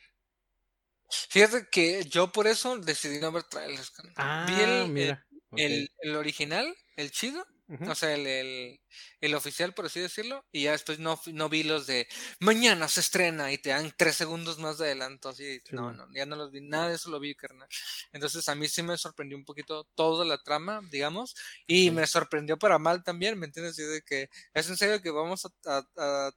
Fíjate 1.30 1.68
que 1.70 2.04
yo 2.04 2.32
por 2.32 2.46
eso 2.46 2.78
decidí 2.78 3.20
no 3.20 3.30
ver 3.32 3.44
trailers. 3.44 3.92
Ah, 4.16 4.46
Vi 4.46 4.60
el, 4.60 4.88
mira. 4.88 5.24
el, 5.54 5.88
el 6.00 6.16
original, 6.16 6.74
el 6.96 7.10
chido, 7.10 7.46
Ujú. 7.68 7.84
o 7.86 7.94
sea, 7.94 8.14
el, 8.14 8.26
el, 8.26 8.80
el 9.20 9.34
oficial, 9.34 9.74
por 9.74 9.86
así 9.86 10.00
decirlo, 10.00 10.44
y 10.50 10.64
ya 10.64 10.72
después 10.72 10.98
no, 10.98 11.20
no 11.32 11.48
vi 11.48 11.62
los 11.62 11.86
de 11.86 12.08
mañana 12.40 12.88
se 12.88 13.00
estrena 13.00 13.52
y 13.52 13.58
te 13.58 13.70
dan 13.70 13.92
tres 13.96 14.16
segundos 14.16 14.58
más 14.58 14.78
de 14.78 14.86
adelanto, 14.86 15.28
así, 15.28 15.60
Sí, 15.70 15.76
no, 15.76 15.92
no, 15.92 16.08
ya 16.14 16.26
no 16.26 16.36
los 16.36 16.50
vi, 16.50 16.60
nada 16.62 16.88
de 16.88 16.94
eso 16.96 17.10
lo 17.10 17.20
vi, 17.20 17.34
carnal. 17.34 17.68
Entonces 18.12 18.48
a 18.48 18.54
mí 18.54 18.68
sí 18.68 18.82
me 18.82 18.96
sorprendió 18.98 19.36
un 19.36 19.44
poquito 19.44 19.84
toda 19.94 20.24
la 20.24 20.42
trama, 20.42 20.80
digamos, 20.90 21.34
y 21.66 21.90
Sí. 21.90 21.90
me 21.90 22.06
sorprendió 22.06 22.58
para 22.58 22.78
mal 22.78 23.04
también, 23.04 23.38
¿me 23.38 23.46
entiendes? 23.46 23.76
De 23.76 24.02
que 24.02 24.28
es 24.54 24.68
en 24.68 24.76
serio 24.76 25.00
que 25.02 25.10
vamos 25.10 25.44
a, 25.44 25.50
a- 25.66 25.86
a- 25.96 26.32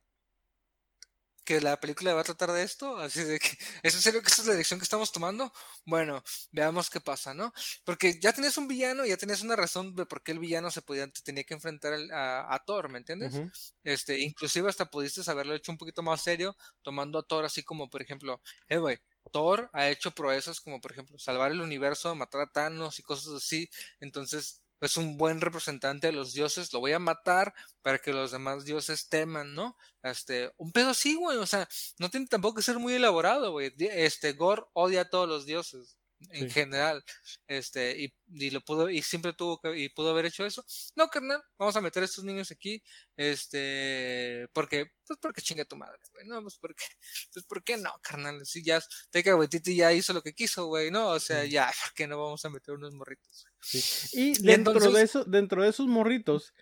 que 1.47 1.61
la 1.61 1.79
película 1.79 2.13
va 2.13 2.19
a 2.19 2.25
tratar 2.25 2.51
de 2.51 2.61
esto, 2.61 2.97
así 2.97 3.23
de 3.23 3.39
que 3.39 3.47
es 3.83 3.95
en 3.95 4.01
serio 4.01 4.21
que 4.21 4.27
esta 4.27 4.41
es 4.41 4.47
la 4.49 4.53
dirección 4.53 4.81
que 4.81 4.83
estamos 4.83 5.13
tomando. 5.13 5.53
Bueno, 5.85 6.21
veamos 6.51 6.89
qué 6.89 6.99
pasa, 6.99 7.33
¿no? 7.33 7.53
Porque 7.85 8.19
ya 8.19 8.33
tenías 8.33 8.57
un 8.57 8.67
villano, 8.67 9.05
ya 9.05 9.15
tenías 9.15 9.41
una 9.41 9.55
razón 9.55 9.95
de 9.95 10.05
por 10.05 10.21
qué 10.23 10.33
el 10.33 10.39
villano 10.39 10.69
se 10.71 10.81
podía, 10.81 11.07
te 11.07 11.21
tenía 11.21 11.45
que 11.45 11.53
enfrentar 11.53 11.93
a, 12.11 12.53
a 12.53 12.59
Thor, 12.65 12.89
¿me 12.89 12.97
entiendes? 12.97 13.33
Ujú. 13.33 13.49
Este, 13.85 14.19
inclusive 14.19 14.67
hasta 14.67 14.89
pudiste 14.89 15.21
haberlo 15.31 15.55
hecho 15.55 15.71
un 15.71 15.77
poquito 15.77 16.03
más 16.03 16.21
serio, 16.21 16.57
tomando 16.81 17.17
a 17.17 17.23
Thor 17.23 17.45
así 17.45 17.63
como, 17.63 17.89
por 17.89 18.01
ejemplo, 18.01 18.41
eh, 18.67 18.77
güey, 18.77 18.99
Thor 19.31 19.69
ha 19.71 19.87
hecho 19.87 20.11
proezas 20.11 20.59
como, 20.59 20.81
por 20.81 20.91
ejemplo, 20.91 21.17
salvar 21.17 21.53
el 21.53 21.61
universo, 21.61 22.13
matar 22.13 22.41
a 22.41 22.51
Thanos 22.51 22.99
y 22.99 23.03
cosas 23.03 23.33
así. 23.33 23.69
Entonces, 24.01 24.63
es 24.81 24.97
un 24.97 25.17
buen 25.17 25.41
representante 25.41 26.07
de 26.07 26.13
los 26.13 26.33
dioses, 26.33 26.71
lo 26.73 26.79
voy 26.79 26.93
a 26.93 26.99
matar 26.99 27.53
para 27.81 27.99
que 27.99 28.13
los 28.13 28.31
demás 28.31 28.65
dioses 28.65 29.09
teman, 29.09 29.53
¿no? 29.55 29.77
Este, 30.03 30.51
un 30.57 30.71
pedo 30.71 30.91
así, 30.91 31.15
güey, 31.15 31.37
o 31.37 31.45
sea, 31.45 31.67
no 31.99 32.09
tiene 32.09 32.27
tampoco 32.27 32.55
que 32.55 32.61
ser 32.63 32.79
muy 32.79 32.93
elaborado, 32.93 33.51
güey. 33.51 33.73
Este, 33.79 34.33
Gore 34.33 34.63
odia 34.73 35.01
a 35.01 35.09
todos 35.09 35.27
los 35.27 35.45
dioses 35.45 35.97
en 36.31 36.47
Sí. 36.47 36.49
general, 36.49 37.03
este, 37.47 37.95
y, 38.01 38.13
y 38.33 38.49
lo 38.49 38.61
pudo, 38.61 38.89
y 38.89 39.01
siempre 39.01 39.33
tuvo 39.33 39.59
que, 39.59 39.77
y 39.77 39.89
pudo 39.89 40.09
haber 40.11 40.25
hecho 40.25 40.45
eso. 40.45 40.65
No, 40.95 41.07
carnal, 41.09 41.41
vamos 41.57 41.75
a 41.75 41.81
meter 41.81 42.01
a 42.01 42.05
estos 42.05 42.23
niños 42.23 42.49
aquí, 42.51 42.81
este, 43.15 44.47
porque, 44.53 44.87
pues 45.05 45.19
porque 45.21 45.41
chinga 45.41 45.65
tu 45.65 45.75
madre, 45.75 45.99
güey, 46.13 46.25
no, 46.27 46.41
pues 46.41 46.57
porque, 46.57 46.83
pues 47.33 47.45
¿por 47.45 47.63
qué 47.63 47.77
no, 47.77 47.91
carnal? 48.01 48.45
Si 48.45 48.63
ya, 48.63 48.81
Taika 49.11 49.35
Waititi 49.35 49.75
ya 49.75 49.93
hizo 49.93 50.13
lo 50.13 50.21
que 50.21 50.33
quiso, 50.33 50.65
güey, 50.67 50.89
no, 50.91 51.09
o 51.09 51.19
sea, 51.19 51.43
Sí. 51.43 51.51
ya, 51.51 51.71
¿por 51.83 51.93
qué 51.93 52.07
no 52.07 52.17
vamos 52.21 52.43
a 52.45 52.49
meter 52.49 52.73
unos 52.75 52.93
morritos? 52.93 53.45
Sí. 53.61 53.81
Y 54.13 54.33
dentro 54.43 54.73
de 54.73 54.79
entonces- 54.79 55.03
eso, 55.03 55.23
dentro 55.25 55.61
de 55.63 55.69
esos 55.69 55.87
morritos, 55.87 56.53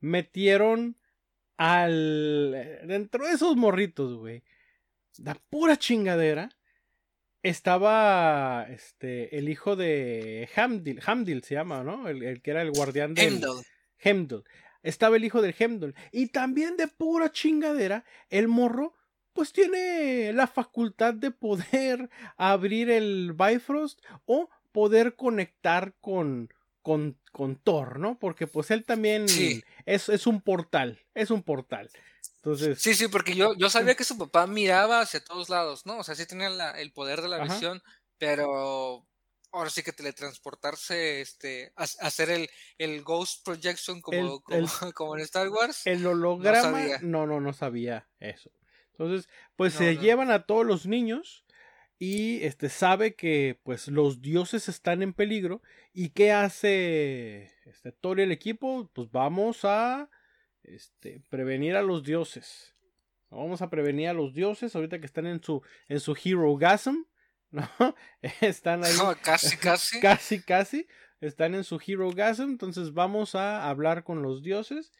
metieron 0.00 0.98
al. 1.56 2.52
Dentro 2.86 3.26
de 3.26 3.32
esos 3.34 3.56
morritos, 3.56 4.14
güey. 4.16 4.44
La 5.18 5.34
pura 5.34 5.76
chingadera. 5.76 6.50
Estaba 7.42 8.66
este 8.68 9.38
el 9.38 9.48
hijo 9.48 9.76
de 9.76 10.48
Hamdil, 10.56 11.00
Hamdil 11.06 11.42
se 11.44 11.54
llama, 11.54 11.84
¿no? 11.84 12.08
El, 12.08 12.22
el 12.22 12.42
que 12.42 12.50
era 12.50 12.62
el 12.62 12.72
guardián 12.72 13.14
del 13.14 13.24
Heimdall. 13.34 13.64
Heimdall. 13.98 14.44
Estaba 14.82 15.16
el 15.16 15.24
hijo 15.24 15.40
del 15.42 15.54
Heimdall. 15.58 15.94
Y 16.12 16.28
también 16.28 16.76
de 16.76 16.88
pura 16.88 17.30
chingadera, 17.30 18.04
el 18.30 18.48
morro 18.48 18.94
pues 19.32 19.52
tiene 19.52 20.32
la 20.32 20.48
facultad 20.48 21.14
de 21.14 21.30
poder 21.30 22.10
abrir 22.36 22.90
el 22.90 23.34
Bifrost 23.34 24.00
o 24.24 24.48
poder 24.72 25.14
conectar 25.14 25.94
con, 26.00 26.52
con, 26.82 27.16
con 27.30 27.56
Thor, 27.56 28.00
¿no? 28.00 28.18
Porque 28.18 28.48
pues 28.48 28.70
él 28.72 28.84
también 28.84 29.28
Sí. 29.28 29.62
es, 29.86 30.08
es 30.08 30.26
un 30.26 30.40
portal, 30.40 30.98
es 31.14 31.30
un 31.30 31.42
portal. 31.44 31.88
Entonces, 32.42 32.78
Sí, 32.80 32.94
sí, 32.94 33.08
porque 33.08 33.34
yo, 33.34 33.54
yo 33.56 33.68
sabía 33.70 33.94
que 33.94 34.04
su 34.04 34.16
papá 34.16 34.46
miraba 34.46 35.00
hacia 35.00 35.22
todos 35.24 35.48
lados, 35.48 35.84
¿no? 35.86 35.98
O 35.98 36.04
sea, 36.04 36.14
sí 36.14 36.26
tenía 36.26 36.50
la- 36.50 36.70
el 36.80 36.92
poder 36.92 37.20
de 37.20 37.28
la 37.28 37.36
Ajá. 37.36 37.44
visión, 37.54 37.82
pero 38.18 39.06
ahora 39.50 39.70
sí 39.70 39.82
que 39.82 39.92
teletransportarse, 39.92 41.20
este, 41.20 41.72
ha- 41.76 41.84
hacer 42.06 42.30
el, 42.30 42.48
el 42.78 43.02
Ghost 43.02 43.44
Projection 43.44 44.00
como, 44.00 44.36
El- 44.36 44.42
como, 44.42 44.58
el- 44.58 44.66
como 44.94 45.16
en 45.16 45.22
Star 45.22 45.48
Wars. 45.48 45.82
el 45.86 46.06
holograma, 46.06 46.60
sabía. 46.62 46.98
no, 47.02 47.26
no, 47.26 47.40
no 47.40 47.52
sabía 47.52 48.08
eso. 48.20 48.50
Entonces, 48.92 49.28
pues 49.56 49.72
No, 49.74 49.78
se 49.80 49.94
no. 49.94 50.00
llevan 50.02 50.30
a 50.30 50.44
todos 50.46 50.64
los 50.66 50.86
niños 50.86 51.44
y 51.98 52.42
este 52.44 52.68
sabe 52.68 53.14
que 53.16 53.60
pues 53.64 53.88
los 53.88 54.20
dioses 54.22 54.68
están 54.68 55.02
en 55.02 55.12
peligro 55.12 55.62
y 55.92 56.10
qué 56.10 56.30
hace 56.32 57.52
este 57.64 57.90
Thor 57.92 58.20
y 58.20 58.22
el 58.24 58.32
equipo, 58.32 58.88
pues 58.94 59.10
vamos 59.10 59.64
a 59.64 60.08
este 60.74 61.22
prevenir 61.30 61.76
a 61.76 61.82
los 61.82 62.02
dioses. 62.02 62.74
Vamos 63.30 63.60
a 63.60 63.68
prevenir 63.68 64.08
a 64.08 64.14
los 64.14 64.32
dioses 64.34 64.74
ahorita 64.74 65.00
que 65.00 65.06
están 65.06 65.26
en 65.26 65.42
su 65.42 65.62
en 65.88 66.00
su 66.00 66.16
hero 66.22 66.56
gasm, 66.56 67.04
¿no? 67.50 67.68
Están 68.40 68.84
ahí 68.84 68.94
No, 68.96 69.14
casi, 69.22 69.56
casi. 69.56 70.00
casi, 70.00 70.42
casi. 70.42 70.86
Están 71.20 71.54
en 71.54 71.64
su 71.64 71.80
Hero 71.84 72.12
Gasm. 72.12 72.50
Entonces 72.50 72.92
vamos 72.94 73.34
a 73.34 73.68
hablar 73.68 74.04
con 74.04 74.22
los 74.22 74.42
dioses 74.42 74.92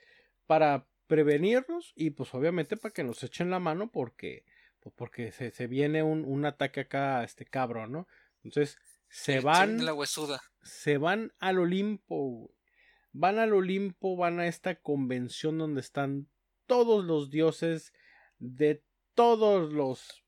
para 0.47 0.89
prevenirlos 1.07 1.93
y 1.95 2.11
pues 2.11 2.35
obviamente 2.35 2.77
para 2.77 2.93
que 2.93 3.05
nos 3.05 3.23
echen 3.23 3.51
la 3.51 3.61
mano 3.61 3.91
porque 3.91 4.45
pues, 4.81 4.95
porque 4.97 5.33
se, 5.33 5.51
se 5.51 5.67
viene 5.67 6.03
un, 6.03 6.25
un 6.25 6.45
ataque 6.45 6.81
acá 6.81 7.23
este 7.25 7.45
cabrón, 7.45 7.93
¿no? 7.93 8.09
Entonces 8.43 8.79
se 9.09 9.41
van 9.41 9.85
la 9.85 9.95
huesuda. 9.95 10.41
se 10.63 10.99
van 10.99 11.33
al 11.39 11.59
Olimpo. 11.59 12.51
Van 13.13 13.39
al 13.39 13.53
Olimpo, 13.53 14.17
van 14.17 14.41
a 14.41 14.47
esta 14.47 14.77
convención 14.77 15.59
donde 15.59 15.81
están 15.81 16.29
todos 16.67 17.05
los 17.05 17.31
dioses 17.31 17.93
de 18.39 18.83
todos 19.15 19.73
los 19.73 20.25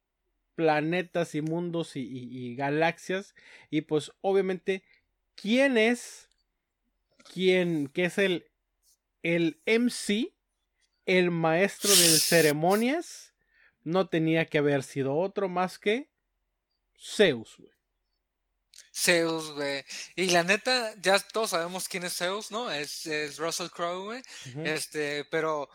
planetas 0.55 1.35
y 1.35 1.43
mundos 1.43 1.93
y 1.95 2.55
galaxias. 2.57 3.35
Y 3.71 3.83
pues 3.83 4.13
obviamente, 4.21 4.83
¿quién 5.35 5.79
es? 5.79 6.31
¿Quién? 7.33 7.89
que 7.89 8.07
es 8.07 8.19
el, 8.19 8.47
el 9.23 9.61
MC? 9.67 10.33
El 11.07 11.31
maestro 11.31 11.91
de 11.91 12.19
ceremonias. 12.19 13.35
No 13.83 14.09
tenía 14.09 14.47
que 14.47 14.59
haber 14.59 14.83
sido 14.83 15.17
otro 15.17 15.49
más 15.49 15.79
que 15.79 16.11
Zeus, 16.99 17.57
güey. 17.57 17.73
Zeus, 19.01 19.53
güey. 19.53 19.85
Y 20.17 20.27
la 20.31 20.43
neta, 20.43 20.95
ya 21.01 21.19
todos 21.19 21.51
sabemos 21.51 21.89
quién 21.89 22.05
es 22.05 22.17
Zeus, 22.17 22.51
¿no? 22.51 22.71
Es, 22.71 23.07
es 23.07 23.39
Russell 23.39 23.69
Crowe, 23.69 24.05
güey. 24.05 24.23
Este, 24.65 25.25
pero, 25.31 25.69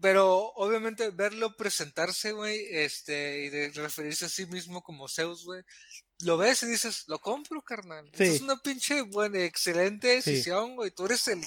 pero 0.00 0.52
obviamente 0.56 1.10
verlo 1.10 1.56
presentarse, 1.56 2.32
güey, 2.32 2.66
este, 2.70 3.44
y 3.44 3.48
de 3.50 3.70
referirse 3.70 4.24
a 4.26 4.28
sí 4.28 4.46
mismo 4.46 4.82
como 4.82 5.08
Zeus, 5.08 5.44
güey, 5.44 5.62
lo 6.24 6.36
ves 6.36 6.62
y 6.62 6.66
dices, 6.66 7.04
lo 7.08 7.18
compro, 7.18 7.62
carnal. 7.62 8.10
Sí. 8.14 8.24
Es 8.24 8.40
una 8.40 8.56
pinche 8.56 9.02
buena, 9.02 9.40
excelente 9.44 10.08
decisión, 10.08 10.76
güey. 10.76 10.90
Tú 10.90 11.06
eres 11.06 11.26
el, 11.28 11.40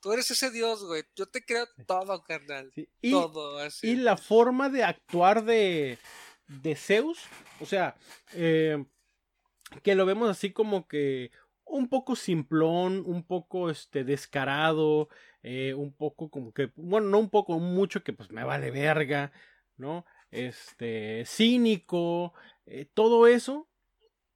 tú 0.00 0.12
eres 0.12 0.30
ese 0.30 0.50
dios, 0.50 0.84
güey. 0.84 1.04
Yo 1.14 1.26
te 1.26 1.44
creo 1.44 1.66
todo, 1.86 2.22
carnal. 2.24 2.70
Sí, 2.74 2.88
Y, 3.02 3.10
todo, 3.12 3.58
así. 3.58 3.88
y 3.88 3.96
la 3.96 4.16
forma 4.16 4.68
de 4.68 4.84
actuar 4.84 5.44
de, 5.44 5.98
de 6.48 6.76
Zeus, 6.76 7.18
o 7.60 7.66
sea, 7.66 7.96
eh, 8.32 8.84
que 9.82 9.94
lo 9.94 10.06
vemos 10.06 10.28
así 10.30 10.52
como 10.52 10.86
que 10.86 11.30
un 11.64 11.88
poco 11.88 12.14
simplón, 12.16 13.02
un 13.06 13.24
poco 13.24 13.70
este 13.70 14.04
descarado, 14.04 15.08
eh, 15.42 15.74
un 15.74 15.92
poco 15.92 16.30
como 16.30 16.52
que, 16.52 16.70
bueno, 16.76 17.08
no 17.08 17.18
un 17.18 17.30
poco, 17.30 17.58
mucho 17.58 18.04
que 18.04 18.12
pues 18.12 18.30
me 18.30 18.44
vale 18.44 18.70
verga, 18.70 19.32
¿no? 19.76 20.06
Este, 20.30 21.24
cínico, 21.26 22.34
eh, 22.66 22.86
todo 22.94 23.26
eso, 23.26 23.68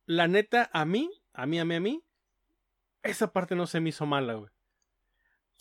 la 0.07 0.27
neta, 0.28 0.70
a 0.73 0.85
mí, 0.85 1.11
a 1.32 1.47
mí, 1.47 1.59
a 1.61 1.65
mí, 1.65 1.74
a 1.77 1.81
mí, 1.81 2.05
esa 3.02 3.32
parte 3.32 3.55
no 3.55 3.66
se 3.66 3.81
me 3.81 3.90
hizo 3.90 4.07
mala, 4.07 4.35
güey. 4.35 4.51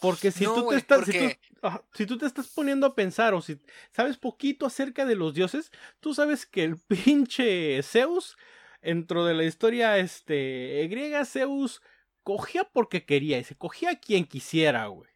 Porque 0.01 0.31
si 0.31 0.45
No, 0.45 0.53
tú 0.55 0.69
te 0.69 0.75
estás, 0.77 1.05
si 1.05 1.11
tú- 1.11 1.17
porque- 1.19 1.39
Ajá, 1.61 1.83
si 1.93 2.05
tú 2.05 2.17
te 2.17 2.25
estás 2.25 2.47
poniendo 2.47 2.87
a 2.87 2.95
pensar 2.95 3.33
o 3.33 3.41
si 3.41 3.59
sabes 3.91 4.17
poquito 4.17 4.65
acerca 4.65 5.05
de 5.05 5.15
los 5.15 5.33
dioses, 5.33 5.71
tú 5.99 6.13
sabes 6.13 6.45
que 6.45 6.63
el 6.63 6.77
pinche 7.27 7.81
Zeus, 7.83 8.37
dentro 8.81 9.25
de 9.25 9.33
la 9.33 9.43
historia 9.43 9.97
este, 9.97 10.87
griega, 10.89 11.25
Zeus 11.25 11.81
cogía 12.23 12.63
porque 12.63 13.05
quería 13.05 13.39
y 13.39 13.43
se 13.43 13.55
cogía 13.55 13.91
a 13.91 13.99
quien 13.99 14.25
quisiera, 14.25 14.87
güey. 14.87 15.09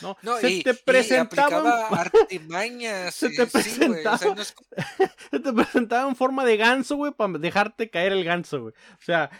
¿No? 0.00 0.16
No, 0.22 0.38
se 0.38 0.50
y, 0.50 0.62
te 0.62 0.72
presentaban, 0.72 1.66
artimañas. 1.92 3.14
Se 3.14 3.28
te 3.28 3.46
sí, 3.46 3.76
güey, 3.86 4.06
o 4.06 4.16
sea, 4.16 4.18
presentaba- 4.18 4.34
no 4.34 4.42
es 4.42 4.54
se 5.30 5.40
te 5.40 5.52
presentaba 5.52 6.08
en 6.08 6.16
forma 6.16 6.44
de 6.46 6.56
ganso, 6.56 6.96
güey, 6.96 7.12
para 7.12 7.38
dejarte 7.38 7.90
caer 7.90 8.12
el 8.12 8.24
ganso, 8.24 8.62
güey. 8.62 8.74
O 8.74 9.02
sea, 9.02 9.30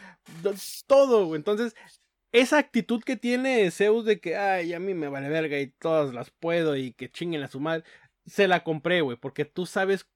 do- 0.43 0.55
todo, 0.86 1.27
güey. 1.27 1.39
Entonces, 1.39 1.74
esa 2.32 2.59
actitud 2.59 3.03
que 3.03 3.16
tiene 3.16 3.70
Zeus 3.70 4.05
de 4.05 4.20
que, 4.20 4.36
ay, 4.36 4.74
a 4.74 4.78
mí 4.78 4.93
me 4.94 5.09
vale 5.09 5.28
verga 5.31 5.59
y 5.59 5.69
todas 5.69 6.12
las 6.12 6.31
puedo 6.31 6.77
y 6.77 6.93
que 6.93 7.11
chinguen 7.11 7.43
a 7.43 7.49
su 7.49 7.59
madre, 7.61 7.85
se 8.27 8.47
la 8.47 8.62
compré, 8.62 9.01
güey, 9.01 9.16
porque 9.16 9.44
tú 9.47 9.65
sabes 9.66 10.07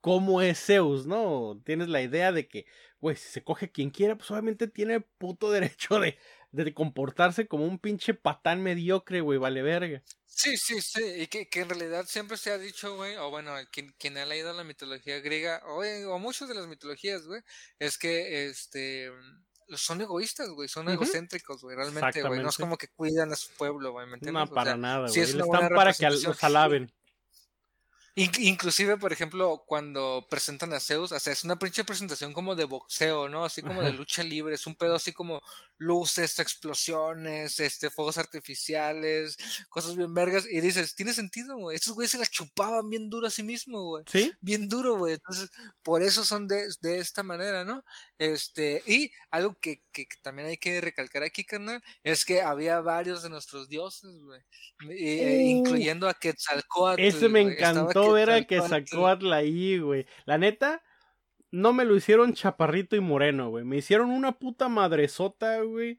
cómo 0.00 0.42
es 0.42 0.64
Zeus, 0.64 1.06
¿no? 1.06 1.60
Tienes 1.64 1.88
la 1.88 2.02
idea 2.02 2.32
de 2.32 2.48
que, 2.48 2.66
güey, 3.00 3.16
si 3.16 3.28
se 3.28 3.44
coge 3.44 3.70
quien 3.70 3.90
quiera, 3.90 4.16
pues 4.16 4.30
obviamente 4.30 4.68
tiene 4.68 5.00
puto 5.00 5.50
derecho 5.90 6.00
de, 6.00 6.18
de 6.52 6.74
comportarse 6.74 7.46
como 7.46 7.64
un 7.64 7.78
pinche 7.78 8.14
patán 8.14 8.62
mediocre, 8.62 9.20
güey, 9.20 9.38
vale 9.38 9.62
verga. 9.62 10.02
Sí, 10.26 10.56
sí, 10.56 10.80
sí, 10.80 11.02
y 11.18 11.26
que, 11.26 11.48
que 11.48 11.60
en 11.60 11.68
realidad 11.68 12.06
siempre 12.06 12.36
se 12.36 12.50
ha 12.50 12.58
dicho, 12.58 12.96
güey, 12.96 13.16
o 13.16 13.30
bueno, 13.30 13.52
quien, 13.72 13.92
quien 13.98 14.16
ha 14.16 14.24
leído 14.24 14.52
la 14.52 14.64
mitología 14.64 15.20
griega, 15.20 15.60
o, 15.66 15.84
eh, 15.84 16.06
o 16.06 16.18
muchas 16.18 16.48
de 16.48 16.54
las 16.54 16.66
mitologías, 16.66 17.26
güey, 17.26 17.42
es 17.78 17.98
que, 17.98 18.46
este, 18.46 19.10
son 19.76 20.00
egoístas, 20.00 20.48
güey, 20.50 20.68
son 20.68 20.88
egocéntricos, 20.88 21.60
güey, 21.62 21.76
realmente, 21.76 22.22
güey, 22.22 22.40
no 22.40 22.48
es 22.48 22.56
como 22.56 22.78
que 22.78 22.88
cuidan 22.88 23.32
a 23.32 23.36
su 23.36 23.50
pueblo, 23.56 23.92
güey, 23.92 24.06
¿me 24.06 24.14
entiendes? 24.14 24.44
No, 24.44 24.50
O 24.50 24.54
para 24.54 24.70
sea, 24.70 24.76
nada, 24.78 25.08
sí 25.08 25.20
güey. 25.20 25.30
es 25.30 25.36
Están 25.36 25.68
para 25.70 25.92
que 25.92 26.08
los 26.10 26.44
alaben. 26.44 26.92
In- 28.20 28.30
inclusive, 28.40 28.96
por 28.98 29.12
ejemplo, 29.12 29.64
cuando 29.66 30.26
presentan 30.28 30.72
a 30.74 30.80
Zeus, 30.80 31.12
o 31.12 31.18
sea, 31.20 31.32
es 31.32 31.44
una 31.44 31.58
pinche 31.58 31.84
presentación 31.84 32.32
como 32.32 32.54
de 32.56 32.64
boxeo, 32.64 33.28
¿no? 33.28 33.44
Así 33.44 33.62
como 33.62 33.82
de 33.82 33.92
lucha 33.92 34.22
libre, 34.24 34.54
es 34.56 34.66
un 34.66 34.74
pedo 34.74 34.96
así 34.96 35.12
como 35.12 35.40
luces, 35.78 36.38
explosiones, 36.38 37.60
este, 37.60 37.88
fuegos 37.88 38.18
artificiales, 38.18 39.38
cosas 39.68 39.96
bien 39.96 40.12
vergas, 40.12 40.44
y 40.50 40.60
dices, 40.60 40.94
tiene 40.94 41.14
sentido, 41.14 41.56
güey, 41.56 41.76
estos 41.76 41.94
güeyes 41.94 42.10
se 42.10 42.18
la 42.18 42.26
chupaban 42.26 42.90
bien 42.90 43.08
duro 43.08 43.28
a 43.28 43.30
sí 43.30 43.42
mismo, 43.42 43.82
güey, 43.84 44.04
¿Sí? 44.06 44.32
bien 44.40 44.68
duro, 44.68 44.98
güey, 44.98 45.14
entonces, 45.14 45.48
por 45.82 46.02
eso 46.02 46.24
son 46.24 46.48
de, 46.48 46.66
de 46.82 46.98
esta 46.98 47.22
manera, 47.22 47.64
¿no? 47.64 47.84
Este, 48.20 48.82
y 48.86 49.12
algo 49.30 49.56
que, 49.60 49.82
que, 49.92 50.06
que 50.06 50.16
también 50.22 50.48
hay 50.48 50.58
que 50.58 50.80
recalcar 50.82 51.22
aquí, 51.22 51.44
carnal, 51.44 51.82
es 52.04 52.24
que 52.26 52.42
había 52.42 52.80
varios 52.82 53.22
de 53.22 53.30
nuestros 53.30 53.68
dioses, 53.70 54.10
güey, 54.22 54.42
eh, 54.90 55.38
Uh. 55.38 55.40
incluyendo 55.40 56.08
a 56.08 56.14
Quetzalcóatl, 56.14 57.00
Ese 57.02 57.28
me 57.28 57.40
encantó 57.40 58.12
ver 58.12 58.30
a 58.30 58.42
que 58.46 58.56
Quetzalcóatl. 58.56 58.68
sacó 58.68 59.06
Atla 59.08 59.36
ahí, 59.36 59.78
güey. 59.78 60.06
La 60.26 60.38
neta, 60.38 60.82
no 61.50 61.72
me 61.72 61.84
lo 61.84 61.96
hicieron 61.96 62.34
chaparrito 62.34 62.96
y 62.96 63.00
moreno, 63.00 63.50
güey. 63.50 63.64
Me 63.64 63.78
hicieron 63.78 64.10
una 64.10 64.38
puta 64.38 64.68
madresota, 64.68 65.60
güey. 65.62 65.98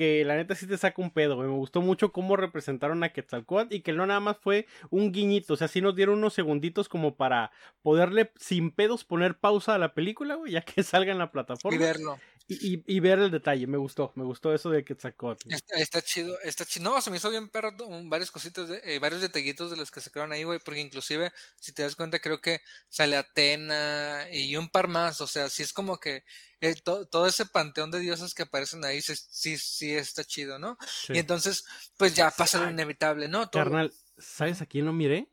Que 0.00 0.24
la 0.24 0.34
neta 0.34 0.54
sí 0.54 0.66
te 0.66 0.78
saca 0.78 1.02
un 1.02 1.10
pedo. 1.10 1.36
Me 1.36 1.46
gustó 1.48 1.82
mucho 1.82 2.10
cómo 2.10 2.34
representaron 2.34 3.04
a 3.04 3.12
Quetzalcóatl 3.12 3.74
y 3.74 3.82
que 3.82 3.92
no 3.92 4.06
nada 4.06 4.18
más 4.18 4.38
fue 4.38 4.66
un 4.88 5.12
guiñito. 5.12 5.52
O 5.52 5.56
sea, 5.58 5.68
sí 5.68 5.82
nos 5.82 5.94
dieron 5.94 6.16
unos 6.16 6.32
segunditos 6.32 6.88
como 6.88 7.16
para 7.16 7.50
poderle 7.82 8.32
sin 8.36 8.70
pedos 8.70 9.04
poner 9.04 9.36
pausa 9.38 9.74
a 9.74 9.78
la 9.78 9.92
película, 9.92 10.36
güey, 10.36 10.52
ya 10.52 10.62
que 10.62 10.82
salga 10.84 11.12
en 11.12 11.18
la 11.18 11.30
y 11.68 11.76
plataforma. 11.76 11.78
verlo. 11.78 12.22
Y, 12.52 12.74
y- 12.74 12.84
y 12.84 12.98
ver 12.98 13.20
el 13.20 13.30
detalle. 13.30 13.64
Me 13.68 13.78
gustó, 13.78 14.12
me 14.16 14.24
gustó 14.24 14.52
eso 14.52 14.70
de 14.70 14.84
Quetzalcóatl. 14.84 15.54
Está, 15.54 15.76
está 15.76 16.02
chido, 16.02 16.36
está 16.42 16.64
chido. 16.64 16.90
No, 16.90 17.00
se 17.00 17.08
me 17.08 17.18
hizo 17.18 17.30
bien 17.30 17.48
perro 17.48 17.72
varias 18.06 18.32
cositas, 18.32 18.68
de- 18.68 18.80
eh, 18.82 18.98
varios 18.98 19.20
detallitos 19.20 19.70
de 19.70 19.76
los 19.76 19.92
que 19.92 20.00
se 20.00 20.10
quedaron 20.10 20.32
ahí, 20.32 20.42
güey, 20.42 20.58
porque 20.58 20.80
inclusive, 20.80 21.30
si 21.60 21.70
te 21.72 21.82
das 21.84 21.94
cuenta, 21.94 22.18
creo 22.18 22.40
que 22.40 22.60
sale 22.88 23.16
Atena 23.16 24.26
y 24.32 24.56
un 24.56 24.68
par 24.68 24.88
más, 24.88 25.20
o 25.20 25.28
sea, 25.28 25.48
sí 25.48 25.62
es 25.62 25.72
como 25.72 25.98
que 26.00 26.24
eh, 26.60 26.74
to- 26.74 27.06
todo 27.06 27.28
ese 27.28 27.46
panteón 27.46 27.92
de 27.92 28.00
dioses 28.00 28.34
que 28.34 28.42
aparecen 28.42 28.84
ahí, 28.84 29.00
sí, 29.00 29.14
sí, 29.14 29.56
sí 29.56 29.94
está 29.94 30.24
chido, 30.24 30.58
¿no? 30.58 30.76
Sí. 31.06 31.12
Y 31.14 31.18
entonces, 31.18 31.64
pues 31.96 32.14
ya 32.16 32.32
pasa 32.32 32.60
lo 32.64 32.68
inevitable, 32.68 33.28
¿no? 33.28 33.48
Todo- 33.48 33.62
Carnal, 33.62 33.94
¿sabes 34.18 34.60
a 34.60 34.66
quién 34.66 34.86
lo 34.86 34.92
miré? 34.92 35.30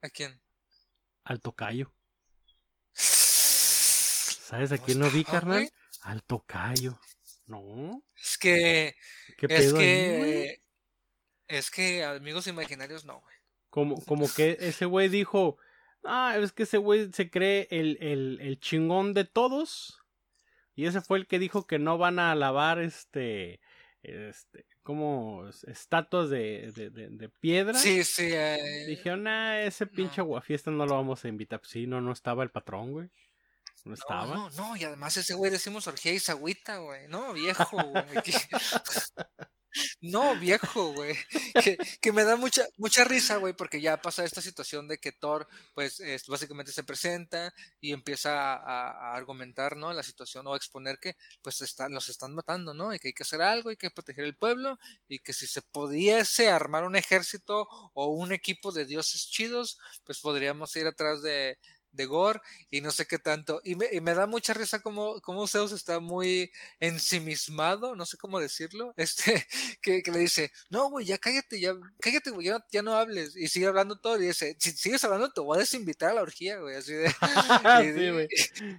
¿A 0.00 0.08
quién? 0.10 0.40
Al 1.24 1.40
tocayo. 1.40 1.92
¿Sabes 2.94 4.70
a 4.70 4.78
quién 4.78 5.00
no 5.00 5.10
vi, 5.10 5.24
carnal? 5.24 5.68
Al 6.04 6.22
tocayo. 6.22 6.98
No. 7.46 8.02
Es 8.16 8.38
que, 8.38 8.94
¿Qué 9.36 9.46
es 9.46 9.62
pedo 9.62 9.78
ahí, 9.78 10.18
güey? 10.18 10.32
que, 10.32 10.62
es 11.48 11.70
que 11.70 12.04
amigos 12.04 12.46
imaginarios 12.46 13.04
no, 13.04 13.20
güey. 13.20 13.34
Como, 13.68 14.04
como 14.04 14.32
que 14.32 14.56
ese 14.60 14.84
güey 14.86 15.08
dijo, 15.08 15.58
Ah, 16.04 16.36
es 16.38 16.52
que 16.52 16.64
ese 16.64 16.78
güey 16.78 17.10
se 17.12 17.30
cree 17.30 17.66
el, 17.70 17.96
el, 18.00 18.38
el 18.40 18.60
chingón 18.60 19.14
de 19.14 19.24
todos. 19.24 20.00
Y 20.74 20.86
ese 20.86 21.00
fue 21.00 21.18
el 21.18 21.26
que 21.26 21.38
dijo 21.38 21.66
que 21.66 21.78
no 21.78 21.98
van 21.98 22.18
a 22.18 22.32
alabar 22.32 22.78
este. 22.78 23.60
Este. 24.02 24.66
Como 24.82 25.48
estatuas 25.66 26.28
de, 26.28 26.70
de, 26.74 26.90
de, 26.90 27.28
piedra. 27.40 27.72
Sí, 27.72 28.04
sí. 28.04 28.28
Eh, 28.30 28.84
Dijeron, 28.86 29.26
ah, 29.26 29.62
ese 29.62 29.86
pinche 29.86 30.20
aguafiesta 30.20 30.70
no 30.70 30.84
lo 30.84 30.94
vamos 30.94 31.24
a 31.24 31.28
invitar. 31.28 31.60
Pues 31.60 31.70
sí, 31.70 31.86
no, 31.86 32.02
no 32.02 32.12
estaba 32.12 32.42
el 32.42 32.50
patrón, 32.50 32.92
güey. 32.92 33.08
No 33.84 33.94
estaba. 33.94 34.34
No, 34.34 34.50
no, 34.50 34.76
y 34.76 34.84
además 34.84 35.16
ese 35.16 35.34
güey 35.34 35.50
decimos 35.50 35.86
orgía 35.86 36.12
y 36.12 36.18
sagüita, 36.18 36.78
güey. 36.78 37.06
No, 37.08 37.32
viejo, 37.32 37.76
güey. 37.82 38.04
No, 40.00 40.36
viejo, 40.38 40.92
güey. 40.92 41.16
Que, 41.62 41.76
que, 42.00 42.12
me 42.12 42.24
da 42.24 42.36
mucha, 42.36 42.64
mucha 42.76 43.04
risa, 43.04 43.36
güey, 43.36 43.54
porque 43.54 43.80
ya 43.80 44.00
pasa 44.00 44.24
esta 44.24 44.40
situación 44.40 44.86
de 44.86 44.98
que 44.98 45.12
Thor, 45.12 45.48
pues, 45.74 45.98
es, 46.00 46.26
básicamente 46.26 46.72
se 46.72 46.84
presenta 46.84 47.52
y 47.80 47.92
empieza 47.92 48.54
a, 48.54 48.90
a, 48.90 49.16
argumentar, 49.16 49.76
¿no? 49.76 49.92
La 49.92 50.02
situación 50.02 50.46
o 50.46 50.54
a 50.54 50.56
exponer 50.56 50.98
que, 51.00 51.16
pues, 51.42 51.60
están, 51.62 51.92
los 51.92 52.08
están 52.08 52.34
matando, 52.34 52.72
¿no? 52.74 52.94
Y 52.94 52.98
que 52.98 53.08
hay 53.08 53.14
que 53.14 53.24
hacer 53.24 53.42
algo, 53.42 53.70
hay 53.70 53.76
que 53.76 53.90
proteger 53.90 54.24
el 54.24 54.36
pueblo 54.36 54.78
y 55.08 55.18
que 55.18 55.32
si 55.32 55.46
se 55.46 55.62
pudiese 55.62 56.50
armar 56.50 56.84
un 56.84 56.96
ejército 56.96 57.66
o 57.94 58.06
un 58.06 58.32
equipo 58.32 58.70
de 58.72 58.84
dioses 58.86 59.28
chidos, 59.28 59.78
pues 60.04 60.20
podríamos 60.20 60.74
ir 60.76 60.86
atrás 60.86 61.22
de, 61.22 61.58
de 61.94 62.06
gore 62.06 62.40
y 62.70 62.80
no 62.80 62.90
sé 62.90 63.06
qué 63.06 63.18
tanto. 63.18 63.60
Y 63.64 63.76
me, 63.76 63.86
y 63.92 64.00
me 64.00 64.14
da 64.14 64.26
mucha 64.26 64.54
risa 64.54 64.80
como, 64.80 65.20
como 65.20 65.46
Zeus 65.46 65.72
está 65.72 66.00
muy 66.00 66.50
ensimismado, 66.80 67.94
no 67.96 68.04
sé 68.06 68.16
cómo 68.16 68.40
decirlo, 68.40 68.92
este, 68.96 69.46
que, 69.80 70.02
que 70.02 70.10
le 70.10 70.18
dice, 70.18 70.52
no, 70.70 70.90
güey, 70.90 71.06
ya 71.06 71.18
cállate, 71.18 71.60
ya, 71.60 71.74
cállate, 72.00 72.30
güey, 72.30 72.48
ya, 72.48 72.64
ya, 72.70 72.82
no 72.82 72.94
hables. 72.94 73.36
Y 73.36 73.48
sigue 73.48 73.66
hablando 73.66 73.98
todo 73.98 74.20
y 74.20 74.26
dice, 74.26 74.56
si 74.58 74.72
sigues 74.72 75.04
hablando 75.04 75.32
te 75.32 75.40
voy 75.40 75.56
a 75.56 75.60
desinvitar 75.60 76.10
a 76.10 76.14
la 76.14 76.22
orgía, 76.22 76.58
güey, 76.58 76.76
así 76.76 76.92
de... 76.92 77.06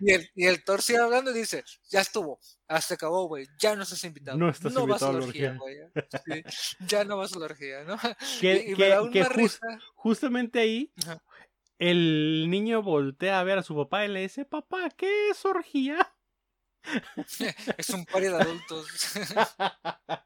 y, 0.01 0.09
y, 0.09 0.13
el, 0.13 0.29
y 0.35 0.45
el 0.45 0.63
Thor 0.63 0.81
sigue 0.81 0.99
hablando 0.99 1.31
y 1.31 1.33
dice, 1.33 1.63
ya 1.89 2.01
estuvo, 2.01 2.39
hasta 2.67 2.95
acabó, 2.95 3.27
güey, 3.27 3.47
ya 3.57 3.75
no 3.75 3.83
estás 3.83 4.03
invitado. 4.03 4.37
No 4.37 4.49
estás 4.49 4.73
no 4.73 4.81
invitado 4.81 5.13
vas 5.13 5.15
a 5.15 5.19
la 5.19 5.25
orgía, 5.25 5.57
güey. 5.59 5.77
Sí, 6.25 6.43
ya 6.87 7.03
no 7.03 7.17
vas 7.17 7.33
a 7.33 7.39
la 7.39 7.45
orgía, 7.45 7.83
¿no? 7.83 7.97
Que, 8.41 8.55
y, 8.55 8.65
que, 8.73 8.75
me 8.75 8.89
da 8.89 9.01
una 9.01 9.11
que 9.11 9.23
risa. 9.23 9.59
justamente 9.95 10.59
ahí 10.59 10.91
Ajá. 11.03 11.21
El 11.79 12.47
niño 12.49 12.81
voltea 12.81 13.39
a 13.39 13.43
ver 13.43 13.57
a 13.59 13.63
su 13.63 13.75
papá 13.75 14.05
y 14.05 14.09
le 14.09 14.21
dice, 14.21 14.45
papá, 14.45 14.89
¿qué 14.91 15.29
es 15.29 15.45
orgía? 15.45 16.15
es 17.77 17.89
un 17.89 18.05
party 18.05 18.27
de 18.27 18.35
adultos. 18.35 18.87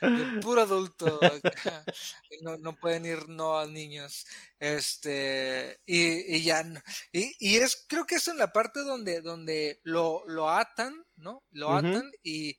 de 0.00 0.40
puro 0.42 0.62
adulto. 0.62 1.20
No, 2.40 2.56
no, 2.56 2.76
pueden 2.76 3.04
ir 3.04 3.28
no 3.28 3.58
a 3.58 3.66
niños. 3.66 4.24
Este, 4.60 5.80
y, 5.84 6.36
y 6.36 6.44
ya, 6.44 6.62
y, 7.10 7.34
y, 7.40 7.56
es, 7.56 7.84
creo 7.88 8.06
que 8.06 8.14
es 8.16 8.28
en 8.28 8.38
la 8.38 8.52
parte 8.52 8.84
donde, 8.84 9.22
donde 9.22 9.80
lo, 9.82 10.22
lo 10.28 10.48
atan, 10.48 11.04
¿no? 11.16 11.42
Lo 11.50 11.74
atan 11.74 12.06
uh 12.06 12.10
-huh. 12.10 12.18
y 12.22 12.56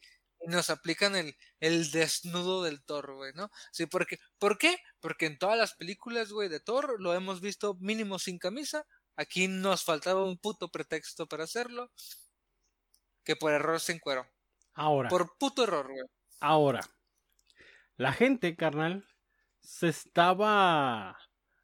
nos 0.47 0.69
aplican 0.69 1.15
el, 1.15 1.35
el 1.59 1.91
desnudo 1.91 2.63
del 2.63 2.83
Thor, 2.83 3.13
güey, 3.15 3.33
¿no? 3.33 3.49
Sí, 3.71 3.85
porque, 3.85 4.19
¿por 4.37 4.57
qué? 4.57 4.77
Porque 4.99 5.25
en 5.25 5.37
todas 5.37 5.57
las 5.57 5.73
películas, 5.75 6.31
güey, 6.31 6.49
de 6.49 6.59
Thor 6.59 7.01
lo 7.01 7.13
hemos 7.13 7.41
visto 7.41 7.75
mínimo 7.79 8.19
sin 8.19 8.39
camisa. 8.39 8.85
Aquí 9.15 9.47
nos 9.47 9.83
faltaba 9.83 10.23
un 10.23 10.37
puto 10.37 10.69
pretexto 10.69 11.27
para 11.27 11.43
hacerlo. 11.43 11.91
Que 13.23 13.35
por 13.35 13.51
error 13.51 13.79
se 13.79 13.93
encueró. 13.93 14.25
Ahora. 14.73 15.09
Por 15.09 15.37
puto 15.37 15.63
error, 15.63 15.87
güey. 15.87 16.05
Ahora. 16.39 16.81
La 17.97 18.13
gente, 18.13 18.55
carnal, 18.55 19.05
se 19.59 19.89
estaba 19.89 21.17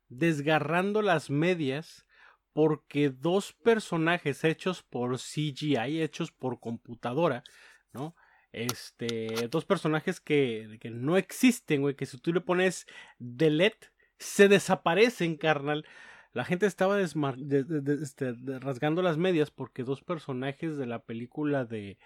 desgarrando 0.09 1.01
las 1.01 1.29
medias 1.29 2.05
porque 2.51 3.09
dos 3.09 3.53
personajes 3.53 4.43
hechos 4.43 4.83
por 4.83 5.17
CGI, 5.17 6.01
hechos 6.01 6.31
por 6.31 6.59
computadora, 6.59 7.43
¿no? 7.91 8.15
Este, 8.55 9.49
dos 9.49 9.65
personajes 9.65 10.21
que, 10.21 10.77
que 10.79 10.89
no 10.89 11.17
existen, 11.17 11.81
güey, 11.81 11.95
que 11.95 12.05
si 12.05 12.17
tú 12.17 12.31
le 12.31 12.39
pones 12.39 12.87
delete, 13.19 13.89
se 14.17 14.47
desaparecen, 14.47 15.35
carnal. 15.35 15.85
La 16.31 16.45
gente 16.45 16.65
estaba 16.65 16.95
de, 16.95 17.05
de, 17.35 17.93
este, 18.01 18.31
de, 18.31 18.59
rasgando 18.59 19.01
las 19.01 19.17
medias 19.17 19.51
porque 19.51 19.83
dos 19.83 20.01
personajes 20.01 20.77
de 20.77 20.85
la 20.85 21.03
película 21.03 21.65
de, 21.65 21.97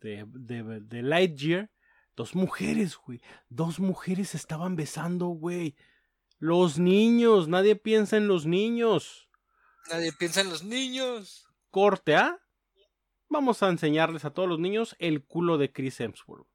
de 0.00 1.02
Lightyear, 1.02 1.68
dos 2.14 2.36
mujeres, 2.36 2.96
güey, 2.96 3.20
dos 3.48 3.80
mujeres 3.80 4.36
estaban 4.36 4.76
besando, 4.76 5.26
güey. 5.26 5.74
Los 6.38 6.78
niños, 6.78 7.48
nadie 7.48 7.74
piensa 7.74 8.16
en 8.16 8.28
los 8.28 8.46
niños. 8.46 9.28
Nadie 9.90 10.12
piensa 10.12 10.42
en 10.42 10.50
los 10.50 10.62
niños. 10.62 11.48
Corte, 11.70 12.14
¿ah? 12.14 12.38
Vamos 13.28 13.62
a 13.62 13.68
enseñarles 13.68 14.24
a 14.24 14.30
todos 14.30 14.48
los 14.48 14.58
niños 14.58 14.96
el 14.98 15.24
culo 15.24 15.58
de 15.58 15.72
Chris 15.72 16.00
Hemsworth. 16.00 16.46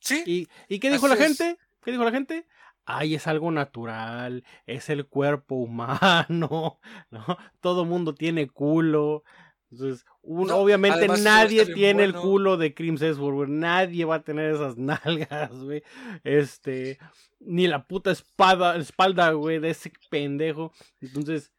Sí. 0.00 0.22
¿Y, 0.26 0.48
¿y 0.68 0.78
qué 0.78 0.90
dijo 0.90 1.08
la 1.08 1.16
gente? 1.16 1.58
¿Qué 1.82 1.90
dijo 1.90 2.04
la 2.04 2.10
gente? 2.10 2.46
Ay, 2.84 3.14
es 3.14 3.26
algo 3.26 3.50
natural, 3.50 4.44
es 4.66 4.90
el 4.90 5.06
cuerpo 5.06 5.54
humano, 5.56 6.80
¿no? 7.10 7.38
Todo 7.60 7.84
mundo 7.84 8.14
tiene 8.14 8.48
culo. 8.48 9.22
Entonces, 9.70 10.04
un, 10.22 10.48
no, 10.48 10.56
obviamente 10.56 11.06
nadie 11.06 11.64
tiene 11.66 12.02
bueno. 12.02 12.18
el 12.18 12.22
culo 12.22 12.56
de 12.56 12.74
Chris 12.74 13.00
Hemsworth, 13.00 13.48
nadie 13.48 14.04
va 14.04 14.16
a 14.16 14.24
tener 14.24 14.52
esas 14.52 14.76
nalgas, 14.78 15.52
güey. 15.52 15.82
Este, 16.24 16.98
ni 17.38 17.68
la 17.68 17.86
puta 17.86 18.10
espada, 18.10 18.76
espalda, 18.76 19.30
güey, 19.32 19.60
de 19.60 19.70
ese 19.70 19.92
pendejo. 20.08 20.72
Entonces, 21.00 21.52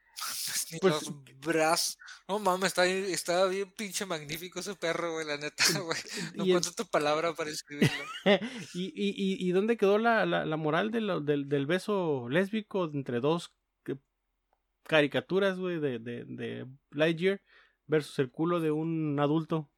ni 0.72 0.80
pues, 0.80 0.94
los 0.94 1.14
brazos. 1.42 1.98
No 2.28 2.40
mames, 2.40 2.68
está, 2.68 2.86
está 2.86 3.46
bien 3.48 3.72
pinche 3.72 4.06
magnífico 4.06 4.60
ese 4.60 4.76
perro, 4.76 5.14
güey, 5.14 5.26
la 5.26 5.38
neta, 5.38 5.64
güey. 5.80 6.00
No 6.36 6.46
encuentro 6.46 6.72
tu 6.74 6.86
palabra 6.86 7.34
para 7.34 7.50
escribirlo. 7.50 8.04
¿Y, 8.74 8.86
y, 8.86 9.10
y, 9.10 9.48
y 9.48 9.52
dónde 9.52 9.78
quedó 9.78 9.98
la, 9.98 10.26
la, 10.26 10.46
la 10.46 10.58
moral 10.58 10.92
de 10.92 11.02
lo, 11.02 11.22
del, 11.22 11.50
del 11.50 11.66
beso 11.66 12.28
lésbico 12.30 12.86
entre 12.86 13.20
dos 13.20 13.54
caricaturas, 14.84 15.58
güey, 15.58 15.80
de, 15.80 16.00
de, 16.00 16.26
de 16.26 16.68
Lightyear 16.90 17.42
versus 17.88 18.20
el 18.20 18.32
culo 18.32 18.60
de 18.60 18.72
un 18.72 19.20
adulto? 19.20 19.70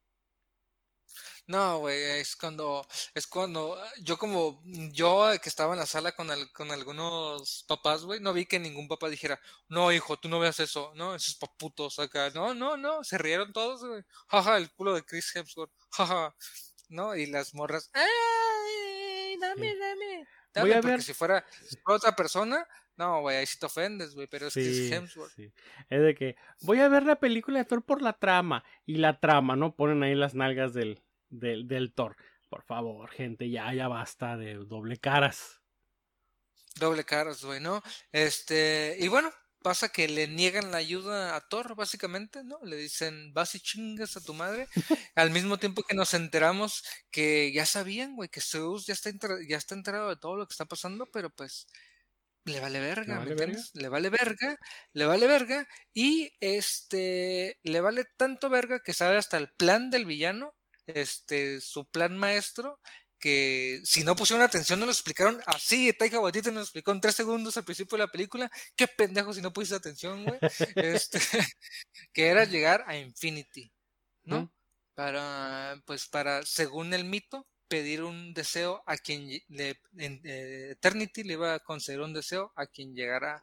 No, 1.46 1.78
güey, 1.80 2.02
es 2.20 2.36
cuando, 2.36 2.86
es 3.14 3.26
cuando, 3.26 3.78
yo 4.02 4.16
como, 4.16 4.62
yo 4.92 5.30
que 5.42 5.48
estaba 5.50 5.74
en 5.74 5.78
la 5.80 5.84
sala 5.86 6.12
con, 6.12 6.30
el, 6.30 6.50
con 6.52 6.70
algunos 6.70 7.64
papás, 7.68 8.02
güey, 8.04 8.18
no 8.20 8.32
vi 8.32 8.46
que 8.46 8.58
ningún 8.58 8.88
papá 8.88 9.10
dijera, 9.10 9.38
no, 9.68 9.92
hijo, 9.92 10.16
tú 10.18 10.30
no 10.30 10.40
veas 10.40 10.58
eso, 10.60 10.92
no, 10.96 11.14
esos 11.14 11.36
paputos 11.36 11.98
acá, 11.98 12.30
no, 12.34 12.54
no, 12.54 12.78
no, 12.78 13.04
se 13.04 13.18
rieron 13.18 13.52
todos, 13.52 13.84
güey, 13.84 14.02
jaja, 14.28 14.56
el 14.56 14.72
culo 14.72 14.94
de 14.94 15.04
Chris 15.04 15.36
Hemsworth, 15.36 15.70
jaja, 15.90 16.34
no, 16.88 17.14
y 17.14 17.26
las 17.26 17.52
morras, 17.52 17.90
ay, 17.92 19.36
dame, 19.38 19.76
dame, 19.76 20.26
dame, 20.54 20.68
Voy 20.68 20.72
a 20.72 20.80
porque 20.80 20.88
ver. 20.92 21.02
si 21.02 21.12
fuera, 21.14 21.44
si 21.68 21.76
fuera 21.78 21.96
otra 21.98 22.16
persona, 22.16 22.66
no, 22.96 23.20
güey, 23.22 23.36
ahí 23.36 23.46
sí 23.46 23.58
te 23.58 23.66
ofendes, 23.66 24.14
güey, 24.14 24.26
pero 24.28 24.46
es 24.46 24.54
Sí, 24.54 24.60
Chris 24.60 24.90
Hemsworth. 24.92 25.32
sí. 25.34 25.52
Es 25.90 26.00
de 26.02 26.14
que 26.14 26.36
voy 26.60 26.80
a 26.80 26.88
ver 26.88 27.04
la 27.04 27.16
película 27.18 27.58
de 27.58 27.64
Thor 27.64 27.84
por 27.84 28.00
la 28.02 28.12
trama. 28.14 28.64
Y 28.86 28.96
la 28.98 29.18
trama, 29.20 29.56
¿no? 29.56 29.74
Ponen 29.74 30.02
ahí 30.04 30.14
las 30.14 30.34
nalgas 30.34 30.74
del, 30.74 31.02
del, 31.38 31.66
del 31.66 31.92
Thor. 31.92 32.16
Por 32.48 32.64
favor, 32.64 33.10
gente, 33.10 33.50
ya, 33.50 33.72
ya 33.74 33.88
basta 33.88 34.36
de 34.36 34.54
doble 34.54 34.96
caras. 34.98 35.60
Doble 36.76 37.04
caras, 37.04 37.44
güey, 37.44 37.60
¿no? 37.60 37.82
Este, 38.12 38.96
y 38.98 39.08
bueno, 39.08 39.30
pasa 39.64 39.88
que 39.88 40.08
le 40.08 40.28
niegan 40.28 40.70
la 40.70 40.76
ayuda 40.76 41.36
a 41.36 41.40
Thor, 41.48 41.74
básicamente, 41.74 42.44
¿no? 42.44 42.58
Le 42.62 42.76
dicen, 42.76 43.32
vas 43.32 43.54
y 43.54 43.60
chingas 43.60 44.16
a 44.16 44.20
tu 44.20 44.34
madre. 44.34 44.68
Al 45.14 45.30
mismo 45.30 45.58
tiempo 45.58 45.82
que 45.82 45.96
nos 45.96 46.12
enteramos 46.14 46.84
que 47.10 47.50
ya 47.52 47.64
sabían, 47.64 48.14
güey, 48.14 48.28
que 48.28 48.42
Zeus 48.42 48.86
ya 48.86 48.92
está, 48.92 49.10
ya 49.48 49.56
está 49.56 49.74
enterado 49.74 50.10
de 50.10 50.16
todo 50.16 50.36
lo 50.36 50.46
que 50.46 50.52
está 50.52 50.66
pasando, 50.66 51.06
pero 51.10 51.30
pues 51.30 51.66
le 52.44 52.60
vale 52.60 52.78
verga, 52.78 53.14
¿Le 53.14 53.18
vale 53.20 53.24
¿me 53.24 53.30
entiendes? 53.32 53.70
Le 53.74 53.88
vale 53.88 54.10
verga, 54.10 54.58
le 54.92 55.06
vale 55.06 55.26
verga, 55.26 55.66
y 55.94 56.30
este, 56.40 57.58
le 57.62 57.80
vale 57.80 58.04
tanto 58.18 58.50
verga 58.50 58.80
que 58.80 58.92
sabe 58.92 59.16
hasta 59.16 59.38
el 59.38 59.48
plan 59.48 59.88
del 59.88 60.04
villano, 60.04 60.54
este, 60.86 61.60
su 61.60 61.86
plan 61.86 62.16
maestro, 62.16 62.80
que 63.18 63.80
si 63.84 64.04
no 64.04 64.14
pusieron 64.16 64.44
atención 64.44 64.78
no 64.78 64.86
lo 64.86 64.92
explicaron 64.92 65.40
así, 65.46 65.92
Taika 65.92 66.20
Waititi 66.20 66.50
nos 66.50 66.64
explicó 66.64 66.92
en 66.92 67.00
tres 67.00 67.14
segundos 67.14 67.56
al 67.56 67.64
principio 67.64 67.96
de 67.96 68.04
la 68.04 68.10
película, 68.10 68.50
qué 68.76 68.86
pendejo 68.86 69.32
si 69.32 69.40
no 69.40 69.52
pusiste 69.52 69.76
atención, 69.76 70.24
güey, 70.24 70.38
este, 70.76 71.18
que 72.12 72.26
era 72.26 72.44
llegar 72.44 72.84
a 72.86 72.96
Infinity, 72.96 73.72
¿no? 74.24 74.42
¿Mm? 74.42 74.50
Para, 74.94 75.82
pues 75.86 76.06
para, 76.06 76.44
según 76.44 76.92
el 76.92 77.04
mito, 77.04 77.48
pedir 77.66 78.02
un 78.02 78.34
deseo 78.34 78.82
a 78.86 78.96
quien 78.96 79.28
le, 79.48 79.80
en, 79.96 80.20
eh, 80.24 80.68
Eternity 80.72 81.24
le 81.24 81.32
iba 81.32 81.54
a 81.54 81.60
conceder 81.60 82.00
un 82.00 82.12
deseo 82.12 82.52
a 82.56 82.66
quien 82.66 82.94
llegara 82.94 83.42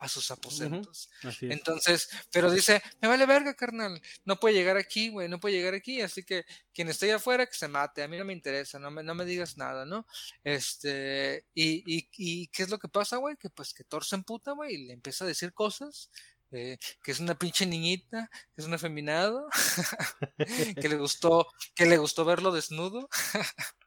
a 0.00 0.08
sus 0.08 0.30
aposentos. 0.30 1.10
Entonces, 1.42 2.08
pero 2.32 2.50
dice, 2.50 2.82
me 3.00 3.08
vale 3.08 3.26
verga, 3.26 3.54
carnal, 3.54 4.00
no 4.24 4.40
puede 4.40 4.54
llegar 4.54 4.78
aquí, 4.78 5.10
güey, 5.10 5.28
no 5.28 5.38
puede 5.38 5.56
llegar 5.56 5.74
aquí, 5.74 6.00
así 6.00 6.24
que 6.24 6.44
quien 6.72 6.88
esté 6.88 7.06
allá 7.06 7.16
afuera 7.16 7.46
que 7.46 7.54
se 7.54 7.68
mate, 7.68 8.02
a 8.02 8.08
mí 8.08 8.16
no 8.16 8.24
me 8.24 8.32
interesa, 8.32 8.78
no 8.78 8.90
me, 8.90 9.02
no 9.02 9.14
me 9.14 9.26
digas 9.26 9.58
nada, 9.58 9.84
¿no? 9.84 10.06
Este, 10.42 11.44
y, 11.54 11.84
y, 11.86 12.08
y 12.16 12.48
¿qué 12.48 12.62
es 12.62 12.70
lo 12.70 12.78
que 12.78 12.88
pasa, 12.88 13.18
güey? 13.18 13.36
Que 13.36 13.50
pues 13.50 13.74
que 13.74 13.84
Thor 13.84 14.04
se 14.04 14.16
emputa, 14.16 14.52
güey, 14.52 14.74
y 14.74 14.86
le 14.86 14.94
empieza 14.94 15.24
a 15.24 15.28
decir 15.28 15.52
cosas, 15.52 16.10
eh, 16.52 16.78
que 17.02 17.12
es 17.12 17.20
una 17.20 17.38
pinche 17.38 17.66
niñita, 17.66 18.30
que 18.54 18.62
es 18.62 18.66
un 18.66 18.74
afeminado, 18.74 19.48
que 20.80 20.88
le 20.88 20.96
gustó, 20.96 21.46
que 21.74 21.84
le 21.84 21.98
gustó 21.98 22.24
verlo 22.24 22.52
desnudo. 22.52 23.08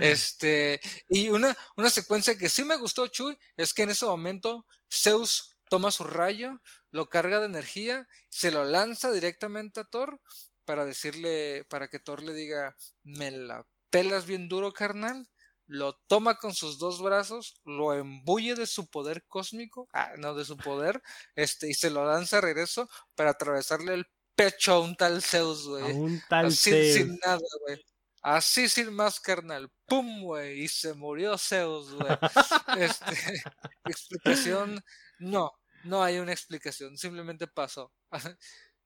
Este, 0.00 0.80
y 1.08 1.28
una, 1.30 1.56
una 1.76 1.90
secuencia 1.90 2.36
que 2.36 2.48
sí 2.48 2.64
me 2.64 2.76
gustó, 2.76 3.06
Chuy, 3.08 3.38
es 3.56 3.74
que 3.74 3.82
en 3.82 3.90
ese 3.90 4.06
momento 4.06 4.66
Zeus 4.92 5.56
toma 5.68 5.90
su 5.90 6.04
rayo, 6.04 6.60
lo 6.90 7.08
carga 7.08 7.40
de 7.40 7.46
energía, 7.46 8.06
se 8.28 8.50
lo 8.50 8.64
lanza 8.64 9.12
directamente 9.12 9.80
a 9.80 9.84
Thor 9.84 10.20
para 10.64 10.84
decirle, 10.84 11.64
para 11.68 11.88
que 11.88 11.98
Thor 11.98 12.22
le 12.22 12.34
diga, 12.34 12.76
me 13.02 13.30
la 13.30 13.66
pelas 13.90 14.26
bien 14.26 14.48
duro, 14.48 14.72
carnal. 14.72 15.28
Lo 15.68 15.94
toma 16.06 16.36
con 16.36 16.54
sus 16.54 16.78
dos 16.78 17.02
brazos, 17.02 17.60
lo 17.64 17.92
embulle 17.94 18.54
de 18.54 18.66
su 18.66 18.88
poder 18.88 19.24
cósmico, 19.26 19.88
ah, 19.92 20.12
no, 20.16 20.34
de 20.34 20.44
su 20.44 20.56
poder, 20.56 21.02
este, 21.34 21.68
y 21.68 21.74
se 21.74 21.90
lo 21.90 22.04
lanza 22.06 22.38
a 22.38 22.40
regreso 22.40 22.88
para 23.16 23.30
atravesarle 23.30 23.94
el 23.94 24.06
pecho 24.36 24.74
a 24.74 24.80
un 24.80 24.94
tal 24.94 25.22
Zeus, 25.22 25.66
güey. 25.66 25.82
A 25.82 25.86
un 25.86 26.22
tal 26.28 26.46
Así, 26.46 26.70
Zeus. 26.70 26.94
sin 26.94 27.18
nada, 27.24 27.40
güey. 27.62 27.82
Así 28.26 28.68
sin 28.68 28.92
más, 28.92 29.20
carnal. 29.20 29.70
¡Pum, 29.86 30.22
güey! 30.22 30.62
Y 30.64 30.68
se 30.68 30.94
murió 30.94 31.38
Zeus, 31.38 31.92
güey. 31.94 32.08
Este, 32.76 33.14
explicación, 33.84 34.82
no, 35.20 35.52
no 35.84 36.02
hay 36.02 36.18
una 36.18 36.32
explicación, 36.32 36.98
simplemente 36.98 37.46
pasó. 37.46 37.92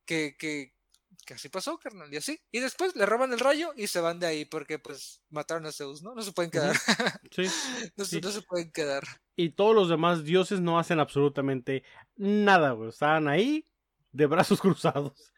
que, 0.05 0.37
que, 0.39 0.75
que 1.25 1.35
así 1.35 1.49
pasó, 1.49 1.79
carnal, 1.79 2.13
y 2.13 2.19
así. 2.19 2.39
Y 2.53 2.61
después 2.61 2.95
le 2.97 3.07
roban 3.07 3.33
el 3.33 3.41
rayo 3.41 3.73
y 3.77 3.87
se 3.87 4.01
van 4.03 4.21
de 4.21 4.27
ahí 4.27 4.45
porque 4.45 4.79
pues 4.79 5.23
mataron 5.31 5.65
a 5.65 5.73
Zeus, 5.73 6.03
¿no? 6.03 6.15
No 6.15 6.21
se 6.21 6.33
pueden 6.33 6.51
quedar. 6.51 6.77
Sí. 7.31 7.45
no, 7.97 8.05
Sí. 8.05 8.21
no 8.21 8.31
se 8.31 8.43
pueden 8.43 8.71
quedar. 8.71 9.05
Y 9.37 9.51
todos 9.53 9.75
los 9.75 9.89
demás 9.89 10.23
dioses 10.23 10.61
no 10.61 10.79
hacen 10.79 11.01
absolutamente 11.01 11.83
nada, 12.17 12.73
güey. 12.73 12.91
Estaban 12.91 13.27
ahí 13.27 13.67
de 14.13 14.27
brazos 14.27 14.61
cruzados. 14.61 15.33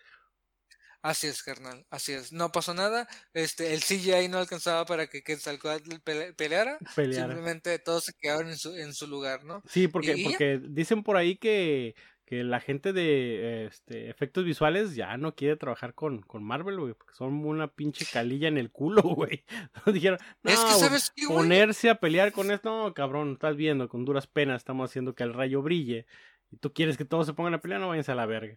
Así 1.02 1.26
es, 1.26 1.42
carnal, 1.42 1.84
así 1.90 2.12
es. 2.12 2.32
No 2.32 2.52
pasó 2.52 2.74
nada. 2.74 3.08
Este, 3.34 3.74
el 3.74 3.80
CGI 3.80 4.28
no 4.28 4.38
alcanzaba 4.38 4.84
para 4.86 5.08
que 5.08 5.22
Quetzalcóatl 5.24 5.96
pele- 6.04 6.32
peleara. 6.34 6.78
Pelear. 6.94 7.26
Simplemente 7.26 7.78
todos 7.80 8.04
se 8.04 8.12
quedaron 8.14 8.48
en 8.48 8.56
su, 8.56 8.74
en 8.76 8.94
su 8.94 9.08
lugar, 9.08 9.44
¿no? 9.44 9.62
Sí, 9.68 9.88
porque, 9.88 10.14
Y 10.16 10.24
porque 10.24 10.60
dicen 10.62 11.02
por 11.02 11.16
ahí 11.16 11.36
que, 11.36 11.96
que 12.24 12.44
la 12.44 12.60
gente 12.60 12.92
de 12.92 13.66
este, 13.66 14.10
efectos 14.10 14.44
visuales 14.44 14.94
ya 14.94 15.16
no 15.16 15.34
quiere 15.34 15.56
trabajar 15.56 15.92
con, 15.94 16.22
con 16.22 16.44
Marvel, 16.44 16.78
güey, 16.78 16.94
porque 16.94 17.14
son 17.14 17.44
una 17.44 17.66
pinche 17.66 18.06
calilla 18.06 18.46
en 18.46 18.56
el 18.56 18.70
culo, 18.70 19.02
güey. 19.02 19.44
Dijeron, 19.92 20.18
no, 20.44 20.50
Es 20.52 20.60
que, 20.60 20.66
güey, 20.66 20.78
¿sabes 20.80 21.12
qué, 21.16 21.26
güey? 21.26 21.36
ponerse 21.38 21.90
a 21.90 21.96
pelear 21.96 22.30
con 22.30 22.52
esto, 22.52 22.70
no, 22.84 22.94
cabrón, 22.94 23.32
estás 23.32 23.56
viendo, 23.56 23.88
con 23.88 24.04
duras 24.04 24.28
penas 24.28 24.58
estamos 24.62 24.88
haciendo 24.88 25.16
que 25.16 25.24
el 25.24 25.34
rayo 25.34 25.62
brille. 25.62 26.06
Y 26.52 26.58
tú 26.58 26.72
quieres 26.72 26.96
que 26.96 27.04
todos 27.04 27.26
se 27.26 27.32
pongan 27.32 27.54
a 27.54 27.60
pelear, 27.60 27.80
no 27.80 27.88
váyanse 27.88 28.12
a 28.12 28.14
la 28.14 28.26
verga. 28.26 28.56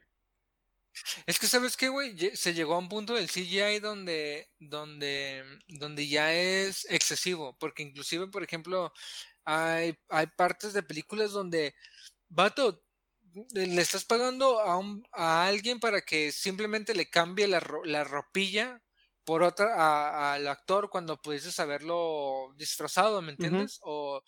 Es 1.26 1.40
que, 1.40 1.48
¿sabes 1.48 1.78
qué, 1.78 1.90
güey? 1.90 2.18
Se 2.36 2.54
llegó 2.54 2.76
a 2.76 2.80
un 2.80 2.90
punto 2.90 3.14
del 3.16 3.30
CGI 3.30 3.80
donde, 3.80 4.50
donde, 4.60 5.44
donde 5.68 6.08
ya 6.08 6.34
es 6.34 6.86
excesivo. 6.90 7.58
Porque 7.60 7.84
inclusive, 7.84 8.28
por 8.28 8.44
ejemplo, 8.44 8.94
hay, 9.46 9.98
hay 10.10 10.28
partes 10.38 10.74
de 10.74 10.84
películas 10.84 11.32
donde, 11.32 11.76
vato, 12.30 12.84
le 13.54 13.82
estás 13.82 14.06
pagando 14.06 14.60
a, 14.62 14.78
un, 14.78 15.06
a 15.12 15.48
alguien 15.48 15.80
para 15.80 16.02
que 16.02 16.32
simplemente 16.32 16.94
le 16.96 17.10
cambie 17.10 17.48
la, 17.48 17.62
la 17.86 18.04
ropilla 18.04 18.82
por 19.26 19.44
otra 19.44 20.34
al 20.34 20.48
actor 20.48 20.90
cuando 20.90 21.22
pudieses 21.22 21.60
haberlo 21.60 22.54
disfrazado, 22.56 23.22
¿me 23.22 23.32
entiendes? 23.32 23.80
O 23.82 24.22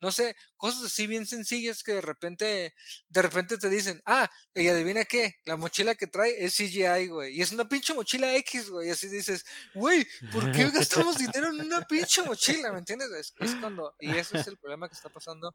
no 0.00 0.10
sé, 0.10 0.34
cosas 0.56 0.84
así 0.84 1.06
bien 1.06 1.26
sencillas 1.26 1.82
que 1.82 1.92
de 1.92 2.00
repente, 2.00 2.74
de 3.08 3.22
repente 3.22 3.58
te 3.58 3.68
dicen, 3.68 4.00
ah, 4.06 4.28
y 4.54 4.68
adivina 4.68 5.04
qué, 5.04 5.34
la 5.44 5.56
mochila 5.56 5.94
que 5.94 6.06
trae 6.06 6.44
es 6.44 6.56
CGI, 6.56 7.08
güey, 7.08 7.36
y 7.36 7.42
es 7.42 7.52
una 7.52 7.68
pinche 7.68 7.94
mochila 7.94 8.34
X, 8.36 8.70
güey, 8.70 8.88
y 8.88 8.90
así 8.90 9.08
dices, 9.08 9.44
güey, 9.74 10.06
¿por 10.32 10.50
qué 10.52 10.70
gastamos 10.74 11.18
dinero 11.18 11.48
en 11.48 11.60
una 11.60 11.82
pinche 11.82 12.22
mochila? 12.22 12.72
¿Me 12.72 12.78
entiendes? 12.78 13.10
Es, 13.10 13.34
es 13.38 13.54
cuando, 13.56 13.94
y 14.00 14.16
ese 14.16 14.38
es 14.38 14.46
el 14.46 14.56
problema 14.56 14.88
que 14.88 14.94
está 14.94 15.10
pasando 15.10 15.54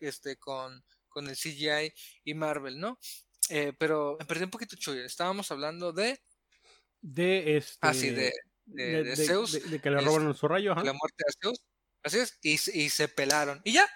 este, 0.00 0.36
con, 0.36 0.82
con 1.08 1.28
el 1.28 1.36
CGI 1.36 1.92
y 2.24 2.34
Marvel, 2.34 2.80
¿no? 2.80 2.98
Eh, 3.50 3.72
pero 3.78 4.16
me 4.18 4.24
perdí 4.24 4.44
un 4.44 4.50
poquito, 4.50 4.76
Chuy. 4.76 5.00
Estábamos 5.00 5.50
hablando 5.50 5.92
de. 5.92 6.20
De 7.02 7.56
este. 7.56 7.78
Ah, 7.80 7.92
sí, 7.94 8.10
de, 8.10 8.32
de, 8.64 9.02
de 9.04 9.16
Zeus, 9.16 9.52
de- 9.70 9.80
que 9.80 9.90
le 9.90 9.98
es- 9.98 10.04
roban 10.04 10.34
su 10.34 10.48
rayo, 10.48 10.74
la 10.74 10.92
muerte 10.92 11.24
de 11.26 11.32
Zeus. 11.42 11.60
Así 12.04 12.18
es, 12.18 12.38
y, 12.42 12.58
se- 12.58 12.76
y 12.78 12.90
se 12.90 13.08
pelaron. 13.08 13.60
Y 13.64 13.72
ya. 13.74 13.88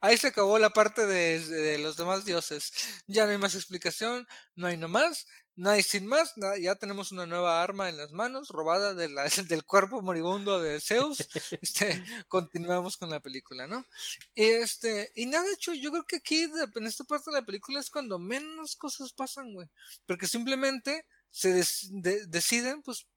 Ahí 0.00 0.16
se 0.16 0.28
acabó 0.28 0.58
la 0.58 0.70
parte 0.70 1.06
de, 1.06 1.38
de 1.38 1.78
los 1.78 1.96
demás 1.96 2.24
dioses. 2.24 2.72
Ya 3.06 3.24
no 3.24 3.30
hay 3.32 3.38
más 3.38 3.54
explicación, 3.54 4.26
no 4.56 4.66
hay 4.66 4.76
no 4.76 4.88
más, 4.88 5.26
no 5.54 5.70
hay 5.70 5.84
sin 5.84 6.06
más. 6.08 6.36
nada, 6.36 6.58
ya 6.58 6.74
tenemos 6.74 7.12
una 7.12 7.24
nueva 7.24 7.62
arma 7.62 7.88
en 7.88 7.96
las 7.96 8.10
manos, 8.10 8.48
robada 8.48 8.94
de 8.94 9.08
la- 9.08 9.24
del 9.48 9.64
cuerpo 9.64 10.02
moribundo 10.02 10.60
de 10.60 10.80
Zeus. 10.80 11.18
Este, 11.62 12.04
continuamos 12.28 12.96
con 12.96 13.10
la 13.10 13.20
película, 13.20 13.68
¿no? 13.68 13.84
Y 14.34 14.42
este, 14.44 15.12
y 15.14 15.26
nada, 15.26 15.46
hecho, 15.54 15.72
yo 15.74 15.90
creo 15.92 16.04
que 16.04 16.16
aquí 16.16 16.42
en 16.74 16.86
esta 16.86 17.04
parte 17.04 17.30
de 17.30 17.36
la 17.40 17.46
película 17.46 17.78
es 17.78 17.90
cuando 17.90 18.18
menos 18.18 18.74
cosas 18.76 19.12
pasan, 19.12 19.52
güey. 19.54 19.68
Porque 20.06 20.26
simplemente 20.26 21.06
se 21.32 21.52
des- 21.52 21.88
de- 21.90 22.26
deciden, 22.28 22.82
pues, 22.82 23.08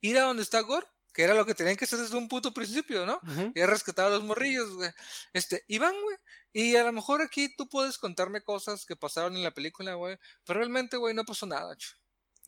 ir 0.00 0.18
a 0.18 0.22
donde 0.24 0.42
está 0.42 0.60
Gore, 0.60 0.86
que 1.12 1.22
era 1.22 1.34
lo 1.34 1.46
que 1.46 1.54
tenían 1.54 1.76
que 1.76 1.84
hacer 1.84 2.00
desde 2.00 2.16
un 2.16 2.28
puto 2.28 2.52
principio, 2.52 3.06
¿no? 3.06 3.20
Ujú. 3.22 3.52
Y 3.54 3.64
rescatar 3.64 4.06
a 4.06 4.10
los 4.10 4.24
morrillos, 4.24 4.74
güey. 4.74 4.90
Este, 5.32 5.64
y 5.68 5.78
van, 5.78 5.94
güey. 6.02 6.16
Y 6.52 6.76
a 6.76 6.82
lo 6.84 6.92
mejor 6.92 7.22
aquí 7.22 7.54
tú 7.56 7.68
puedes 7.68 7.98
contarme 7.98 8.42
cosas 8.42 8.84
que 8.84 8.96
pasaron 8.96 9.36
en 9.36 9.44
la 9.44 9.52
película, 9.52 9.94
güey. 9.94 10.18
Pero 10.44 10.58
realmente, 10.58 10.96
güey, 10.96 11.14
no 11.14 11.24
pasó 11.24 11.46
nada, 11.46 11.76
ch. 11.76 11.96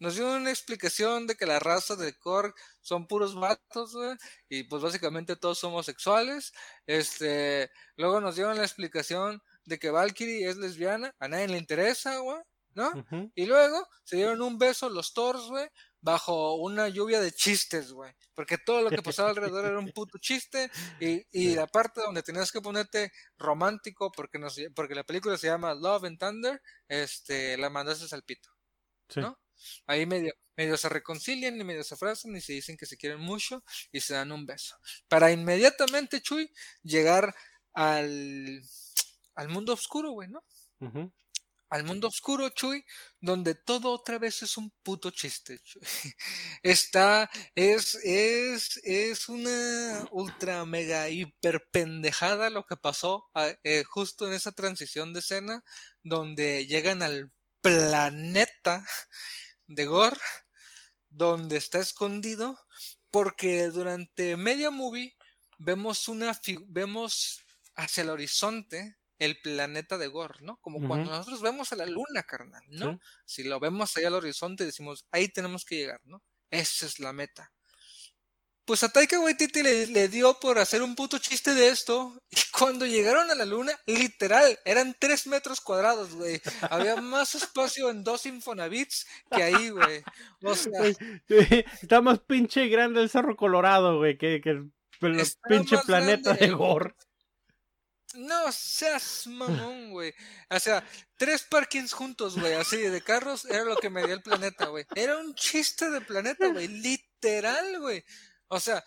Nos 0.00 0.14
dio 0.16 0.30
una 0.36 0.50
explicación 0.50 1.26
de 1.26 1.36
que 1.36 1.46
la 1.46 1.58
raza 1.58 1.96
de 1.96 2.12
Korg 2.18 2.54
son 2.82 3.06
puros 3.06 3.34
vatos, 3.34 3.94
güey. 3.94 4.16
Y 4.48 4.64
pues 4.64 4.82
básicamente 4.82 5.36
todos 5.36 5.58
somos 5.58 5.86
sexuales. 5.86 6.52
Este, 6.86 7.70
luego 7.96 8.20
nos 8.20 8.34
dieron 8.36 8.56
la 8.58 8.64
explicación 8.64 9.40
de 9.64 9.78
que 9.78 9.90
Valkyrie 9.90 10.48
es 10.48 10.56
lesbiana. 10.58 11.14
A 11.18 11.28
nadie 11.28 11.48
le 11.48 11.56
interesa, 11.58 12.18
güey. 12.18 12.38
¿No? 12.76 12.92
Y 13.34 13.46
luego 13.46 13.88
se 14.04 14.16
dieron 14.16 14.42
un 14.42 14.58
beso 14.58 14.90
los 14.90 15.14
Thors, 15.14 15.46
güey, 15.46 15.66
bajo 15.98 16.56
una 16.56 16.88
lluvia 16.88 17.22
de 17.22 17.32
chistes, 17.32 17.90
güey. 17.90 18.12
Porque 18.34 18.58
todo 18.58 18.82
lo 18.82 18.90
que 18.90 19.02
pasaba 19.02 19.30
alrededor 19.30 19.64
era 19.64 19.78
un 19.78 19.92
puto 19.92 20.18
chiste. 20.18 20.70
Y, 21.00 21.26
y 21.32 21.54
la 21.54 21.66
parte 21.66 22.02
donde 22.02 22.22
tenías 22.22 22.52
que 22.52 22.60
ponerte 22.60 23.12
romántico, 23.38 24.12
porque, 24.12 24.38
nos, 24.38 24.60
porque 24.74 24.94
la 24.94 25.04
película 25.04 25.38
se 25.38 25.46
llama 25.46 25.74
Love 25.74 26.04
and 26.04 26.18
Thunder, 26.18 26.62
este, 26.86 27.56
la 27.56 27.70
mandaste 27.70 28.14
al 28.14 28.24
pito. 28.24 28.50
Sí. 29.08 29.20
¿no? 29.20 29.38
Ahí 29.86 30.04
medio, 30.04 30.34
medio 30.54 30.76
se 30.76 30.90
reconcilian 30.90 31.58
y 31.58 31.64
medio 31.64 31.82
se 31.82 31.94
abrazan 31.94 32.36
y 32.36 32.42
se 32.42 32.52
dicen 32.52 32.76
que 32.76 32.84
se 32.84 32.98
quieren 32.98 33.20
mucho 33.20 33.64
y 33.90 34.00
se 34.00 34.12
dan 34.12 34.32
un 34.32 34.44
beso. 34.44 34.76
Para 35.08 35.32
inmediatamente, 35.32 36.20
Chuy, 36.20 36.52
llegar 36.82 37.34
al, 37.72 38.60
al 39.34 39.48
mundo 39.48 39.72
oscuro, 39.72 40.10
güey, 40.10 40.28
¿no? 40.28 40.44
Al 41.68 41.84
mundo 41.84 42.08
oscuro, 42.08 42.48
Chuy, 42.50 42.84
donde 43.20 43.54
todo 43.54 43.90
otra 43.90 44.18
vez 44.18 44.42
es 44.42 44.56
un 44.56 44.70
puto 44.82 45.10
chiste, 45.10 45.58
Chuy. 45.60 45.82
Está, 46.62 47.30
es, 47.54 47.96
es, 47.96 48.80
es 48.84 49.28
una 49.28 50.06
ultra 50.12 50.64
mega 50.64 51.08
hiper 51.08 51.66
pendejada 51.70 52.50
lo 52.50 52.66
que 52.66 52.76
pasó 52.76 53.28
ah, 53.34 53.48
eh, 53.64 53.84
justo 53.84 54.26
en 54.26 54.34
esa 54.34 54.52
transición 54.52 55.12
de 55.12 55.20
escena 55.20 55.64
donde 56.02 56.66
llegan 56.66 57.02
al 57.02 57.32
planeta 57.60 58.86
de 59.66 59.86
Gore, 59.86 60.20
donde 61.08 61.56
está 61.56 61.80
escondido, 61.80 62.58
porque 63.10 63.68
durante 63.68 64.36
media 64.36 64.70
movie 64.70 65.16
vemos 65.58 66.08
una, 66.08 66.38
vemos 66.68 67.42
hacia 67.74 68.02
el 68.02 68.10
horizonte 68.10 68.96
el 69.18 69.40
planeta 69.40 69.98
de 69.98 70.08
Gore, 70.08 70.40
¿no? 70.42 70.58
Como 70.58 70.86
cuando 70.86 71.10
nosotros 71.10 71.40
vemos 71.42 71.72
a 71.72 71.76
la 71.76 71.86
luna, 71.86 72.22
carnal, 72.22 72.62
¿no? 72.68 72.92
Sí. 72.92 72.98
Si 73.24 73.44
lo 73.44 73.58
vemos 73.60 73.96
allá 73.96 74.08
al 74.08 74.14
horizonte, 74.14 74.64
decimos, 74.64 75.06
ahí 75.10 75.28
tenemos 75.28 75.64
que 75.64 75.76
llegar, 75.76 76.00
¿no? 76.04 76.22
Esa 76.50 76.86
es 76.86 76.98
la 77.00 77.12
meta. 77.12 77.52
Pues 78.66 78.82
a 78.82 78.88
Taika 78.88 79.20
Waititi 79.20 79.62
le, 79.62 79.86
le 79.86 80.08
dio 80.08 80.40
por 80.40 80.58
hacer 80.58 80.82
un 80.82 80.96
puto 80.96 81.18
chiste 81.18 81.54
de 81.54 81.68
esto. 81.68 82.20
Y 82.30 82.58
cuando 82.58 82.84
llegaron 82.84 83.30
a 83.30 83.34
la 83.34 83.44
luna, 83.44 83.72
literal, 83.86 84.58
eran 84.64 84.96
tres 84.98 85.26
metros 85.26 85.60
cuadrados, 85.60 86.14
güey. 86.14 86.40
Había 86.70 86.96
más 86.96 87.34
espacio 87.34 87.90
en 87.90 88.02
dos 88.02 88.26
Infonavits 88.26 89.06
que 89.30 89.42
ahí, 89.42 89.68
güey. 89.70 90.02
O 90.42 90.54
sea, 90.54 90.72
Está 91.80 92.00
más 92.00 92.18
pinche 92.20 92.66
grande 92.68 93.02
el 93.02 93.10
Cerro 93.10 93.36
Colorado, 93.36 93.98
güey, 93.98 94.18
que, 94.18 94.40
que 94.40 94.50
el, 94.50 94.72
pinche 95.48 95.78
planeta 95.86 96.30
grande. 96.30 96.46
de 96.46 96.52
Gore. 96.52 96.94
No 98.16 98.50
seas 98.52 99.26
mamón, 99.26 99.90
güey. 99.90 100.14
O 100.50 100.58
sea, 100.58 100.86
tres 101.16 101.42
parkings 101.42 101.92
juntos, 101.92 102.38
güey, 102.38 102.54
así 102.54 102.78
de 102.78 103.02
carros, 103.02 103.44
era 103.44 103.64
lo 103.64 103.76
que 103.76 103.90
me 103.90 104.04
dio 104.04 104.14
el 104.14 104.22
planeta, 104.22 104.66
güey. 104.66 104.86
Era 104.94 105.18
un 105.18 105.34
chiste 105.34 105.90
de 105.90 106.00
planeta, 106.00 106.48
güey. 106.48 106.68
Literal, 106.68 107.80
güey. 107.80 108.04
O 108.48 108.60
sea, 108.60 108.84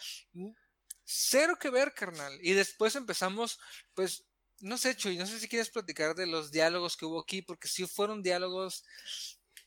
cero 1.03 1.57
que 1.59 1.69
ver, 1.69 1.93
carnal. 1.93 2.37
Y 2.41 2.53
después 2.53 2.95
empezamos, 2.95 3.59
pues, 3.93 4.25
no 4.61 4.77
sé, 4.77 4.95
Chuy, 4.95 5.17
no 5.17 5.25
sé 5.25 5.39
si 5.39 5.47
quieres 5.47 5.69
platicar 5.69 6.15
de 6.15 6.27
los 6.27 6.51
diálogos 6.51 6.97
que 6.97 7.05
hubo 7.05 7.21
aquí, 7.21 7.41
porque 7.41 7.67
sí 7.67 7.87
fueron 7.87 8.21
diálogos 8.21 8.83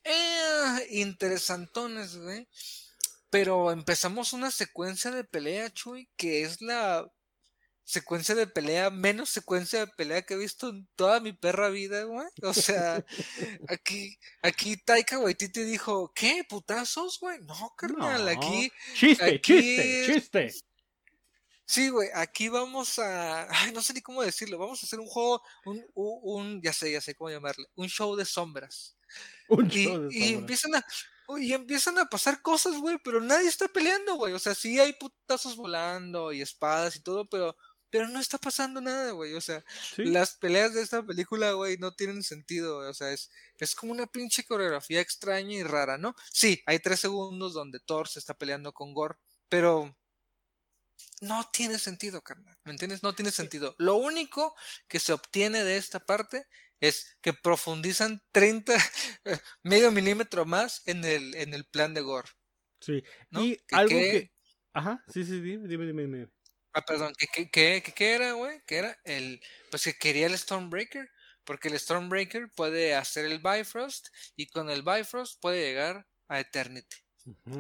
eh, 0.04 0.86
interesantones, 0.90 2.16
güey. 2.16 2.48
Pero 3.30 3.70
empezamos 3.70 4.32
una 4.32 4.50
secuencia 4.50 5.10
de 5.10 5.24
pelea, 5.24 5.72
Chuy, 5.72 6.10
que 6.16 6.42
es 6.42 6.60
la 6.60 7.10
secuencia 7.92 8.34
de 8.34 8.46
pelea, 8.46 8.90
menos 8.90 9.28
secuencia 9.28 9.80
de 9.80 9.86
pelea 9.86 10.22
que 10.22 10.34
he 10.34 10.38
visto 10.38 10.70
en 10.70 10.88
toda 10.96 11.20
mi 11.20 11.32
perra 11.32 11.68
vida, 11.68 12.04
güey. 12.04 12.26
O 12.42 12.54
sea, 12.54 13.04
aquí, 13.68 14.18
aquí 14.42 14.76
Taika 14.76 15.18
Waititi 15.18 15.62
dijo, 15.62 16.12
¿qué? 16.14 16.44
¿Putazos, 16.48 17.18
güey? 17.20 17.38
No, 17.42 17.74
carnal, 17.76 18.28
aquí. 18.28 18.72
Chiste, 18.94 19.40
chiste, 19.40 20.04
chiste. 20.06 20.52
Sí, 21.66 21.88
güey, 21.88 22.08
aquí 22.14 22.48
vamos 22.48 22.98
a. 22.98 23.48
Ay, 23.50 23.72
no 23.72 23.82
sé 23.82 23.94
ni 23.94 24.02
cómo 24.02 24.22
decirlo. 24.22 24.58
Vamos 24.58 24.82
a 24.82 24.86
hacer 24.86 25.00
un 25.00 25.06
juego, 25.06 25.42
un, 25.64 25.82
un, 25.94 26.62
ya 26.62 26.72
sé, 26.72 26.92
ya 26.92 27.00
sé 27.00 27.14
cómo 27.14 27.30
llamarle. 27.30 27.66
Un 27.76 27.88
show 27.88 28.14
de 28.16 28.24
sombras. 28.24 28.96
Un 29.48 29.70
y, 29.70 29.84
show 29.84 30.02
de 30.02 30.08
y 30.10 30.20
sombras. 30.20 30.40
empiezan 30.40 30.74
a. 30.74 30.84
Y 31.38 31.52
empiezan 31.54 31.98
a 31.98 32.06
pasar 32.06 32.42
cosas, 32.42 32.76
güey, 32.76 32.98
pero 33.02 33.20
nadie 33.20 33.48
está 33.48 33.68
peleando, 33.68 34.16
güey. 34.16 34.34
O 34.34 34.38
sea, 34.38 34.54
sí 34.54 34.78
hay 34.78 34.92
putazos 34.94 35.56
volando 35.56 36.32
y 36.32 36.42
espadas 36.42 36.96
y 36.96 37.00
todo, 37.02 37.26
pero, 37.26 37.56
pero 37.92 38.08
no 38.08 38.18
está 38.18 38.38
pasando 38.38 38.80
nada, 38.80 39.12
güey. 39.12 39.34
O 39.34 39.40
sea, 39.40 39.62
Sí. 39.94 40.04
las 40.06 40.34
peleas 40.36 40.72
de 40.74 40.80
esta 40.82 41.04
película, 41.04 41.52
güey, 41.52 41.76
no 41.76 41.94
tienen 41.94 42.22
sentido, 42.22 42.78
güey. 42.78 42.88
O 42.88 42.94
sea, 42.94 43.12
es, 43.12 43.30
es 43.58 43.74
como 43.76 43.92
una 43.92 44.06
pinche 44.06 44.44
coreografía 44.44 45.00
extraña 45.00 45.54
y 45.54 45.62
rara, 45.62 45.98
¿no? 45.98 46.14
Sí, 46.32 46.62
hay 46.66 46.78
tres 46.80 47.00
segundos 47.00 47.52
donde 47.52 47.78
Thor 47.80 48.08
se 48.08 48.18
está 48.18 48.32
peleando 48.34 48.72
con 48.72 48.94
Gore, 48.94 49.16
pero 49.50 49.94
no 51.20 51.48
tiene 51.52 51.78
sentido, 51.78 52.22
carnal. 52.22 52.56
¿Me 52.64 52.72
entiendes? 52.72 53.02
No 53.02 53.14
tiene 53.14 53.30
sentido. 53.30 53.74
Lo 53.78 53.96
único 53.96 54.56
que 54.88 54.98
se 54.98 55.12
obtiene 55.12 55.62
de 55.62 55.76
esta 55.76 56.00
parte 56.00 56.46
es 56.80 57.16
que 57.20 57.32
profundizan 57.32 58.22
30, 58.32 58.74
medio 59.62 59.92
milímetro 59.92 60.44
más 60.46 60.82
en 60.86 61.04
el, 61.04 61.34
en 61.36 61.54
el 61.54 61.64
plan 61.66 61.94
de 61.94 62.00
Gore. 62.00 62.28
Sí. 62.80 63.02
¿no? 63.30 63.44
Y 63.44 63.56
Que- 63.58 63.76
algo 63.76 63.88
que- 63.90 64.10
que. 64.10 64.32
Ajá, 64.74 65.04
sí, 65.12 65.22
sí, 65.24 65.38
dime, 65.42 65.68
dime, 65.68 65.84
dime. 65.86 66.02
dime. 66.04 66.28
Ah, 66.74 66.82
perdón, 66.82 67.12
¿qué, 67.18 67.26
qué, 67.26 67.50
qué, 67.50 67.92
qué- 67.94 68.14
era, 68.14 68.32
güey? 68.32 68.62
¿Qué 68.66 68.76
era? 68.76 68.96
El, 69.04 69.40
pues 69.70 69.84
que 69.84 69.94
quería 69.94 70.26
el 70.26 70.38
Stormbreaker, 70.38 71.10
porque 71.44 71.68
el 71.68 71.78
Stormbreaker 71.78 72.50
puede 72.56 72.94
hacer 72.94 73.26
el 73.26 73.40
Bifrost 73.40 74.08
y 74.36 74.46
con 74.46 74.70
el 74.70 74.82
Bifrost 74.82 75.40
puede 75.40 75.60
llegar 75.62 76.06
a 76.28 76.40
Eternity. 76.40 76.96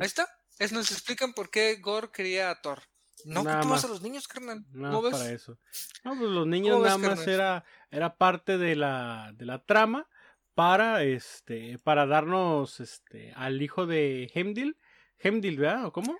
Ahí 0.00 0.06
está. 0.06 0.28
Es, 0.58 0.72
nos 0.72 0.90
explican 0.92 1.34
por 1.34 1.50
qué 1.50 1.76
Gore 1.76 2.10
quería 2.12 2.50
a 2.50 2.60
Thor. 2.62 2.82
No 3.24 3.44
Nada 3.44 3.62
más. 3.64 3.84
a 3.84 3.88
los 3.88 4.02
niños, 4.02 4.26
carnal. 4.26 4.64
Nada 4.72 4.94
¿Cómo 4.94 5.02
ves? 5.02 5.12
para 5.12 5.30
eso. 5.30 5.58
No, 6.04 6.16
pues 6.18 6.30
los 6.30 6.46
niños 6.46 6.72
¿Cómo 6.72 6.82
ves, 6.82 6.92
nada 6.92 6.98
más 6.98 7.18
carnal? 7.20 7.34
era, 7.34 7.64
era 7.90 8.16
parte 8.16 8.58
de 8.58 8.74
la, 8.76 9.32
de 9.34 9.44
la 9.46 9.64
trama 9.64 10.08
para 10.54 11.02
este 11.04 11.78
para 11.78 12.06
darnos 12.06 12.80
este 12.80 13.32
al 13.36 13.60
hijo 13.62 13.86
de 13.86 14.30
Heimdall. 14.34 14.76
Heimdall, 15.18 15.56
¿verdad? 15.56 15.86
¿O 15.86 15.92
cómo? 15.92 16.18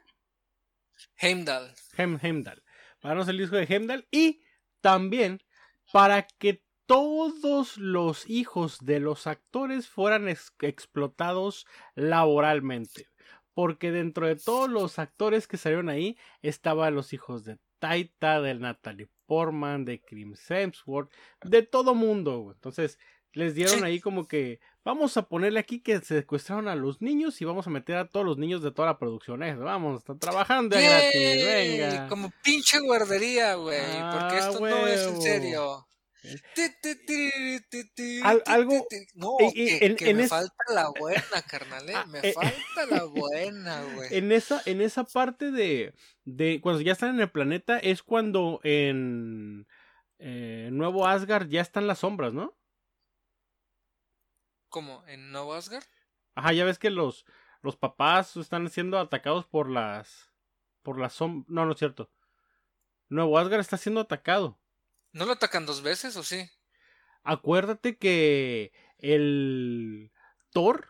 Heimdall. 1.21 1.73
Hem, 1.97 2.19
Heimdall. 2.23 2.63
Para 3.03 3.17
darnos 3.17 3.29
el 3.29 3.41
hijo 3.41 3.57
de 3.57 3.65
Heimdall. 3.65 4.07
Y 4.11 4.41
también 4.81 5.41
para 5.93 6.27
que 6.39 6.65
todos 6.87 7.77
los 7.77 8.29
hijos 8.31 8.79
de 8.81 9.01
los 9.01 9.27
actores 9.27 9.89
fueran 9.89 10.29
ex- 10.29 10.55
explotados 10.61 11.67
laboralmente. 11.95 13.09
Porque 13.55 13.91
dentro 13.91 14.27
de 14.27 14.37
todos 14.37 14.71
los 14.71 14.99
actores 14.99 15.47
que 15.47 15.59
salieron 15.59 15.91
ahí 15.91 16.17
estaban 16.41 16.95
los 16.95 17.13
hijos 17.13 17.45
de 17.45 17.59
Taita, 17.81 18.41
de 18.41 18.55
Natalie 18.55 19.11
Portman, 19.27 19.85
de 19.85 20.01
Chris 20.01 20.51
Hemsworth, 20.51 21.13
de 21.43 21.63
todo 21.63 21.95
mundo. 21.95 22.53
Entonces 22.55 22.99
les 23.33 23.55
dieron 23.55 23.79
Sí. 23.79 23.85
ahí 23.85 24.01
como 24.01 24.29
que 24.29 24.61
vamos 24.85 25.17
a 25.17 25.23
ponerle 25.29 25.61
aquí 25.61 25.81
que 25.81 26.01
secuestraron 26.01 26.69
a 26.69 26.75
los 26.77 27.01
niños 27.01 27.41
y 27.41 27.45
vamos 27.45 27.67
a 27.67 27.71
meter 27.71 27.97
a 27.97 28.09
todos 28.09 28.27
los 28.27 28.37
niños 28.39 28.63
de 28.63 28.73
toda 28.73 28.89
la 28.89 28.99
producción. 28.99 29.43
Eh, 29.43 29.55
Vamos, 29.55 30.01
están 30.01 30.19
trabajando 30.19 30.77
de 30.77 30.83
gratis, 30.83 31.45
venga. 31.47 32.09
Como 32.09 32.33
pinche 32.43 32.79
guardería, 32.81 33.55
güey. 33.55 33.79
porque 33.81 34.37
Ah, 34.37 34.39
esto 34.39 34.61
no 34.61 34.87
es 34.87 35.01
en 35.07 35.23
serio. 35.23 35.87
Eh. 36.25 36.37
Al- 38.23 38.43
algo-. 38.47 38.87
No, 39.15 39.37
que, 39.53 39.79
en- 39.83 39.97
que 39.97 40.11
en 40.11 40.17
me 40.19 40.23
es- 40.25 40.29
falta 40.31 40.55
la 40.73 40.89
buena, 40.99 41.23
carnal, 41.49 41.89
¿eh? 41.89 41.93
Ah, 41.97 42.07
Me 42.07 42.19
eh, 42.21 42.33
falta 42.33 42.87
la 42.97 43.05
buena, 43.05 43.83
güey. 43.95 44.09
En 44.17 44.31
esa, 44.33 44.63
en 44.67 44.81
esa 44.81 45.05
parte 45.05 45.51
de, 45.51 45.95
de 46.25 46.61
cuando 46.61 46.81
ya 46.81 46.93
están 46.93 47.15
en 47.15 47.21
el 47.21 47.31
planeta 47.31 47.79
es 47.79 48.03
cuando 48.03 48.61
en 48.63 49.67
eh, 50.19 50.69
Nuevo 50.73 51.07
Asgard 51.07 51.49
ya 51.49 51.61
están 51.61 51.87
las 51.87 51.99
sombras, 52.01 52.33
¿no? 52.33 52.55
¿Cómo? 54.73 55.05
¿En 55.07 55.31
Nuevo 55.31 55.53
Asgard? 55.55 55.85
Ajá, 56.35 56.53
ya 56.55 56.65
ves 56.65 56.79
que 56.79 56.89
los, 56.89 57.27
los 57.61 57.77
papás 57.77 58.37
están 58.39 58.69
siendo 58.71 58.99
atacados 58.99 59.45
por 59.47 59.69
las 59.71 60.33
por 60.83 60.99
las 60.99 61.13
sombras. 61.13 61.51
No, 61.51 61.67
no 61.67 61.73
es 61.73 61.79
cierto. 61.79 62.11
Nuevo 63.11 63.39
Asgard 63.39 63.61
está 63.61 63.77
siendo 63.77 64.01
atacado. 64.01 64.59
¿No 65.13 65.27
lo 65.27 65.33
atacan 65.33 65.67
dos 65.67 65.83
veces 65.83 66.17
o 66.17 66.23
sí? 66.25 66.51
Acuérdate 67.23 67.99
que 67.99 68.73
el 68.97 70.11
Thor, 70.51 70.89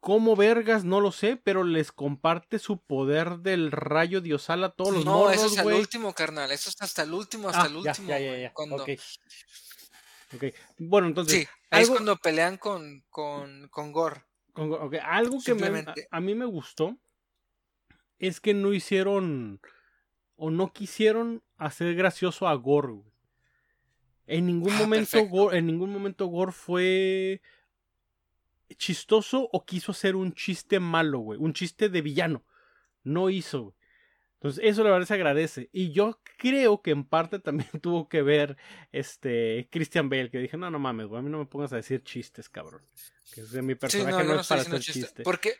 como 0.00 0.34
vergas, 0.34 0.82
no 0.84 1.00
lo 1.00 1.12
sé, 1.12 1.36
pero 1.36 1.62
les 1.62 1.92
comparte 1.92 2.58
su 2.58 2.82
poder 2.82 3.38
del 3.38 3.70
rayo 3.70 4.20
diosal 4.20 4.64
a 4.64 4.70
todos 4.70 4.94
los 4.94 5.04
no, 5.04 5.30
eso 5.30 5.46
es 5.46 5.56
el 5.58 5.66
último, 5.66 6.12
carnal. 6.12 6.50
Eso 6.50 6.70
es 6.70 6.76
hasta 6.80 7.02
el 7.02 7.14
último, 7.14 7.48
hasta 7.48 7.62
Ah, 7.62 7.66
el 7.66 7.76
último. 7.76 8.08
ya, 8.08 8.18
ya, 8.18 8.36
ya. 8.36 8.52
Cuando... 8.52 8.82
Ok. 8.82 8.90
Ok. 10.34 10.44
Bueno, 10.78 11.06
entonces, 11.08 11.40
Sí, 11.42 11.48
ahí 11.70 11.82
es 11.82 11.88
algo- 11.88 11.94
cuando 11.98 12.16
pelean 12.16 12.56
con, 12.58 13.02
con, 13.10 13.68
con 13.68 13.92
Gore. 13.92 14.22
con- 14.52 14.72
ok, 14.72 14.94
algo 15.02 15.38
que 15.44 15.54
me- 15.54 15.84
a, 16.10 16.20
mí 16.20 16.34
me 16.34 16.44
gustó 16.44 16.96
es 18.18 18.40
que 18.40 18.52
no 18.54 18.72
hicieron 18.72 19.60
o 20.36 20.50
no 20.50 20.72
quisieron 20.72 21.42
hacer 21.56 21.94
gracioso 21.94 22.46
a 22.48 22.54
Gore. 22.54 22.92
güey. 22.92 23.12
En 24.26 24.46
ningún 24.46 24.72
Ah, 24.72 24.78
momento. 24.80 25.24
Gore, 25.26 25.58
en 25.58 25.66
ningún 25.66 25.90
momento 25.90 26.26
Gore 26.26 26.52
fue 26.52 27.40
chistoso 28.76 29.48
o 29.52 29.64
quiso 29.64 29.92
hacer 29.92 30.14
un 30.16 30.34
chiste 30.34 30.78
malo, 30.80 31.20
güey, 31.20 31.38
un 31.40 31.54
chiste 31.54 31.88
de 31.88 32.02
villano. 32.02 32.44
No 33.02 33.30
hizo, 33.30 33.62
güey. 33.62 33.74
Entonces, 34.40 34.62
eso 34.64 34.84
la 34.84 34.90
verdad 34.90 35.06
se 35.06 35.14
agradece. 35.14 35.68
Y 35.72 35.92
yo 35.92 36.20
creo 36.38 36.80
que 36.82 36.92
en 36.92 37.04
parte 37.08 37.40
también 37.40 37.68
tuvo 37.82 38.08
que 38.08 38.22
ver 38.22 38.56
este 38.92 39.68
Christian 39.70 40.08
Bale, 40.08 40.30
que 40.30 40.38
dije, 40.38 40.56
no, 40.56 40.70
no 40.70 40.78
mames, 40.78 41.06
güey, 41.08 41.20
a 41.20 41.22
mí 41.22 41.30
no 41.30 41.38
me 41.38 41.46
pongas 41.46 41.72
a 41.72 41.76
decir 41.76 42.02
chistes, 42.04 42.48
cabrón. 42.48 42.88
Que 43.30 43.42
ese, 43.42 43.62
mi 43.62 43.74
Sí, 43.86 44.04
personaje 44.04 44.22
no, 44.22 44.22
no, 44.24 44.34
yo 44.34 44.36
no 44.36 44.40
es 44.40 44.46
para 44.46 44.62
hacer 44.62 44.84
chiste. 44.84 45.08
chiste. 45.08 45.22
Porque, 45.22 45.56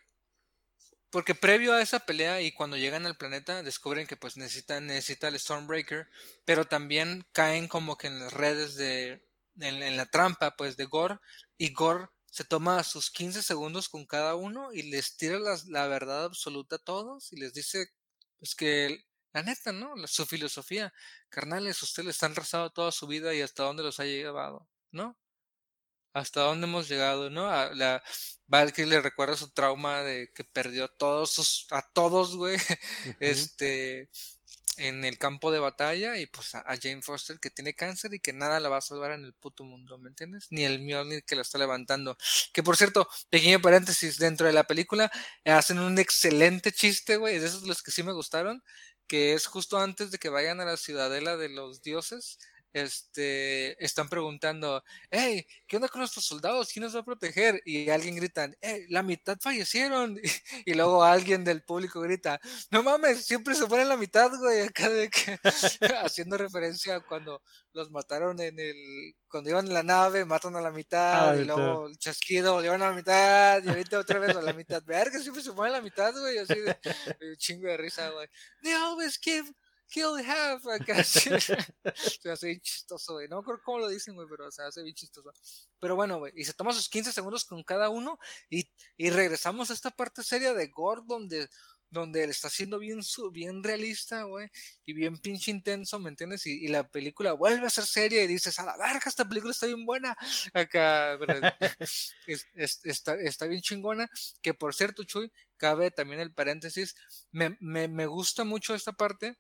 porque 1.10 1.34
previo 1.34 1.72
a 1.72 1.80
esa 1.82 2.00
pelea 2.00 2.42
y 2.42 2.52
cuando 2.52 2.76
llegan 2.76 3.06
al 3.06 3.16
planeta 3.16 3.62
descubren 3.62 4.06
que 4.06 4.16
pues 4.16 4.36
necesitan, 4.36 4.86
necesita 4.86 5.28
el 5.28 5.38
Stormbreaker, 5.38 6.08
pero 6.44 6.66
también 6.66 7.26
caen 7.32 7.66
como 7.68 7.96
que 7.96 8.08
en 8.08 8.18
las 8.20 8.32
redes 8.32 8.74
de, 8.76 9.26
en, 9.58 9.82
en 9.82 9.96
la 9.96 10.06
trampa 10.06 10.54
pues 10.56 10.76
de 10.76 10.84
Gore 10.84 11.18
y 11.56 11.72
Gore 11.72 12.08
se 12.26 12.44
toma 12.44 12.82
sus 12.84 13.10
15 13.10 13.42
segundos 13.42 13.88
con 13.88 14.04
cada 14.04 14.34
uno 14.34 14.70
y 14.72 14.82
les 14.90 15.16
tira 15.16 15.38
las- 15.38 15.66
la 15.66 15.86
verdad 15.88 16.24
absoluta 16.26 16.76
a 16.76 16.78
todos 16.78 17.32
y 17.32 17.36
les 17.40 17.54
dice 17.54 17.86
pues 18.38 18.54
que 18.54 19.04
la 19.32 19.42
neta, 19.42 19.72
¿no? 19.72 19.94
Su 20.06 20.26
filosofía, 20.26 20.92
carnales, 21.28 21.82
ustedes 21.82 22.06
les 22.06 22.22
han 22.22 22.34
rezado 22.34 22.70
toda 22.70 22.92
su 22.92 23.06
vida 23.06 23.34
y 23.34 23.42
hasta 23.42 23.64
dónde 23.64 23.82
los 23.82 24.00
ha 24.00 24.04
llevado, 24.04 24.68
¿no? 24.90 25.18
Hasta 26.14 26.42
dónde 26.42 26.66
hemos 26.66 26.88
llegado, 26.88 27.30
¿no? 27.30 27.48
A 27.48 27.72
la 27.74 28.02
Valkyrie 28.46 28.90
le 28.90 29.00
recuerda 29.00 29.36
su 29.36 29.50
trauma 29.52 30.02
de 30.02 30.30
que 30.34 30.44
perdió 30.44 30.84
a 30.86 30.88
todos 30.88 31.30
sus, 31.32 31.66
a 31.70 31.82
todos, 31.92 32.36
güey, 32.36 32.56
este, 33.20 34.10
en 34.78 35.04
el 35.04 35.18
campo 35.18 35.50
de 35.50 35.58
batalla 35.58 36.16
y 36.18 36.26
pues 36.26 36.54
a, 36.54 36.64
Jane 36.80 37.02
Foster 37.02 37.38
que 37.40 37.50
tiene 37.50 37.74
cáncer 37.74 38.14
y 38.14 38.20
que 38.20 38.32
nada 38.32 38.60
la 38.60 38.68
va 38.68 38.78
a 38.78 38.80
salvar 38.80 39.12
en 39.12 39.24
el 39.24 39.34
puto 39.34 39.64
mundo, 39.64 39.98
¿me 39.98 40.08
entiendes? 40.08 40.46
Ni 40.50 40.64
el 40.64 40.80
Mjolnir 40.80 41.24
que 41.24 41.36
la 41.36 41.42
está 41.42 41.58
levantando. 41.58 42.16
Que 42.52 42.62
por 42.62 42.76
cierto, 42.76 43.08
pequeño 43.30 43.60
paréntesis, 43.60 44.18
dentro 44.18 44.46
de 44.46 44.52
la 44.52 44.64
película 44.64 45.10
eh, 45.44 45.50
hacen 45.50 45.78
un 45.78 45.98
excelente 45.98 46.72
chiste, 46.72 47.16
güey, 47.16 47.38
de 47.38 47.46
esos 47.46 47.64
los 47.64 47.82
que 47.82 47.90
sí 47.90 48.02
me 48.02 48.12
gustaron, 48.12 48.62
que 49.06 49.34
es 49.34 49.46
justo 49.46 49.78
antes 49.78 50.10
de 50.10 50.18
que 50.18 50.28
vayan 50.28 50.60
a 50.60 50.64
la 50.64 50.76
ciudadela 50.76 51.36
de 51.36 51.48
los 51.48 51.82
dioses, 51.82 52.38
este, 52.72 53.82
están 53.84 54.08
preguntando, 54.08 54.82
hey, 55.10 55.46
¿qué 55.66 55.76
onda 55.76 55.88
con 55.88 56.00
nuestros 56.00 56.24
soldados? 56.24 56.70
¿Quién 56.72 56.84
nos 56.84 56.94
va 56.94 57.00
a 57.00 57.04
proteger? 57.04 57.60
Y 57.64 57.88
alguien 57.90 58.16
grita, 58.16 58.50
hey, 58.60 58.84
la 58.88 59.02
mitad 59.02 59.38
fallecieron. 59.40 60.18
Y 60.66 60.74
luego 60.74 61.02
alguien 61.04 61.44
del 61.44 61.62
público 61.62 62.00
grita, 62.00 62.40
no 62.70 62.82
mames, 62.82 63.24
siempre 63.24 63.54
se 63.54 63.66
ponen 63.66 63.88
la 63.88 63.96
mitad, 63.96 64.30
güey, 64.38 64.62
acá 64.62 64.88
de 64.88 65.08
que, 65.08 65.38
haciendo 66.02 66.36
referencia 66.36 66.96
a 66.96 67.00
cuando 67.00 67.42
los 67.72 67.90
mataron 67.90 68.40
en 68.40 68.58
el, 68.58 69.14
cuando 69.28 69.50
iban 69.50 69.66
en 69.66 69.74
la 69.74 69.82
nave, 69.82 70.24
matan 70.24 70.56
a 70.56 70.60
la 70.60 70.70
mitad, 70.70 71.30
Ah, 71.30 71.36
y 71.36 71.44
luego 71.44 71.86
el 71.86 71.96
chasquido, 71.98 72.60
llevan 72.60 72.82
a 72.82 72.90
la 72.90 72.96
mitad, 72.96 73.62
y 73.64 73.68
ahorita 73.68 73.98
otra 73.98 74.18
vez 74.18 74.36
a 74.36 74.42
la 74.42 74.52
mitad. 74.52 74.82
Verga, 74.84 75.18
siempre 75.20 75.42
se 75.42 75.52
ponen 75.52 75.72
la 75.72 75.80
mitad, 75.80 76.12
güey, 76.12 76.38
así 76.38 76.54
de, 76.54 76.76
de 77.20 77.36
chingo 77.36 77.68
de 77.68 77.76
risa, 77.76 78.10
güey. 78.10 78.28
They 78.62 78.72
always 78.72 79.18
give 79.20 79.50
kill 79.88 80.16
half 80.24 80.66
acá. 80.66 81.02
Se 81.04 82.30
hace 82.30 82.46
bien 82.48 82.60
chistoso, 82.60 83.14
güey. 83.14 83.28
No 83.28 83.36
me 83.36 83.40
acuerdo 83.42 83.62
cómo 83.64 83.78
lo 83.80 83.88
dicen, 83.88 84.14
güey, 84.14 84.26
pero 84.30 84.50
se 84.50 84.62
hace 84.62 84.82
bien 84.82 84.94
chistoso. 84.94 85.32
Pero 85.80 85.96
bueno, 85.96 86.18
güey, 86.18 86.32
y 86.36 86.44
se 86.44 86.54
toma 86.54 86.72
sus 86.72 86.88
15 86.88 87.12
segundos 87.12 87.44
con 87.44 87.62
cada 87.62 87.88
uno 87.88 88.18
y, 88.50 88.70
y 88.96 89.10
regresamos 89.10 89.70
a 89.70 89.74
esta 89.74 89.90
parte 89.90 90.22
seria 90.22 90.52
de 90.54 90.66
Gore 90.68 91.02
donde, 91.06 91.48
donde 91.90 92.24
él 92.24 92.30
está 92.30 92.50
siendo 92.50 92.78
bien, 92.78 93.00
bien 93.32 93.62
realista, 93.62 94.24
güey, 94.24 94.48
y 94.84 94.92
bien 94.92 95.16
pinche 95.18 95.50
intenso, 95.50 95.98
¿me 95.98 96.10
entiendes? 96.10 96.44
Y, 96.46 96.64
y 96.64 96.68
la 96.68 96.86
película 96.88 97.32
vuelve 97.32 97.66
a 97.66 97.70
ser 97.70 97.84
seria 97.86 98.22
y 98.22 98.26
dices, 98.26 98.58
a 98.58 98.64
la 98.66 98.76
verga, 98.76 99.00
esta 99.06 99.26
película 99.28 99.52
está 99.52 99.66
bien 99.66 99.86
buena. 99.86 100.16
Acá. 100.52 101.18
Es- 102.26 102.46
es- 102.54 102.80
está, 102.84 103.14
está 103.14 103.46
bien 103.46 103.62
chingona. 103.62 104.08
Que 104.42 104.52
por 104.54 104.74
cierto, 104.74 105.04
Chuy, 105.04 105.32
cabe 105.56 105.90
también 105.90 106.20
el 106.20 106.32
paréntesis, 106.34 106.94
me, 107.32 107.56
me, 107.60 107.88
me 107.88 108.06
gusta 108.06 108.44
mucho 108.44 108.74
esta 108.74 108.92
parte 108.92 109.38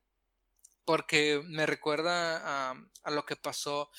porque 0.88 1.42
me 1.44 1.66
recuerda 1.66 2.70
a, 2.70 2.74
a 3.02 3.10
lo 3.10 3.26
que 3.26 3.36
pasó. 3.36 3.90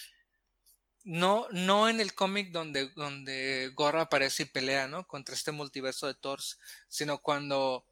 No, 1.04 1.46
no 1.52 1.88
en 1.88 2.00
el 2.00 2.16
cómic 2.16 2.52
donde, 2.52 2.90
donde 2.96 3.72
Gorra 3.76 4.02
aparece 4.02 4.42
y 4.42 4.46
pelea, 4.48 4.88
¿no? 4.88 5.06
Contra 5.06 5.36
este 5.36 5.52
multiverso 5.52 6.08
de 6.08 6.16
Thors, 6.16 6.58
sino 6.88 7.22
cuando, 7.22 7.86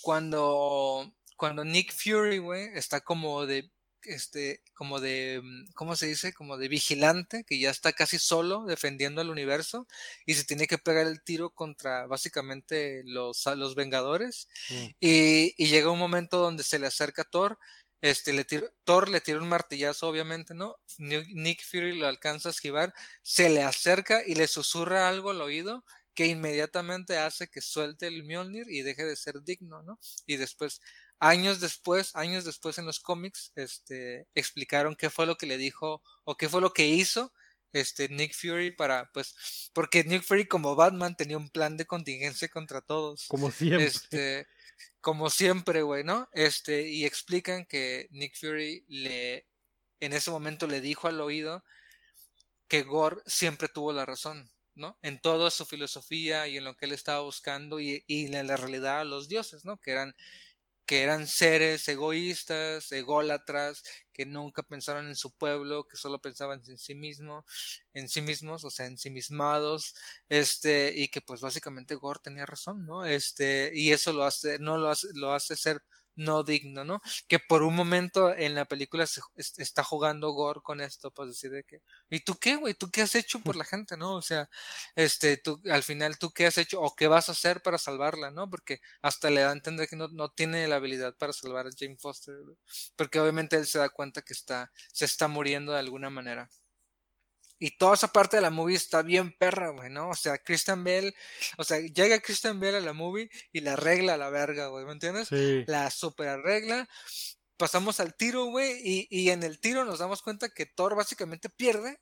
cuando, 0.00 1.14
cuando 1.36 1.66
Nick 1.66 1.92
Fury, 1.92 2.38
güey, 2.38 2.70
está 2.72 3.02
como 3.02 3.44
de, 3.44 3.70
este, 4.04 4.62
como 4.72 5.00
de, 5.00 5.42
¿cómo 5.74 5.94
se 5.94 6.06
dice? 6.06 6.32
Como 6.32 6.56
de 6.56 6.68
vigilante, 6.68 7.44
que 7.44 7.58
ya 7.58 7.68
está 7.68 7.92
casi 7.92 8.18
solo 8.18 8.64
defendiendo 8.64 9.20
el 9.20 9.28
universo 9.28 9.86
y 10.24 10.32
se 10.32 10.44
tiene 10.44 10.66
que 10.66 10.78
pegar 10.78 11.06
el 11.06 11.22
tiro 11.22 11.50
contra 11.50 12.06
básicamente 12.06 13.02
los, 13.04 13.44
los 13.54 13.74
Vengadores. 13.74 14.48
Mm. 14.70 14.86
Y, 14.98 15.54
y 15.62 15.66
llega 15.66 15.90
un 15.90 15.98
momento 15.98 16.38
donde 16.38 16.62
se 16.62 16.78
le 16.78 16.86
acerca 16.86 17.24
Thor, 17.24 17.58
este, 18.00 18.32
le 18.32 18.44
tira- 18.44 18.70
Thor 18.84 19.08
le 19.08 19.20
tira 19.20 19.38
un 19.38 19.48
martillazo, 19.48 20.08
obviamente, 20.08 20.54
¿no? 20.54 20.76
Ni- 20.98 21.32
Nick 21.34 21.64
Fury 21.64 21.98
lo 21.98 22.06
alcanza 22.06 22.48
a 22.48 22.52
esquivar, 22.52 22.94
se 23.22 23.48
le 23.48 23.62
acerca 23.62 24.22
y 24.26 24.34
le 24.34 24.46
susurra 24.46 25.08
algo 25.08 25.30
al 25.30 25.40
oído 25.40 25.84
que 26.14 26.26
inmediatamente 26.26 27.16
hace 27.18 27.48
que 27.48 27.60
suelte 27.60 28.08
el 28.08 28.24
Mjolnir 28.24 28.66
y 28.68 28.82
deje 28.82 29.04
de 29.04 29.14
ser 29.14 29.42
digno, 29.42 29.82
¿no? 29.82 30.00
Y 30.26 30.36
después, 30.36 30.80
años 31.20 31.60
después, 31.60 32.14
años 32.16 32.44
después 32.44 32.78
en 32.78 32.86
los 32.86 32.98
cómics, 32.98 33.52
este, 33.54 34.26
explicaron 34.34 34.96
qué 34.96 35.10
fue 35.10 35.26
lo 35.26 35.36
que 35.36 35.46
le 35.46 35.58
dijo 35.58 36.02
o 36.24 36.36
qué 36.36 36.48
fue 36.48 36.60
lo 36.60 36.72
que 36.72 36.88
hizo 36.88 37.32
este 37.72 38.08
Nick 38.08 38.34
Fury 38.34 38.72
para, 38.72 39.10
pues, 39.12 39.70
porque 39.72 40.02
Nick 40.02 40.22
Fury 40.22 40.46
como 40.48 40.74
Batman 40.74 41.14
tenía 41.16 41.36
un 41.36 41.50
plan 41.50 41.76
de 41.76 41.86
contingencia 41.86 42.48
contra 42.48 42.80
todos. 42.80 43.26
Como 43.28 43.50
siempre. 43.50 43.86
Este, 43.86 44.48
como 45.00 45.30
siempre, 45.30 45.82
güey, 45.82 46.04
¿no? 46.04 46.28
Este, 46.32 46.88
y 46.88 47.04
explican 47.04 47.66
que 47.66 48.08
Nick 48.10 48.36
Fury 48.36 48.84
le, 48.88 49.46
en 50.00 50.12
ese 50.12 50.30
momento 50.30 50.66
le 50.66 50.80
dijo 50.80 51.08
al 51.08 51.20
oído 51.20 51.64
que 52.68 52.82
Gore 52.82 53.22
siempre 53.26 53.68
tuvo 53.68 53.92
la 53.92 54.06
razón, 54.06 54.50
¿no? 54.74 54.98
En 55.02 55.20
toda 55.20 55.50
su 55.50 55.64
filosofía 55.64 56.46
y 56.48 56.56
en 56.58 56.64
lo 56.64 56.76
que 56.76 56.86
él 56.86 56.92
estaba 56.92 57.20
buscando 57.20 57.80
y, 57.80 58.04
y 58.06 58.26
en 58.34 58.46
la 58.46 58.56
realidad 58.56 59.00
a 59.00 59.04
los 59.04 59.28
dioses, 59.28 59.64
¿no? 59.64 59.78
Que 59.78 59.92
eran, 59.92 60.14
que 60.88 61.02
eran 61.04 61.28
seres 61.28 61.86
egoístas, 61.88 62.90
ególatras, 62.92 63.84
que 64.12 64.26
nunca 64.26 64.64
pensaron 64.64 65.08
en 65.08 65.16
su 65.16 65.32
pueblo, 65.36 65.86
que 65.86 65.98
solo 65.98 66.20
pensaban 66.20 66.62
en 66.66 66.78
sí 66.78 66.96
mismo, 66.96 67.44
en 67.92 68.08
sí 68.08 68.22
mismos, 68.22 68.64
o 68.64 68.70
sea, 68.70 68.86
ensimismados, 68.86 69.94
este, 70.30 70.92
y 70.96 71.08
que 71.08 71.20
pues 71.20 71.40
básicamente 71.42 71.94
Gore 71.96 72.20
tenía 72.22 72.46
razón, 72.46 72.86
¿no? 72.86 73.04
Este, 73.04 73.70
y 73.74 73.92
eso 73.92 74.12
lo 74.14 74.24
hace, 74.24 74.58
no 74.58 74.78
lo 74.78 74.88
hace, 74.90 75.08
lo 75.14 75.32
hace 75.34 75.56
ser 75.56 75.82
no 76.18 76.42
digno, 76.44 76.84
¿no? 76.84 77.00
Que 77.28 77.38
por 77.38 77.62
un 77.62 77.74
momento 77.74 78.34
en 78.34 78.54
la 78.54 78.64
película 78.66 79.06
se, 79.06 79.20
es- 79.36 79.58
está 79.58 79.84
jugando 79.84 80.30
Gore 80.32 80.60
con 80.62 80.80
esto, 80.80 81.10
pues 81.10 81.30
decir 81.30 81.50
de 81.50 81.64
que, 81.64 81.80
¿y 82.10 82.20
tú 82.20 82.36
qué, 82.38 82.56
güey? 82.56 82.74
¿Tú 82.74 82.90
qué 82.90 83.02
has 83.02 83.14
hecho 83.14 83.40
por 83.40 83.56
la 83.56 83.64
gente, 83.64 83.96
no? 83.96 84.14
O 84.16 84.22
sea, 84.22 84.48
este, 84.96 85.36
tú, 85.36 85.60
al 85.70 85.82
final, 85.82 86.18
¿tú 86.18 86.30
qué 86.32 86.46
has 86.46 86.58
hecho 86.58 86.80
o 86.80 86.94
qué 86.94 87.08
vas 87.08 87.28
a 87.28 87.32
hacer 87.32 87.62
para 87.62 87.78
salvarla, 87.78 88.30
no? 88.30 88.48
Porque 88.50 88.80
hasta 89.02 89.30
le 89.30 89.40
da 89.42 89.50
a 89.50 89.52
entender 89.52 89.88
que 89.88 89.96
no, 89.96 90.08
no 90.08 90.30
tiene 90.30 90.66
la 90.68 90.76
habilidad 90.76 91.16
para 91.16 91.32
salvar 91.32 91.66
a 91.66 91.70
Jane 91.76 91.96
Foster, 91.98 92.34
porque 92.96 93.20
obviamente 93.20 93.56
él 93.56 93.66
se 93.66 93.78
da 93.78 93.88
cuenta 93.88 94.22
que 94.22 94.32
está, 94.32 94.70
se 94.92 95.04
está 95.04 95.28
muriendo 95.28 95.72
de 95.72 95.78
alguna 95.80 96.10
manera. 96.10 96.50
Y 97.58 97.76
toda 97.76 97.94
esa 97.94 98.08
parte 98.08 98.36
de 98.36 98.42
la 98.42 98.50
movie 98.50 98.76
está 98.76 99.02
bien 99.02 99.36
perra, 99.36 99.70
güey, 99.70 99.90
¿no? 99.90 100.10
O 100.10 100.14
sea, 100.14 100.38
Christian 100.38 100.84
Bell, 100.84 101.14
o 101.56 101.64
sea, 101.64 101.80
llega 101.80 102.20
Christian 102.20 102.60
Bell 102.60 102.76
a 102.76 102.80
la 102.80 102.92
movie 102.92 103.30
y 103.52 103.60
la 103.60 103.72
arregla 103.72 104.14
a 104.14 104.18
la 104.18 104.30
verga, 104.30 104.68
güey, 104.68 104.84
¿me 104.84 104.92
entiendes? 104.92 105.28
Sí. 105.28 105.64
La 105.66 105.90
super 105.90 106.28
arregla. 106.28 106.88
Pasamos 107.56 107.98
al 107.98 108.14
tiro, 108.14 108.44
güey, 108.44 108.80
y, 108.84 109.08
y 109.10 109.30
en 109.30 109.42
el 109.42 109.58
tiro 109.58 109.84
nos 109.84 109.98
damos 109.98 110.22
cuenta 110.22 110.48
que 110.48 110.66
Thor 110.66 110.94
básicamente 110.94 111.48
pierde. 111.48 111.98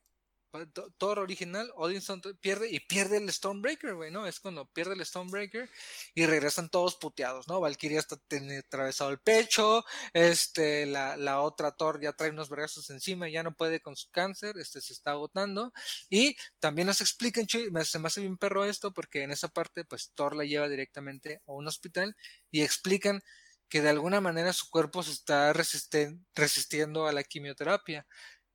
Th- 0.52 0.86
Thor 0.96 1.18
original, 1.18 1.70
Odinson 1.76 2.22
pierde 2.40 2.70
y 2.70 2.80
pierde 2.80 3.18
el 3.18 3.30
Stormbreaker, 3.30 3.94
güey, 3.94 4.10
¿no? 4.10 4.26
Es 4.26 4.40
cuando 4.40 4.64
pierde 4.72 4.94
el 4.94 5.04
Stormbreaker 5.04 5.68
y 6.14 6.24
regresan 6.26 6.70
todos 6.70 6.96
puteados, 6.96 7.46
¿no? 7.48 7.60
Valkyria 7.60 7.98
está 7.98 8.16
atravesado 8.58 9.10
el 9.10 9.18
pecho, 9.20 9.84
este, 10.14 10.86
la, 10.86 11.16
la 11.16 11.40
otra 11.42 11.72
Thor 11.72 12.00
ya 12.00 12.12
trae 12.14 12.30
unos 12.30 12.48
vergazos 12.48 12.88
encima 12.90 13.28
ya 13.28 13.42
no 13.42 13.54
puede 13.54 13.80
con 13.80 13.96
su 13.96 14.10
cáncer, 14.10 14.56
este 14.58 14.80
se 14.80 14.92
está 14.94 15.10
agotando. 15.12 15.72
Y 16.08 16.36
también 16.58 16.86
nos 16.86 17.00
explican, 17.00 17.46
se 17.48 17.70
me 17.98 18.06
hace 18.06 18.20
bien 18.20 18.38
perro 18.38 18.64
esto, 18.64 18.92
porque 18.92 19.22
en 19.22 19.32
esa 19.32 19.48
parte, 19.48 19.84
pues 19.84 20.12
Thor 20.14 20.34
la 20.36 20.44
lleva 20.44 20.68
directamente 20.68 21.42
a 21.46 21.52
un 21.52 21.66
hospital 21.68 22.16
y 22.50 22.62
explican 22.62 23.20
que 23.68 23.82
de 23.82 23.88
alguna 23.90 24.20
manera 24.20 24.52
su 24.52 24.70
cuerpo 24.70 25.02
se 25.02 25.10
está 25.10 25.52
resistiendo 25.52 27.06
a 27.06 27.12
la 27.12 27.24
quimioterapia. 27.24 28.06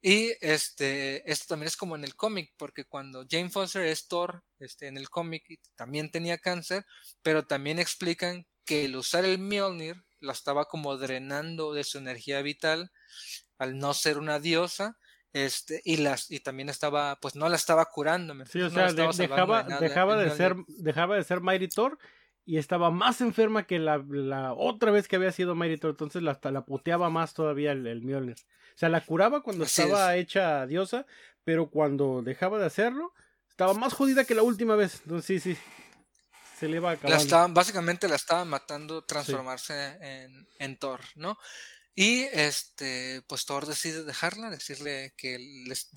Y 0.02 0.32
este, 0.42 1.30
esto 1.32 1.46
también 1.50 1.68
es 1.68 1.78
como 1.78 1.96
en 1.96 2.04
el 2.04 2.16
cómic, 2.16 2.54
porque 2.58 2.86
cuando 2.86 3.26
Jane 3.30 3.52
Foster 3.52 3.84
es 3.86 4.08
Thor, 4.08 4.44
este, 4.60 4.88
en 4.88 4.98
el 4.98 5.10
cómic 5.10 5.44
también 5.76 6.10
tenía 6.10 6.40
cáncer, 6.40 6.86
pero 7.22 7.46
también 7.46 7.78
explican 7.78 8.48
que 8.66 8.86
el 8.86 8.96
usar 8.96 9.26
el 9.26 9.38
Mjolnir 9.38 10.04
lo 10.20 10.32
estaba 10.32 10.66
como 10.66 10.98
drenando 10.98 11.74
de 11.74 11.84
su 11.84 11.98
energía 12.00 12.42
vital 12.42 12.92
al 13.60 13.78
no 13.78 13.94
ser 13.94 14.18
una 14.18 14.40
diosa, 14.40 14.98
este, 15.34 15.82
y 15.86 15.98
las, 15.98 16.30
y 16.32 16.40
también 16.40 16.70
estaba, 16.70 17.18
pues 17.22 17.36
no 17.36 17.48
la 17.48 17.56
estaba 17.56 17.86
curando, 17.86 18.34
¿me 18.34 18.46
Sí, 18.48 18.60
o? 18.62 18.70
No 18.70 18.82
la 18.82 18.90
sea, 18.90 19.08
de- 19.08 19.28
dejaba, 19.28 19.64
de 19.64 19.70
nada, 19.70 19.82
dejaba 19.82 20.18
de 20.18 20.32
ser, 20.32 20.56
dejaba 20.68 21.16
de 21.16 21.24
ser 21.24 21.42
Mighty 21.42 21.68
Thor 21.70 21.98
y 22.46 22.58
estaba 22.58 22.92
más 22.92 23.22
enferma 23.22 23.64
que 23.68 23.80
la, 23.80 24.04
la 24.10 24.54
otra 24.54 24.92
vez 24.92 25.08
que 25.08 25.16
había 25.16 25.32
sido 25.32 25.56
Thor, 25.56 25.92
entonces 25.92 26.22
la, 26.24 26.32
hasta 26.32 26.52
la 26.52 26.66
puteaba 26.66 27.10
más 27.10 27.34
todavía 27.34 27.72
el, 27.72 27.86
el 27.88 28.02
Mjolnir. 28.02 28.36
O 28.36 28.78
sea, 28.78 28.90
la 28.90 29.02
curaba 29.02 29.42
cuando 29.44 29.66
Así 29.66 29.82
estaba 29.82 30.16
hecha 30.16 30.66
diosa, 30.66 31.06
pero 31.44 31.70
cuando 31.70 32.22
dejaba 32.24 32.60
de 32.60 32.66
hacerlo, 32.66 33.14
estaba 33.50 33.74
más 33.74 33.94
jodida 33.94 34.26
que 34.26 34.36
la 34.36 34.44
última 34.44 34.76
vez. 34.76 35.02
Entonces 35.04 35.44
sí, 35.44 35.56
sí, 35.56 35.62
se 36.58 36.68
le 36.68 36.78
iba 36.78 36.90
La 36.90 36.94
acabando. 36.96 37.24
estaban, 37.24 37.54
básicamente 37.54 38.08
la 38.08 38.16
estaban 38.16 38.48
matando 38.48 39.04
transformarse 39.04 39.98
en, 40.02 40.48
en 40.60 40.78
Thor, 40.78 41.00
¿no? 41.16 41.38
Y 41.94 42.22
este, 42.32 43.22
pues 43.28 43.46
Thor 43.46 43.66
decide 43.66 44.04
dejarla, 44.04 44.50
decirle 44.50 45.14
que 45.18 45.38
les, 45.40 45.90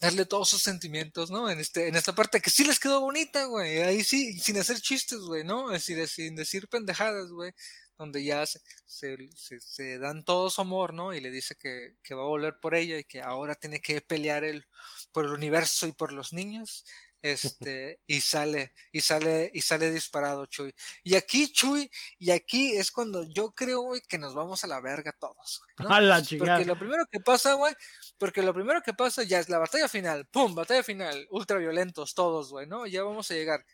darle 0.00 0.26
todos 0.26 0.50
sus 0.50 0.62
sentimientos, 0.62 1.30
¿no? 1.30 1.50
En 1.50 1.58
este, 1.58 1.88
en 1.88 1.96
esta 1.96 2.14
parte 2.14 2.40
que 2.40 2.50
sí 2.50 2.64
les 2.64 2.78
quedó 2.78 3.00
bonita, 3.00 3.44
güey. 3.46 3.78
Ahí 3.78 4.04
sí, 4.04 4.38
sin 4.38 4.58
hacer 4.58 4.80
chistes, 4.80 5.20
güey, 5.20 5.44
¿no? 5.44 5.76
Sin 5.78 6.36
decir 6.36 6.68
pendejadas, 6.68 7.30
güey. 7.30 7.52
Donde 7.96 8.22
ya 8.22 8.46
se, 8.46 8.60
se, 8.86 9.98
dan 9.98 10.24
todo 10.24 10.50
su 10.50 10.60
amor, 10.60 10.94
¿no? 10.94 11.14
Y 11.14 11.20
le 11.20 11.30
dice 11.30 11.56
que, 11.56 11.96
que 12.02 12.14
va 12.14 12.22
a 12.22 12.26
volver 12.26 12.60
por 12.60 12.74
ella 12.76 12.98
y 12.98 13.04
que 13.04 13.22
ahora 13.22 13.56
tiene 13.56 13.80
que 13.80 14.00
pelear 14.00 14.44
el, 14.44 14.66
por 15.12 15.24
el 15.24 15.32
universo 15.32 15.86
y 15.86 15.92
por 15.92 16.12
los 16.12 16.32
niños. 16.32 16.84
Este, 17.20 18.00
y 18.06 18.20
sale, 18.20 18.72
y 18.92 19.00
sale, 19.00 19.50
y 19.52 19.60
sale 19.60 19.90
disparado, 19.90 20.46
Chuy. 20.46 20.72
Y 21.02 21.16
aquí, 21.16 21.52
Chuy, 21.52 21.90
y 22.18 22.30
aquí 22.30 22.76
es 22.76 22.92
cuando 22.92 23.24
yo 23.24 23.52
creo, 23.52 23.82
güey, 23.82 24.00
que 24.08 24.18
nos 24.18 24.34
vamos 24.34 24.62
a 24.64 24.68
la 24.68 24.80
verga 24.80 25.12
todos, 25.18 25.62
¿no? 25.78 25.88
A 25.90 26.00
la 26.00 26.22
Porque 26.22 26.64
lo 26.64 26.78
primero 26.78 27.04
que 27.10 27.20
pasa, 27.20 27.54
güey, 27.54 27.74
porque 28.18 28.42
lo 28.42 28.54
primero 28.54 28.82
que 28.82 28.94
pasa 28.94 29.22
ya 29.24 29.40
es 29.40 29.48
la 29.48 29.58
batalla 29.58 29.88
final, 29.88 30.26
pum, 30.26 30.54
batalla 30.54 30.82
final, 30.82 31.26
ultra 31.30 31.58
violentos 31.58 32.14
todos, 32.14 32.50
güey, 32.50 32.66
¿no? 32.66 32.86
Ya 32.86 33.02
vamos 33.02 33.30
a 33.30 33.34
llegar. 33.34 33.64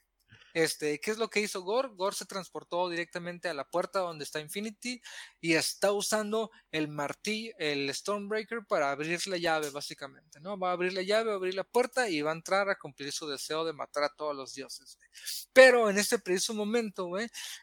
Este, 0.55 1.01
¿qué 1.01 1.11
es 1.11 1.19
lo 1.19 1.29
que 1.29 1.41
hizo 1.41 1.63
Gore? 1.63 1.89
Gore 1.95 2.15
se 2.15 2.27
transportó 2.27 2.89
directamente 2.89 3.49
a 3.49 3.55
la 3.55 3.69
puerta 3.69 3.99
donde 3.99 4.25
está 4.25 4.41
Infinity 4.41 5.03
y 5.41 5.55
está 5.55 5.93
usando 5.93 6.51
el 6.71 6.87
martillo, 6.89 7.53
el 7.59 7.93
Stormbreaker 7.93 8.65
para 8.67 8.93
abrir 8.93 9.27
la 9.27 9.37
llave, 9.37 9.71
básicamente, 9.71 10.41
¿no? 10.41 10.57
Va 10.57 10.71
a 10.71 10.73
abrir 10.73 10.93
la 10.93 11.03
llave, 11.03 11.27
va 11.27 11.33
a 11.33 11.37
abrir 11.37 11.55
la 11.55 11.65
puerta 11.65 12.09
y 12.09 12.23
va 12.23 12.31
a 12.31 12.35
entrar 12.35 12.71
a 12.71 12.79
cumplir 12.79 13.13
su 13.13 13.29
deseo 13.29 13.65
de 13.65 13.73
matar 13.73 14.05
a 14.05 14.15
todos 14.15 14.35
los 14.35 14.55
dioses. 14.55 14.97
Pero 15.53 15.91
en 15.91 15.99
este 15.99 16.21
preciso 16.21 16.55
momento, 16.55 17.11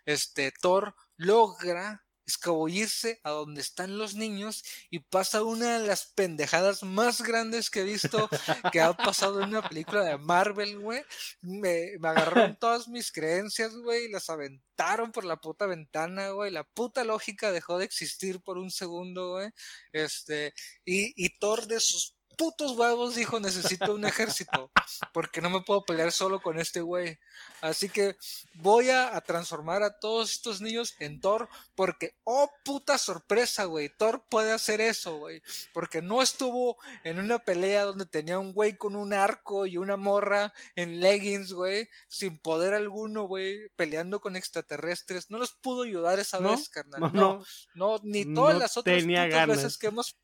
este 0.05 0.51
Thor 0.51 0.93
logra 1.15 2.03
escabullirse 2.25 3.19
a 3.23 3.31
donde 3.31 3.61
están 3.61 3.97
los 3.97 4.15
niños 4.15 4.63
y 4.89 4.99
pasa 4.99 5.43
una 5.43 5.79
de 5.79 5.87
las 5.87 6.05
pendejadas 6.13 6.83
más 6.83 7.21
grandes 7.21 7.69
que 7.69 7.81
he 7.81 7.83
visto 7.83 8.29
que 8.71 8.81
ha 8.81 8.93
pasado 8.93 9.41
en 9.41 9.49
una 9.49 9.67
película 9.67 10.03
de 10.03 10.17
Marvel, 10.17 10.79
güey. 10.79 11.03
Me, 11.41 11.97
me 11.99 12.09
agarraron 12.09 12.55
todas 12.59 12.87
mis 12.87 13.11
creencias, 13.11 13.75
güey, 13.75 14.05
y 14.05 14.11
las 14.11 14.29
aventaron 14.29 15.11
por 15.11 15.25
la 15.25 15.37
puta 15.37 15.65
ventana, 15.65 16.29
güey. 16.29 16.51
La 16.51 16.63
puta 16.63 17.03
lógica 17.03 17.51
dejó 17.51 17.77
de 17.77 17.85
existir 17.85 18.41
por 18.41 18.57
un 18.57 18.71
segundo, 18.71 19.31
güey. 19.31 19.49
Este, 19.91 20.53
y, 20.85 21.13
y 21.15 21.37
Thor 21.39 21.67
de 21.67 21.79
sus 21.79 22.15
putos 22.37 22.71
huevos 22.77 23.15
dijo 23.15 23.39
necesito 23.39 23.93
un 23.93 24.05
ejército 24.05 24.71
porque 25.13 25.41
no 25.41 25.49
me 25.49 25.61
puedo 25.61 25.83
pelear 25.83 26.11
solo 26.11 26.41
con 26.41 26.59
este 26.59 26.81
güey. 26.81 27.19
Así 27.61 27.89
que 27.89 28.15
voy 28.55 28.89
a, 28.89 29.15
a, 29.15 29.21
transformar 29.21 29.83
a 29.83 29.99
todos 29.99 30.31
estos 30.31 30.61
niños 30.61 30.95
en 30.99 31.21
Thor 31.21 31.47
porque, 31.75 32.15
oh 32.23 32.49
puta 32.63 32.97
sorpresa, 32.97 33.65
güey, 33.65 33.89
Thor 33.89 34.23
puede 34.29 34.51
hacer 34.51 34.81
eso, 34.81 35.17
güey. 35.17 35.41
Porque 35.73 36.01
no 36.01 36.21
estuvo 36.21 36.77
en 37.03 37.19
una 37.19 37.39
pelea 37.39 37.83
donde 37.83 38.05
tenía 38.05 38.39
un 38.39 38.53
güey 38.53 38.77
con 38.77 38.95
un 38.95 39.13
arco 39.13 39.65
y 39.67 39.77
una 39.77 39.97
morra 39.97 40.53
en 40.75 40.99
leggings, 40.99 41.53
güey, 41.53 41.87
sin 42.07 42.39
poder 42.39 42.73
alguno, 42.73 43.23
güey, 43.23 43.69
peleando 43.75 44.21
con 44.21 44.35
extraterrestres. 44.35 45.29
No 45.29 45.37
los 45.37 45.53
pudo 45.53 45.83
ayudar 45.83 46.19
esa 46.19 46.39
¿No? 46.39 46.51
vez, 46.51 46.69
carnal. 46.69 47.01
No, 47.01 47.09
No, 47.09 47.43
no. 47.75 47.99
ni 48.03 48.33
todas 48.33 48.57
las 48.57 48.77
otras 48.77 49.05
veces 49.05 49.77
que 49.77 49.87
hemos 49.87 50.15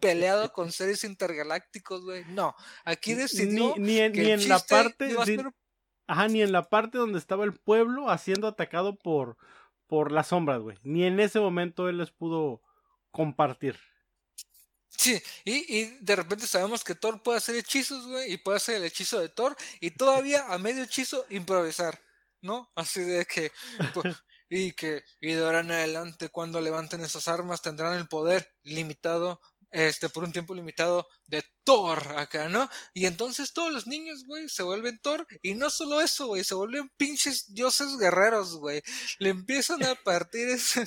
peleado 0.00 0.52
con 0.52 0.72
seres 0.72 1.04
intergalácticos, 1.04 2.02
güey. 2.04 2.24
No, 2.26 2.54
aquí 2.84 3.14
decidió 3.14 3.74
Ni, 3.76 3.82
ni 3.84 3.98
en, 3.98 4.12
que 4.12 4.22
ni 4.22 4.30
en 4.32 4.48
la 4.48 4.58
parte. 4.60 5.08
ni- 5.08 5.24
ser- 5.24 5.52
Ajá, 6.06 6.26
ni 6.28 6.40
en 6.42 6.52
la 6.52 6.68
parte 6.70 6.96
donde 6.96 7.18
estaba 7.18 7.44
el 7.44 7.52
pueblo 7.52 8.08
haciendo 8.10 8.46
atacado 8.48 8.96
por, 8.98 9.36
por 9.86 10.10
las 10.10 10.28
sombras, 10.28 10.60
güey. 10.62 10.78
Ni 10.82 11.04
en 11.04 11.20
ese 11.20 11.38
momento 11.38 11.88
él 11.88 11.98
les 11.98 12.10
pudo 12.10 12.62
compartir. 13.10 13.78
Sí, 14.88 15.22
y, 15.44 15.78
y 15.78 15.98
de 16.00 16.16
repente 16.16 16.46
sabemos 16.46 16.82
que 16.82 16.94
Thor 16.94 17.22
puede 17.22 17.38
hacer 17.38 17.54
hechizos, 17.56 18.06
güey, 18.06 18.32
y 18.32 18.36
puede 18.38 18.56
hacer 18.56 18.76
el 18.76 18.84
hechizo 18.84 19.20
de 19.20 19.28
Thor, 19.28 19.54
y 19.80 19.90
todavía 19.92 20.46
a 20.52 20.58
medio 20.58 20.82
hechizo 20.82 21.24
improvisar, 21.28 22.00
¿no? 22.40 22.72
Así 22.74 23.00
de 23.02 23.24
que, 23.26 23.52
pues, 23.94 24.16
y 24.48 24.72
que, 24.72 25.04
y 25.20 25.34
de 25.34 25.44
ahora 25.44 25.60
en 25.60 25.70
adelante, 25.70 26.30
cuando 26.30 26.60
levanten 26.60 27.02
esas 27.02 27.28
armas, 27.28 27.60
tendrán 27.62 27.96
el 27.98 28.08
poder 28.08 28.50
limitado, 28.62 29.40
este, 29.70 30.08
por 30.08 30.24
un 30.24 30.32
tiempo 30.32 30.54
limitado 30.54 31.06
de 31.26 31.44
Thor 31.64 32.02
acá, 32.16 32.48
¿no? 32.48 32.68
Y 32.94 33.06
entonces 33.06 33.52
todos 33.52 33.72
los 33.72 33.86
niños, 33.86 34.24
güey, 34.26 34.48
se 34.48 34.62
vuelven 34.62 34.98
Thor, 35.00 35.26
y 35.42 35.54
no 35.54 35.70
solo 35.70 36.00
eso, 36.00 36.26
güey, 36.28 36.44
se 36.44 36.54
vuelven 36.54 36.90
pinches 36.96 37.52
dioses 37.54 37.98
guerreros, 37.98 38.56
güey. 38.56 38.82
Le 39.18 39.30
empiezan 39.30 39.82
a 39.84 39.94
partir 39.94 40.48
ese... 40.48 40.84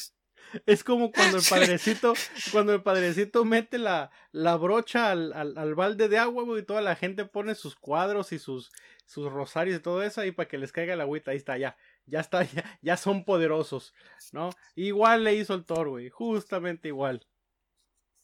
Es 0.66 0.84
como 0.84 1.12
cuando 1.12 1.38
el 1.38 1.44
padrecito, 1.50 2.14
cuando 2.52 2.74
el 2.74 2.84
padrecito 2.84 3.46
mete 3.46 3.78
la, 3.78 4.12
la 4.32 4.58
brocha 4.58 5.12
al, 5.12 5.32
al, 5.34 5.58
al 5.58 5.76
balde 5.76 6.10
de 6.10 6.18
agua, 6.18 6.44
güey, 6.44 6.62
y 6.62 6.66
toda 6.66 6.82
la 6.82 6.96
gente 6.96 7.26
pone 7.26 7.56
sus 7.56 7.76
cuadros 7.76 8.34
y 8.34 8.40
sus, 8.40 8.72
sus 9.06 9.32
rosarios 9.32 9.78
y 9.78 9.82
todo 9.82 10.04
eso 10.04 10.22
ahí 10.22 10.32
para 10.32 10.50
que 10.50 10.58
les 10.58 10.72
caiga 10.72 10.96
la 10.96 11.04
agüita, 11.04 11.32
ahí 11.32 11.38
está, 11.38 11.58
ya, 11.58 11.78
ya 12.06 12.20
está, 12.20 12.44
ya, 12.44 12.80
ya 12.82 12.98
son 12.98 13.24
poderosos, 13.24 13.94
¿no? 14.32 14.50
Igual 14.76 15.24
le 15.24 15.36
hizo 15.36 15.54
el 15.54 15.66
Thor, 15.66 15.90
güey, 15.90 16.10
justamente 16.10 16.90
igual. 16.90 17.26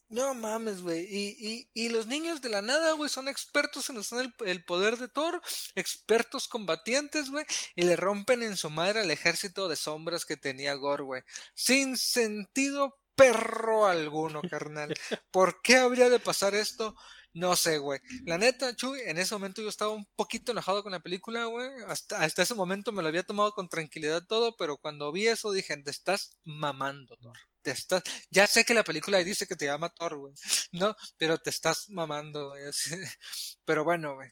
No 0.10 0.34
mames, 0.34 0.82
güey. 0.82 1.06
Y, 1.10 1.36
y, 1.38 1.70
y 1.74 1.90
los 1.90 2.08
niños 2.08 2.42
de 2.42 2.50
la 2.50 2.62
nada, 2.62 2.94
güey, 2.94 3.10
son 3.10 3.28
expertos 3.28 3.90
en 3.90 3.98
usar 3.98 4.22
el, 4.22 4.34
el 4.48 4.64
poder 4.64 4.98
de 4.98 5.10
Thor, 5.10 5.42
expertos 5.76 6.48
combatientes, 6.48 7.30
güey, 7.30 7.46
y 7.76 7.84
le 7.84 7.98
rompen 7.98 8.42
en 8.42 8.56
su 8.56 8.70
madre 8.70 9.02
al 9.02 9.12
ejército 9.12 9.68
de 9.68 9.76
sombras 9.76 10.26
que 10.26 10.38
tenía 10.38 10.76
Gore, 10.76 11.04
güey. 11.04 11.22
Sin 11.54 11.98
sentido 11.98 12.98
perro 13.16 13.86
alguno, 13.88 14.42
carnal. 14.44 14.94
¿Por 15.32 15.62
qué 15.62 15.76
habría 15.78 16.10
de 16.10 16.20
pasar 16.20 16.56
esto? 16.56 16.96
No 17.38 17.56
sé, 17.56 17.78
güey. 17.78 18.00
La 18.26 18.40
neta, 18.40 18.76
Chuy, 18.76 19.00
en 19.06 19.20
ese 19.20 19.36
momento 19.36 19.62
yo 19.62 19.70
estaba 19.70 19.92
un 19.92 20.08
poquito 20.16 20.52
enojado 20.54 20.82
con 20.82 20.92
la 20.92 21.02
película, 21.02 21.46
güey. 21.46 21.70
Hasta, 21.86 22.24
hasta 22.24 22.42
ese 22.42 22.56
momento 22.56 22.92
me 22.92 23.04
lo 23.04 23.10
había 23.10 23.22
tomado 23.22 23.52
con 23.52 23.70
tranquilidad 23.70 24.26
todo, 24.26 24.56
pero 24.58 24.78
cuando 24.78 25.12
vi 25.12 25.28
eso 25.28 25.52
dije, 25.52 25.78
te 25.78 25.92
estás 25.92 26.40
mamando, 26.44 27.16
Thor. 27.18 27.38
Te 27.62 27.70
estás... 27.70 28.02
Ya 28.32 28.48
sé 28.48 28.66
que 28.66 28.74
la 28.74 28.84
película 28.84 29.20
dice 29.20 29.46
que 29.46 29.56
te 29.56 29.66
llama 29.66 29.90
Thor, 29.90 30.18
güey. 30.18 30.34
No, 30.72 30.96
pero 31.18 31.38
te 31.38 31.52
estás 31.52 31.90
mamando, 31.90 32.50
güey. 32.50 32.64
Pero 33.66 33.84
bueno, 33.84 34.16
güey. 34.16 34.32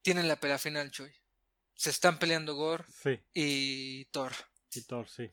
Tienen 0.00 0.28
la 0.28 0.36
pelea 0.40 0.58
final, 0.58 0.90
Chuy. 0.90 1.12
Se 1.74 1.90
están 1.90 2.18
peleando 2.18 2.54
Gore 2.54 2.84
Sí. 3.02 3.20
y 3.34 4.04
Thor. 4.06 4.32
Y 4.72 4.80
Thor, 4.82 5.10
sí. 5.10 5.30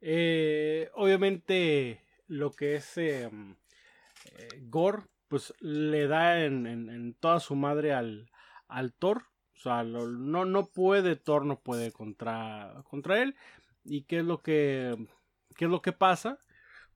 Eh, 0.00 0.90
obviamente, 0.94 2.04
lo 2.26 2.50
que 2.50 2.74
es 2.76 2.96
eh, 2.96 3.30
eh, 3.30 3.54
Gore, 4.62 5.02
pues 5.28 5.54
le 5.60 6.06
da 6.06 6.44
en, 6.44 6.66
en- 6.66 7.14
toda 7.14 7.40
su 7.40 7.54
madre 7.54 7.92
al, 7.92 8.30
al 8.68 8.92
Thor. 8.92 9.24
O 9.54 9.58
sea, 9.62 9.84
no, 9.84 10.44
no 10.44 10.66
puede, 10.66 11.16
Thor 11.16 11.44
no 11.46 11.60
puede 11.60 11.92
contra, 11.92 12.82
contra 12.88 13.22
él. 13.22 13.36
¿Y 13.84 14.02
qué 14.04 14.18
es 14.18 14.24
lo 14.24 14.42
que, 14.42 14.96
qué 15.56 15.66
es 15.66 15.70
lo 15.70 15.82
que 15.82 15.92
pasa? 15.92 16.38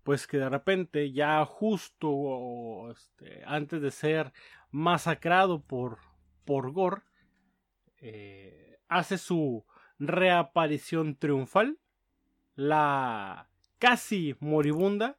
Pues 0.02 0.26
que 0.26 0.38
de 0.38 0.48
repente, 0.48 1.12
ya 1.12 1.44
justo 1.44 2.90
este, 2.90 3.42
antes 3.46 3.80
de 3.82 3.90
ser 3.90 4.32
masacrado 4.70 5.60
por, 5.62 5.98
por 6.44 6.72
Gore, 6.72 7.02
eh, 7.98 8.78
hace 8.88 9.18
su 9.18 9.64
reaparición 9.98 11.16
triunfal 11.16 11.78
la 12.54 13.48
casi 13.78 14.36
moribunda 14.40 15.18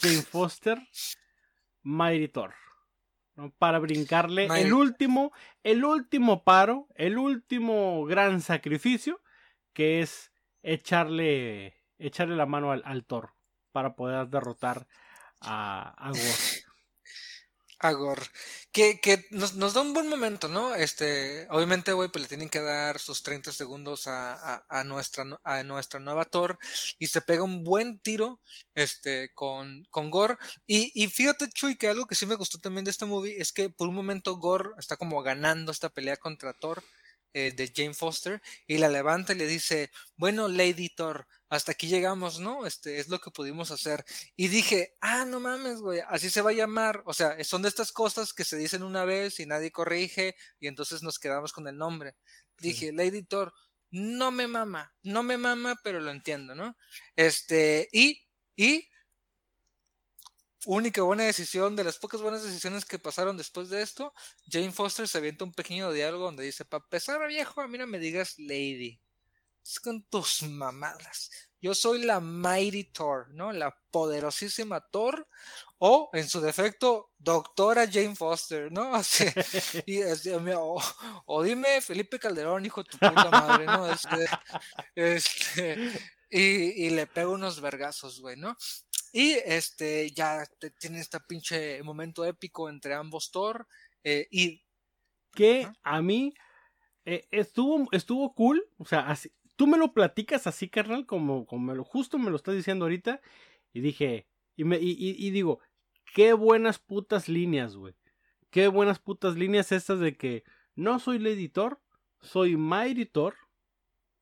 Jane 0.00 0.22
Foster 0.22 0.78
Mighty 1.82 2.28
Thor 2.28 2.54
¿no? 3.36 3.50
para 3.58 3.78
brincarle 3.78 4.48
Mighty- 4.48 4.66
el 4.66 4.72
último 4.72 5.32
el 5.62 5.84
último 5.84 6.44
paro 6.44 6.88
el 6.94 7.18
último 7.18 8.04
gran 8.04 8.40
sacrificio 8.40 9.20
que 9.72 10.00
es 10.00 10.32
echarle 10.62 11.76
echarle 11.98 12.36
la 12.36 12.46
mano 12.46 12.72
al, 12.72 12.82
al 12.84 13.04
Thor 13.04 13.34
para 13.72 13.94
poder 13.96 14.28
derrotar 14.28 14.86
a, 15.40 15.94
a. 15.96 16.12
a 17.80 17.92
Gore. 17.92 18.22
Que, 18.72 19.00
que 19.00 19.26
nos, 19.30 19.54
nos 19.54 19.74
da 19.74 19.80
un 19.82 19.94
buen 19.94 20.08
momento, 20.08 20.48
¿no? 20.48 20.74
Este, 20.74 21.46
obviamente, 21.50 21.92
güey, 21.92 22.08
pues 22.10 22.22
le 22.22 22.28
tienen 22.28 22.48
que 22.48 22.60
dar 22.60 22.98
sus 22.98 23.22
30 23.22 23.52
segundos 23.52 24.06
a, 24.06 24.64
a, 24.68 24.84
nuestra, 24.84 25.24
nu- 25.24 25.38
a 25.44 25.62
nuestra 25.62 26.00
nueva 26.00 26.24
Thor 26.24 26.58
y 26.98 27.06
se 27.08 27.20
pega 27.22 27.42
un 27.44 27.64
buen 27.64 27.98
tiro, 28.00 28.40
este, 28.74 29.32
con, 29.34 29.84
con 29.90 30.10
Gore. 30.10 30.36
Y, 30.66 30.90
y 30.94 31.08
fíjate, 31.08 31.48
Chuy, 31.50 31.76
que 31.76 31.88
algo 31.88 32.06
que 32.06 32.14
sí 32.14 32.26
me 32.26 32.34
gustó 32.36 32.58
también 32.58 32.84
de 32.84 32.90
este 32.90 33.06
movie 33.06 33.40
es 33.40 33.52
que 33.52 33.70
por 33.70 33.88
un 33.88 33.94
momento 33.94 34.36
Gore 34.36 34.70
está 34.78 34.96
como 34.96 35.22
ganando 35.22 35.72
esta 35.72 35.88
pelea 35.88 36.16
contra 36.16 36.52
Thor. 36.54 36.82
eh, 37.34 37.52
de 37.54 37.70
Jane 37.74 37.94
Foster 37.94 38.40
y 38.66 38.78
la 38.78 38.88
levanta 38.88 39.32
y 39.32 39.36
le 39.36 39.46
dice 39.46 39.90
bueno 40.16 40.48
Lady 40.48 40.88
Thor 40.88 41.26
hasta 41.48 41.72
aquí 41.72 41.88
llegamos 41.88 42.40
no 42.40 42.66
este 42.66 42.98
es 42.98 43.08
lo 43.08 43.20
que 43.20 43.30
pudimos 43.30 43.70
hacer 43.70 44.04
y 44.36 44.48
dije, 44.48 44.96
ah, 45.00 45.24
no 45.24 45.40
mames, 45.40 45.80
güey, 45.80 46.00
así 46.08 46.30
se 46.30 46.42
va 46.42 46.50
a 46.50 46.54
llamar. 46.54 47.02
O 47.06 47.14
sea, 47.14 47.42
son 47.44 47.62
de 47.62 47.68
estas 47.68 47.92
cosas 47.92 48.32
que 48.32 48.44
se 48.44 48.56
dicen 48.56 48.82
una 48.82 49.04
vez 49.04 49.40
y 49.40 49.46
nadie 49.46 49.70
corrige 49.72 50.36
y 50.60 50.66
entonces 50.68 51.02
nos 51.02 51.18
quedamos 51.18 51.52
con 51.52 51.66
el 51.68 51.76
nombre. 51.76 52.16
Dije, 52.58 52.92
Lady 52.92 53.22
Thor, 53.22 53.52
no 53.90 54.30
me 54.30 54.46
mama, 54.46 54.92
no 55.02 55.22
me 55.22 55.38
mama, 55.38 55.76
pero 55.82 56.00
lo 56.00 56.10
entiendo, 56.10 56.54
¿no? 56.54 56.76
Este, 57.16 57.88
y, 57.92 58.20
y, 58.56 58.88
única 60.66 61.02
buena 61.02 61.24
decisión, 61.24 61.76
de 61.76 61.84
las 61.84 61.98
pocas 61.98 62.20
buenas 62.20 62.42
decisiones 62.42 62.84
que 62.84 62.98
pasaron 62.98 63.36
después 63.36 63.70
de 63.70 63.82
esto, 63.82 64.12
Jane 64.50 64.72
Foster 64.72 65.08
se 65.08 65.18
avienta 65.18 65.44
un 65.44 65.54
pequeño 65.54 65.92
diálogo 65.92 66.24
donde 66.24 66.44
dice, 66.44 66.64
para 66.64 66.84
pesar 66.88 67.26
viejo, 67.28 67.60
a 67.60 67.68
mí 67.68 67.78
no 67.78 67.86
me 67.86 67.98
digas 67.98 68.34
Lady. 68.38 69.00
Es 69.64 69.80
con 69.80 70.02
tus 70.04 70.42
mamadas. 70.42 71.30
Yo 71.60 71.74
soy 71.74 72.04
la 72.04 72.20
Mighty 72.20 72.84
Thor, 72.84 73.28
¿no? 73.34 73.52
La 73.52 73.76
poderosísima 73.90 74.80
Thor. 74.80 75.28
O, 75.78 76.10
en 76.12 76.28
su 76.28 76.40
defecto, 76.40 77.12
doctora 77.18 77.86
Jane 77.90 78.16
Foster, 78.16 78.70
¿no? 78.70 78.94
Así, 78.94 79.24
y, 79.86 80.02
así, 80.02 80.30
o, 80.30 80.76
o, 81.26 81.42
dime 81.42 81.80
Felipe 81.80 82.18
Calderón, 82.18 82.66
hijo 82.66 82.82
de 82.82 82.90
tu 82.90 82.98
puta 82.98 83.30
madre, 83.30 83.64
¿no? 83.64 83.88
Este, 83.88 84.26
este, 84.96 85.92
y, 86.30 86.86
y, 86.86 86.90
le 86.90 87.06
pego 87.06 87.32
unos 87.32 87.60
vergazos, 87.60 88.20
güey, 88.20 88.36
¿no? 88.36 88.56
Y 89.12 89.32
este, 89.32 90.10
ya 90.10 90.44
te, 90.58 90.70
tiene 90.70 91.00
este 91.00 91.18
pinche 91.20 91.82
momento 91.82 92.24
épico 92.24 92.68
entre 92.68 92.94
ambos 92.94 93.30
Thor. 93.30 93.66
Eh, 94.04 94.26
y. 94.30 94.64
Que 95.34 95.70
a 95.82 96.02
mí 96.02 96.34
eh, 97.04 97.26
estuvo, 97.30 97.86
estuvo 97.92 98.34
cool. 98.34 98.62
O 98.78 98.84
sea, 98.84 99.00
así, 99.08 99.30
tú 99.58 99.66
me 99.66 99.76
lo 99.76 99.92
platicas 99.92 100.46
así, 100.46 100.68
carnal, 100.68 101.04
como, 101.04 101.44
como 101.44 101.74
lo, 101.74 101.82
justo 101.82 102.16
me 102.16 102.30
lo 102.30 102.36
estás 102.36 102.54
diciendo 102.54 102.84
ahorita. 102.84 103.20
Y 103.72 103.80
dije, 103.80 104.28
y, 104.54 104.62
me, 104.62 104.78
y 104.80 105.30
digo, 105.30 105.58
qué 106.14 106.32
buenas 106.32 106.78
putas 106.78 107.28
líneas, 107.28 107.74
güey. 107.74 107.94
Qué 108.50 108.68
buenas 108.68 109.00
putas 109.00 109.34
líneas 109.34 109.72
estas 109.72 109.98
de 109.98 110.16
que 110.16 110.44
no 110.76 111.00
soy 111.00 111.16
el 111.16 111.26
editor, 111.26 111.80
soy 112.20 112.56
my 112.56 112.92
editor, 112.92 113.34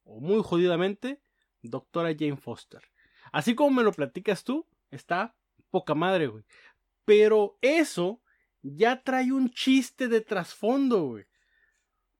o 0.04 0.20
muy 0.20 0.42
jodidamente, 0.42 1.20
doctora 1.60 2.14
Jane 2.18 2.38
Foster. 2.38 2.80
Así 3.30 3.54
como 3.54 3.76
me 3.76 3.82
lo 3.82 3.92
platicas 3.92 4.42
tú, 4.42 4.66
está 4.90 5.36
poca 5.70 5.94
madre, 5.94 6.28
güey. 6.28 6.44
Pero 7.04 7.58
eso 7.60 8.22
ya 8.62 9.02
trae 9.02 9.32
un 9.32 9.50
chiste 9.50 10.08
de 10.08 10.22
trasfondo, 10.22 11.02
güey. 11.02 11.26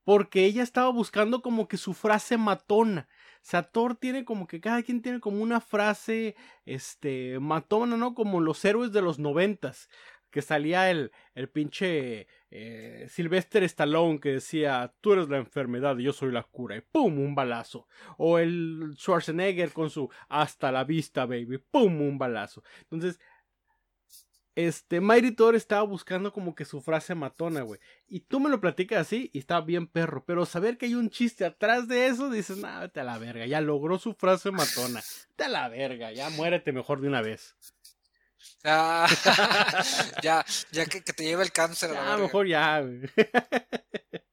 Porque 0.07 0.45
ella 0.45 0.62
estaba 0.62 0.89
buscando 0.91 1.43
como 1.43 1.66
que 1.66 1.77
su 1.77 1.93
frase 1.93 2.39
matona. 2.39 3.09
Sator 3.43 3.97
tiene 3.97 4.24
como 4.24 4.47
que 4.47 4.61
cada 4.61 4.85
quien 4.85 5.03
tiene 5.03 5.19
como 5.19 5.43
una 5.43 5.61
frase, 5.61 6.37
este, 6.65 7.41
matona, 7.41 7.97
¿no? 7.97 8.15
Como 8.15 8.41
los 8.41 8.65
héroes 8.65 8.93
de 8.93 9.03
los 9.03 9.19
noventas. 9.19 9.89
Que 10.31 10.43
salía 10.43 10.93
el, 10.93 11.11
el 11.35 11.49
pinche 11.49 12.28
eh, 12.53 13.07
Sylvester 13.09 13.65
Stallone 13.65 14.20
que 14.20 14.35
decía, 14.35 14.95
tú 15.01 15.15
eres 15.15 15.28
la 15.28 15.39
enfermedad 15.39 15.99
y 15.99 16.05
yo 16.05 16.12
soy 16.12 16.31
la 16.31 16.45
cura. 16.45 16.77
Y 16.77 16.83
¡pum! 16.83 17.19
Un 17.19 17.35
balazo. 17.35 17.89
O 18.16 18.39
el 18.39 18.95
Schwarzenegger 18.97 19.73
con 19.73 19.91
su 19.91 20.09
hasta 20.28 20.70
la 20.70 20.85
vista, 20.85 21.27
baby. 21.27 21.59
¡Pum! 21.59 22.01
Un 22.01 22.16
balazo. 22.16 22.62
Entonces, 22.83 23.19
este, 24.57 25.03
Mighty 25.03 25.33
Thor 25.33 25.55
estaba 25.55 25.83
buscando 25.83 26.33
como 26.33 26.55
que 26.55 26.65
su 26.65 26.81
frase 26.81 27.15
matona, 27.15 27.61
güey. 27.61 27.78
Y 28.09 28.20
tú 28.20 28.41
me 28.41 28.49
lo 28.49 28.61
platicas 28.61 29.03
así 29.03 29.31
y 29.35 29.39
está 29.39 29.61
bien 29.61 29.87
perro. 29.87 30.24
Pero 30.24 30.47
saber 30.47 30.78
que 30.78 30.87
hay 30.87 30.95
un 30.95 31.11
chiste 31.11 31.45
atrás 31.45 31.87
de 31.89 32.07
eso, 32.07 32.31
dices, 32.31 32.57
nah, 32.57 32.81
vete 32.81 33.01
a 33.01 33.05
la 33.05 33.19
verga. 33.19 33.47
Ya 33.47 33.61
logró 33.61 33.99
su 33.99 34.15
frase 34.15 34.51
matona. 34.51 35.03
Vete 35.28 35.45
a 35.45 35.49
la 35.49 35.69
verga, 35.69 36.11
ya 36.11 36.31
muérete 36.31 36.73
mejor 36.73 37.03
de 37.03 37.09
una 37.09 37.20
vez. 37.20 37.55
Ah, 38.65 39.07
ya, 40.23 40.45
ya 40.73 40.87
que, 40.87 41.05
que, 41.05 41.12
te 41.12 41.24
lleva 41.24 41.43
el 41.43 41.53
cáncer. 41.53 41.93
Ya, 41.93 42.15
a 42.15 42.16
mejor 42.16 42.49
ya, 42.49 42.81
güey. 42.81 43.03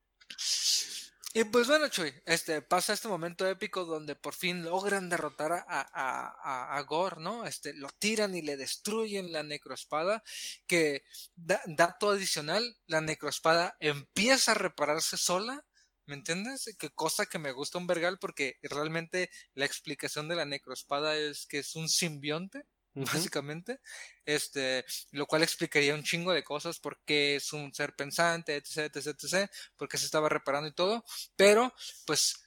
Y 1.36 1.46
pues 1.46 1.68
bueno, 1.68 1.88
Chuy, 1.88 2.14
este, 2.26 2.62
pasa 2.62 2.94
este 2.94 3.08
momento 3.08 3.48
épico 3.48 3.86
donde 3.86 4.16
por 4.16 4.36
fin 4.36 4.64
logran 4.64 5.10
derrotar 5.10 5.52
a, 5.52 5.64
a, 5.68 6.78
a, 6.78 6.82
Gore, 6.84 7.20
¿no? 7.20 7.48
Este, 7.48 7.74
lo 7.74 7.90
tiran 7.90 8.36
y 8.36 8.44
le 8.44 8.56
destruyen 8.56 9.32
la 9.32 9.42
necroespada, 9.42 10.24
que 10.68 11.04
da, 11.36 11.60
dato 11.66 12.12
adicional, 12.12 12.78
la 12.86 13.02
necroespada 13.02 13.76
empieza 13.80 14.52
a 14.52 14.56
repararse 14.56 15.18
sola, 15.18 15.66
¿me 16.06 16.14
entiendes? 16.14 16.76
Que 16.78 16.92
cosa 16.92 17.26
que 17.26 17.40
me 17.40 17.52
gusta 17.52 17.80
un 17.80 17.88
vergal 17.88 18.20
porque 18.20 18.60
realmente 18.62 19.32
la 19.56 19.66
explicación 19.66 20.28
de 20.28 20.36
la 20.36 20.46
necroespada 20.46 21.18
es 21.18 21.48
que 21.48 21.60
es 21.60 21.76
un 21.76 21.90
simbionte, 21.90 22.68
Uh 22.96 23.02
-huh. 23.02 23.14
básicamente, 23.14 23.80
este, 24.26 24.86
lo 25.12 25.26
cual 25.26 25.42
explicaría 25.44 25.96
un 25.96 26.04
chingo 26.04 26.32
de 26.32 26.44
cosas, 26.44 26.80
por 26.80 27.04
qué 27.06 27.36
es 27.38 27.52
un 27.52 27.74
ser 27.74 27.96
pensante, 27.96 28.56
etc, 28.56 28.96
etc, 28.96 29.08
etc, 29.08 29.52
por 29.76 29.88
qué 29.88 29.98
se 29.98 30.06
estaba 30.06 30.30
reparando 30.30 30.68
y 30.68 30.74
todo, 30.74 31.04
pero, 31.36 31.74
pues, 32.06 32.44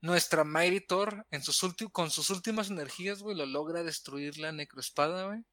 nuestra 0.00 0.44
Mighty 0.44 0.86
Thor, 0.86 1.26
en 1.30 1.42
sus 1.42 1.60
con 1.92 2.10
sus 2.10 2.30
últimas 2.30 2.70
energías, 2.70 3.20
güey, 3.20 3.36
lo 3.36 3.46
logra 3.46 3.82
destruir 3.82 4.38
la 4.38 4.52
necroespada, 4.52 5.26
güey. 5.26 5.44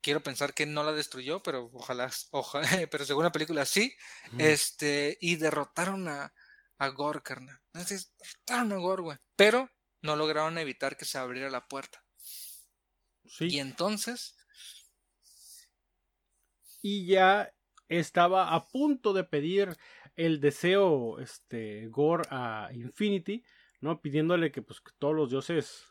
Quiero 0.00 0.22
pensar 0.22 0.54
que 0.54 0.64
no 0.64 0.82
la 0.82 0.92
destruyó, 0.92 1.42
pero 1.42 1.70
ojalá, 1.74 2.10
ojalá 2.30 2.62
pero 2.90 3.04
según 3.04 3.24
la 3.24 3.32
película 3.32 3.66
sí, 3.66 3.94
este, 4.38 5.18
y 5.20 5.36
derrotaron 5.36 6.08
a, 6.08 6.32
a 6.78 6.88
Gore, 6.88 7.22
carnal. 7.22 7.60
Entonces, 7.74 8.14
derrotaron 8.18 8.72
a 8.72 8.76
Gore, 8.76 9.02
güey, 9.02 9.18
pero 9.36 9.70
no 10.00 10.16
lograron 10.16 10.56
evitar 10.56 10.96
que 10.96 11.04
se 11.04 11.18
abriera 11.18 11.50
la 11.50 11.68
puerta. 11.68 12.02
Sí. 13.26 13.48
Y 13.50 13.58
entonces. 13.58 14.36
Y 16.82 17.06
ya 17.06 17.52
estaba 17.88 18.54
a 18.54 18.68
punto 18.68 19.12
de 19.12 19.24
pedir 19.24 19.76
el 20.16 20.40
deseo, 20.40 21.18
este, 21.18 21.88
Gore 21.88 22.28
a 22.30 22.70
Infinity, 22.72 23.44
¿no? 23.80 24.00
Pidiéndole 24.00 24.50
que, 24.50 24.62
pues, 24.62 24.80
que 24.80 24.92
todos 24.98 25.14
los 25.14 25.30
dioses, 25.30 25.84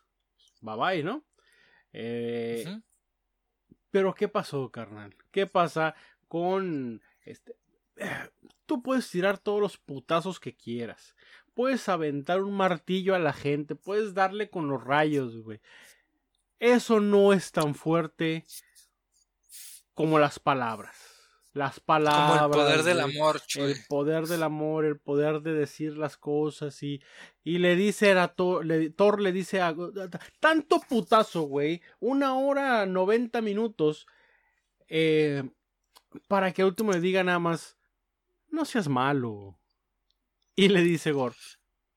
bye 0.61 0.75
bye, 0.75 1.03
¿no? 1.03 1.25
Eh. 1.93 2.65
Pero, 3.91 4.13
¿qué 4.13 4.27
pasó, 4.27 4.69
carnal? 4.71 5.15
¿Qué 5.31 5.47
pasa 5.47 5.95
con, 6.27 7.01
este, 7.25 7.55
tú 8.65 8.81
puedes 8.81 9.09
tirar 9.09 9.39
todos 9.39 9.59
los 9.59 9.77
putazos 9.77 10.39
que 10.39 10.55
quieras. 10.55 11.15
Puedes 11.53 11.89
aventar 11.89 12.41
un 12.43 12.55
martillo 12.55 13.15
a 13.15 13.19
la 13.19 13.33
gente, 13.33 13.75
puedes 13.75 14.13
darle 14.13 14.49
con 14.49 14.69
los 14.69 14.83
rayos, 14.83 15.37
güey. 15.37 15.59
Eso 16.59 16.99
no 16.99 17.33
es 17.33 17.51
tan 17.51 17.73
fuerte 17.73 18.45
como 19.93 20.19
las 20.19 20.39
palabras. 20.39 20.95
Las 21.53 21.79
palabras. 21.79 22.41
Como 22.41 22.45
el 22.45 22.51
poder 22.51 22.83
del 22.83 22.99
amor, 22.99 23.41
El 23.55 23.75
poder 23.87 24.27
del 24.27 24.43
amor, 24.43 24.85
el 24.85 24.99
poder 24.99 25.41
de 25.41 25.53
decir 25.53 25.97
las 25.97 26.15
cosas 26.15 26.83
y, 26.83 27.01
y 27.43 27.57
le 27.57 27.75
dice 27.75 28.11
a 28.11 28.27
Thor, 28.27 28.65
le, 28.65 28.91
Thor 28.91 29.19
le 29.19 29.31
dice 29.31 29.61
a, 29.61 29.75
tanto 30.39 30.79
putazo, 30.87 31.41
güey, 31.43 31.81
una 31.99 32.35
hora 32.35 32.85
noventa 32.85 33.41
minutos, 33.41 34.05
eh, 34.87 35.49
para 36.27 36.53
que 36.53 36.61
al 36.61 36.69
último 36.69 36.91
le 36.91 36.99
diga 36.99 37.23
nada 37.23 37.39
más, 37.39 37.77
no 38.49 38.63
seas 38.65 38.87
malo. 38.87 39.59
Y 40.55 40.67
le 40.67 40.81
dice 40.81 41.11
Gord, 41.13 41.35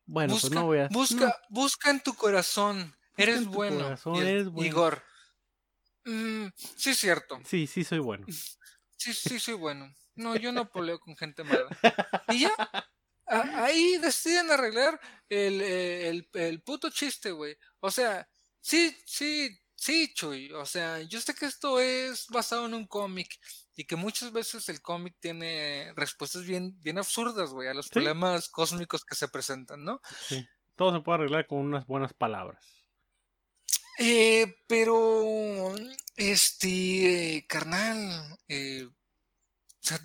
bueno, 0.07 0.35
busca, 0.35 0.49
pues 0.49 0.55
no 0.55 0.67
voy 0.67 0.79
a... 0.79 0.89
Busca, 0.89 1.27
no. 1.27 1.35
busca 1.51 1.91
en 1.91 2.01
tu 2.01 2.15
corazón 2.15 2.95
Eres 3.17 3.47
bueno. 3.47 3.85
Corazón, 3.85 4.17
eres 4.17 4.49
bueno. 4.49 4.69
Igor. 4.69 5.03
Mm, 6.05 6.47
sí, 6.57 6.91
es 6.91 6.99
cierto. 6.99 7.39
Sí, 7.45 7.67
sí, 7.67 7.85
soy 7.85 7.99
bueno. 7.99 8.27
Sí, 8.97 9.13
sí, 9.15 9.41
soy 9.41 9.55
bueno. 9.55 9.93
No, 10.15 10.37
yo 10.37 10.53
no 10.53 10.71
poleo 10.71 11.01
con 11.01 11.17
gente 11.17 11.43
mala. 11.43 11.67
Y 12.29 12.43
ya. 12.43 12.55
A, 13.27 13.65
ahí 13.65 13.99
deciden 13.99 14.49
arreglar 14.53 15.01
el, 15.29 15.61
el, 15.61 16.29
el 16.35 16.63
puto 16.63 16.89
chiste, 16.89 17.33
güey. 17.33 17.57
O 17.81 17.91
sea, 17.91 18.29
sí, 18.61 18.97
sí, 19.05 19.59
sí, 19.75 20.15
Chuy. 20.15 20.53
O 20.53 20.65
sea, 20.65 21.01
yo 21.03 21.21
sé 21.21 21.35
que 21.35 21.47
esto 21.47 21.81
es 21.81 22.29
basado 22.29 22.67
en 22.67 22.75
un 22.75 22.87
cómic 22.87 23.41
y 23.75 23.87
que 23.87 23.97
muchas 23.97 24.31
veces 24.31 24.69
el 24.69 24.81
cómic 24.81 25.17
tiene 25.19 25.93
respuestas 25.97 26.45
bien, 26.45 26.81
bien 26.81 26.99
absurdas, 26.99 27.51
güey, 27.51 27.69
a 27.69 27.75
los 27.75 27.87
¿Sí? 27.87 27.95
problemas 27.95 28.49
cósmicos 28.49 29.05
que 29.05 29.17
se 29.17 29.27
presentan, 29.27 29.85
¿no? 29.85 30.01
Sí. 30.29 30.47
Todo 30.77 30.93
se 30.95 31.03
puede 31.03 31.19
arreglar 31.19 31.49
con 31.49 31.59
unas 31.59 31.87
buenas 31.87 32.15
palabras. 32.15 32.82
Eh, 34.05 34.57
pero, 34.67 35.75
este, 36.17 37.37
eh, 37.37 37.47
carnal, 37.47 38.37
eh, 38.49 38.89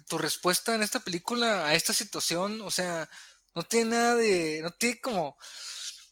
tu 0.07 0.17
respuesta 0.19 0.75
en 0.75 0.83
esta 0.83 0.99
película 0.99 1.65
a 1.65 1.73
esta 1.73 1.93
situación, 1.93 2.61
o 2.61 2.69
sea, 2.69 3.09
no 3.55 3.63
tiene 3.63 3.91
nada 3.91 4.15
de, 4.15 4.59
no 4.61 4.69
tiene 4.71 5.01
como, 5.01 5.35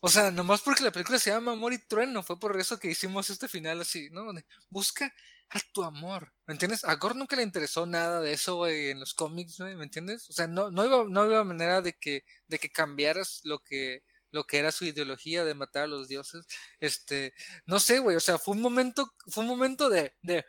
o 0.01 0.09
sea, 0.09 0.31
nomás 0.31 0.61
porque 0.61 0.83
la 0.83 0.91
película 0.91 1.19
se 1.19 1.29
llama 1.29 1.51
Amor 1.53 1.73
y 1.73 1.87
Trueno, 1.87 2.23
fue 2.23 2.39
por 2.39 2.59
eso 2.59 2.79
que 2.79 2.89
hicimos 2.89 3.29
este 3.29 3.47
final 3.47 3.81
así, 3.81 4.09
¿no? 4.11 4.25
Busca 4.69 5.13
a 5.49 5.59
tu 5.71 5.83
amor, 5.83 6.33
¿me 6.47 6.53
entiendes? 6.53 6.83
A 6.85 6.95
Gore 6.95 7.15
nunca 7.15 7.35
le 7.35 7.43
interesó 7.43 7.85
nada 7.85 8.19
de 8.19 8.33
eso, 8.33 8.67
en 8.67 8.99
los 8.99 9.13
cómics, 9.13 9.59
¿me 9.59 9.83
entiendes? 9.83 10.27
O 10.29 10.33
sea, 10.33 10.47
no, 10.47 10.71
no 10.71 10.85
iba, 10.85 11.05
no 11.07 11.25
iba 11.25 11.43
manera 11.43 11.81
de 11.81 11.93
que, 11.93 12.23
de 12.47 12.57
que 12.57 12.71
cambiaras 12.71 13.41
lo 13.43 13.59
que, 13.59 14.03
lo 14.35 14.43
que 14.43 14.57
era 14.57 14.73
su 14.73 14.83
ideología 14.83 15.45
de 15.45 15.55
matar 15.55 15.83
a 15.83 15.87
los 15.87 16.09
dioses. 16.09 16.45
Este, 16.81 17.33
no 17.65 17.79
sé, 17.79 17.99
güey, 17.99 18.17
o 18.17 18.19
sea, 18.19 18.37
fue 18.37 18.53
un 18.53 18.61
momento, 18.61 19.13
fue 19.27 19.43
un 19.45 19.49
momento 19.49 19.89
de, 19.89 20.13
de 20.21 20.45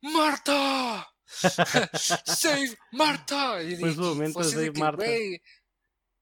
Marta, 0.00 1.06
save 2.24 2.78
Marta. 2.92 3.62
Y 3.62 3.76
fue 3.76 3.94
su 3.94 4.00
momento 4.00 4.38
de 4.40 4.50
save 4.50 4.72
Marta. 4.72 5.04
Wey, 5.04 5.42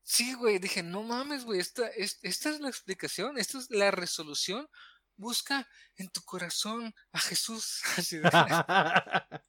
sí, 0.02 0.34
güey, 0.34 0.58
dije, 0.58 0.82
no 0.82 1.04
mames, 1.04 1.44
güey, 1.44 1.60
esta, 1.60 1.86
es, 1.86 2.18
esta 2.22 2.50
es 2.50 2.58
la 2.58 2.68
explicación, 2.68 3.38
esta 3.38 3.58
es 3.58 3.70
la 3.70 3.92
resolución. 3.92 4.68
Busca 5.16 5.68
en 5.94 6.10
tu 6.10 6.20
corazón 6.22 6.92
a 7.12 7.20
Jesús. 7.20 7.80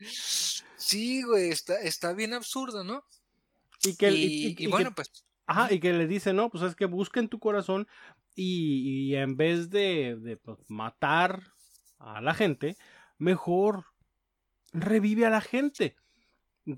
sí, 0.78 1.22
güey, 1.24 1.50
está, 1.50 1.78
está 1.82 2.14
bien 2.14 2.32
absurdo, 2.32 2.82
¿no? 2.84 3.04
Y 3.82 3.96
que, 3.96 4.10
y, 4.10 4.14
y, 4.14 4.46
y, 4.46 4.64
y 4.64 4.66
bueno, 4.68 4.90
que... 4.90 4.94
pues 4.94 5.26
Ajá, 5.46 5.72
y 5.72 5.80
que 5.80 5.92
le 5.92 6.06
dice, 6.06 6.32
no, 6.32 6.50
pues 6.50 6.62
es 6.62 6.74
que 6.74 6.86
busca 6.86 7.20
en 7.20 7.28
tu 7.28 7.38
corazón 7.38 7.86
y, 8.34 9.10
y 9.10 9.16
en 9.16 9.36
vez 9.36 9.70
de, 9.70 10.16
de 10.20 10.36
pues, 10.36 10.58
matar 10.68 11.42
a 11.98 12.20
la 12.20 12.34
gente, 12.34 12.76
mejor 13.18 13.86
revive 14.72 15.26
a 15.26 15.30
la 15.30 15.40
gente. 15.40 15.96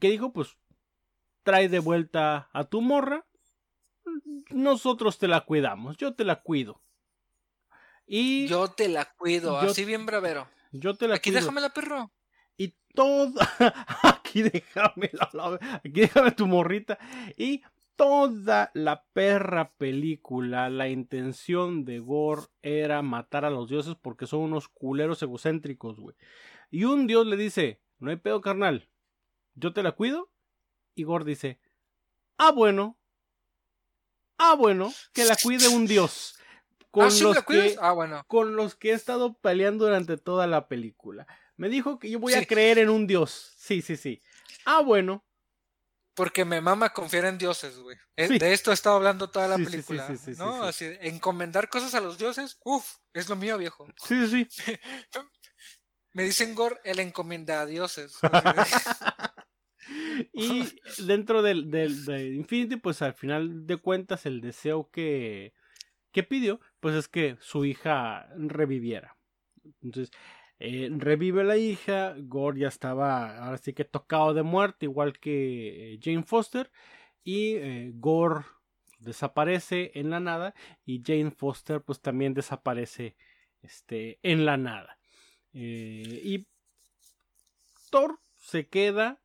¿Qué 0.00 0.10
dijo? 0.10 0.32
Pues 0.32 0.56
trae 1.42 1.68
de 1.68 1.78
vuelta 1.78 2.48
a 2.52 2.64
tu 2.64 2.80
morra, 2.80 3.26
nosotros 4.50 5.18
te 5.18 5.28
la 5.28 5.42
cuidamos, 5.42 5.96
yo 5.96 6.14
te 6.14 6.24
la 6.24 6.42
cuido. 6.42 6.82
Y 8.06 8.46
yo 8.48 8.68
te 8.68 8.88
la 8.88 9.06
cuido, 9.16 9.62
yo, 9.62 9.70
así 9.70 9.84
bien 9.84 10.06
bravero. 10.06 10.48
Yo 10.72 10.94
te 10.94 11.08
la 11.08 11.16
Aquí 11.16 11.30
cuido. 11.30 11.40
déjamela, 11.40 11.70
perro. 11.70 12.12
Y 12.56 12.74
todo, 12.94 13.32
aquí 14.02 14.42
déjame, 14.42 15.10
aquí 15.84 16.00
déjame 16.00 16.30
tu 16.32 16.46
morrita. 16.46 16.98
Y 17.36 17.62
toda 17.96 18.70
la 18.74 19.04
perra 19.12 19.72
película 19.76 20.68
la 20.70 20.88
intención 20.88 21.84
de 21.84 22.00
Gore 22.00 22.46
era 22.62 23.02
matar 23.02 23.44
a 23.44 23.50
los 23.50 23.68
dioses 23.68 23.94
porque 24.00 24.26
son 24.26 24.40
unos 24.40 24.68
culeros 24.68 25.22
egocéntricos, 25.22 25.98
güey. 25.98 26.16
Y 26.70 26.84
un 26.84 27.06
dios 27.06 27.26
le 27.26 27.36
dice, 27.36 27.80
no 27.98 28.10
hay 28.10 28.16
pedo 28.16 28.40
carnal, 28.40 28.88
yo 29.54 29.72
te 29.72 29.82
la 29.82 29.92
cuido. 29.92 30.30
Y 30.94 31.04
Gore 31.04 31.24
dice, 31.24 31.60
ah 32.38 32.52
bueno, 32.52 32.98
ah 34.38 34.54
bueno, 34.54 34.92
que 35.12 35.24
la 35.24 35.36
cuide 35.40 35.68
un 35.68 35.86
dios. 35.86 36.38
Con, 36.90 37.06
¿Ah, 37.06 37.10
sí 37.10 37.24
los 37.24 37.42
que, 37.44 37.76
Ah, 37.80 37.92
bueno. 37.92 38.22
con 38.28 38.54
los 38.54 38.76
que 38.76 38.90
he 38.90 38.94
estado 38.94 39.34
peleando 39.38 39.86
durante 39.86 40.16
toda 40.16 40.46
la 40.46 40.68
película. 40.68 41.26
Me 41.56 41.68
dijo 41.68 41.98
que 41.98 42.08
yo 42.08 42.20
voy 42.20 42.34
a 42.34 42.46
creer 42.46 42.78
en 42.78 42.88
un 42.88 43.08
dios. 43.08 43.52
Sí, 43.56 43.82
sí, 43.82 43.96
sí. 43.96 44.22
Ah, 44.64 44.80
bueno. 44.80 45.24
Porque 46.14 46.44
me 46.44 46.60
mama 46.60 46.92
confiar 46.92 47.24
en 47.24 47.38
dioses, 47.38 47.76
güey. 47.78 47.96
Eh, 48.16 48.28
Sí. 48.28 48.38
De 48.38 48.52
esto 48.52 48.70
he 48.70 48.74
estado 48.74 48.96
hablando 48.96 49.30
toda 49.30 49.48
la 49.48 49.56
Sí, 49.56 49.64
película. 49.64 50.06
sí, 50.06 50.16
sí, 50.16 50.34
sí, 50.34 50.38
¿no? 50.40 50.62
sí. 50.62 50.84
Así, 50.86 50.96
encomendar 51.00 51.68
cosas 51.68 51.94
a 51.94 52.00
los 52.00 52.18
dioses, 52.18 52.58
uff, 52.64 52.88
es 53.12 53.28
lo 53.28 53.36
mío, 53.36 53.58
viejo. 53.58 53.86
Sí, 53.96 54.26
sí, 54.28 54.46
sí. 54.48 54.72
Me 56.12 56.22
dicen 56.22 56.54
Gore 56.54 56.76
el 56.84 57.00
encomienda 57.00 57.60
a 57.60 57.66
dioses. 57.66 58.16
Y 60.32 60.64
dentro 61.06 61.42
del, 61.42 61.70
del, 61.70 62.04
de 62.06 62.28
Infinity, 62.32 62.76
pues 62.76 63.02
al 63.02 63.14
final 63.14 63.66
de 63.66 63.76
cuentas, 63.76 64.24
el 64.24 64.40
deseo 64.40 64.88
que, 64.90 65.52
que 66.10 66.22
pidió, 66.22 66.58
pues 66.80 66.94
es 66.94 67.06
que 67.08 67.36
su 67.40 67.64
hija 67.66 68.28
reviviera. 68.36 69.16
Entonces, 69.82 70.10
eh, 70.66 70.90
revive 70.96 71.44
la 71.44 71.56
hija, 71.56 72.14
Gore 72.18 72.60
ya 72.60 72.68
estaba 72.68 73.38
ahora 73.38 73.58
sí 73.58 73.72
que 73.72 73.84
tocado 73.84 74.34
de 74.34 74.42
muerte, 74.42 74.86
igual 74.86 75.18
que 75.18 75.94
eh, 75.94 76.00
Jane 76.02 76.24
Foster, 76.24 76.70
y 77.22 77.56
eh, 77.56 77.92
Gore 77.94 78.44
desaparece 78.98 79.92
en 79.94 80.10
la 80.10 80.20
nada, 80.20 80.54
y 80.84 81.02
Jane 81.04 81.30
Foster 81.30 81.82
pues 81.82 82.00
también 82.00 82.34
desaparece 82.34 83.16
este, 83.62 84.18
en 84.22 84.44
la 84.44 84.56
nada. 84.56 84.98
Y 85.52 86.48
Thor 87.90 88.18
se 88.34 88.68
queda 88.68 89.20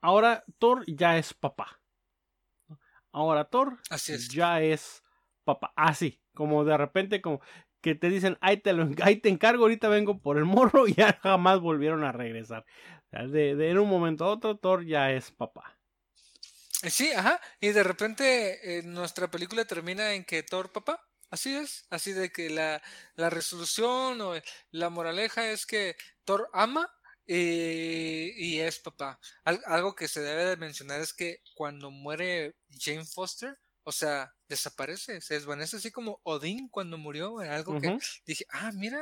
Ahora 0.00 0.44
Thor 0.58 0.84
ya 0.86 1.18
es 1.18 1.34
papá. 1.34 1.80
Ahora 3.12 3.44
Thor 3.44 3.78
Así 3.90 4.12
es. 4.12 4.28
ya 4.28 4.60
es 4.60 5.02
papá. 5.44 5.72
Así, 5.76 6.20
como 6.34 6.64
de 6.64 6.76
repente, 6.76 7.20
como 7.20 7.40
que 7.80 7.94
te 7.94 8.08
dicen, 8.10 8.38
ahí 8.40 8.58
te, 8.58 8.72
lo, 8.72 8.88
te 8.94 9.28
encargo, 9.28 9.64
ahorita 9.64 9.88
vengo 9.88 10.20
por 10.20 10.38
el 10.38 10.44
morro 10.44 10.86
y 10.88 10.94
ya 10.94 11.18
jamás 11.22 11.60
volvieron 11.60 12.04
a 12.04 12.12
regresar. 12.12 12.64
De, 13.12 13.50
en 13.70 13.78
un 13.78 13.88
momento 13.88 14.24
a 14.24 14.28
otro, 14.30 14.56
Thor 14.58 14.84
ya 14.86 15.12
es 15.12 15.30
papá. 15.32 15.78
Eh, 16.82 16.90
Sí, 16.90 17.12
ajá. 17.12 17.40
Y 17.60 17.68
de 17.70 17.82
repente 17.82 18.78
eh, 18.78 18.82
nuestra 18.82 19.30
película 19.30 19.64
termina 19.64 20.14
en 20.14 20.24
que 20.24 20.42
Thor, 20.42 20.72
papá. 20.72 21.06
Así 21.30 21.54
es. 21.54 21.86
Así 21.90 22.12
de 22.12 22.30
que 22.30 22.50
la, 22.50 22.82
la 23.16 23.30
resolución 23.30 24.20
o 24.20 24.34
la 24.72 24.90
moraleja 24.90 25.50
es 25.50 25.66
que 25.66 25.96
Thor 26.24 26.48
ama 26.52 26.90
y, 27.26 28.32
y 28.36 28.60
es 28.60 28.78
papá. 28.80 29.20
Al- 29.44 29.62
algo 29.66 29.94
que 29.94 30.08
se 30.08 30.20
debe 30.20 30.44
de 30.44 30.56
mencionar 30.56 31.00
es 31.00 31.14
que 31.14 31.42
cuando 31.54 31.90
muere 31.90 32.56
Jane 32.70 33.04
Foster, 33.04 33.58
o 33.84 33.92
sea, 33.92 34.32
desaparece, 34.48 35.20
se 35.20 35.34
desvanece 35.34 35.76
así 35.78 35.90
como 35.90 36.20
Odín 36.24 36.68
cuando 36.68 36.98
murió, 36.98 37.30
güey, 37.30 37.48
algo 37.48 37.76
que 37.78 37.94
dije, 38.26 38.44
ah, 38.50 38.70
mira, 38.74 39.00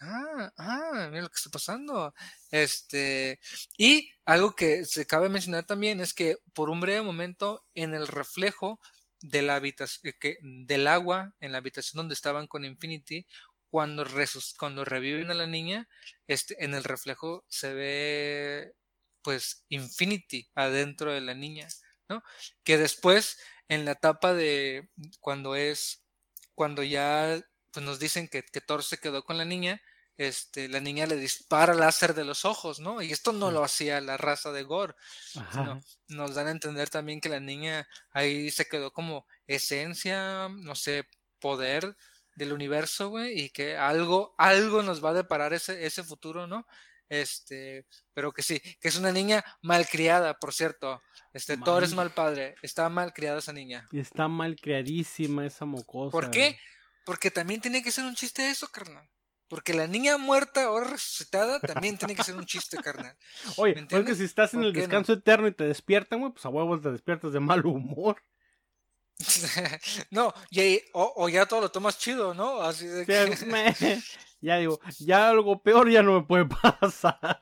ah, 0.00 0.52
ah, 0.56 1.08
mira 1.10 1.22
lo 1.22 1.28
que 1.30 1.36
está 1.36 1.50
pasando. 1.50 2.14
Este, 2.50 3.38
y 3.76 4.10
algo 4.24 4.54
que 4.54 4.84
se 4.84 5.06
cabe 5.06 5.28
mencionar 5.28 5.64
también 5.66 6.00
es 6.00 6.14
que 6.14 6.38
por 6.54 6.70
un 6.70 6.80
breve 6.80 7.02
momento 7.02 7.64
en 7.74 7.94
el 7.94 8.06
reflejo 8.08 8.80
de 9.20 9.42
la 9.42 9.56
habitación, 9.56 10.12
que, 10.20 10.36
del 10.42 10.86
agua 10.88 11.34
en 11.40 11.52
la 11.52 11.58
habitación 11.58 11.98
donde 11.98 12.14
estaban 12.14 12.46
con 12.48 12.64
Infinity, 12.64 13.26
cuando, 13.70 14.04
resus- 14.04 14.54
cuando 14.58 14.84
reviven 14.84 15.30
a 15.30 15.34
la 15.34 15.46
niña, 15.46 15.88
este, 16.26 16.62
en 16.64 16.74
el 16.74 16.84
reflejo 16.84 17.44
se 17.48 17.72
ve 17.74 18.74
pues 19.22 19.64
Infinity 19.68 20.50
adentro 20.54 21.12
de 21.12 21.20
la 21.20 21.34
niña, 21.34 21.68
¿no? 22.08 22.22
Que 22.64 22.76
después 22.76 23.38
en 23.74 23.84
la 23.84 23.92
etapa 23.92 24.34
de 24.34 24.90
cuando 25.20 25.56
es, 25.56 26.04
cuando 26.54 26.82
ya 26.82 27.40
pues 27.72 27.84
nos 27.84 27.98
dicen 27.98 28.28
que, 28.28 28.42
que 28.42 28.60
Thor 28.60 28.82
se 28.82 28.98
quedó 28.98 29.24
con 29.24 29.38
la 29.38 29.44
niña, 29.44 29.80
este, 30.18 30.68
la 30.68 30.80
niña 30.80 31.06
le 31.06 31.16
dispara 31.16 31.72
láser 31.74 32.14
de 32.14 32.24
los 32.24 32.44
ojos, 32.44 32.80
¿no? 32.80 33.00
Y 33.00 33.12
esto 33.12 33.32
no 33.32 33.50
lo 33.50 33.64
hacía 33.64 34.00
la 34.00 34.18
raza 34.18 34.52
de 34.52 34.62
Gore, 34.62 34.94
sino 35.52 35.82
nos 36.08 36.34
dan 36.34 36.48
a 36.48 36.50
entender 36.50 36.90
también 36.90 37.20
que 37.20 37.30
la 37.30 37.40
niña 37.40 37.88
ahí 38.10 38.50
se 38.50 38.66
quedó 38.66 38.92
como 38.92 39.26
esencia, 39.46 40.48
no 40.50 40.74
sé, 40.74 41.08
poder 41.40 41.96
del 42.34 42.52
universo, 42.52 43.08
güey, 43.08 43.40
y 43.40 43.50
que 43.50 43.76
algo, 43.76 44.34
algo 44.38 44.82
nos 44.82 45.02
va 45.04 45.10
a 45.10 45.14
deparar 45.14 45.54
ese, 45.54 45.86
ese 45.86 46.04
futuro, 46.04 46.46
¿no? 46.46 46.66
Este, 47.12 47.84
pero 48.14 48.32
que 48.32 48.42
sí, 48.42 48.58
que 48.80 48.88
es 48.88 48.96
una 48.96 49.12
niña 49.12 49.44
malcriada, 49.60 50.38
por 50.38 50.54
cierto. 50.54 51.02
Este, 51.34 51.58
Thor 51.58 51.84
es 51.84 51.92
Mal. 51.92 52.10
padre, 52.14 52.54
está 52.62 52.88
mal 52.88 53.12
criada 53.12 53.38
esa 53.40 53.52
niña. 53.52 53.86
Y 53.92 54.00
está 54.00 54.28
mal 54.28 54.56
criadísima 54.56 55.44
esa 55.44 55.66
mocosa. 55.66 56.10
¿Por 56.10 56.30
qué? 56.30 56.58
Porque 57.04 57.30
también 57.30 57.60
tiene 57.60 57.82
que 57.82 57.90
ser 57.92 58.04
un 58.06 58.14
chiste 58.14 58.48
eso, 58.48 58.66
carnal. 58.68 59.06
Porque 59.48 59.74
la 59.74 59.86
niña 59.86 60.16
muerta, 60.16 60.64
ahora 60.64 60.88
resucitada, 60.88 61.60
también 61.60 61.98
tiene 61.98 62.14
que 62.14 62.24
ser 62.24 62.34
un 62.34 62.46
chiste, 62.46 62.78
carnal. 62.78 63.14
Oye, 63.56 63.74
¿Me 63.74 63.82
porque 63.82 63.94
entiendes? 63.96 64.18
si 64.18 64.24
estás 64.24 64.54
en 64.54 64.60
¿Por 64.60 64.66
el 64.68 64.72
no? 64.72 64.78
descanso 64.80 65.12
eterno 65.12 65.48
y 65.48 65.52
te 65.52 65.64
despiertan, 65.64 66.20
güey, 66.20 66.32
pues 66.32 66.46
a 66.46 66.48
huevos 66.48 66.80
te 66.80 66.90
despiertas 66.92 67.34
de 67.34 67.40
mal 67.40 67.66
humor. 67.66 68.22
no, 70.10 70.32
y 70.50 70.60
ahí- 70.60 70.82
o, 70.94 71.12
o 71.16 71.28
ya 71.28 71.44
todo 71.44 71.60
lo 71.60 71.70
tomas 71.70 71.98
chido, 71.98 72.32
¿no? 72.32 72.62
Así 72.62 72.86
de 72.86 73.04
que, 73.04 73.12
ya 74.42 74.58
digo, 74.58 74.80
ya 74.98 75.30
algo 75.30 75.62
peor 75.62 75.90
ya 75.90 76.02
no 76.02 76.20
me 76.20 76.26
puede 76.26 76.46
pasar. 76.80 77.40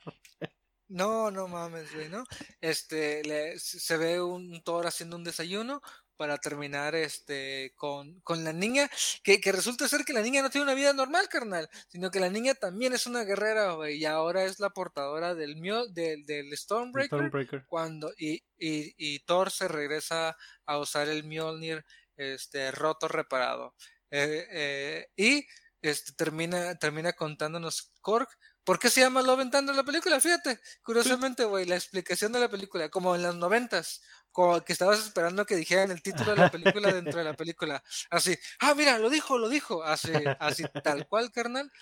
no, 0.89 1.31
no 1.31 1.47
mames, 1.49 1.93
güey, 1.95 2.09
¿no? 2.09 2.25
Este, 2.61 3.23
le- 3.25 3.59
se 3.59 3.97
ve 3.97 4.21
un 4.21 4.63
Thor 4.65 4.87
haciendo 4.87 5.17
un 5.17 5.25
desayuno 5.25 5.81
para 6.17 6.37
terminar 6.39 6.95
este 6.97 7.73
con, 7.77 8.21
con 8.23 8.45
la 8.45 8.53
niña, 8.53 8.91
que, 9.23 9.41
que 9.41 9.53
resulta 9.53 9.89
ser 9.89 10.05
que 10.05 10.13
la 10.13 10.21
niña 10.23 10.43
no 10.43 10.51
tiene 10.51 10.65
una 10.65 10.75
vida 10.75 10.93
normal, 10.93 11.29
carnal, 11.29 11.69
sino 11.89 12.11
que 12.11 12.21
la 12.21 12.29
niña 12.29 12.55
también 12.55 12.93
es 12.93 13.07
una 13.07 13.23
guerrera, 13.25 13.73
güey, 13.75 13.99
y 13.99 14.05
ahora 14.05 14.45
es 14.45 14.59
la 14.61 14.71
portadora 14.71 15.35
del 15.35 15.63
del, 15.95 16.27
del 16.27 16.57
Stormbreaker, 16.59 17.07
Stormbreaker. 17.07 17.67
cuando 17.67 18.13
y, 18.19 18.45
y, 18.59 18.93
y 18.99 19.21
Thor 19.21 19.51
se 19.51 19.69
regresa 19.69 20.37
a 20.67 20.79
usar 20.79 21.09
el 21.09 21.25
Mjolnir 21.25 21.85
este 22.17 22.71
roto 22.73 23.09
reparado 23.09 23.75
Eh, 24.11 24.47
eh, 24.51 25.07
y 25.17 25.47
este 25.83 26.13
termina 26.13 26.77
termina 26.79 27.13
contándonos 27.13 27.93
Korg 28.01 28.29
¿Por 28.65 28.79
qué 28.79 28.91
se 28.91 29.01
llama 29.01 29.23
Love 29.23 29.41
and 29.53 29.71
la 29.71 29.83
película? 29.83 30.21
Fíjate, 30.21 30.61
curiosamente, 30.83 31.45
güey, 31.45 31.65
la 31.65 31.77
explicación 31.77 32.31
de 32.33 32.41
la 32.41 32.49
película, 32.49 32.89
como 32.91 33.17
en 33.17 33.23
las 33.23 33.35
noventas, 33.35 34.03
como 34.33 34.63
que 34.63 34.73
estabas 34.73 35.01
esperando 35.01 35.47
que 35.47 35.57
dijeran 35.57 35.91
el 35.91 36.03
título 36.03 36.33
de 36.33 36.37
la 36.37 36.51
película 36.51 36.93
dentro 36.93 37.19
de 37.19 37.25
la 37.25 37.35
película. 37.35 37.83
Así, 38.11 38.39
ah, 38.61 38.75
mira, 38.75 38.99
lo 38.99 39.09
dijo, 39.09 39.39
lo 39.39 39.49
dijo. 39.49 39.83
Así, 39.83 40.13
así 40.39 40.65
tal 40.85 41.09
cual, 41.09 41.33
carnal. 41.33 41.73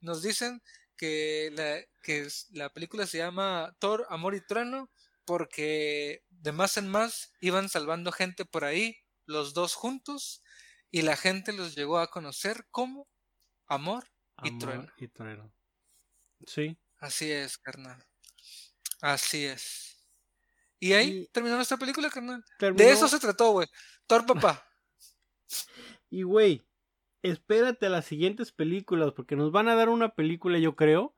Nos 0.00 0.22
dicen 0.22 0.62
que 0.96 1.50
la, 1.54 1.80
que 2.02 2.28
la 2.50 2.68
película 2.72 3.06
se 3.06 3.18
llama 3.18 3.74
Thor, 3.78 4.06
Amor 4.10 4.34
y 4.34 4.46
Trueno, 4.46 4.90
porque 5.24 6.22
de 6.28 6.52
más 6.52 6.76
en 6.76 6.88
más 6.88 7.32
iban 7.40 7.68
salvando 7.68 8.12
gente 8.12 8.44
por 8.44 8.64
ahí, 8.64 8.98
los 9.24 9.54
dos 9.54 9.74
juntos, 9.74 10.42
y 10.90 11.02
la 11.02 11.16
gente 11.16 11.52
los 11.52 11.74
llegó 11.74 11.98
a 11.98 12.10
conocer 12.10 12.66
como 12.70 13.08
Amor 13.68 14.04
y 14.44 14.58
trueno. 14.58 14.86
y 14.98 15.08
trueno. 15.08 15.52
Sí. 16.46 16.78
Así 16.98 17.30
es, 17.30 17.58
carnal. 17.58 18.02
Así 19.00 19.44
es. 19.46 20.06
Y 20.78 20.92
ahí 20.92 21.08
Y- 21.22 21.26
terminó 21.28 21.56
nuestra 21.56 21.76
película, 21.78 22.10
carnal. 22.10 22.44
terminó- 22.58 22.84
De 22.84 22.92
eso 22.92 23.08
se 23.08 23.18
trató, 23.18 23.50
güey. 23.52 23.68
Thor 24.06 24.26
papá. 24.26 24.64
Y 26.10 26.22
güey, 26.22 26.64
espérate 27.22 27.86
a 27.86 27.90
las 27.90 28.04
siguientes 28.04 28.52
películas, 28.52 29.12
porque 29.16 29.34
nos 29.34 29.50
van 29.50 29.68
a 29.68 29.74
dar 29.74 29.88
una 29.88 30.14
película, 30.14 30.58
yo 30.60 30.76
creo, 30.76 31.15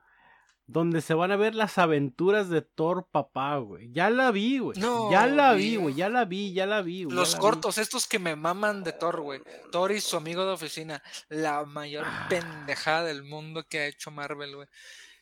donde 0.70 1.01
se 1.01 1.15
van 1.15 1.32
a 1.32 1.36
ver 1.36 1.55
las 1.55 1.78
aventuras 1.78 2.51
de 2.51 2.61
Thor 2.61 3.09
papá, 3.11 3.57
güey. 3.57 3.90
Ya 3.90 4.11
la 4.11 4.31
vi, 4.31 4.59
güey. 4.59 4.78
No, 4.78 5.11
ya 5.11 5.27
la 5.27 5.55
vi, 5.55 5.77
güey. 5.77 5.95
Ya 5.95 6.11
la 6.11 6.27
vi, 6.27 6.53
ya 6.53 6.66
la 6.66 6.82
vi. 6.82 7.05
güey, 7.05 7.16
Los 7.16 7.32
la 7.32 7.39
vi. 7.39 7.40
cortos, 7.40 7.78
estos 7.78 8.07
que 8.07 8.19
me 8.19 8.36
maman 8.36 8.85
de 8.85 8.93
Thor, 8.93 9.23
güey. 9.23 9.40
Thor 9.73 9.93
y 9.93 10.01
su 10.03 10.19
amigo 10.19 10.45
de 10.45 10.53
oficina. 10.53 11.03
La 11.31 11.65
mayor 11.65 12.05
Ah. 12.07 12.27
pendejada 12.28 13.05
del 13.05 13.23
mundo 13.24 13.65
que 13.66 13.78
ha 13.81 13.86
hecho 13.86 14.11
Marvel, 14.11 14.57
güey. 14.57 14.69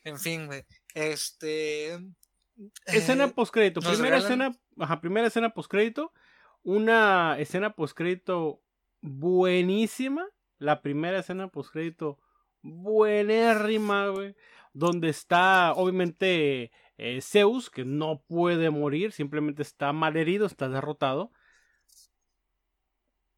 En 0.03 0.19
fin, 0.19 0.47
güey. 0.47 0.65
Este. 0.93 1.97
Escena 2.85 3.23
eh, 3.25 3.29
postcrédito. 3.29 3.79
Primera 3.79 4.17
escena, 4.17 4.51
ajá, 4.77 4.99
primera 4.99 5.27
escena 5.27 5.49
postcrédito. 5.53 6.11
Una 6.63 7.37
escena 7.39 7.69
postcrédito 7.73 8.61
buenísima. 9.01 10.27
La 10.59 10.81
primera 10.81 11.19
escena 11.19 11.47
postcrédito 11.47 12.19
buenérrima, 12.63 14.07
güey. 14.09 14.35
Donde 14.73 15.09
está, 15.09 15.73
obviamente, 15.73 16.71
eh, 16.97 17.21
Zeus, 17.21 17.69
que 17.69 17.85
no 17.85 18.21
puede 18.27 18.69
morir, 18.69 19.11
simplemente 19.11 19.61
está 19.63 19.93
malherido, 19.93 20.45
está 20.45 20.69
derrotado. 20.69 21.31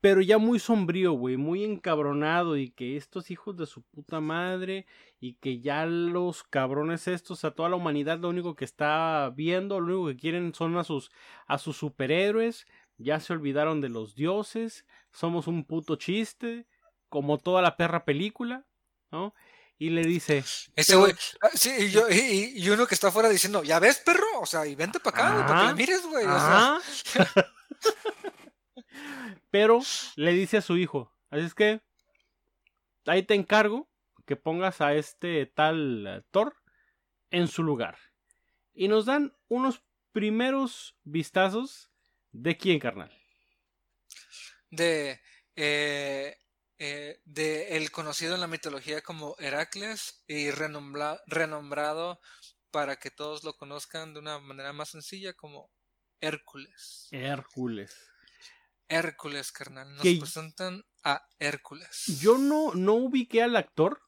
pero 0.01 0.22
ya 0.22 0.38
muy 0.38 0.60
sombrío, 0.60 1.11
güey, 1.14 1.35
muy 1.35 1.65
encabronado 1.65 2.56
y 2.56 2.72
que 2.72 2.95
estos 2.95 3.31
hijos 3.31 3.57
de 3.57 3.65
su 3.65 3.81
puta 3.84 4.22
madre 4.22 4.85
y 5.19 5.34
que 5.35 5.60
ya 5.60 5.85
los 5.85 6.43
cabrones 6.43 7.07
estos 7.10 7.43
a 7.43 7.51
toda 7.51 7.68
la 7.69 7.76
humanidad 7.76 8.19
lo 8.19 8.30
único 8.30 8.56
que 8.56 8.64
está 8.65 9.30
viendo, 9.35 9.80
lo 9.81 9.88
único 9.88 10.07
que 10.07 10.15
quieren 10.22 10.53
son 10.53 10.77
a 10.77 10.85
sus 10.85 11.11
a 11.47 11.57
sus 11.57 11.76
superhéroes, 11.77 12.65
ya 12.97 13.19
se 13.19 13.34
olvidaron 13.34 13.81
de 13.81 13.89
los 13.89 14.15
dioses, 14.15 14.85
somos 15.11 15.47
un 15.47 15.65
puto 15.65 15.97
chiste, 15.97 16.65
como 17.10 17.38
toda 17.38 17.61
la 17.61 17.76
perra 17.76 18.06
película, 18.06 18.65
¿no? 19.11 19.34
Y 19.80 19.89
le 19.91 20.01
dice. 20.03 20.43
Ese 20.76 20.95
güey. 20.97 21.14
Ah, 21.41 21.49
sí, 21.53 21.72
y, 21.80 21.89
yo, 21.89 22.10
y, 22.10 22.69
uno 22.69 22.85
que 22.85 22.95
está 22.95 23.07
afuera 23.07 23.30
diciendo, 23.30 23.64
¿ya 23.64 23.80
ves, 23.80 23.99
perro? 23.99 24.41
O 24.41 24.45
sea, 24.45 24.68
y 24.68 24.76
vente 24.76 24.99
para 24.99 25.18
acá, 25.18 25.34
güey, 25.34 25.47
para 25.47 25.61
que 25.61 25.68
le 25.68 25.73
mires, 25.73 26.06
güey. 26.06 26.26
O 26.26 26.39
sea. 26.39 26.80
Pero 29.49 29.80
le 30.18 30.34
dice 30.34 30.57
a 30.57 30.61
su 30.61 30.77
hijo, 30.77 31.15
así 31.31 31.45
es 31.45 31.56
que 31.56 31.81
ahí 33.06 33.23
te 33.23 33.34
encargo 33.34 33.89
que 34.26 34.35
pongas 34.35 34.81
a 34.81 34.93
este 34.93 35.45
tal 35.47 36.26
Thor 36.30 36.56
en 37.31 37.47
su 37.47 37.64
lugar. 37.64 37.97
Y 38.73 38.89
nos 38.89 39.06
dan 39.06 39.34
unos 39.47 39.81
primeros 40.11 40.97
vistazos 41.03 41.89
de 42.31 42.57
quién, 42.57 42.80
carnal. 42.80 43.11
De 44.69 45.19
eh, 45.56 46.38
eh, 46.81 47.22
de 47.26 47.76
el 47.76 47.91
conocido 47.91 48.35
en 48.35 48.41
la 48.41 48.47
mitología 48.47 49.01
como 49.01 49.35
Heracles 49.38 50.23
y 50.27 50.49
renombrado 50.49 52.22
para 52.72 52.95
que 52.95 53.11
todos 53.11 53.43
lo 53.43 53.57
conozcan 53.57 54.14
de 54.14 54.22
una 54.22 54.39
manera 54.39 54.72
más 54.72 54.89
sencilla 54.89 55.34
como 55.34 55.69
Hércules. 56.22 57.10
Hércules. 57.11 57.93
Hércules, 58.88 59.51
carnal. 59.51 59.93
Nos 59.93 60.01
presentan 60.01 60.85
a 61.03 61.27
Hércules. 61.38 62.06
Yo 62.22 62.38
no, 62.38 62.73
no 62.73 62.93
ubiqué 62.93 63.43
al 63.43 63.57
actor 63.57 64.01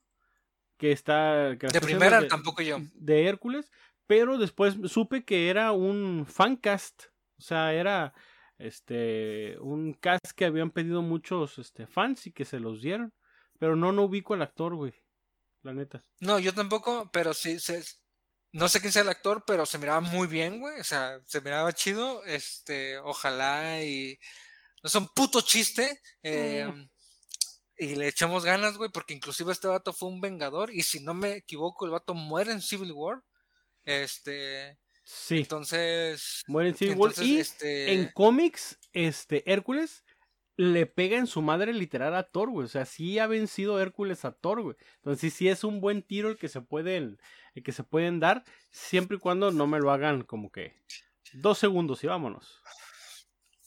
que 0.78 0.94
está. 0.94 1.50
de 1.50 1.82
primera 1.82 2.26
tampoco 2.28 2.62
yo. 2.62 2.80
De 2.94 3.28
Hércules, 3.28 3.70
pero 4.08 4.38
después 4.38 4.76
supe 4.88 5.26
que 5.26 5.50
era 5.50 5.74
un 5.74 6.26
fancast. 6.26 7.04
O 7.38 7.42
sea, 7.42 7.74
era 7.74 8.14
este 8.62 9.58
un 9.60 9.94
cast 9.94 10.32
que 10.36 10.46
habían 10.46 10.72
pedido 10.72 11.02
muchos 11.02 11.58
este 11.60 11.88
fans 11.88 12.28
y 12.28 12.32
que 12.32 12.46
se 12.46 12.60
los 12.60 12.82
dieron. 12.82 13.14
Pero 13.60 13.76
no 13.76 13.92
no 13.92 14.04
ubico 14.04 14.34
al 14.34 14.42
actor 14.42 14.76
güey. 14.76 14.94
La 15.64 15.74
neta. 15.74 16.04
No 16.20 16.40
yo 16.40 16.54
tampoco 16.54 17.10
pero 17.12 17.34
sí 17.34 17.60
se, 17.60 17.84
no 18.52 18.68
sé 18.68 18.82
quién 18.82 18.92
sea 18.92 19.04
el 19.04 19.10
actor 19.10 19.44
pero 19.46 19.66
se 19.66 19.78
miraba 19.78 20.02
muy 20.02 20.28
bien 20.28 20.60
güey. 20.60 20.80
O 20.80 20.84
sea 20.84 21.20
se 21.26 21.42
miraba 21.42 21.74
chido 21.74 22.24
este 22.26 22.98
ojalá 23.00 23.84
y 23.84 24.18
no 24.84 24.88
es 24.88 24.96
un 24.96 25.08
puto 25.10 25.42
chiste 25.42 26.02
em, 26.24 26.90
y 27.78 27.96
le 27.96 28.08
echamos 28.08 28.46
ganas 28.46 28.78
güey 28.78 28.90
porque 28.90 29.14
inclusive 29.14 29.52
este 29.52 29.68
vato 29.68 29.94
fue 29.94 30.10
un 30.10 30.22
vengador 30.22 30.72
y 30.72 30.84
si 30.84 31.00
no 31.00 31.14
me 31.14 31.34
equivoco 31.34 31.86
el 31.86 31.92
vato 31.92 32.14
muere 32.14 32.52
en 32.52 32.62
Civil 32.62 32.92
War 32.92 33.22
este 33.84 34.80
Sí. 35.14 35.40
Entonces. 35.40 36.42
Muere 36.48 36.70
en 36.70 36.76
Civil 36.76 36.96
War. 36.96 37.12
Y 37.22 37.40
este 37.40 37.94
en 37.94 38.10
cómics, 38.14 38.80
este, 38.94 39.44
Hércules 39.52 40.06
le 40.56 40.86
pega 40.86 41.18
en 41.18 41.28
su 41.28 41.42
madre 41.42 41.74
literal 41.74 42.16
a 42.16 42.24
Thor, 42.24 42.50
güey. 42.50 42.66
O 42.66 42.70
sea, 42.70 42.86
sí 42.86 43.20
ha 43.20 43.28
vencido 43.28 43.82
Hércules 43.82 44.24
a 44.24 44.32
Thor, 44.32 44.62
güey. 44.62 44.78
Entonces 44.98 45.34
sí, 45.34 45.50
es 45.50 45.66
un 45.66 45.82
buen 45.82 46.02
tiro 46.02 46.30
el 46.30 46.38
que 46.38 46.48
se 46.48 46.62
pueden, 46.62 47.20
el 47.56 47.64
que 47.64 47.74
se 47.74 47.84
pueden 47.84 48.22
dar, 48.22 48.46
siempre 48.70 49.18
y 49.18 49.20
cuando 49.20 49.52
no 49.52 49.68
me 49.68 49.80
lo 49.80 49.92
hagan 49.92 50.24
como 50.24 50.50
que 50.50 50.82
dos 51.34 51.58
segundos 51.58 52.04
y 52.06 52.08
vámonos. 52.08 52.62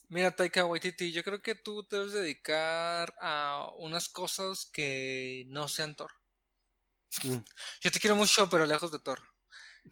Mira, 0.09 0.35
Taika 0.35 0.65
Waititi, 0.65 1.13
yo 1.13 1.23
creo 1.25 1.43
que 1.43 1.55
tú 1.55 1.85
te 1.85 1.97
debes 1.97 2.15
dedicar 2.15 3.15
a 3.21 3.69
unas 3.77 4.09
cosas 4.09 4.71
que 4.73 5.45
no 5.49 5.69
sean 5.69 5.95
Thor. 5.95 6.13
Mm. 7.23 7.37
Yo 7.83 7.91
te 7.91 8.01
quiero 8.01 8.17
mucho, 8.17 8.49
pero 8.49 8.65
lejos 8.65 8.91
de 8.91 8.99
Thor. 8.99 9.34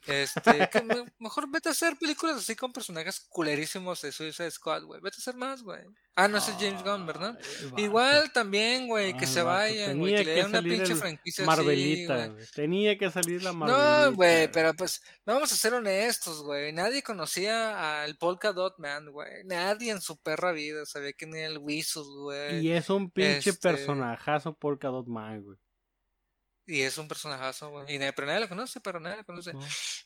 Este, 0.07 0.41
mejor 1.19 1.51
vete 1.51 1.69
a 1.69 1.73
hacer 1.73 1.97
películas 1.97 2.37
así 2.37 2.57
con 2.57 2.73
personajes 2.73 3.21
culerísimos 3.21 4.03
de 4.03 4.11
Suicide 4.11 4.51
Squad, 4.51 4.85
güey. 4.85 5.01
Vete 5.01 5.17
a 5.17 5.19
hacer 5.19 5.37
más, 5.37 5.63
güey. 5.63 5.81
Ah, 6.15 6.29
no, 6.29 6.39
ese 6.39 6.51
es 6.51 6.57
James 6.59 6.83
Gunn, 6.83 7.07
¿verdad? 7.07 7.39
Igual 7.77 8.33
también, 8.33 8.87
güey, 8.87 9.17
que 9.17 9.27
se 9.27 9.43
vayan, 9.43 9.99
güey, 9.99 10.17
que 10.17 10.25
le 10.25 10.35
den 10.35 10.47
una 10.47 10.61
pinche 10.61 10.95
franquicia 10.95 11.45
Marvelita, 11.45 12.25
así, 12.25 12.53
Tenía 12.55 12.99
que 12.99 13.11
salir 13.11 13.43
la 13.43 13.53
Marvelita. 13.53 14.11
No, 14.11 14.13
güey, 14.15 14.51
pero 14.53 14.75
pues, 14.75 15.03
vamos 15.25 15.51
a 15.53 15.57
ser 15.57 15.73
honestos, 15.73 16.43
güey. 16.43 16.73
Nadie 16.73 17.03
conocía 17.03 18.03
al 18.03 18.17
Polka 18.17 18.53
Dot 18.53 18.79
Man, 18.79 19.11
güey. 19.11 19.45
Nadie 19.45 19.93
en 19.93 20.01
su 20.01 20.19
perra 20.19 20.53
vida 20.53 20.85
sabía 20.85 21.15
quién 21.15 21.35
era 21.35 21.47
el 21.47 21.59
Wizard, 21.59 22.05
güey. 22.05 22.67
Y 22.67 22.73
es 22.73 22.91
un 22.91 23.11
pinche 23.11 23.51
este 23.51 23.55
personajazo 23.55 24.53
Polka 24.53 24.89
Dot 24.89 25.07
Man, 25.07 25.43
güey. 25.43 25.59
Y 26.67 26.83
es 26.83 26.97
un 26.97 27.09
personajazo, 27.09 27.71
güey. 27.71 27.97
Y 27.97 27.99
pero 28.13 28.27
nadie 28.27 28.41
lo 28.41 28.49
conoce, 28.49 28.81
pero 28.81 29.01
nadie 29.01 29.19
lo 29.19 29.25
conoce. 29.25 29.53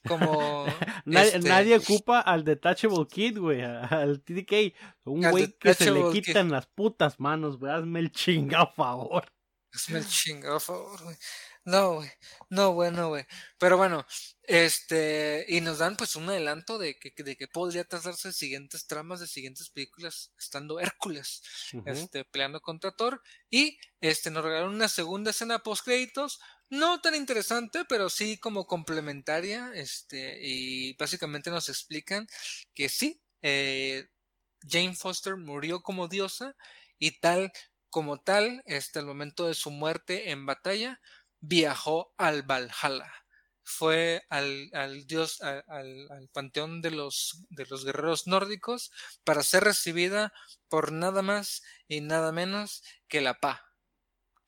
Como. 0.06 0.66
nadie, 1.04 1.36
este 1.36 1.48
nadie, 1.48 1.76
ocupa 1.76 2.20
al 2.20 2.44
Detachable 2.44 3.06
Kid, 3.08 3.38
güey. 3.38 3.62
Al 3.62 4.22
TDK. 4.22 4.74
Un 5.04 5.30
güey 5.30 5.52
que 5.58 5.74
se 5.74 5.90
le 5.90 6.10
quitan 6.10 6.50
las 6.50 6.66
putas 6.66 7.20
manos, 7.20 7.58
güey. 7.58 7.72
Hazme 7.72 8.00
el 8.00 8.10
chingado 8.10 8.72
favor. 8.74 9.30
Hazme 9.72 9.98
el 9.98 10.06
chingado 10.06 10.58
favor, 10.58 11.02
güey. 11.02 11.16
No, 11.66 11.94
güey. 11.97 12.09
No, 12.48 12.70
güey, 12.70 12.93
no, 12.93 13.09
güey. 13.09 13.26
Pero 13.59 13.76
bueno, 13.76 14.06
este. 14.44 15.44
Y 15.48 15.60
nos 15.60 15.78
dan, 15.78 15.97
pues, 15.97 16.14
un 16.14 16.28
adelanto 16.28 16.78
de 16.78 16.97
que, 16.97 17.12
de 17.24 17.36
que 17.36 17.48
podría 17.48 17.82
trazarse 17.82 18.32
siguientes 18.32 18.86
tramas 18.86 19.18
de 19.18 19.26
siguientes 19.26 19.68
películas, 19.70 20.32
estando 20.38 20.78
Hércules, 20.80 21.43
este, 21.84 22.24
peleando 22.24 22.60
contra 22.60 22.93
Thor. 22.93 23.20
Y, 23.51 23.78
este, 24.01 24.30
nos 24.30 24.44
regalaron 24.44 24.76
una 24.76 24.88
segunda 24.88 25.32
escena 25.32 25.59
post 25.59 25.84
créditos 25.84 26.40
no 26.70 27.01
tan 27.01 27.14
interesante, 27.14 27.84
pero 27.88 28.10
sí 28.10 28.38
como 28.38 28.66
complementaria, 28.66 29.72
este, 29.74 30.38
y 30.43 30.94
básicamente 30.94 31.51
nos 31.51 31.68
explican 31.68 32.26
que 32.74 32.88
sí, 32.88 33.20
eh, 33.43 34.09
Jane 34.68 34.94
Foster 34.94 35.36
murió 35.36 35.82
como 35.82 36.09
diosa 36.09 36.56
y 36.98 37.20
tal 37.20 37.52
como 37.90 38.18
tal, 38.20 38.62
este, 38.66 38.98
el 38.98 39.06
momento 39.06 39.47
de 39.47 39.55
su 39.55 39.70
muerte 39.70 40.30
en 40.30 40.44
batalla, 40.44 41.01
viajó 41.47 42.14
al 42.16 42.43
Valhalla. 42.43 43.12
Fue 43.62 44.24
al, 44.31 44.70
al 44.74 45.06
dios, 45.06 45.43
al, 45.43 45.64
al, 45.68 46.28
panteón 46.32 46.81
de 46.82 46.93
los, 46.93 47.44
de 47.51 47.66
los 47.66 47.85
guerreros 47.85 48.28
nórdicos 48.28 48.93
para 49.24 49.43
ser 49.43 49.64
recibida 49.64 50.32
por 50.68 50.93
nada 50.93 51.23
más 51.23 51.62
y 51.89 52.01
nada 52.01 52.31
menos 52.31 52.85
que 53.09 53.20
la 53.20 53.35
Pa, 53.35 53.64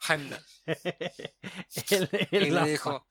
Heimdall. 0.08 0.44
y 2.30 2.38
le 2.38 2.70
dijo, 2.70 3.08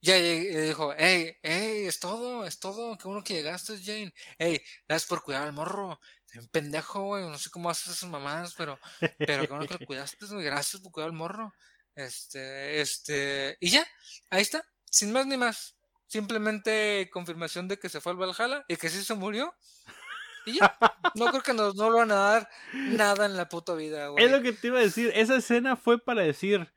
ya 0.00 0.14
le 0.14 0.62
dijo, 0.62 0.94
hey, 0.96 1.36
hey, 1.42 1.84
es 1.86 2.00
todo, 2.00 2.46
es 2.46 2.58
todo, 2.58 2.96
qué 2.96 3.06
bueno 3.06 3.22
que 3.22 3.34
llegaste, 3.34 3.78
Jane. 3.84 4.14
Hey, 4.38 4.62
gracias 4.88 5.08
por 5.08 5.22
cuidar 5.22 5.42
al 5.42 5.52
morro. 5.52 6.00
Un 6.36 6.48
pendejo, 6.48 7.02
güey, 7.02 7.24
no 7.24 7.36
sé 7.36 7.50
cómo 7.50 7.68
haces 7.68 7.96
esas 7.98 8.08
mamadas, 8.08 8.54
pero, 8.56 8.78
pero 9.18 9.42
qué 9.42 9.48
bueno 9.48 9.66
que 9.66 9.76
lo 9.78 9.86
cuidaste, 9.86 10.24
güey, 10.24 10.44
gracias 10.44 10.80
por 10.80 10.92
cuidar 10.92 11.10
al 11.10 11.16
morro. 11.16 11.52
Este, 11.94 12.80
este, 12.80 13.56
y 13.60 13.70
ya, 13.70 13.86
ahí 14.30 14.42
está, 14.42 14.64
sin 14.90 15.12
más 15.12 15.26
ni 15.26 15.36
más. 15.36 15.76
Simplemente 16.06 17.08
confirmación 17.12 17.68
de 17.68 17.78
que 17.78 17.88
se 17.88 18.00
fue 18.00 18.12
al 18.12 18.18
Valhalla 18.18 18.64
y 18.68 18.76
que 18.76 18.88
sí 18.88 19.04
se 19.04 19.14
murió. 19.14 19.54
Y 20.46 20.58
ya, 20.58 20.76
no 21.14 21.26
creo 21.26 21.42
que 21.42 21.52
nos, 21.52 21.76
no 21.76 21.90
lo 21.90 21.98
van 21.98 22.10
a 22.10 22.16
dar 22.16 22.48
nada 22.72 23.26
en 23.26 23.36
la 23.36 23.48
puta 23.48 23.74
vida, 23.74 24.08
güey. 24.08 24.24
Es 24.24 24.30
lo 24.30 24.42
que 24.42 24.52
te 24.52 24.68
iba 24.68 24.78
a 24.78 24.82
decir, 24.82 25.12
esa 25.14 25.36
escena 25.36 25.76
fue 25.76 26.02
para 26.02 26.22
decir, 26.22 26.72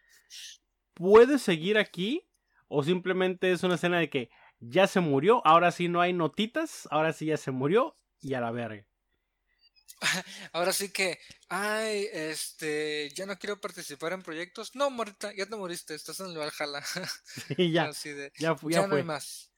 ¿puedes 0.93 1.41
seguir 1.41 1.77
aquí? 1.77 2.27
O 2.67 2.83
simplemente 2.83 3.51
es 3.51 3.63
una 3.63 3.75
escena 3.75 3.99
de 3.99 4.09
que 4.09 4.29
ya 4.59 4.87
se 4.87 4.99
murió, 4.99 5.41
ahora 5.45 5.71
sí 5.71 5.87
no 5.87 6.01
hay 6.01 6.13
notitas, 6.13 6.87
ahora 6.91 7.13
sí 7.13 7.27
ya 7.27 7.37
se 7.37 7.51
murió 7.51 7.97
y 8.21 8.33
a 8.33 8.41
la 8.41 8.51
verga. 8.51 8.85
Ahora 10.53 10.73
sí 10.73 10.89
que, 10.89 11.19
ay, 11.49 12.07
este, 12.11 13.09
ya 13.15 13.25
no 13.25 13.37
quiero 13.37 13.59
participar 13.59 14.13
en 14.13 14.21
proyectos. 14.21 14.75
No, 14.75 14.89
Morita, 14.89 15.33
ya 15.33 15.45
te 15.45 15.55
moriste, 15.55 15.95
estás 15.95 16.19
en 16.19 16.27
el 16.27 16.37
Valhalla. 16.37 16.83
Sí, 17.57 17.71
ya. 17.71 17.89
ya, 18.37 18.55
ya, 18.61 18.87
no 18.87 18.95
hay 18.95 19.03
más. 19.03 19.51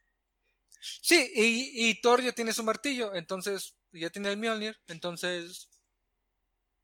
Sí, 0.79 1.31
y, 1.33 1.89
y 1.89 2.01
Thor 2.01 2.21
ya 2.21 2.31
tiene 2.31 2.53
su 2.53 2.63
martillo, 2.63 3.15
entonces 3.15 3.75
ya 3.91 4.09
tiene 4.09 4.29
el 4.29 4.37
Mjolnir, 4.37 4.77
entonces 4.87 5.67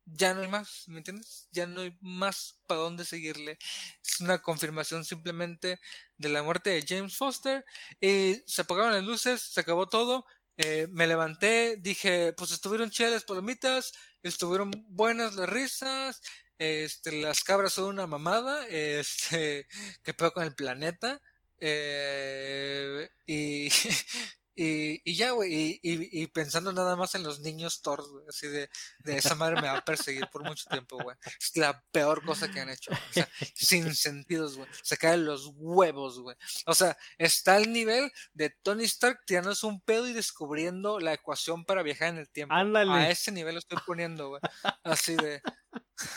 ya 0.05 0.33
no 0.33 0.41
hay 0.41 0.47
más, 0.47 0.87
¿me 0.87 0.97
entiendes? 0.97 1.47
Ya 1.51 1.67
no 1.67 1.81
hay 1.81 1.97
más 2.01 2.59
para 2.67 2.81
dónde 2.81 3.05
seguirle. 3.05 3.57
Es 4.03 4.19
una 4.19 4.41
confirmación 4.41 5.05
simplemente 5.05 5.79
de 6.17 6.29
la 6.29 6.43
muerte 6.43 6.71
de 6.71 6.85
James 6.87 7.15
Foster. 7.15 7.65
Y 7.99 8.41
se 8.45 8.61
apagaron 8.61 8.93
las 8.93 9.03
luces, 9.03 9.41
se 9.41 9.61
acabó 9.61 9.87
todo. 9.87 10.25
Eh, 10.57 10.87
me 10.91 11.07
levanté, 11.07 11.77
dije, 11.77 12.33
pues 12.33 12.51
estuvieron 12.51 12.91
chidas 12.91 13.11
las 13.11 13.23
palomitas, 13.23 13.93
estuvieron 14.21 14.71
buenas 14.89 15.35
las 15.35 15.49
risas, 15.49 16.21
este, 16.57 17.21
las 17.21 17.43
cabras 17.43 17.73
son 17.73 17.85
una 17.85 18.07
mamada, 18.07 18.67
este, 18.69 19.67
que 20.03 20.13
pedo 20.13 20.33
con 20.33 20.43
el 20.43 20.55
planeta. 20.55 21.21
Eh, 21.59 23.09
y, 23.25 23.69
Y, 24.63 25.01
y 25.03 25.15
ya, 25.15 25.31
güey, 25.31 25.51
y, 25.51 25.79
y, 25.81 26.21
y, 26.21 26.27
pensando 26.27 26.71
nada 26.71 26.95
más 26.95 27.15
en 27.15 27.23
los 27.23 27.39
niños 27.39 27.81
Thor, 27.81 28.07
güey, 28.07 28.25
así 28.29 28.47
de, 28.47 28.69
de 28.99 29.17
esa 29.17 29.33
madre 29.33 29.55
me 29.55 29.67
va 29.67 29.77
a 29.77 29.83
perseguir 29.83 30.27
por 30.31 30.43
mucho 30.43 30.69
tiempo, 30.69 30.99
güey. 31.01 31.17
Es 31.25 31.57
la 31.57 31.83
peor 31.91 32.23
cosa 32.23 32.51
que 32.51 32.59
han 32.59 32.69
hecho, 32.69 32.91
o 32.91 33.13
sea, 33.13 33.27
sin 33.55 33.95
sentidos, 33.95 34.57
güey. 34.57 34.69
Se 34.83 34.97
caen 34.97 35.25
los 35.25 35.49
huevos, 35.55 36.19
güey. 36.19 36.35
O 36.67 36.75
sea, 36.75 36.95
está 37.17 37.55
al 37.55 37.73
nivel 37.73 38.11
de 38.33 38.51
Tony 38.51 38.83
Stark 38.83 39.21
tirándose 39.25 39.65
un 39.65 39.81
pedo 39.81 40.07
y 40.07 40.13
descubriendo 40.13 40.99
la 40.99 41.13
ecuación 41.13 41.65
para 41.65 41.81
viajar 41.81 42.09
en 42.09 42.19
el 42.19 42.29
tiempo. 42.29 42.53
Ándale. 42.53 42.91
A 42.91 43.09
ese 43.09 43.31
nivel 43.31 43.55
lo 43.55 43.59
estoy 43.59 43.79
poniendo, 43.87 44.29
güey. 44.29 44.41
Así 44.83 45.15
de, 45.15 45.41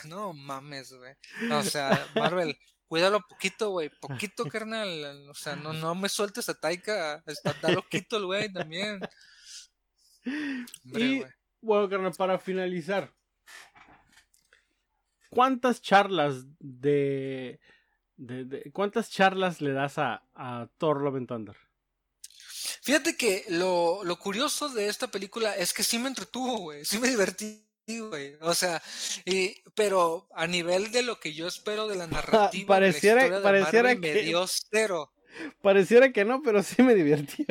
no 0.05 0.35
mames, 0.35 0.93
güey. 0.93 1.15
O 1.51 1.63
sea, 1.63 2.09
Marvel, 2.15 2.59
cuídalo 2.87 3.21
poquito, 3.29 3.71
güey, 3.71 3.91
poquito, 4.01 4.45
carnal. 4.49 5.29
O 5.29 5.35
sea, 5.35 5.57
no, 5.57 5.73
no 5.73 5.95
me 5.95 6.09
sueltes 6.09 6.49
a 6.49 6.55
Taika, 6.55 7.23
está, 7.27 7.51
está 7.53 7.71
loquito 7.71 8.17
el 8.17 8.27
güey 8.27 8.53
también. 8.53 9.01
Hombre, 10.85 11.05
y 11.05 11.19
güey. 11.21 11.31
bueno, 11.61 11.89
carnal, 11.89 12.13
para 12.15 12.39
finalizar, 12.39 13.13
¿cuántas 15.31 15.83
charlas 15.83 16.45
de, 16.59 17.61
de, 18.17 18.45
de- 18.45 18.71
cuántas 18.73 19.11
charlas 19.11 19.61
le 19.61 19.73
das 19.73 19.99
a, 19.99 20.23
a 20.35 20.69
Thor 20.79 21.03
Love 21.03 21.17
and 21.17 21.29
Thunder? 21.29 21.57
Fíjate 22.83 23.17
que 23.17 23.45
lo, 23.49 24.05
lo 24.05 24.19
curioso 24.19 24.69
de 24.69 24.89
esta 24.89 25.09
película 25.09 25.57
es 25.57 25.73
que 25.73 25.83
sí 25.83 25.99
me 25.99 26.09
entretuvo, 26.09 26.59
güey, 26.59 26.85
sí 26.85 26.99
me 26.99 27.09
divertí, 27.09 27.64
güey. 27.87 28.37
O 28.41 28.55
sea, 28.55 28.83
y, 29.25 29.63
pero 29.75 30.29
a 30.35 30.47
nivel 30.47 30.91
de 30.93 31.03
lo 31.03 31.21
que 31.21 31.33
yo 31.35 31.47
espero 31.47 31.87
de 31.89 31.97
la 31.97 32.07
narrativa, 32.53 32.67
Pareciera- 32.67 33.21
la 33.23 33.27
historia 33.27 33.39
de 33.39 33.43
pareciera 33.43 33.89
Marvel, 33.91 34.01
me 34.01 34.13
que- 34.13 34.23
dio 34.27 34.47
cero. 34.47 35.13
Pareciera 35.63 36.13
que 36.13 36.25
no, 36.25 36.41
pero 36.43 36.63
sí 36.63 36.81
me 36.83 36.95
divirtió. 36.95 37.45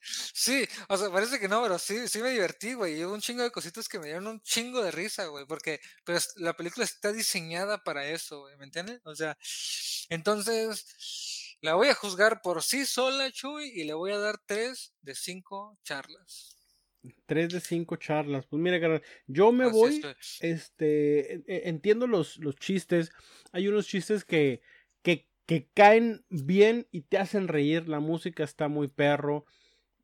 Sí, 0.00 0.66
o 0.88 0.96
sea, 0.96 1.10
parece 1.10 1.38
que 1.40 1.48
no, 1.48 1.62
pero 1.62 1.78
sí, 1.78 2.06
sí 2.08 2.20
me 2.22 2.30
divertí, 2.30 2.74
güey. 2.74 2.98
Y 3.00 3.04
hubo 3.04 3.14
un 3.14 3.20
chingo 3.20 3.42
de 3.42 3.50
cositas 3.50 3.88
que 3.88 3.98
me 3.98 4.06
dieron 4.06 4.26
un 4.26 4.40
chingo 4.42 4.82
de 4.82 4.90
risa, 4.90 5.26
güey, 5.26 5.44
porque 5.46 5.80
pues, 6.04 6.34
la 6.36 6.54
película 6.54 6.84
está 6.84 7.10
diseñada 7.12 7.82
para 7.82 8.06
eso, 8.08 8.40
güey, 8.40 8.56
¿me 8.58 8.64
entiendes? 8.64 9.00
O 9.04 9.14
sea, 9.14 9.36
entonces 10.08 11.56
la 11.60 11.74
voy 11.74 11.88
a 11.88 11.94
juzgar 11.94 12.40
por 12.42 12.62
sí 12.62 12.86
sola, 12.86 13.30
Chuy, 13.32 13.72
y 13.74 13.84
le 13.84 13.94
voy 13.94 14.12
a 14.12 14.18
dar 14.18 14.38
tres 14.46 14.92
de 15.02 15.14
cinco 15.14 15.76
charlas. 15.84 16.57
Tres 17.26 17.50
de 17.52 17.60
cinco 17.60 17.96
charlas. 17.96 18.46
Pues 18.46 18.60
mira, 18.60 18.80
carnal, 18.80 19.02
yo 19.26 19.52
me 19.52 19.64
Así 19.64 19.72
voy, 19.72 19.94
estoy. 19.96 20.14
este, 20.40 21.68
entiendo 21.68 22.06
los, 22.06 22.38
los 22.38 22.56
chistes. 22.56 23.12
Hay 23.52 23.68
unos 23.68 23.86
chistes 23.86 24.24
que, 24.24 24.60
que, 25.02 25.26
que 25.46 25.68
caen 25.74 26.24
bien 26.28 26.86
y 26.90 27.02
te 27.02 27.18
hacen 27.18 27.48
reír. 27.48 27.88
La 27.88 28.00
música 28.00 28.44
está 28.44 28.68
muy 28.68 28.88
perro. 28.88 29.44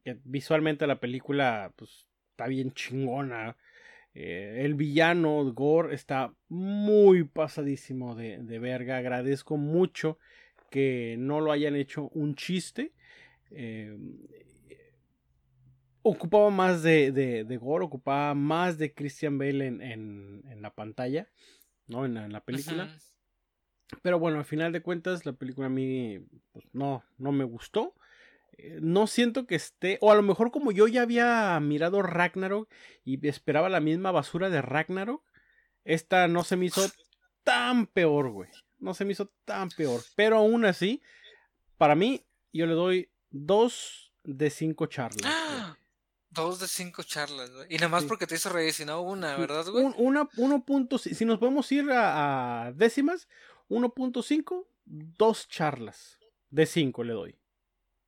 eh, 0.04 0.18
Visualmente 0.24 0.86
la 0.86 1.00
película, 1.00 1.72
pues, 1.76 2.08
está 2.30 2.46
bien 2.46 2.72
chingona. 2.72 3.56
Eh, 4.14 4.62
el 4.64 4.74
villano, 4.74 5.44
Gore, 5.52 5.94
está 5.94 6.34
muy 6.48 7.24
pasadísimo 7.24 8.14
de, 8.14 8.38
de 8.38 8.58
verga. 8.60 8.96
Agradezco 8.98 9.56
mucho 9.56 10.18
que 10.70 11.16
no 11.18 11.40
lo 11.40 11.52
hayan 11.52 11.76
hecho 11.76 12.08
un 12.14 12.36
chiste. 12.36 12.92
Eh, 13.50 13.96
ocupaba 16.04 16.50
más 16.50 16.82
de, 16.82 17.10
de, 17.10 17.44
de 17.44 17.56
Gore, 17.56 17.84
ocupaba 17.84 18.34
más 18.34 18.78
de 18.78 18.92
Christian 18.94 19.38
Bale 19.38 19.66
en, 19.66 19.82
en, 19.82 20.44
en 20.48 20.62
la 20.62 20.70
pantalla, 20.74 21.28
¿no? 21.88 22.04
En 22.04 22.14
la, 22.14 22.24
en 22.26 22.32
la 22.32 22.44
película. 22.44 22.84
Pero 24.02 24.18
bueno, 24.18 24.38
al 24.38 24.44
final 24.44 24.72
de 24.72 24.82
cuentas, 24.82 25.26
la 25.26 25.32
película 25.32 25.66
a 25.66 25.70
mí 25.70 26.20
pues, 26.52 26.64
no, 26.72 27.04
no 27.18 27.32
me 27.32 27.44
gustó. 27.44 27.94
Eh, 28.58 28.78
No 28.80 29.06
siento 29.06 29.46
que 29.46 29.54
esté, 29.54 29.98
o 30.00 30.12
a 30.12 30.14
lo 30.14 30.22
mejor 30.22 30.50
como 30.50 30.72
yo 30.72 30.86
ya 30.88 31.02
había 31.02 31.58
mirado 31.60 32.02
Ragnarok 32.02 32.68
y 33.04 33.26
esperaba 33.26 33.68
la 33.68 33.80
misma 33.80 34.12
basura 34.12 34.50
de 34.50 34.62
Ragnarok, 34.62 35.22
esta 35.84 36.28
no 36.28 36.44
se 36.44 36.56
me 36.56 36.66
hizo 36.66 36.82
tan 37.42 37.86
peor, 37.86 38.30
güey. 38.30 38.50
No 38.78 38.94
se 38.94 39.04
me 39.04 39.12
hizo 39.12 39.30
tan 39.44 39.68
peor. 39.70 40.00
Pero 40.16 40.36
aún 40.38 40.64
así, 40.64 41.02
para 41.78 41.94
mí, 41.94 42.24
yo 42.52 42.66
le 42.66 42.74
doy 42.74 43.10
dos 43.30 44.12
de 44.22 44.50
cinco 44.50 44.86
charlas. 44.86 45.22
güey. 45.22 45.74
Dos 46.34 46.58
de 46.60 46.68
cinco 46.68 47.02
charlas, 47.02 47.50
güey. 47.50 47.66
Y 47.70 47.76
nada 47.76 47.88
más 47.88 48.02
Sí. 48.02 48.08
porque 48.08 48.26
te 48.26 48.34
hizo 48.34 48.48
reír, 48.50 48.72
si 48.72 48.84
no 48.84 49.00
una, 49.02 49.36
¿verdad, 49.36 49.64
güey? 49.66 49.84
Un, 49.84 49.94
una, 49.96 50.28
uno 50.36 50.64
punto, 50.64 50.98
si 50.98 51.14
si 51.14 51.24
nos 51.24 51.38
podemos 51.38 51.70
ir 51.72 51.90
a, 51.90 52.66
a 52.66 52.72
décimas, 52.72 53.28
1.5, 53.68 54.66
dos 54.84 55.48
charlas. 55.48 56.18
De 56.50 56.66
5 56.66 57.02
le 57.04 57.12
doy. 57.14 57.38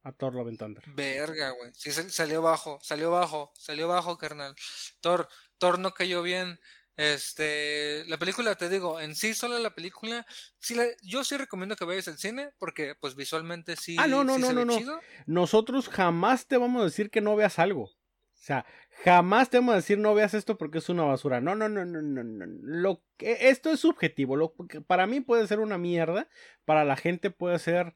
A 0.02 0.12
Thor 0.12 0.34
Love 0.34 0.48
and 0.48 0.58
Thunder. 0.58 0.84
Verga, 0.94 1.50
güey. 1.50 1.72
Sí, 1.74 1.90
sal- 1.90 2.10
salió 2.12 2.40
bajo, 2.42 2.78
salió 2.82 3.10
bajo, 3.10 3.52
salió 3.56 3.88
bajo, 3.88 4.16
carnal. 4.18 4.54
Thor, 5.00 5.28
Thor 5.58 5.78
no 5.78 5.92
cayó 5.94 6.22
bien. 6.22 6.60
Este, 6.98 8.04
la 8.06 8.16
película, 8.18 8.54
te 8.54 8.68
digo, 8.68 9.00
en 9.00 9.14
sí, 9.14 9.34
solo 9.34 9.58
la 9.58 9.74
película, 9.74 10.24
sí 10.58 10.74
la- 10.74 10.86
yo 11.02 11.24
sí 11.24 11.36
recomiendo 11.36 11.76
que 11.76 11.84
vayas 11.84 12.08
al 12.08 12.18
cine, 12.18 12.50
porque 12.58 12.94
pues 13.00 13.14
visualmente 13.16 13.76
sí, 13.76 13.96
Ah, 13.98 14.06
no, 14.06 14.24
no, 14.24 14.36
sí 14.36 14.40
no, 14.42 14.52
no, 14.52 14.64
no. 14.64 14.78
chido. 14.78 15.00
Nosotros 15.26 15.88
jamás 15.88 16.46
te 16.46 16.56
vamos 16.56 16.82
a 16.82 16.84
decir 16.86 17.10
que 17.10 17.20
no 17.20 17.36
veas 17.36 17.58
algo. 17.58 17.90
O 18.36 18.44
sea, 18.46 18.66
jamás 19.02 19.50
te 19.50 19.56
vamos 19.58 19.72
a 19.72 19.76
decir 19.76 19.98
no 19.98 20.14
veas 20.14 20.34
esto 20.34 20.58
porque 20.58 20.78
es 20.78 20.88
una 20.88 21.04
basura. 21.04 21.40
No, 21.40 21.54
no, 21.54 21.68
no, 21.68 21.84
no, 21.84 22.02
no, 22.02 22.22
no. 22.22 22.46
Lo 22.62 23.02
que, 23.16 23.48
esto 23.48 23.70
es 23.72 23.80
subjetivo. 23.80 24.36
Lo 24.36 24.54
que 24.68 24.80
para 24.80 25.06
mí 25.06 25.20
puede 25.20 25.46
ser 25.46 25.58
una 25.58 25.78
mierda. 25.78 26.28
Para 26.64 26.84
la 26.84 26.96
gente 26.96 27.30
puede 27.30 27.58
ser 27.58 27.94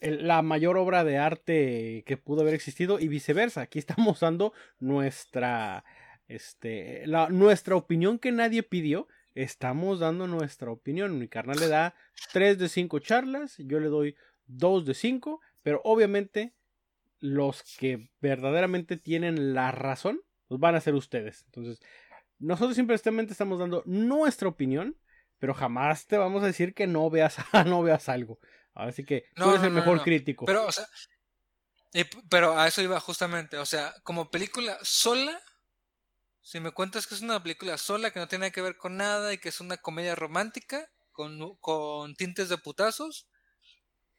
la 0.00 0.42
mayor 0.42 0.76
obra 0.76 1.04
de 1.04 1.18
arte 1.18 2.04
que 2.06 2.16
pudo 2.16 2.42
haber 2.42 2.54
existido 2.54 3.00
y 3.00 3.08
viceversa. 3.08 3.62
Aquí 3.62 3.78
estamos 3.78 4.20
dando 4.20 4.52
nuestra, 4.78 5.84
este, 6.28 7.06
la, 7.06 7.28
nuestra 7.30 7.74
opinión 7.74 8.18
que 8.18 8.30
nadie 8.30 8.62
pidió. 8.62 9.08
Estamos 9.34 10.00
dando 10.00 10.26
nuestra 10.26 10.70
opinión. 10.70 11.18
Mi 11.18 11.28
carnal 11.28 11.60
le 11.60 11.68
da 11.68 11.94
3 12.32 12.58
de 12.58 12.68
5 12.68 12.98
charlas. 13.00 13.56
Yo 13.58 13.80
le 13.80 13.88
doy 13.88 14.16
2 14.46 14.84
de 14.84 14.94
5. 14.94 15.40
Pero 15.62 15.80
obviamente 15.84 16.54
los 17.20 17.62
que 17.78 18.10
verdaderamente 18.20 18.96
tienen 18.96 19.54
la 19.54 19.72
razón, 19.72 20.20
pues 20.46 20.60
van 20.60 20.74
a 20.74 20.80
ser 20.80 20.94
ustedes. 20.94 21.44
Entonces, 21.46 21.80
nosotros 22.38 22.76
simplemente 22.76 23.32
estamos 23.32 23.58
dando 23.58 23.82
nuestra 23.86 24.48
opinión, 24.48 24.98
pero 25.38 25.54
jamás 25.54 26.06
te 26.06 26.18
vamos 26.18 26.42
a 26.42 26.46
decir 26.46 26.74
que 26.74 26.86
no 26.86 27.10
veas, 27.10 27.36
no 27.66 27.82
veas 27.82 28.08
algo. 28.08 28.38
Así 28.74 29.04
que 29.04 29.26
tú 29.40 29.48
No, 29.48 29.50
eres 29.50 29.62
no, 29.62 29.68
el 29.68 29.72
mejor 29.72 29.96
no. 29.98 30.02
crítico. 30.02 30.44
Pero, 30.46 30.66
o 30.66 30.72
sea, 30.72 30.86
y 31.92 32.04
pero 32.30 32.58
a 32.58 32.66
eso 32.68 32.82
iba 32.82 33.00
justamente, 33.00 33.56
o 33.58 33.66
sea, 33.66 33.94
como 34.02 34.30
película 34.30 34.78
sola, 34.82 35.40
si 36.40 36.60
me 36.60 36.72
cuentas 36.72 37.06
que 37.06 37.14
es 37.14 37.22
una 37.22 37.42
película 37.42 37.78
sola, 37.78 38.10
que 38.10 38.20
no 38.20 38.28
tiene 38.28 38.52
que 38.52 38.62
ver 38.62 38.76
con 38.76 38.96
nada 38.96 39.32
y 39.32 39.38
que 39.38 39.50
es 39.50 39.60
una 39.60 39.76
comedia 39.76 40.14
romántica, 40.14 40.90
con, 41.12 41.56
con 41.58 42.14
tintes 42.16 42.48
de 42.48 42.58
putazos, 42.58 43.28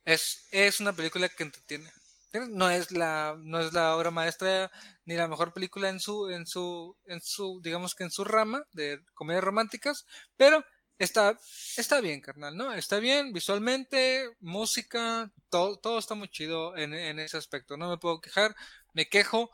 es, 0.06 0.48
es 0.52 0.80
una 0.80 0.94
película 0.94 1.30
que 1.30 1.44
entretiene. 1.44 1.92
No 2.34 2.70
es 2.70 2.92
la, 2.92 3.36
no 3.40 3.60
es 3.60 3.74
la 3.74 3.96
obra 3.96 4.12
maestra 4.12 4.72
ni 5.06 5.16
la 5.16 5.28
mejor 5.28 5.52
película 5.54 5.90
en 5.90 6.00
su, 6.00 6.30
en 6.30 6.46
su, 6.46 6.96
en 7.06 7.22
su, 7.22 7.60
digamos 7.64 7.96
que 7.96 8.04
en 8.04 8.12
su 8.12 8.24
rama 8.24 8.64
de 8.72 9.04
comedias 9.16 9.44
románticas, 9.44 10.06
pero 10.38 10.64
está, 11.00 11.40
está 11.78 12.02
bien, 12.02 12.22
carnal, 12.22 12.56
¿no? 12.56 12.72
Está 12.74 13.00
bien 13.00 13.34
visualmente, 13.34 14.30
música, 14.42 15.32
todo, 15.50 15.80
todo 15.80 15.98
está 15.98 16.14
muy 16.14 16.30
chido 16.30 16.78
en, 16.78 16.94
en 16.94 17.18
ese 17.20 17.38
aspecto. 17.38 17.78
No 17.78 17.90
me 17.90 17.98
puedo 17.98 18.22
quejar, 18.22 18.56
me 18.94 19.10
quejo, 19.10 19.50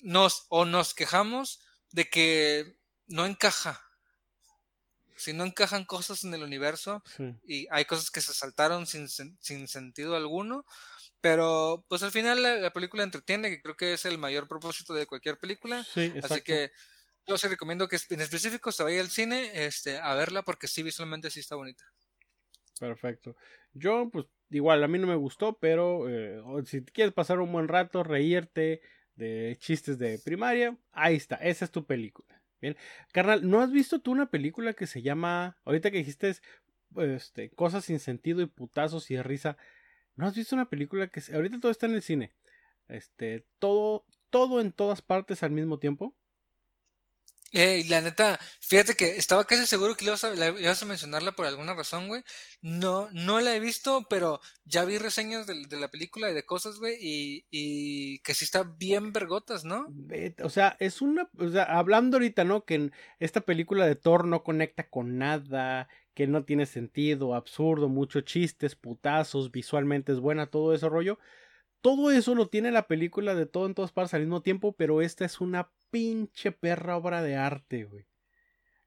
nos, 0.00 0.46
o 0.48 0.64
nos 0.64 0.94
quejamos 0.94 1.60
de 1.92 2.08
que 2.08 2.76
no 3.06 3.24
encaja. 3.26 3.80
Si 5.16 5.32
no 5.34 5.44
encajan 5.44 5.84
cosas 5.84 6.24
en 6.24 6.32
el 6.34 6.42
universo, 6.42 7.02
Sí. 7.16 7.34
y 7.44 7.68
hay 7.70 7.84
cosas 7.84 8.10
que 8.10 8.22
se 8.22 8.32
saltaron 8.32 8.86
sin, 8.86 9.06
sin 9.08 9.68
sentido 9.68 10.16
alguno, 10.16 10.64
pero 11.20 11.84
pues 11.88 12.02
al 12.02 12.10
final 12.10 12.42
la, 12.42 12.56
la 12.56 12.72
película 12.72 13.02
entretiene, 13.02 13.50
que 13.50 13.62
creo 13.62 13.76
que 13.76 13.92
es 13.92 14.04
el 14.04 14.18
mayor 14.18 14.48
propósito 14.48 14.94
de 14.94 15.06
cualquier 15.06 15.38
película, 15.38 15.84
Sí, 15.84 16.12
así 16.22 16.40
que 16.42 16.72
yo 17.26 17.38
sí 17.38 17.48
recomiendo 17.48 17.88
que 17.88 17.98
en 18.10 18.20
específico 18.20 18.72
se 18.72 18.82
vaya 18.82 19.00
al 19.00 19.08
cine 19.08 19.64
este, 19.64 19.98
a 19.98 20.14
verla 20.14 20.42
porque 20.42 20.66
sí 20.66 20.82
visualmente 20.82 21.30
sí 21.30 21.40
está 21.40 21.56
bonita. 21.56 21.84
Perfecto. 22.78 23.36
Yo, 23.72 24.08
pues, 24.10 24.26
igual, 24.48 24.82
a 24.82 24.88
mí 24.88 24.98
no 24.98 25.06
me 25.06 25.14
gustó, 25.14 25.58
pero 25.58 26.08
eh, 26.08 26.42
si 26.64 26.82
quieres 26.82 27.12
pasar 27.12 27.38
un 27.40 27.52
buen 27.52 27.68
rato, 27.68 28.02
reírte 28.02 28.80
de 29.14 29.56
chistes 29.60 29.98
de 29.98 30.18
primaria, 30.18 30.76
ahí 30.92 31.16
está, 31.16 31.36
esa 31.36 31.66
es 31.66 31.70
tu 31.70 31.86
película. 31.86 32.42
Bien. 32.60 32.76
Carnal, 33.12 33.48
¿no 33.48 33.60
has 33.60 33.70
visto 33.70 34.00
tú 34.00 34.12
una 34.12 34.30
película 34.30 34.74
que 34.74 34.86
se 34.86 35.02
llama, 35.02 35.56
ahorita 35.64 35.90
que 35.90 35.98
dijiste 35.98 36.34
este, 36.96 37.50
cosas 37.50 37.84
sin 37.84 38.00
sentido 38.00 38.40
y 38.42 38.46
putazos 38.46 39.10
y 39.10 39.14
de 39.14 39.22
risa, 39.22 39.56
¿no 40.20 40.26
has 40.28 40.34
visto 40.36 40.54
una 40.54 40.68
película 40.68 41.08
que 41.08 41.22
ahorita 41.34 41.58
todo 41.60 41.72
está 41.72 41.86
en 41.86 41.94
el 41.94 42.02
cine? 42.02 42.32
Este, 42.88 43.46
todo, 43.58 44.04
todo 44.30 44.60
en 44.60 44.72
todas 44.72 45.02
partes 45.02 45.42
al 45.42 45.50
mismo 45.50 45.78
tiempo. 45.78 46.14
Eh, 47.52 47.84
la 47.88 48.00
neta, 48.00 48.38
fíjate 48.60 48.94
que 48.94 49.16
estaba 49.16 49.44
casi 49.44 49.66
seguro 49.66 49.96
que 49.96 50.04
ibas, 50.04 50.22
a, 50.22 50.32
la- 50.36 50.50
ibas 50.60 50.80
a 50.84 50.86
mencionarla 50.86 51.32
por 51.32 51.46
alguna 51.46 51.74
razón, 51.74 52.06
güey. 52.06 52.22
No, 52.62 53.08
no 53.10 53.40
la 53.40 53.56
he 53.56 53.58
visto, 53.58 54.06
pero 54.08 54.40
ya 54.64 54.84
vi 54.84 54.98
reseñas 54.98 55.48
de, 55.48 55.66
de 55.66 55.76
la 55.80 55.88
película 55.88 56.30
y 56.30 56.34
de 56.34 56.46
cosas, 56.46 56.78
güey, 56.78 56.96
y, 57.00 57.46
y 57.50 58.20
que 58.20 58.34
sí 58.34 58.44
está 58.44 58.62
bien 58.62 59.12
vergotas, 59.12 59.64
¿no? 59.64 59.88
O 60.44 60.48
sea, 60.48 60.76
es 60.78 61.02
una. 61.02 61.28
O 61.38 61.48
sea, 61.48 61.64
hablando 61.64 62.18
ahorita, 62.18 62.44
¿no? 62.44 62.64
Que 62.64 62.74
en 62.76 62.92
esta 63.18 63.40
película 63.40 63.84
de 63.84 63.96
Thor 63.96 64.26
no 64.28 64.44
conecta 64.44 64.88
con 64.88 65.18
nada, 65.18 65.88
que 66.14 66.26
no 66.26 66.44
tiene 66.44 66.66
sentido, 66.66 67.34
absurdo, 67.34 67.88
muchos 67.88 68.24
chistes, 68.24 68.76
putazos, 68.76 69.50
visualmente 69.52 70.12
es 70.12 70.20
buena, 70.20 70.46
todo 70.48 70.74
ese 70.74 70.88
rollo. 70.88 71.18
Todo 71.82 72.10
eso 72.12 72.34
lo 72.34 72.48
tiene 72.50 72.72
la 72.72 72.88
película 72.88 73.34
de 73.34 73.46
todo 73.46 73.66
en 73.66 73.74
todas 73.74 73.92
partes 73.92 74.14
al 74.14 74.22
mismo 74.22 74.42
tiempo, 74.42 74.76
pero 74.76 75.02
esta 75.02 75.24
es 75.26 75.40
una 75.40 75.72
pinche 75.90 76.52
perra 76.52 76.96
obra 76.98 77.22
de 77.22 77.36
arte, 77.36 77.84
güey. 77.84 78.06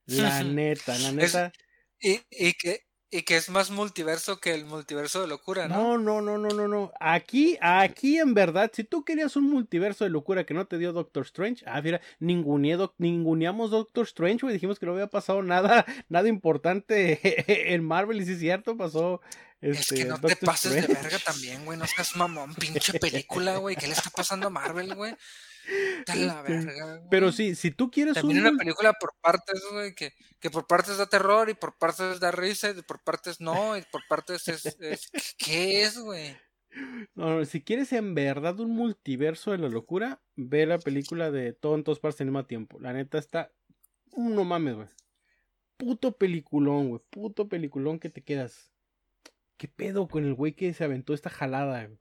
La 0.07 0.43
neta, 0.43 0.97
la 0.99 1.11
Es, 1.17 1.41
neta. 1.41 1.53
y, 2.01 2.21
y 2.31 2.53
que, 2.53 2.81
y 3.13 3.23
que 3.23 3.37
es 3.37 3.49
más 3.49 3.69
multiverso 3.69 4.39
que 4.39 4.53
el 4.53 4.65
multiverso 4.65 5.21
de 5.21 5.27
locura, 5.27 5.67
¿no? 5.67 5.97
No, 5.97 6.19
no, 6.19 6.21
no, 6.21 6.37
no, 6.37 6.49
no, 6.55 6.67
no. 6.67 6.91
Aquí, 6.99 7.57
aquí 7.61 8.17
en 8.17 8.33
verdad, 8.33 8.71
si 8.73 8.83
tú 8.83 9.05
querías 9.05 9.35
un 9.35 9.49
multiverso 9.49 10.03
de 10.03 10.09
locura 10.09 10.45
que 10.45 10.53
no 10.53 10.65
te 10.65 10.77
dio 10.77 10.91
Doctor 10.93 11.23
Strange, 11.23 11.63
ah, 11.67 11.81
mira, 11.81 12.01
ninguneé 12.19 12.75
doc- 12.75 12.95
ninguneamos 12.97 13.71
Doctor 13.71 14.05
Strange, 14.05 14.39
güey. 14.41 14.53
Dijimos 14.53 14.79
que 14.79 14.85
no 14.87 14.93
había 14.93 15.07
pasado 15.07 15.43
nada, 15.43 15.85
nada 16.09 16.27
importante 16.27 17.19
en 17.73 17.83
Marvel, 17.83 18.21
y 18.21 18.25
sí 18.25 18.33
es 18.33 18.39
cierto, 18.39 18.75
pasó 18.75 19.21
Es 19.61 19.87
que 19.87 19.95
este 20.01 20.05
no 20.05 20.19
te 20.19 20.35
pases 20.35 20.73
de 20.73 20.81
verga 20.93 21.19
también, 21.19 21.63
güey. 21.65 21.77
No 21.77 21.85
seas 21.87 22.15
mamón, 22.15 22.55
pinche 22.55 22.99
película, 22.99 23.57
güey. 23.57 23.75
¿Qué 23.75 23.87
le 23.87 23.93
está 23.93 24.09
pasando 24.09 24.47
a 24.47 24.49
Marvel, 24.49 24.95
güey? 24.95 25.15
La 26.07 26.41
Este, 26.41 26.65
verga, 26.65 27.01
pero 27.09 27.31
sí, 27.31 27.55
si 27.55 27.71
tú 27.71 27.89
quieres 27.89 28.15
También 28.15 28.39
un 28.39 28.47
una 28.47 28.57
película 28.57 28.93
por 28.93 29.13
partes, 29.21 29.61
güey, 29.71 29.95
que, 29.95 30.13
que 30.39 30.49
por 30.49 30.67
partes 30.67 30.97
da 30.97 31.07
terror 31.07 31.49
y 31.49 31.53
por 31.53 31.77
partes 31.77 32.19
da 32.19 32.31
risa 32.31 32.71
y 32.71 32.81
por 32.81 33.01
partes 33.03 33.39
no, 33.39 33.77
y 33.77 33.81
por 33.91 34.01
partes 34.07 34.47
es... 34.47 34.65
es 34.79 35.09
¿Qué 35.37 35.83
es, 35.83 35.97
güey? 35.97 36.35
no, 37.15 37.37
no, 37.37 37.45
si 37.45 37.61
quieres 37.61 37.93
en 37.93 38.15
verdad 38.15 38.59
un 38.59 38.71
multiverso 38.71 39.51
de 39.51 39.59
la 39.59 39.69
locura, 39.69 40.21
ve 40.35 40.65
la 40.65 40.79
película 40.79 41.31
de 41.31 41.53
todo 41.53 41.75
en 41.75 41.83
todas 41.83 41.99
partes 41.99 42.21
al 42.21 42.27
mismo 42.27 42.45
tiempo. 42.45 42.79
La 42.79 42.93
neta 42.93 43.17
está, 43.17 43.51
no 44.15 44.43
mames, 44.43 44.75
güey. 44.75 44.87
Puto 45.77 46.17
peliculón, 46.17 46.89
güey. 46.89 47.01
Puto 47.09 47.47
peliculón 47.47 47.99
que 47.99 48.09
te 48.09 48.23
quedas. 48.23 48.71
¿Qué 49.57 49.67
pedo 49.67 50.07
con 50.07 50.25
el 50.25 50.33
güey 50.33 50.53
que 50.53 50.73
se 50.73 50.83
aventó 50.83 51.13
esta 51.13 51.29
jalada? 51.29 51.85
güey? 51.85 51.99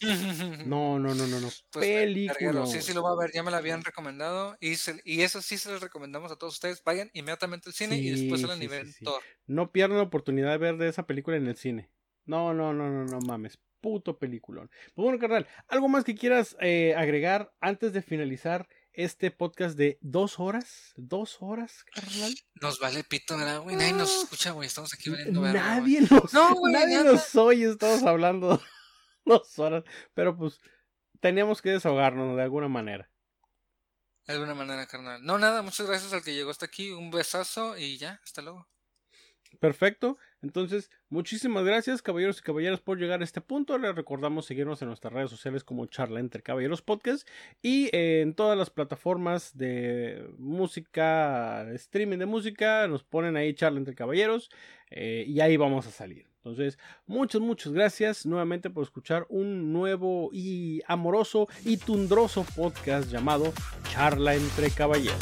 No, 0.66 0.98
no, 0.98 1.14
no, 1.14 1.26
no, 1.26 1.40
no. 1.40 1.48
Pues, 1.70 1.86
ver- 1.86 2.04
Película. 2.04 2.66
sí, 2.66 2.80
sí 2.82 2.92
lo 2.94 3.02
voy 3.02 3.12
a 3.12 3.20
ver, 3.20 3.32
ya 3.32 3.42
me 3.42 3.50
la 3.50 3.58
habían 3.58 3.82
recomendado 3.84 4.56
y, 4.60 4.76
se- 4.76 5.00
y 5.04 5.22
eso 5.22 5.42
sí 5.42 5.58
se 5.58 5.70
los 5.70 5.80
recomendamos 5.80 6.32
a 6.32 6.36
todos 6.36 6.54
ustedes. 6.54 6.82
Vayan 6.84 7.10
inmediatamente 7.12 7.68
al 7.68 7.74
cine 7.74 7.96
y 7.96 8.10
después 8.10 8.40
Sí, 8.40 8.46
a 8.50 8.54
sí, 8.54 8.60
nivel 8.60 8.92
sí. 8.92 9.04
No 9.46 9.72
pierdan 9.72 9.98
la 9.98 10.04
oportunidad 10.04 10.50
de 10.50 10.58
ver 10.58 10.76
de 10.76 10.88
esa 10.88 11.06
película 11.06 11.36
en 11.36 11.46
el 11.46 11.56
cine. 11.56 11.90
No, 12.24 12.54
no, 12.54 12.72
no, 12.72 12.88
no, 12.90 13.04
no 13.04 13.20
mames. 13.20 13.58
Puto 13.80 14.18
peliculón. 14.18 14.70
Pues 14.94 15.04
bueno, 15.04 15.18
carnal, 15.18 15.48
¿algo 15.68 15.88
más 15.88 16.04
que 16.04 16.14
quieras 16.14 16.54
eh, 16.60 16.94
agregar 16.96 17.50
antes 17.60 17.92
de 17.94 18.02
finalizar 18.02 18.68
este 18.92 19.30
podcast 19.30 19.76
de 19.78 19.96
dos 20.02 20.38
horas? 20.38 20.92
¿Dos 20.96 21.38
horas, 21.40 21.84
carnal? 21.94 22.34
Nos 22.60 22.78
vale 22.78 23.04
pito, 23.04 23.38
¿verdad, 23.38 23.60
güey? 23.62 23.76
Nadie 23.76 23.94
nos 23.94 24.24
escucha, 24.24 24.50
güey. 24.50 24.66
Estamos 24.66 24.92
aquí 24.92 25.08
valiendo 25.08 25.40
güey. 25.40 25.52
Nadie 25.54 26.02
nos, 26.02 26.32
No, 26.34 26.54
güey, 26.56 26.74
nadie 26.74 27.02
nos 27.04 27.34
oye, 27.36 27.70
estamos 27.70 28.02
hablando 28.02 28.60
dos 29.24 29.58
horas. 29.58 29.84
Pero 30.14 30.36
pues 30.36 30.60
teníamos 31.20 31.62
que 31.62 31.70
desahogarnos 31.70 32.36
de 32.36 32.42
alguna 32.42 32.68
manera. 32.68 33.10
De 34.26 34.34
alguna 34.34 34.54
manera, 34.54 34.86
carnal. 34.86 35.24
No, 35.24 35.38
nada, 35.38 35.62
muchas 35.62 35.86
gracias 35.86 36.12
al 36.12 36.22
que 36.22 36.34
llegó 36.34 36.50
hasta 36.50 36.66
aquí. 36.66 36.90
Un 36.90 37.10
besazo 37.10 37.76
y 37.76 37.98
ya, 37.98 38.20
hasta 38.22 38.42
luego. 38.42 38.68
Perfecto. 39.58 40.16
Entonces, 40.42 40.90
muchísimas 41.08 41.64
gracias, 41.64 42.00
caballeros 42.00 42.38
y 42.38 42.42
caballeras, 42.42 42.80
por 42.80 42.98
llegar 42.98 43.20
a 43.20 43.24
este 43.24 43.40
punto. 43.40 43.76
Les 43.76 43.94
recordamos 43.94 44.46
seguirnos 44.46 44.80
en 44.80 44.88
nuestras 44.88 45.12
redes 45.12 45.30
sociales 45.30 45.64
como 45.64 45.86
Charla 45.86 46.20
entre 46.20 46.42
Caballeros 46.42 46.80
Podcast 46.82 47.28
y 47.60 47.86
eh, 47.92 48.20
en 48.22 48.34
todas 48.34 48.56
las 48.56 48.70
plataformas 48.70 49.56
de 49.56 50.32
música, 50.38 51.68
streaming 51.72 52.18
de 52.18 52.26
música, 52.26 52.86
nos 52.86 53.02
ponen 53.02 53.36
ahí 53.36 53.52
Charla 53.54 53.78
entre 53.78 53.94
Caballeros 53.94 54.50
eh, 54.90 55.24
y 55.26 55.40
ahí 55.40 55.56
vamos 55.56 55.86
a 55.86 55.90
salir. 55.90 56.29
Entonces, 56.42 56.78
muchas, 57.06 57.40
muchas 57.42 57.72
gracias 57.72 58.24
nuevamente 58.24 58.70
por 58.70 58.84
escuchar 58.84 59.26
un 59.28 59.72
nuevo 59.74 60.30
y 60.32 60.80
amoroso 60.86 61.48
y 61.64 61.76
tundroso 61.76 62.46
podcast 62.56 63.10
llamado 63.10 63.52
Charla 63.92 64.34
entre 64.34 64.70
Caballeros. 64.70 65.18